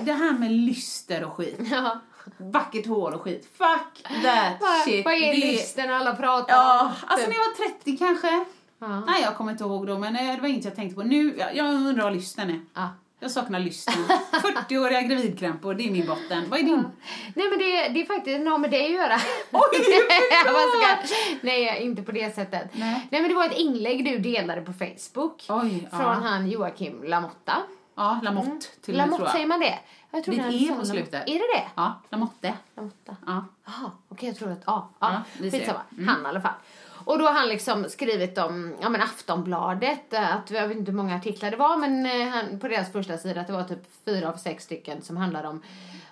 det 0.00 0.12
här 0.12 0.32
med 0.32 0.52
lyster 0.52 1.24
och 1.24 1.32
skit. 1.36 1.58
Ja. 1.70 2.00
Vackert 2.38 2.86
hår 2.86 3.14
och 3.14 3.22
skit. 3.22 3.48
Fuck 3.58 4.02
that 4.22 4.56
Vad, 4.60 4.80
shit. 4.84 5.04
vad 5.04 5.14
är 5.14 5.20
Det- 5.34 5.46
lysten 5.46 5.90
alla 5.92 6.14
pratar 6.16 6.54
Ja, 6.54 6.80
om? 6.82 6.86
alltså 7.06 7.26
Typ. 7.26 7.36
när 7.36 7.42
jag 7.44 7.68
var 7.68 7.78
30 7.78 7.96
kanske. 7.96 8.44
Ja. 8.80 9.00
Nej, 9.06 9.22
jag 9.22 9.36
kommer 9.36 9.52
inte 9.52 9.64
ihåg 9.64 9.86
då, 9.86 9.98
men 9.98 10.16
eh, 10.16 10.34
det 10.34 10.40
var 10.40 10.48
inget 10.48 10.64
jag 10.64 10.76
tänkte 10.76 10.94
på. 10.94 11.02
Nu, 11.02 11.34
jag, 11.38 11.56
jag 11.56 11.66
undrar 11.74 12.04
vad 12.04 12.12
lysten 12.12 12.50
är. 12.50 12.60
Ja. 12.74 12.88
Jag 13.20 13.30
saknar 13.30 13.60
lysten. 13.60 13.94
40-åriga 14.32 15.02
gravidkrämpor, 15.02 15.74
det 15.74 15.86
är 15.86 15.90
min 15.90 16.06
botten. 16.06 16.50
Vad 16.50 16.58
är 16.58 16.62
din? 16.62 16.84
Nej 17.34 17.48
men 17.50 17.58
det, 17.58 17.88
det 17.88 18.00
är 18.00 18.04
faktiskt 18.04 18.40
något 18.40 18.60
med 18.60 18.70
det 18.70 18.84
att 18.84 18.90
göra. 18.92 19.14
Oj, 19.52 19.82
ska, 19.82 21.16
nej, 21.40 21.82
inte 21.82 22.02
på 22.02 22.12
det 22.12 22.34
sättet. 22.34 22.70
Nej. 22.72 23.08
men 23.10 23.28
det 23.28 23.34
var 23.34 23.46
ett 23.46 23.58
inlägg 23.58 24.04
du 24.04 24.18
delade 24.18 24.60
på 24.60 24.72
Facebook. 24.72 25.46
Oj, 25.48 25.88
från 25.90 26.00
ja. 26.00 26.12
han 26.12 26.50
Joakim 26.50 27.02
Lamotta. 27.04 27.56
Ja, 27.94 28.20
Lamotte 28.22 28.48
till 28.48 28.60
och 28.60 28.68
med 28.68 28.82
tror 28.82 28.94
Lamotte, 28.96 29.22
jag. 29.22 29.32
säger 29.32 29.46
man 29.46 29.60
det? 29.60 29.78
Jag 30.10 30.24
tror 30.24 30.34
Det 30.34 30.40
är 30.40 30.52
E 30.52 30.58
på 30.58 30.64
Lamotte. 30.68 30.86
slutet. 30.86 31.28
Är 31.28 31.34
det 31.34 31.58
det? 31.58 31.64
Ja, 31.74 32.00
Lamotte. 32.10 32.54
Lamotta. 32.76 33.16
Ja. 33.26 33.44
Jaha, 33.64 33.90
okej 34.08 34.28
jag 34.28 34.38
tror 34.38 34.52
att, 34.52 34.62
ja, 34.66 34.90
Ja, 34.98 35.22
ja, 35.38 35.50
skitsamma. 35.50 35.80
Mm. 35.92 36.08
Han 36.08 36.22
i 36.22 36.28
alla 36.28 36.40
fall. 36.40 36.52
Och 37.08 37.18
då 37.18 37.24
har 37.24 37.32
han 37.32 37.48
liksom 37.48 37.84
skrivit 37.88 38.38
om, 38.38 38.74
ja 38.80 38.88
men 38.88 39.00
Aftonbladet, 39.00 40.12
eh, 40.12 40.34
att 40.36 40.50
jag 40.50 40.68
vet 40.68 40.76
inte 40.76 40.90
hur 40.90 40.96
många 40.96 41.16
artiklar 41.16 41.50
det 41.50 41.56
var 41.56 41.76
men 41.76 42.06
eh, 42.06 42.28
han, 42.28 42.58
på 42.60 42.68
deras 42.68 42.92
första 42.92 43.18
sida 43.18 43.40
att 43.40 43.46
det 43.46 43.52
var 43.52 43.64
typ 43.64 43.78
fyra 44.04 44.28
av 44.28 44.36
sex 44.36 44.64
stycken 44.64 45.02
som 45.02 45.16
handlade 45.16 45.48
om 45.48 45.62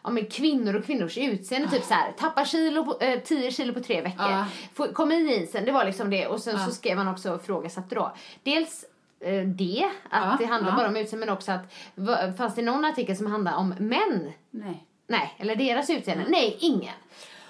Ja, 0.02 0.10
men 0.10 0.26
kvinnor 0.26 0.74
och 0.76 0.84
kvinnors 0.86 1.18
utseende, 1.18 1.68
typ 1.70 1.84
så 1.84 1.94
här, 1.94 2.12
tappa 2.12 2.44
kilo 2.44 2.84
på, 2.84 3.04
eh, 3.04 3.20
10 3.20 3.50
kilo 3.50 3.72
på 3.74 3.80
tre 3.80 4.00
veckor. 4.00 4.30
Ja. 4.30 4.46
Få, 4.74 4.86
kom 4.92 5.12
in 5.12 5.28
i 5.28 5.34
isen, 5.42 5.64
det 5.64 5.72
var 5.72 5.84
liksom 5.84 6.10
det. 6.10 6.26
Och 6.26 6.40
sen 6.40 6.56
Ja. 6.58 6.66
så 6.66 6.70
skrev 6.72 6.98
han 6.98 7.08
också 7.08 7.32
och 7.32 7.40
ifrågasatte 7.42 7.94
då. 7.94 8.12
Dels 8.42 8.84
eh, 9.20 9.42
det, 9.42 9.90
att 10.10 10.38
det 10.38 10.44
handlar 10.46 10.76
bara 10.76 10.88
om 10.88 10.96
utseende, 10.96 11.26
men 11.26 11.34
också 11.36 11.52
att 11.52 11.74
va- 11.94 12.32
fanns 12.38 12.54
det 12.54 12.62
någon 12.62 12.84
artikel 12.84 13.16
som 13.16 13.26
handlar 13.26 13.54
om 13.56 13.68
män? 13.78 14.32
Nej. 14.50 14.84
Nej, 15.06 15.34
eller 15.38 15.56
deras 15.56 15.90
utseende? 15.90 16.24
Nej, 16.28 16.56
ingen. 16.60 16.94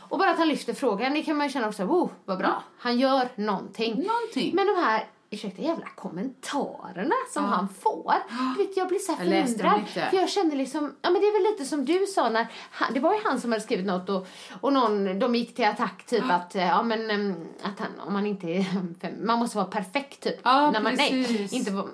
Och 0.08 0.18
bara 0.18 0.30
att 0.30 0.38
han 0.38 0.48
lyfter 0.48 0.74
frågan, 0.74 1.14
det 1.14 1.22
kan 1.22 1.36
man 1.36 1.46
ju 1.46 1.52
känna 1.52 1.68
också, 1.68 1.82
oh, 1.82 2.10
vad 2.24 2.38
bra. 2.38 2.62
Han 2.78 2.98
gör 2.98 3.28
någonting. 3.34 3.94
Någonting. 3.94 4.54
Men 4.54 4.66
de 4.66 4.72
här, 4.72 5.04
ursäkta, 5.30 5.62
jävla 5.62 5.86
kommentarerna 5.96 7.14
som 7.32 7.44
han 7.44 7.68
får. 7.68 8.14
Vet, 8.58 8.76
jag 8.76 8.88
blir 8.88 8.98
så 8.98 9.12
här 9.12 9.18
förundrad. 9.18 9.78
inte. 9.78 10.06
För 10.10 10.16
jag 10.16 10.28
kände 10.28 10.56
liksom, 10.56 10.94
ja 11.02 11.10
men 11.10 11.20
det 11.20 11.26
är 11.26 11.42
väl 11.42 11.52
lite 11.52 11.64
som 11.64 11.84
du 11.84 12.06
sa 12.06 12.28
när, 12.28 12.46
han, 12.70 12.94
det 12.94 13.00
var 13.00 13.14
ju 13.14 13.20
han 13.24 13.40
som 13.40 13.52
hade 13.52 13.64
skrivit 13.64 13.86
något 13.86 14.08
och, 14.08 14.26
och 14.60 14.72
någon, 14.72 15.18
de 15.18 15.34
gick 15.34 15.54
till 15.54 15.64
attack 15.64 16.06
typ 16.06 16.24
att, 16.30 16.54
eh, 16.54 16.66
ja 16.66 16.82
men 16.82 17.10
em, 17.10 17.34
att 17.62 17.78
han, 17.78 18.00
om 18.06 18.12
man 18.12 18.26
inte 18.26 18.66
man 19.20 19.38
måste 19.38 19.56
vara 19.56 19.66
perfekt 19.66 20.22
typ. 20.22 20.40
Ja, 20.42 20.70
när 20.70 20.80
man, 20.80 20.94
nej, 20.94 21.10
precis. 21.10 21.52
inte 21.52 21.70
vara, 21.70 21.86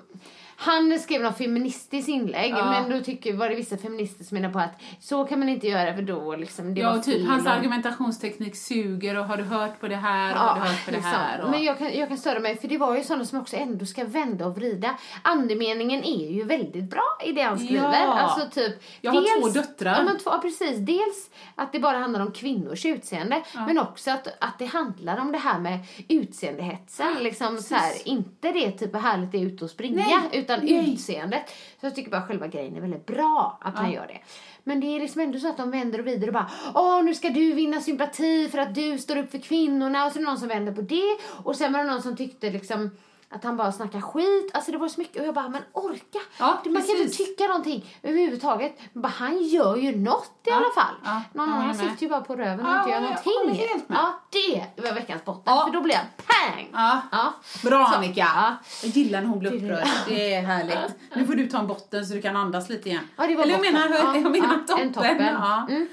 han 0.57 0.99
skrev 0.99 1.21
något 1.21 1.37
feministiskt 1.37 2.09
inlägg 2.09 2.51
Ja. 2.51 2.71
men 2.71 2.91
då 2.91 3.03
tycker, 3.03 3.33
var 3.33 3.49
det 3.49 3.55
vissa 3.55 3.77
feminister 3.77 4.23
som 4.23 4.35
menar 4.35 4.53
på 4.53 4.59
att 4.59 4.81
så 4.99 5.25
kan 5.25 5.39
man 5.39 5.49
inte 5.49 5.67
göra 5.67 5.95
för 5.95 6.01
då 6.01 6.35
liksom, 6.35 6.73
det 6.73 6.81
Ja, 6.81 6.93
var 6.93 6.99
typ 6.99 7.27
hans 7.27 7.47
argumentationsteknik 7.47 8.55
suger 8.55 9.17
och 9.19 9.25
har 9.25 9.37
du 9.37 9.43
hört 9.43 9.79
på 9.79 9.87
det 9.87 9.95
här 9.95 10.33
och 10.33 10.39
har 10.39 10.55
du 10.55 10.61
hört 10.61 10.85
på 10.85 10.91
det 10.91 10.97
liksom. 10.97 11.11
här. 11.11 11.41
Och... 11.41 11.49
Men 11.49 11.63
jag 11.63 11.77
kan, 11.77 11.97
jag 11.97 12.07
kan 12.07 12.17
störa 12.17 12.39
mig, 12.39 12.57
för 12.57 12.67
det 12.67 12.77
var 12.77 12.97
ju 12.97 13.03
sådana 13.03 13.25
som 13.25 13.39
också 13.39 13.55
ändå 13.55 13.85
ska 13.85 14.03
vända 14.05 14.45
och 14.45 14.55
vrida. 14.55 14.97
Andemeningen 15.21 16.03
är 16.03 16.31
ju 16.31 16.43
väldigt 16.43 16.89
bra 16.89 17.17
i 17.25 17.31
det 17.31 17.41
han 17.41 17.59
skriver. 17.59 18.01
Ja. 18.01 18.19
Alltså 18.19 18.49
typ, 18.49 18.83
Jag 19.01 19.11
har 19.11 19.41
två 19.41 19.47
döttrar. 19.47 19.95
Ja, 19.97 20.03
men 20.03 20.17
två, 20.17 20.29
ja, 20.29 20.39
precis. 20.41 20.77
Dels 20.77 21.29
att 21.55 21.71
det 21.71 21.79
bara 21.79 21.97
handlar 21.97 22.19
om 22.19 22.31
kvinnors 22.31 22.85
utseende, 22.85 23.43
men 23.67 23.79
också 23.79 24.11
att, 24.11 24.27
att 24.27 24.59
det 24.59 24.65
handlar 24.65 25.17
om 25.17 25.31
det 25.31 25.37
här 25.37 25.59
med 25.59 25.79
utseendehetsen. 26.07 27.15
Liksom, 27.21 27.57
så 27.57 27.75
här, 27.75 28.07
inte 28.07 28.51
det 28.51 28.71
typ 28.71 28.95
härligt 28.95 29.31
det 29.31 29.37
är 29.37 29.45
ute 29.45 29.63
och 29.63 29.69
springa, 29.69 30.05
Nej, 30.31 30.42
utan 30.43 30.59
nej. 30.59 30.93
utseendet. 30.93 31.49
Så 31.79 31.85
jag 31.85 31.95
tycker 31.95 32.11
bara 32.11 32.27
själva 32.27 32.47
grejen 32.47 32.75
är 32.75 32.81
väldigt 32.81 33.05
bra 33.05 33.57
att 33.61 33.77
han 33.77 33.91
gör 33.91 34.07
det. 34.07 34.19
Men 34.63 34.79
det 34.79 34.87
är 34.87 34.99
liksom 34.99 35.21
ändå 35.21 35.39
så 35.39 35.49
att 35.49 35.57
de 35.57 35.71
vänder 35.71 35.99
och 35.99 36.05
vrider 36.05 36.27
och 36.27 36.33
bara 36.33 36.49
Åh, 36.75 37.03
nu 37.03 37.13
ska 37.13 37.29
du 37.29 37.53
vinna 37.53 37.81
sympati 37.81 38.49
för 38.49 38.57
att 38.57 38.75
du 38.75 38.97
står 38.97 39.17
upp 39.17 39.31
för 39.31 39.37
kvinnorna. 39.37 40.05
Och 40.05 40.11
så 40.11 40.19
är 40.19 40.21
det 40.21 40.29
någon 40.29 40.37
som 40.37 40.47
vänder 40.47 40.73
på 40.73 40.81
det. 40.81 41.17
Och 41.43 41.55
sen 41.55 41.73
var 41.73 41.79
det 41.79 41.91
någon 41.91 42.01
som 42.01 42.15
tyckte 42.15 42.49
liksom 42.49 42.89
att 43.33 43.43
han 43.43 43.57
bara 43.57 43.71
snackar 43.71 44.01
skit. 44.01 44.51
Alltså 44.53 44.71
det 44.71 44.77
var 44.77 44.87
så 44.87 44.99
mycket. 45.01 45.21
Och 45.21 45.27
jag 45.27 45.33
bara, 45.35 45.49
men 45.49 45.61
orka! 45.73 46.19
Ja, 46.39 46.45
man 46.45 46.63
kan 46.63 46.75
inte 46.75 47.03
precis. 47.03 47.17
tycka 47.17 47.47
någonting 47.47 47.85
överhuvudtaget. 48.03 48.79
Men 48.93 49.01
bara, 49.01 49.07
han 49.17 49.43
gör 49.43 49.75
ju 49.77 49.95
något 49.95 50.31
i 50.47 50.51
alla 50.51 50.69
fall. 50.75 50.95
ja, 51.03 51.21
någon 51.33 51.49
jag 51.49 51.57
annan 51.57 51.75
sitter 51.75 52.03
ju 52.03 52.09
bara 52.09 52.21
på 52.21 52.35
röven 52.35 52.59
och 52.59 52.71
Ja, 52.71 52.77
inte 52.79 52.89
gör 52.89 52.95
jag 53.01 53.03
någonting. 53.03 53.83
Ja, 53.87 54.63
det 54.75 54.81
var 54.81 54.93
veckans 54.93 55.25
botten. 55.25 55.43
Ja. 55.45 55.65
För 55.65 55.73
då 55.73 55.81
blir 55.81 55.93
jag 55.95 56.03
pang! 56.27 56.67
Ja. 56.73 57.01
Ja. 57.11 57.33
Bra 57.63 57.85
Så, 57.91 57.95
Annika! 57.97 58.19
ja. 58.35 58.55
Jag 58.83 58.91
gillar 58.91 59.21
när 59.21 59.27
hon 59.27 59.39
blir 59.39 59.53
upprörd. 59.53 59.87
Det 60.07 60.33
är 60.33 60.41
härligt. 60.41 60.95
Nu 61.15 61.25
får 61.25 61.33
du 61.33 61.47
ta 61.47 61.59
en 61.59 61.67
botten 61.67 62.05
så 62.05 62.13
du 62.13 62.21
kan 62.21 62.35
andas 62.35 62.69
lite 62.69 62.89
igen. 62.89 63.07
Ja, 63.17 63.27
det 63.27 63.35
var 63.35 63.43
Eller 63.43 63.53
jag 63.53 63.61
botten. 63.61 63.73
menar, 63.73 63.95
Ja, 63.97 64.15
jag 64.15 64.31
menar 64.31 64.47
ja, 64.47 64.67
toppen. 64.67 64.87
En 64.87 64.93
toppen. 64.93 65.25
Ja. 65.25 65.67
Mm. 65.69 65.87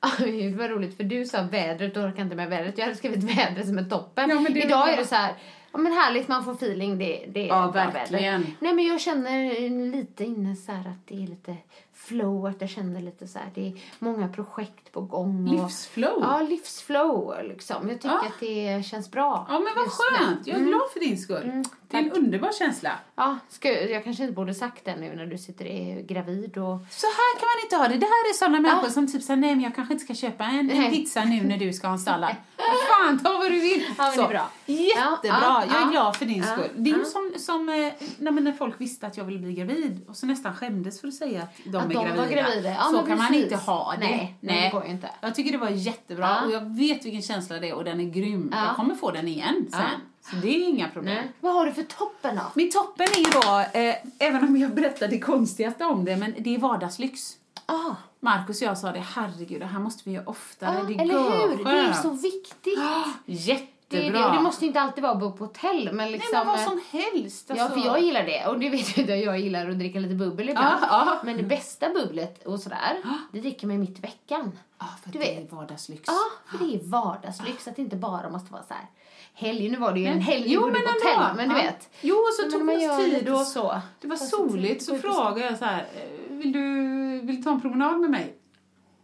Ja, 0.00 0.08
Det 0.18 0.56
var 0.56 0.68
roligt 0.68 0.96
för 0.96 1.04
du 1.04 1.24
sa 1.26 1.42
vädret 1.42 1.96
och 1.96 2.02
orkar 2.02 2.22
inte 2.22 2.36
med 2.36 2.48
vädret. 2.48 2.78
Jag 2.78 2.84
hade 2.84 2.96
skrivit 2.96 3.24
vädret 3.38 3.66
som 3.66 3.78
en 3.78 3.88
toppen. 3.88 4.30
Ja, 4.30 4.48
Idag 4.58 4.92
är 4.92 4.96
det 4.96 5.04
så 5.06 5.14
här, 5.14 5.34
ja 5.72 5.78
men 5.78 5.92
härligt 5.92 6.28
man 6.28 6.44
får 6.44 6.52
feeling, 6.52 6.98
det, 6.98 7.24
det 7.34 7.42
är 7.42 7.46
Ja, 7.46 7.70
verkligen. 7.70 8.46
Nej 8.60 8.72
men 8.74 8.84
jag 8.86 9.00
känner 9.00 9.90
lite 9.92 10.24
inne 10.24 10.56
så 10.56 10.72
att 10.72 11.06
det 11.06 11.22
är 11.22 11.26
lite 11.26 11.56
flow, 11.94 12.46
att 12.46 12.60
jag 12.60 12.70
känner 12.70 13.00
lite 13.00 13.26
så 13.26 13.38
här, 13.38 13.50
det 13.54 13.66
är 13.68 13.72
många 13.98 14.28
projekt 14.28 14.92
på 14.92 15.00
gång. 15.00 15.48
Och, 15.48 15.54
Livsflow. 15.54 16.18
Ja, 16.20 16.40
livsflow 16.40 17.34
liksom. 17.44 17.88
Jag 17.88 18.00
tycker 18.00 18.08
Ja. 18.14 18.20
att 18.26 18.40
det 18.40 18.86
känns 18.86 19.10
bra. 19.10 19.46
Ja 19.48 19.58
men 19.58 19.72
vad 19.76 19.84
just 19.84 20.00
nu. 20.10 20.16
skönt, 20.26 20.46
jag 20.46 20.60
är 20.60 20.64
glad 20.64 20.90
för 20.92 21.00
din 21.00 21.18
skull. 21.18 21.64
Det 21.92 21.98
är 21.98 22.02
en 22.02 22.12
underbar 22.12 22.52
känsla. 22.58 22.90
Ja, 23.14 23.38
ska, 23.48 23.72
jag 23.90 24.04
kanske 24.04 24.22
inte 24.22 24.34
borde 24.34 24.54
sagt 24.54 24.84
det 24.84 24.96
nu 24.96 25.16
när 25.16 25.26
du 25.26 25.38
sitter 25.38 25.64
är 25.64 26.02
gravid 26.02 26.58
och... 26.58 26.78
Så 26.90 27.06
här 27.06 27.38
kan 27.38 27.46
man 27.46 27.64
inte 27.64 27.76
ha 27.76 27.88
det. 27.88 27.96
Det 27.96 28.06
här 28.06 28.30
är 28.30 28.34
sådana 28.34 28.60
människor 28.60 28.88
som 28.88 29.12
typ 29.12 29.22
säger 29.22 29.40
nej 29.40 29.54
men 29.54 29.64
jag 29.64 29.74
kanske 29.74 29.94
inte 29.94 30.04
ska 30.04 30.14
köpa 30.14 30.44
en, 30.44 30.70
en 30.70 30.90
pizza 30.90 31.24
nu 31.24 31.42
när 31.42 31.56
du 31.58 31.72
ska 31.72 31.86
ha 31.86 31.94
en 31.94 31.98
sallad. 32.00 32.34
Fan, 32.88 33.18
ta 33.18 33.32
vad 33.32 33.50
du 33.50 33.60
vill. 33.60 33.84
Ja, 33.98 34.12
är 34.12 34.28
bra. 34.28 34.50
Jättebra, 34.66 35.20
Ja, 35.22 35.64
ja, 35.64 35.64
jag 35.66 35.76
är 35.76 35.80
ja. 35.84 35.90
glad 35.90 36.16
för 36.16 36.24
din 36.26 36.38
Ja, 36.38 36.52
skull. 36.52 36.70
Det 36.76 36.90
är 36.90 36.94
ju 36.94 37.00
ja. 37.00 37.04
som, 37.04 37.32
som 37.38 37.68
eh, 37.68 37.74
nej, 38.18 38.32
men 38.32 38.44
när 38.44 38.52
folk 38.52 38.80
visste 38.80 39.06
att 39.06 39.16
jag 39.16 39.24
ville 39.24 39.38
bli 39.38 39.52
gravid 39.52 40.04
och 40.08 40.16
så 40.16 40.26
nästan 40.26 40.54
skämdes 40.56 41.00
för 41.00 41.08
att 41.08 41.14
säga 41.14 41.42
att 41.42 41.56
de 41.64 41.76
Att 41.76 41.84
är 41.84 41.88
de 41.88 41.94
var 41.96 42.04
gravida. 42.04 42.42
gravida. 42.42 42.70
Ja, 42.70 42.82
så 42.82 43.02
kan 43.02 43.18
man 43.18 43.26
precis. 43.26 43.42
inte 43.42 43.56
ha 43.56 43.92
det. 43.92 43.98
Nej, 44.06 44.36
nej, 44.40 44.62
det 44.62 44.70
går 44.78 44.86
inte. 44.86 45.10
Jag 45.20 45.34
tycker 45.34 45.52
det 45.52 45.58
var 45.58 45.68
jättebra 45.70 46.28
Ja. 46.40 46.46
och 46.46 46.52
jag 46.52 46.76
vet 46.76 47.04
vilken 47.04 47.22
känsla 47.22 47.58
det 47.58 47.68
är 47.68 47.74
och 47.74 47.84
den 47.84 48.00
är 48.00 48.04
grym. 48.10 48.48
Ja. 48.52 48.66
Jag 48.66 48.76
kommer 48.76 48.94
få 48.94 49.10
den 49.10 49.28
igen 49.28 49.66
sen. 49.72 49.80
Så 50.30 50.36
det 50.36 50.48
är 50.48 50.68
inga 50.68 50.88
problem. 50.88 51.14
Nej. 51.14 51.32
Vad 51.40 51.52
har 51.54 51.66
du 51.66 51.72
för 51.72 51.82
toppen 51.82 52.36
då? 52.36 52.42
Min 52.54 52.70
toppen 52.70 53.06
är 53.06 53.18
ju 53.18 53.24
då, 53.42 53.78
eh, 53.80 53.94
även 54.28 54.44
om 54.48 54.56
jag 54.56 54.74
berättar 54.74 55.08
det 55.08 55.20
konstigaste 55.20 55.84
om 55.84 56.04
det, 56.04 56.16
men 56.16 56.34
det 56.38 56.54
är 56.54 56.58
vardagslyx. 56.58 57.36
Ah, 57.66 57.94
Markus 58.20 58.62
och 58.62 58.68
jag 58.68 58.78
sa 58.78 58.92
det, 58.92 59.00
herregud, 59.14 59.60
det 59.60 59.66
här 59.66 59.78
måste 59.80 60.02
vi 60.04 60.14
göra 60.14 60.24
oftare. 60.26 60.78
ah, 60.80 60.84
det 60.84 60.94
eller 60.94 61.14
hur? 61.18 61.64
Det 61.64 61.70
är 61.70 61.92
så 61.92 62.10
viktigt. 62.10 62.62
Det, 62.64 62.70
är 62.70 63.36
Jättebra. 63.36 64.18
det, 64.20 64.26
och 64.26 64.32
det 64.36 64.40
måste 64.40 64.66
inte 64.66 64.80
alltid 64.80 65.02
vara 65.02 65.12
att 65.12 65.20
bo 65.20 65.32
på 65.32 65.44
hotell, 65.44 65.84
men 65.84 65.96
Nej, 65.96 66.12
liksom... 66.12 66.38
men 66.38 66.46
vad 66.46 66.58
eh, 66.58 66.64
som 66.68 66.80
helst. 66.90 67.50
Ja, 67.54 67.62
alltså. 67.62 67.80
för 67.80 67.86
jag 67.86 68.02
gillar 68.02 68.22
det. 68.24 68.46
Och 68.46 68.58
du 68.60 68.68
vet 68.68 68.98
ju 68.98 69.02
att 69.02 69.08
jag 69.24 69.40
gillar 69.40 69.70
att 69.70 69.78
dricka 69.78 69.98
lite 70.00 70.14
bubbel 70.14 70.48
ibland. 70.48 70.78
Ja, 70.82 70.88
ja. 71.06 71.20
Men 71.24 71.36
det 71.36 71.42
bästa 71.42 71.90
bubblet 71.90 72.46
och 72.46 72.60
sådär, 72.60 73.02
det 73.32 73.40
dricker 73.40 73.66
man 73.66 73.80
mitt 73.80 73.98
i 73.98 74.00
veckan. 74.00 74.58
Ja, 74.78 74.86
för 75.02 75.10
Du 75.10 75.18
det 75.18 75.24
vet. 75.24 75.52
är 75.52 75.56
vardagslyx. 75.56 76.02
Ja, 76.06 76.18
för 76.58 76.64
det 76.64 76.74
är 76.74 76.80
vardagslyx. 76.84 77.68
Att 77.68 77.76
det 77.76 77.82
inte 77.82 77.96
bara 77.96 78.30
måste 78.30 78.52
vara 78.52 78.62
så 78.62 78.74
här 78.74 78.86
helg. 79.34 79.68
Nu 79.68 79.76
var 79.78 79.92
det 79.92 80.00
ju 80.00 80.06
en 80.06 80.12
Men- 80.12 80.22
helg 80.22 80.44
jo, 80.46 80.52
jo, 80.54 80.60
på 80.60 80.66
men 80.66 80.82
hotell, 80.82 81.36
men 81.36 81.48
du 81.48 81.54
Ja. 81.56 81.62
vet. 81.62 81.90
Jo, 82.00 82.14
och 82.14 82.34
så 82.36 82.42
Men 82.42 82.50
tog 82.52 82.64
man 82.64 82.76
vi 82.78 82.88
oss 82.88 82.96
tid 82.96 83.28
och 83.28 83.40
så. 83.46 83.80
det 84.00 84.06
var 84.06 84.16
soligt 84.16 84.82
så 84.82 84.98
frågade 84.98 85.40
jag 85.46 85.58
så 85.58 85.64
här, 85.64 85.80
eh, 85.80 86.36
vill 86.36 86.52
du, 86.52 86.60
vill 87.26 87.36
du 87.36 87.42
ta 87.42 87.50
en 87.50 87.60
promenad 87.60 88.00
med 88.00 88.10
mig? 88.10 88.34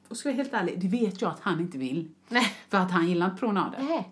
Och 0.09 0.17
ska 0.17 0.29
jag 0.29 0.37
helt 0.37 0.55
ärlig, 0.55 0.81
det 0.81 0.89
vet 0.89 1.21
jag 1.23 1.31
att 1.31 1.41
han 1.41 1.61
inte 1.61 1.79
vill. 1.79 2.11
Nej. 2.29 2.53
För 2.69 2.79
att 2.79 2.91
han 2.91 3.09
gillar 3.09 3.27
inte 3.27 3.39
promenader. 3.39 3.79
Nej. 3.89 4.09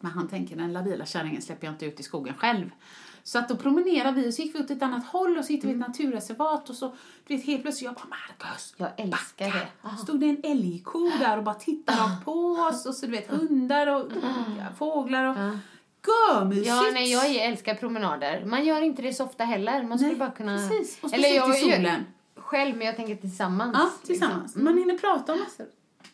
Men 0.00 0.12
han 0.12 0.28
tänker, 0.28 0.56
den 0.56 0.72
labila 0.72 1.06
kärringen 1.06 1.42
släpper 1.42 1.66
jag 1.66 1.74
inte 1.74 1.86
ut 1.86 2.00
i 2.00 2.02
skogen 2.02 2.34
själv. 2.34 2.70
Så 3.30 3.38
att 3.38 3.48
då 3.48 3.56
promenerade 3.56 4.20
vi 4.20 4.28
och 4.30 4.34
så 4.34 4.42
gick 4.42 4.54
vi 4.54 4.66
till 4.66 4.76
ett 4.76 4.82
annat 4.82 5.06
håll 5.06 5.38
och 5.38 5.44
så 5.44 5.52
hittade 5.52 5.72
vi 5.74 5.80
ett 5.80 5.88
naturreservat 5.88 6.70
och 6.70 6.76
så, 6.76 6.94
du 7.26 7.36
vet 7.36 7.46
helt 7.46 7.62
plötsligt 7.62 7.84
jag 7.84 7.94
bara 7.94 8.06
Marcus, 8.08 8.74
Jag 8.76 8.88
älskar 8.96 9.46
det. 9.46 9.68
Aha. 9.88 9.96
Stod 9.96 10.20
det 10.20 10.26
en 10.26 10.40
älgko 10.44 11.10
där 11.18 11.38
och 11.38 11.44
bara 11.44 11.54
tittade 11.54 11.98
rakt 11.98 12.24
på 12.24 12.32
oss 12.32 12.86
och 12.86 12.94
så 12.94 13.06
du 13.06 13.12
vet 13.12 13.30
hundar 13.30 13.86
och 13.86 14.12
ja, 14.58 14.64
fåglar 14.78 15.24
och 15.24 15.36
görmysigt. 16.06 16.66
Ja, 16.66 16.84
nej, 16.92 17.12
jag 17.12 17.34
älskar 17.34 17.74
promenader. 17.74 18.44
Man 18.44 18.64
gör 18.64 18.80
inte 18.80 19.02
det 19.02 19.12
så 19.12 19.24
ofta 19.24 19.44
heller. 19.44 19.82
Man 19.82 19.98
skulle 19.98 20.10
Nej, 20.10 20.18
bara 20.18 20.30
kunna... 20.30 20.56
precis. 20.56 20.98
Och 21.02 21.14
Eller 21.14 21.28
jag 21.28 21.56
i 21.56 21.60
gör 21.60 21.76
solen. 21.76 22.06
själv, 22.36 22.76
men 22.76 22.86
jag 22.86 22.96
tänker 22.96 23.14
tillsammans. 23.16 23.76
Ja, 23.78 23.90
tillsammans. 24.06 24.42
liksom. 24.42 24.64
Man 24.64 24.78
hinner 24.78 24.98
prata 24.98 25.32
om 25.32 25.38
massor. 25.38 25.66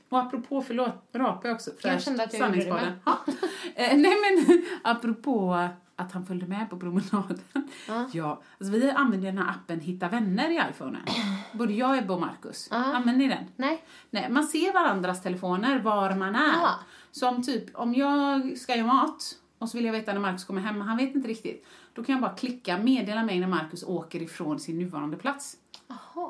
Och 0.09 0.19
apropå, 0.19 0.63
förlåt, 0.67 1.09
rapar 1.13 1.49
jag 1.49 1.55
också. 1.55 1.71
Jag 1.83 2.03
kände 2.03 2.25
att 2.25 2.35
jag 2.39 2.57
gjorde 2.57 2.71
det. 2.71 2.93
Ja. 3.05 3.19
Eh, 3.75 3.97
Nej 3.97 4.15
men, 4.23 4.63
apropå 4.83 5.69
att 5.97 6.13
han 6.13 6.27
följde 6.27 6.47
med 6.47 6.71
på 6.71 6.77
promenaden. 6.77 7.41
Ja. 8.13 8.43
alltså 8.61 8.73
vi 8.73 8.91
använder 8.91 9.33
den 9.33 9.39
här 9.39 9.51
appen 9.51 9.81
Hitta 9.81 10.09
vänner 10.09 10.51
i 10.51 10.71
iPhonen. 10.71 11.03
Både 11.53 11.73
jag, 11.73 11.99
Ebba 11.99 12.15
och 12.15 12.21
Marcus. 12.21 12.69
Använder 12.71 13.13
ni 13.13 13.29
den? 13.29 13.45
Nej. 13.57 13.85
Nej, 14.11 14.31
man 14.31 14.45
ser 14.45 14.73
varandras 14.73 15.23
telefoner 15.23 15.79
var 15.79 16.15
man 16.15 16.35
är. 16.35 16.53
Ja. 16.53 16.75
Som 17.11 17.43
typ, 17.43 17.77
om 17.77 17.95
jag 17.95 18.59
ska 18.59 18.77
göra 18.77 18.87
mat 18.87 19.37
och 19.59 19.69
så 19.69 19.77
vill 19.77 19.85
jag 19.85 19.93
veta 19.93 20.13
när 20.13 20.21
Marcus 20.21 20.45
kommer 20.45 20.61
hem, 20.61 20.81
han 20.81 20.97
vet 20.97 21.15
inte 21.15 21.29
riktigt. 21.29 21.67
Då 21.95 22.05
kan 22.05 22.13
jag 22.13 22.23
bara 22.23 22.35
klicka, 22.35 22.79
meddela 22.79 23.23
mig 23.25 23.41
när 23.41 23.47
Marcus 23.47 23.85
åker 23.85 24.23
ifrån 24.23 24.61
sin 24.61 24.79
nuvarande 24.79 25.17
plats. 25.17 25.57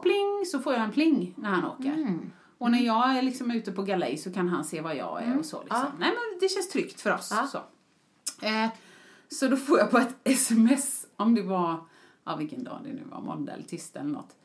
Pling, 0.03 0.45
så 0.47 0.59
får 0.59 0.73
jag 0.73 0.83
en 0.83 0.93
pling 0.93 1.35
när 1.37 1.51
han 1.51 1.65
åker. 1.65 1.93
Mm. 1.93 2.31
Och 2.59 2.71
när 2.71 2.79
jag 2.79 3.17
är 3.17 3.23
liksom 3.23 3.51
ute 3.51 3.73
på 3.73 3.83
galej 3.83 4.17
så 4.17 4.33
kan 4.33 4.49
han 4.49 4.65
se 4.65 4.81
var 4.81 4.93
jag 4.93 5.23
är 5.23 5.39
och 5.39 5.45
så. 5.45 5.63
Liksom. 5.63 5.81
Ja. 5.83 5.93
Nej 5.99 6.09
men 6.09 6.39
det 6.41 6.49
känns 6.49 6.69
tryggt 6.69 7.01
för 7.01 7.15
oss. 7.15 7.33
Ja. 7.33 7.47
Så. 7.47 7.59
Eh, 8.47 8.69
så 9.29 9.49
då 9.49 9.57
får 9.57 9.79
jag 9.79 9.91
på 9.91 9.99
ett 9.99 10.15
sms, 10.25 11.07
om 11.17 11.35
det 11.35 11.43
var, 11.43 11.85
ja 12.25 12.37
vilken 12.37 12.65
dag 12.65 12.81
det 12.85 12.93
nu 12.93 13.03
var, 13.11 13.21
måndag 13.21 13.53
eller 13.53 13.65
tisdag 13.65 14.01
eller 14.01 14.11
något. 14.11 14.37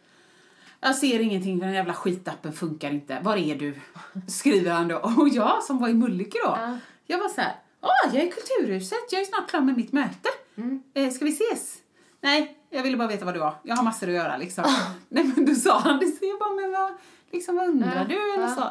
Jag 0.79 0.95
ser 0.95 1.19
ingenting, 1.19 1.59
den 1.59 1.73
jävla 1.73 1.93
skitappen 1.93 2.53
funkar 2.53 2.91
inte. 2.91 3.19
Var 3.23 3.37
är 3.37 3.55
du? 3.55 3.75
Skriver 4.27 4.71
han 4.71 4.87
då. 4.87 4.97
Och 5.17 5.29
jag 5.29 5.63
som 5.63 5.77
var 5.77 5.89
i 5.89 5.93
Mölnlycke 5.93 6.37
då, 6.45 6.57
jag 7.05 7.17
var 7.17 7.29
så 7.29 7.41
här, 7.41 7.55
åh 7.81 8.13
jag 8.15 8.23
är 8.23 8.27
i 8.27 8.31
Kulturhuset, 8.31 9.11
jag 9.11 9.21
är 9.21 9.25
snart 9.25 9.49
klar 9.49 9.61
med 9.61 9.77
mitt 9.77 9.91
möte. 9.91 10.29
Eh, 10.93 11.09
ska 11.11 11.25
vi 11.25 11.31
ses? 11.31 11.77
Nej, 12.21 12.57
jag 12.69 12.83
ville 12.83 12.97
bara 12.97 13.07
veta 13.07 13.25
vad 13.25 13.33
det 13.33 13.39
var. 13.39 13.55
Jag 13.63 13.75
har 13.75 13.83
massor 13.83 14.07
att 14.07 14.13
göra 14.13 14.37
liksom. 14.37 14.63
Nej 15.09 15.23
men 15.35 15.45
då 15.45 15.55
sa 15.55 15.79
han 15.79 15.99
det, 15.99 16.05
så 16.05 16.25
jag 16.25 16.39
bara, 16.39 16.53
men 16.53 16.71
vad, 16.71 16.91
liksom, 17.31 17.55
vad 17.55 17.67
undrar 17.67 17.95
Ja, 17.95 18.03
du? 18.03 18.33
Eller 18.33 18.47
ja. 18.47 18.55
så. 18.55 18.63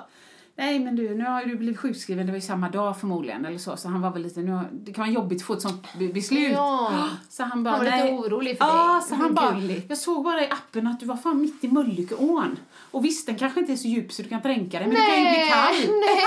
Nej 0.60 0.78
men 0.78 0.96
du, 0.96 1.14
nu 1.14 1.24
har 1.24 1.42
ju 1.42 1.48
du 1.48 1.56
blivit 1.56 1.78
sjukskriven, 1.78 2.26
det 2.26 2.32
var 2.32 2.36
ju 2.36 2.40
samma 2.46 2.68
dag 2.68 3.00
förmodligen 3.00 3.44
eller 3.46 3.58
så. 3.58 3.76
Så 3.76 3.88
han 3.88 4.00
var 4.00 4.10
väl 4.10 4.22
lite, 4.22 4.40
nu, 4.40 4.60
det 4.72 4.92
kan 4.92 5.04
vara 5.04 5.12
jobbigt 5.14 5.40
att 5.40 5.46
få 5.46 5.52
ett 5.52 5.62
sånt 5.62 5.86
be- 5.98 6.08
beslut. 6.12 6.52
Ja. 6.52 7.08
Så 7.28 7.42
han 7.42 7.64
bara, 7.64 7.70
Han 7.70 7.78
var 7.84 7.92
lite 7.92 8.04
nej. 8.04 8.12
orolig 8.14 8.58
för 8.58 8.64
ja, 8.64 8.94
dig. 9.00 9.08
så 9.08 9.14
han 9.14 9.34
bara, 9.34 9.60
jag 9.88 9.98
såg 9.98 10.24
bara 10.24 10.42
i 10.44 10.48
appen 10.50 10.86
att 10.86 11.00
du 11.00 11.06
var 11.06 11.16
fan 11.16 11.40
mitt 11.40 11.64
i 11.64 11.68
Mölnlyckeån. 11.68 12.58
Och 12.90 13.04
visst, 13.04 13.26
den 13.26 13.38
kanske 13.38 13.60
inte 13.60 13.72
är 13.72 13.76
så 13.76 13.88
djup 13.88 14.12
så 14.12 14.22
du 14.22 14.28
kan 14.28 14.40
dränka 14.42 14.78
dig, 14.78 14.86
men 14.88 14.96
du 14.96 15.02
kan 15.06 15.16
ju 15.18 15.24
bli 15.30 15.50
kall. 15.50 15.74
Nej! 15.74 16.20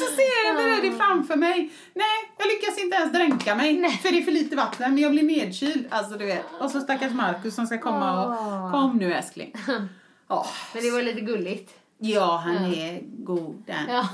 Så 0.00 0.16
ser 0.16 0.46
jag 0.46 0.82
det 0.82 0.92
framför 0.98 1.36
mig. 1.36 1.72
Nej, 1.94 2.06
jag 2.38 2.46
lyckas 2.48 2.78
inte 2.78 2.96
ens 2.96 3.12
dränka 3.12 3.54
mig. 3.54 3.90
För 4.02 4.12
det 4.12 4.18
är 4.18 4.22
för 4.22 4.32
lite 4.32 4.56
vatten, 4.56 4.94
men 4.94 5.02
jag 5.02 5.12
blir 5.12 5.22
nedkyld. 5.22 5.86
Alltså 5.90 6.18
du 6.18 6.26
vet. 6.26 6.44
Och 6.60 6.70
så 6.70 6.80
stackars 6.80 7.12
Markus 7.12 7.54
som 7.54 7.66
ska 7.66 7.78
komma 7.78 8.26
och... 8.26 8.70
Kom 8.72 8.96
nu 8.96 9.14
älskling. 9.14 9.52
Åh. 10.28 10.46
Men 10.74 10.82
det 10.82 10.90
var 10.90 11.02
lite 11.02 11.20
gulligt. 11.20 11.72
Ja, 12.12 12.40
han 12.44 12.56
är 12.64 13.00
god 13.24 13.62
den. 13.66 13.88
Ja. 13.88 14.08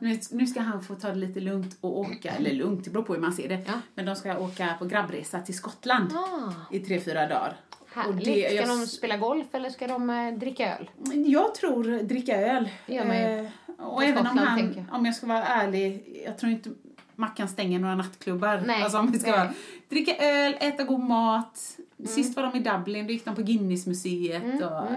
Nu, 0.00 0.20
nu 0.30 0.46
ska 0.46 0.60
han 0.60 0.82
få 0.82 0.94
ta 0.94 1.08
det 1.08 1.14
lite 1.14 1.40
lugnt 1.40 1.76
och 1.80 1.98
åka, 1.98 2.30
eller 2.30 2.52
lugnt, 2.52 2.84
det 2.84 2.90
beror 2.90 3.02
på 3.04 3.14
hur 3.14 3.20
man 3.20 3.32
ser 3.32 3.48
det. 3.48 3.60
Ja. 3.66 3.72
Men 3.94 4.06
de 4.06 4.16
ska 4.16 4.38
åka 4.38 4.74
på 4.78 4.84
grabbresa 4.84 5.40
till 5.40 5.56
Skottland 5.56 6.12
Ah. 6.12 6.52
i 6.74 6.78
tre, 6.80 7.00
fyra 7.00 7.26
dagar. 7.26 7.56
Härligt. 7.94 8.24
det- 8.24 8.46
Ska 8.46 8.54
jag- 8.54 8.68
de 8.68 8.86
spela 8.86 9.16
golf 9.16 9.46
eller 9.52 9.70
ska 9.70 9.86
de 9.86 10.10
eh, 10.10 10.32
dricka 10.38 10.76
öl? 10.78 10.90
Jag 11.26 11.54
tror 11.54 12.02
dricka 12.02 12.36
öl. 12.40 12.68
Man 12.88 12.96
ju. 12.96 13.38
Eh, 13.38 13.46
och 13.78 14.04
även 14.04 14.18
om 14.18 14.24
Skottland, 14.26 14.48
han, 14.48 14.58
tänker 14.58 14.80
jag. 14.90 14.98
om 14.98 15.06
jag 15.06 15.14
ska 15.14 15.26
vara 15.26 15.44
ärlig, 15.44 16.04
jag 16.26 16.38
tror 16.38 16.52
inte 16.52 16.70
Mackan 17.16 17.48
stänger 17.48 17.78
några 17.78 17.94
nattklubbar. 17.94 18.62
Nej, 18.66 18.82
alltså 18.82 18.98
om 18.98 19.10
vi 19.12 19.18
ska 19.18 19.30
vara, 19.32 19.52
dricka 19.88 20.16
öl, 20.16 20.54
äta 20.60 20.82
god 20.84 21.00
mat. 21.00 21.60
Mm. 21.98 22.08
Sist 22.10 22.36
var 22.36 22.42
de 22.42 22.56
i 22.56 22.60
Dublin, 22.62 23.06
då 23.06 23.12
gick 23.12 23.24
de 23.24 23.34
på 23.34 23.42
Guinnessmuseet 23.42 24.62
och 24.62 24.88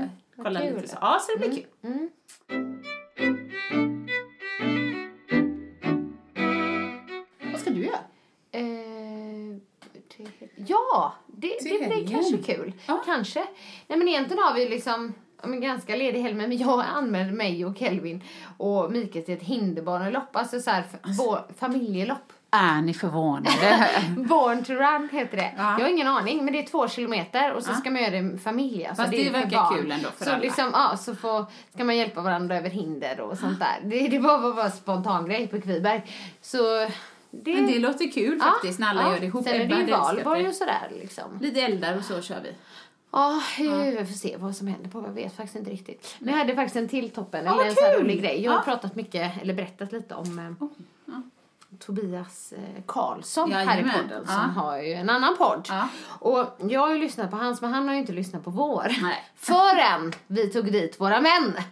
kollade 0.43 0.67
kul. 0.67 0.75
lite 0.75 0.87
så. 0.87 0.97
Ja, 1.01 1.19
så 1.21 1.31
det 1.39 1.49
blir 1.49 1.57
kul. 1.61 1.65
Mm. 1.83 2.09
Vad 7.51 7.61
ska 7.61 7.69
du 7.69 7.85
göra? 7.85 7.97
Eh, 8.51 8.61
till- 10.09 10.29
ja, 10.67 11.13
det, 11.27 11.47
Till 11.49 11.69
det 11.71 11.77
blir 11.77 11.87
helgen. 11.87 12.09
kanske 12.23 12.53
kul. 12.55 12.73
Ja. 12.87 13.01
Kanske. 13.05 13.39
Nej 13.87 13.99
men 13.99 14.07
egentligen 14.07 14.43
har 14.43 14.53
vi 14.53 14.69
liksom 14.69 15.13
men 15.43 15.61
ganska 15.61 15.95
ledig 15.95 16.21
helg, 16.21 16.33
men 16.35 16.57
jag 16.57 16.85
anmälde 16.95 17.33
mig 17.33 17.65
och 17.65 17.77
Kelvin 17.77 18.23
och 18.57 18.91
Mikael 18.91 19.25
till 19.25 19.33
ett 19.37 19.43
hinderbanelopp, 19.43 20.35
alltså 20.35 20.59
så 20.59 20.69
här, 20.71 20.83
vår 21.17 21.53
familjelopp. 21.57 22.33
Är 22.51 22.81
ni 22.81 22.93
förvånade? 22.93 23.89
Born 24.17 24.63
to 24.63 24.73
run 24.73 25.09
heter 25.11 25.37
det. 25.37 25.53
Ja. 25.57 25.63
Jag 25.63 25.85
har 25.85 25.89
ingen 25.89 26.07
aning, 26.07 26.45
men 26.45 26.53
det 26.53 26.59
är 26.59 26.65
två 26.67 26.87
kilometer 26.87 27.53
och 27.53 27.63
så 27.63 27.73
ska 27.73 27.91
man 27.91 28.01
göra 28.01 28.11
det 28.11 28.21
med 28.21 28.41
familj. 28.41 28.85
Alltså 28.85 29.03
Fast 29.03 29.11
det 29.11 29.21
är 29.21 29.25
för 29.25 29.33
verkar 29.33 29.57
barn. 29.57 29.77
kul 29.77 29.91
ändå 29.91 30.09
för 30.17 30.25
så 30.25 30.31
alla. 30.31 30.41
Liksom, 30.41 30.69
ja, 30.73 30.97
så 30.97 31.15
får, 31.15 31.45
ska 31.73 31.83
man 31.83 31.97
hjälpa 31.97 32.21
varandra 32.21 32.57
över 32.57 32.69
hinder 32.69 33.19
och 33.19 33.37
sånt 33.37 33.59
där. 33.59 33.79
Det, 33.83 34.07
det 34.07 34.19
var 34.19 34.53
bara 34.53 34.65
en 34.65 34.71
spontan 34.71 35.25
grej 35.29 35.47
på 35.47 35.61
Kviberg. 35.61 36.03
Så 36.41 36.57
det, 37.31 37.53
Men 37.53 37.67
det 37.67 37.79
låter 37.79 38.11
kul 38.11 38.39
faktiskt 38.39 38.79
när 38.79 38.87
alla 38.87 39.11
gör 39.11 39.19
det 39.19 39.25
ihop. 39.25 39.43
Sen 39.43 39.61
är 39.61 39.65
det 39.65 39.75
ju 39.75 39.91
valborg 39.91 40.43
det. 40.43 40.49
och 40.49 40.55
sådär 40.55 40.91
liksom. 41.01 41.39
Lite 41.41 41.61
eldar 41.61 41.97
och 41.97 42.03
så 42.03 42.21
kör 42.21 42.39
vi. 42.43 42.55
Ja, 43.11 43.41
vi 43.57 44.05
får 44.05 44.13
se 44.13 44.35
vad 44.37 44.55
som 44.55 44.67
händer 44.67 44.89
på. 44.89 45.01
Jag 45.01 45.13
vet 45.13 45.35
faktiskt 45.35 45.55
inte 45.55 45.71
riktigt. 45.71 46.15
Men 46.19 46.29
jag 46.33 46.39
hade 46.39 46.55
faktiskt 46.55 46.75
en 46.75 46.87
till 46.87 47.09
toppen, 47.09 47.47
eller 47.47 47.65
en 47.65 47.75
sån 47.75 48.01
rolig 48.01 48.21
grej. 48.21 48.43
Jag 48.43 48.51
har 48.51 48.61
pratat 48.63 48.95
mycket, 48.95 49.41
eller 49.41 49.53
berättat 49.53 49.91
lite 49.91 50.15
om 50.15 50.39
eh, 50.39 50.67
Tobias 51.79 52.53
eh, 52.53 52.83
Karlsson 52.85 53.51
här 53.51 53.79
i 53.79 53.83
podden 53.83 54.23
Ja. 54.27 54.33
som 54.33 54.49
har 54.49 54.77
ju 54.77 54.93
en 54.93 55.09
annan 55.09 55.37
podd. 55.37 55.65
Ja. 55.69 55.87
Och 56.19 56.57
jag 56.69 56.79
har 56.79 56.89
ju 56.93 56.97
lyssnat 56.99 57.31
på 57.31 57.37
hans 57.37 57.61
men 57.61 57.73
han 57.73 57.87
har 57.87 57.93
ju 57.93 57.99
inte 57.99 58.11
lyssnat 58.13 58.43
på 58.43 58.49
vår. 58.49 58.95
Nej. 59.01 59.23
Förrän 59.35 60.13
vi 60.27 60.47
tog 60.49 60.71
dit 60.71 60.99
våra 60.99 61.21
män. 61.21 61.53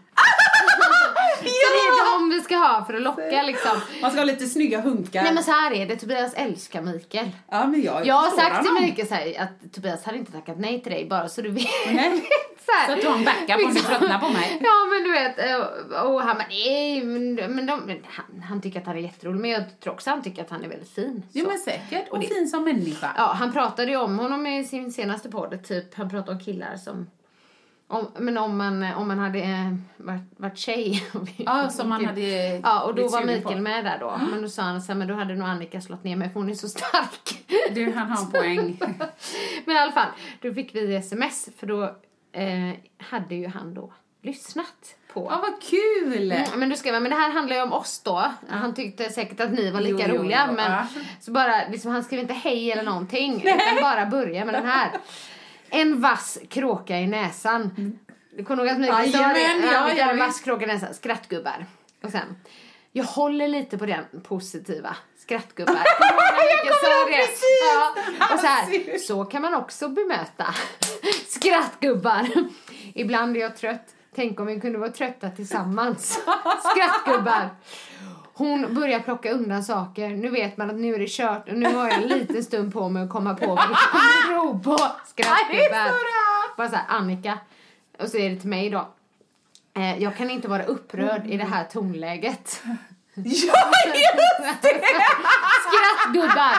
Så 1.38 1.44
det 1.44 1.48
är 1.50 2.20
de 2.20 2.30
vi 2.30 2.42
ska 2.42 2.56
ha 2.58 2.86
för 2.86 2.94
att 2.94 3.02
locka 3.02 3.44
liksom. 3.44 3.72
Man 4.02 4.12
ska 4.12 4.20
ha 4.20 4.26
lite 4.26 4.46
snygga 4.46 4.82
hunkar. 4.82 5.24
Nej 5.24 5.34
men 5.34 5.44
så 5.44 5.52
här 5.52 5.72
är 5.74 5.86
det, 5.86 5.96
Tobias 5.96 6.34
älskar 6.34 6.82
Mikael. 6.82 7.32
ja, 7.52 7.66
men 7.68 7.82
jag, 7.82 8.06
Jag 8.06 8.16
har 8.16 8.30
sagt 8.30 8.64
till. 8.66 8.74
Mikael 8.82 9.08
så 9.08 9.14
här, 9.14 9.42
att 9.42 9.74
Tobias 9.74 10.04
hade 10.04 10.18
inte 10.18 10.32
tackat 10.32 10.60
nej 10.60 10.84
till 10.84 10.92
dig 10.92 11.08
bara 11.10 11.30
så 11.30 11.42
du 11.42 11.50
vet. 11.52 11.66
Nej. 11.88 12.24
så. 12.66 12.72
Så 12.88 12.94
att 12.94 13.02
du 13.02 13.08
har 13.08 13.18
en 13.18 13.24
backup 13.26 13.66
om 13.66 13.74
du 13.74 13.80
tröttnar 13.80 14.20
på 14.20 14.30
mig. 14.30 14.62
Ja 14.62 14.74
men 14.92 15.04
du 15.04 15.12
vet, 15.12 15.40
eh, 15.40 16.02
och 16.04 16.22
han 16.22 16.38
bara 16.38 16.48
nej 16.50 17.04
men, 17.04 17.36
men, 17.56 17.66
de, 17.66 18.02
han, 18.06 18.42
han 18.42 18.62
tycker 18.62 18.80
att 18.80 18.86
han 18.86 18.98
är 18.98 19.02
jätterolig 19.02 19.40
men 19.40 19.50
jag 19.52 19.80
tror 19.80 19.94
också 19.94 20.10
att 20.10 20.16
han 20.16 20.24
tycker 20.24 20.42
att 20.42 20.50
han 20.50 20.64
är 20.64 20.68
väldigt 20.70 20.90
fin. 20.96 21.24
Jo 21.32 21.44
så. 21.46 21.50
men 21.50 21.60
säkert. 21.60 22.08
Och, 22.08 22.14
Och 22.14 22.20
det- 22.20 22.28
fin 22.28 22.48
som 22.48 22.64
människa. 22.64 23.12
Ja, 23.18 23.34
han 23.34 23.54
pratade 23.54 23.92
ju 23.92 23.98
om 23.98 24.20
honom 24.20 24.48
i 24.48 24.64
sin 24.64 24.92
senaste 24.92 25.30
podd, 25.30 25.64
typ, 25.64 25.96
han 25.96 26.10
pratade 26.10 26.32
om 26.32 26.40
killar 26.40 26.78
som 26.78 27.08
om, 27.88 28.08
men 28.18 28.38
om 28.38 28.58
man, 28.58 28.84
om 28.84 29.08
man 29.08 29.20
hade 29.20 29.40
eh, 29.40 29.76
varit, 29.98 30.22
varit 30.38 30.58
tjej. 30.58 31.04
Ja, 31.38 31.70
som 31.70 31.90
man 31.90 32.06
hade 32.06 32.22
Ja, 32.64 32.84
och 32.84 32.96
då 32.96 33.08
var 33.08 33.24
Mikael 33.24 33.62
med 33.62 33.86
där 33.86 33.98
då. 34.00 34.20
Men 34.32 34.42
då 34.42 34.50
sa 34.50 34.62
han 34.62 34.82
så 34.82 34.92
här, 34.92 35.00
men 35.00 35.08
då 35.08 35.14
hade 35.14 35.36
nog 35.36 35.48
Annika 35.48 35.82
slått 35.82 36.04
ner 36.04 36.16
mig 36.16 36.30
för 36.30 36.40
hon 36.40 36.50
är 36.50 36.54
så 36.54 36.68
stark. 36.70 37.46
Du, 37.72 37.92
han 37.92 38.12
har 38.12 38.26
en 38.26 38.32
poäng. 38.32 38.80
men 39.66 39.76
i 39.76 39.80
alla 39.80 39.92
fall, 39.92 40.08
då 40.42 40.54
fick 40.54 40.76
vi 40.76 40.96
sms 40.96 41.50
för 41.60 41.68
då 41.68 41.96
eh, 42.36 42.76
hade 42.98 43.36
ju 43.36 43.48
han 43.48 43.74
då 43.74 43.94
lyssnat 44.22 44.96
på 45.14 45.28
Ja, 45.32 45.42
vad 45.42 45.62
kul! 45.62 46.32
Mm, 46.32 46.60
men 46.60 46.70
du 46.70 46.76
skrev 46.76 47.02
men 47.02 47.12
det 47.12 47.18
här 47.18 47.32
handlar 47.32 47.56
ju 47.56 47.62
om 47.62 47.74
oss 47.74 48.02
då. 48.04 48.32
Han 48.50 48.74
tyckte 48.74 49.10
säkert 49.10 49.40
att 49.40 49.52
ni 49.52 49.72
var 49.72 49.82
lika 49.82 50.08
Jo, 50.08 50.14
jo, 50.16 50.22
roliga. 50.22 50.46
jo, 50.50 50.54
men 50.56 50.72
ja. 50.72 50.88
så 51.22 51.32
bara, 51.32 51.68
liksom, 51.68 51.92
han 51.92 52.04
skrev 52.04 52.20
inte 52.20 52.34
hej 52.34 52.72
eller 52.72 52.84
någonting. 52.84 53.36
utan 53.46 53.82
bara 53.82 54.06
börja 54.06 54.46
med 54.46 54.54
den 54.54 54.66
här. 54.66 54.92
En 55.70 56.02
vass 56.02 56.38
kråka 56.50 57.00
i 57.00 57.08
näsan. 57.08 58.00
Du 58.38 58.44
kommer 58.46 58.64
ihåg 58.64 58.72
att 58.72 58.82
det? 58.82 58.88
Jajamän, 58.88 59.36
ja, 59.64 59.72
Ja, 59.74 59.94
ja, 59.98 60.12
en 60.12 60.18
vass 60.18 60.40
kråka 60.40 60.64
i 60.64 60.68
näsan. 60.68 60.94
Skrattgubbar. 60.94 61.66
Och 62.04 62.10
sen. 62.12 62.36
Jag 62.92 63.04
håller 63.06 63.48
lite 63.48 63.78
på 63.78 63.86
den 63.86 64.04
positiva. 64.24 64.96
Skrattgubbar. 65.26 65.74
jag 66.00 66.80
kommer 66.82 67.02
ihåg 67.02 67.08
precis. 67.08 67.44
Ja. 67.64 67.94
Och 68.34 68.40
så 68.40 68.48
här, 68.48 68.98
så 68.98 69.26
kan 69.26 69.42
man 69.42 69.54
också 69.54 69.90
bemöta 69.90 70.56
skrattgubbar. 71.28 72.28
Ibland 72.94 73.38
är 73.38 73.42
jag 73.42 73.58
trött. 73.58 73.96
Tänk 74.16 74.40
om 74.40 74.46
vi 74.46 74.60
kunde 74.60 74.80
vara 74.80 74.92
trötta 74.92 75.30
tillsammans. 75.30 76.20
Skrattgubbar. 76.72 77.50
Hon 78.34 78.76
börjar 78.76 79.00
plocka 79.00 79.32
undan 79.32 79.64
saker. 79.64 80.10
Nu 80.10 80.30
vet 80.30 80.58
man 80.58 80.70
att 80.70 80.76
nu 80.76 80.96
är 80.96 81.00
det 81.00 81.10
kört. 81.10 81.50
Och 81.50 81.58
nu 81.58 81.76
har 81.76 81.90
jag 81.90 82.02
en 82.04 82.08
liten 82.08 82.44
stund 82.44 82.74
på 82.74 82.90
mig 82.90 83.04
att 83.04 83.10
komma 83.10 83.34
på 83.34 83.48
vad 83.48 83.70
det 83.70 83.76
kan 83.92 84.30
bero 84.30 84.60
på. 84.60 84.78
Skrattgubbar. 85.06 85.92
Bara 86.58 86.70
så 86.70 86.76
här, 86.76 86.86
Annika. 86.88 87.40
Och 88.00 88.10
så 88.10 88.18
är 88.18 88.30
det 88.30 88.40
till 88.40 88.50
mig 88.50 88.70
då. 88.70 88.88
Eh, 89.74 90.04
jag 90.04 90.18
kan 90.18 90.30
inte 90.30 90.48
vara 90.48 90.64
upprörd 90.64 91.28
i 91.28 91.38
det 91.38 91.44
här 91.44 91.64
tonläget. 91.64 92.64
Ja, 93.16 93.24
just 93.24 94.62
det! 94.62 94.82
Skrattgubbar! 95.66 96.56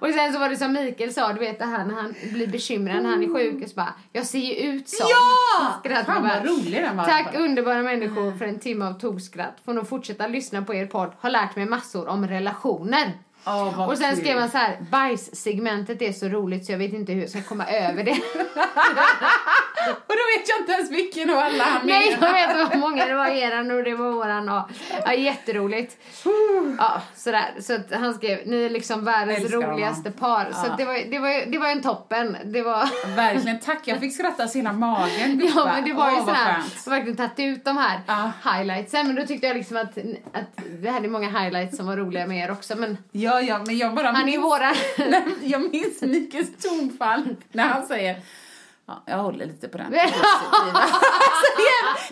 Och 0.00 0.08
sen 0.14 0.32
så 0.32 0.38
var 0.38 0.48
det 0.48 0.56
som 0.56 0.72
Mikael 0.72 1.12
sa, 1.12 1.32
du 1.32 1.40
vet 1.40 1.58
det 1.58 1.64
här 1.64 1.84
när 1.84 1.94
han 1.94 2.14
blir 2.32 2.46
bekymrad 2.46 3.02
när 3.02 3.10
han 3.10 3.22
är 3.22 3.34
sjuk 3.34 3.62
och 3.62 3.68
så 3.68 3.74
bara, 3.74 3.94
jag 4.12 4.26
ser 4.26 4.38
ju 4.38 4.54
ut 4.54 4.88
som 4.88 5.06
Ja! 5.10 5.80
Skrattgubbar. 5.80 6.14
Fan, 6.14 6.22
vad 6.22 6.46
rolig 6.46 6.82
den 6.82 6.96
var. 6.96 7.04
Tack 7.04 7.34
underbara 7.34 7.82
människor 7.82 8.38
för 8.38 8.44
en 8.44 8.58
timme 8.58 8.84
av 8.84 8.92
togskratt. 8.92 9.56
Får 9.64 9.72
nog 9.74 9.88
fortsätta 9.88 10.26
lyssna 10.26 10.62
på 10.62 10.74
er 10.74 10.86
podd. 10.86 11.12
Har 11.20 11.30
lärt 11.30 11.56
mig 11.56 11.66
massor 11.66 12.08
om 12.08 12.26
relationer. 12.26 13.12
Vad 13.44 13.88
och 13.90 13.98
sen 13.98 14.10
kul. 14.14 14.24
skrev 14.24 14.38
han 14.38 14.50
så 14.50 14.58
här, 14.58 14.78
bajssegmentet 14.90 16.02
är 16.02 16.12
så 16.12 16.28
roligt 16.28 16.66
så 16.66 16.72
jag 16.72 16.78
vet 16.78 16.92
inte 16.92 17.12
hur 17.12 17.20
jag 17.20 17.30
ska 17.30 17.42
komma 17.42 17.66
över 17.66 18.04
det. 18.04 18.10
Och 19.88 20.14
då 20.16 20.38
vet 20.38 20.48
jag 20.48 20.58
inte 20.60 20.72
ens 20.72 20.90
vilken 20.90 21.30
av 21.30 21.38
alla 21.38 21.64
han 21.64 21.86
Nej, 21.86 22.10
jag 22.10 22.20
menar. 22.20 22.58
vet 22.58 22.70
var 22.70 22.76
många. 22.76 23.06
Det 23.06 23.14
var 23.14 23.26
eran 23.26 23.70
och 23.70 23.84
det 23.84 23.94
var 23.94 24.10
våran. 24.10 24.48
Och, 24.48 24.70
ja, 25.04 25.12
jätteroligt. 25.14 25.96
Ja, 26.78 27.02
sådär. 27.16 27.50
Så 27.60 27.74
att 27.74 27.92
han 27.94 28.14
skrev, 28.14 28.38
ni 28.46 28.62
är 28.64 28.70
liksom 28.70 29.04
världens 29.04 29.50
roligaste 29.52 30.10
par. 30.10 30.44
Så 30.52 30.66
Ja. 30.66 30.70
att 30.70 30.78
det, 30.78 30.84
var, 30.84 31.10
det, 31.10 31.18
var, 31.18 31.50
det 31.52 31.58
var 31.58 31.68
en 31.68 31.82
toppen. 31.82 32.36
Det 32.44 32.62
var... 32.62 32.88
Verkligen, 33.16 33.60
tack. 33.60 33.80
Jag 33.84 34.00
fick 34.00 34.14
skratta 34.14 34.48
så 34.48 34.58
hela 34.58 34.72
magen. 34.72 35.50
Ja 35.54 35.64
men 35.74 35.84
det 35.84 35.92
var 35.92 36.10
ju 36.10 36.16
sådär, 36.16 36.34
jag 36.84 36.90
har 36.92 36.96
verkligen 36.96 37.16
tagit 37.16 37.38
ut 37.38 37.64
de 37.64 37.76
här 37.76 38.00
Ja. 38.06 38.32
highlightsen 38.52 39.06
men 39.06 39.16
då 39.16 39.26
tyckte 39.26 39.46
jag 39.46 39.56
liksom 39.56 39.76
att, 39.76 39.98
att 40.32 40.64
vi 40.70 40.88
hade 40.88 41.08
många 41.08 41.28
highlights 41.40 41.76
som 41.76 41.86
var 41.86 41.96
roliga 41.96 42.26
med 42.26 42.44
er 42.44 42.50
också 42.50 42.76
men 42.76 42.98
Ja, 43.12 43.40
ja, 43.40 43.60
men 43.66 43.78
jag 43.78 43.94
bara 43.94 44.06
han 44.06 44.16
är 44.16 44.20
ju 44.20 44.38
minns, 44.38 44.42
våra... 44.44 44.72
Nej, 45.10 45.22
jag 45.42 45.72
minns 45.72 46.02
Mikaels 46.02 46.48
tonfall 46.62 47.36
när 47.52 47.64
han 47.68 47.86
säger 47.86 48.16
Ja, 48.90 49.02
jag 49.06 49.18
håller 49.18 49.46
lite 49.46 49.68
på 49.68 49.78
den 49.78 49.86
positiva. 49.92 50.80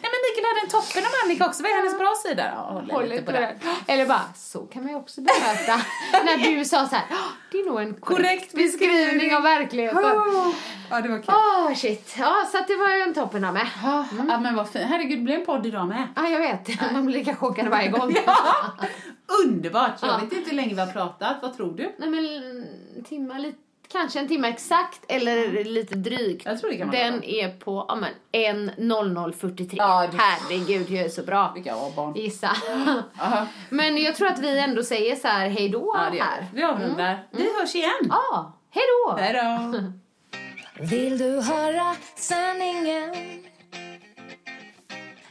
Nej 0.03 0.11
men 0.13 0.21
Mikael 0.27 0.47
hade 0.51 0.61
en 0.65 0.71
toppen 0.71 1.03
om 1.03 1.11
Annika 1.25 1.47
också. 1.47 1.63
Vad 1.63 1.73
är 1.73 1.77
hennes 1.77 1.99
bra 1.99 2.15
sida? 2.27 2.43
Ja, 2.55 2.61
håller, 2.61 2.95
Håller 2.95 3.09
lite 3.09 3.23
på 3.23 3.27
på 3.33 3.33
den. 3.33 3.43
den. 3.43 3.75
Eller 3.87 4.07
bara, 4.07 4.23
så 4.37 4.59
kan 4.61 4.83
man 4.83 4.93
ju 4.93 4.99
också 4.99 5.21
bemöta. 5.21 5.77
När 6.25 6.57
du 6.57 6.65
sa 6.65 6.87
så 6.87 6.95
här, 6.97 7.05
"Ah, 7.11 7.29
det 7.53 7.59
är 7.61 7.67
nog 7.67 7.81
en 7.81 7.95
korrekt, 7.95 8.07
Korrekt 8.23 8.53
beskrivning 8.55 9.05
beskrivning." 9.05 9.37
av 9.37 9.43
verkligheten. 9.43 10.03
Ja, 10.91 11.01
det 11.01 11.09
var 11.09 11.17
kul. 11.19 11.35
Åh 11.35 11.75
shit, 11.75 12.15
ja 12.19 12.35
så 12.53 12.59
det 12.69 12.77
var 12.77 12.89
ju 12.97 13.01
en 13.03 13.15
toppen 13.15 13.45
av 13.45 13.55
med. 13.55 13.67
Ja, 13.83 14.05
ja, 14.29 14.39
men 14.41 14.55
vad 14.57 14.69
fint. 14.71 14.85
Herregud, 14.89 15.19
det 15.19 15.23
blev 15.25 15.41
en 15.41 15.47
podd 15.47 15.67
idag 15.67 15.89
med. 15.89 16.09
Ja 16.17 16.29
jag 16.29 16.39
vet, 16.39 16.93
man 16.93 17.07
blir 17.07 17.19
lika 17.19 17.37
chockad 17.37 17.69
varje 17.69 17.89
gång. 17.89 18.17
Ja, 18.27 18.37
underbart. 19.45 19.93
Jag 20.03 20.11
Ja. 20.11 20.19
vet 20.19 20.33
inte 20.33 20.51
hur 20.51 20.57
länge 20.57 20.75
vi 20.75 20.81
har 20.81 20.87
pratat. 20.93 21.37
Vad 21.43 21.57
tror 21.57 21.73
du? 21.77 21.95
Nej 21.99 22.09
men 22.09 22.25
en 22.97 23.05
timme, 23.05 23.39
lite, 23.39 23.59
kanske 23.93 24.19
en 24.19 24.29
timme 24.29 24.49
exakt 24.49 25.01
eller 25.09 25.65
lite 25.65 25.95
drygt. 25.95 26.47
Jag 26.47 26.61
tror 26.61 26.71
det 26.71 26.77
kan 26.77 26.89
vara 26.91 26.99
Den 27.01 27.21
bra. 27.21 27.29
är 27.29 27.49
på, 27.49 27.85
ja 27.89 27.95
men 27.95 28.11
1.0043. 28.33 29.75
Ja, 29.79 30.07
det- 30.13 30.17
Herregud, 30.19 30.91
jag 30.91 31.05
är 31.05 31.09
så 31.09 31.23
bra. 31.23 31.53
Vilka 31.55 31.71
ja, 31.71 31.93
barn. 31.97 32.15
Gissa. 32.15 32.51
Aha. 33.21 33.47
men 33.71 33.97
jag 33.99 34.17
tror 34.17 34.29
att 34.29 34.39
vi 34.39 34.59
ändå 34.59 34.83
säger 34.83 35.17
så 35.17 35.29
här 35.29 35.49
hej 35.49 35.69
då 35.69 35.93
Ja, 35.97 36.11
det 36.11 36.23
här. 36.23 36.47
vi. 36.55 36.63
Avrundar. 36.63 37.27
Vi 37.31 37.49
hörs 37.61 37.75
igen. 37.75 37.91
Ja, 38.09 38.53
hej 38.71 38.85
då! 39.07 39.17
Hej 39.17 39.33
då. 39.33 39.83
Vill 40.85 41.19
du 41.19 41.41
höra 41.41 41.95
sanningen? 42.17 43.15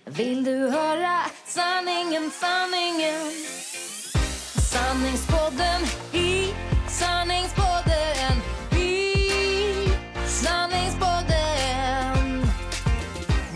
Vill 0.06 0.44
du 0.44 0.70
höra 0.70 1.18
sanningen, 1.46 2.32
sanningen? 2.32 3.32
Sanningspodden 4.74 5.82
i 6.14 6.54
Sanningspodden 6.90 7.67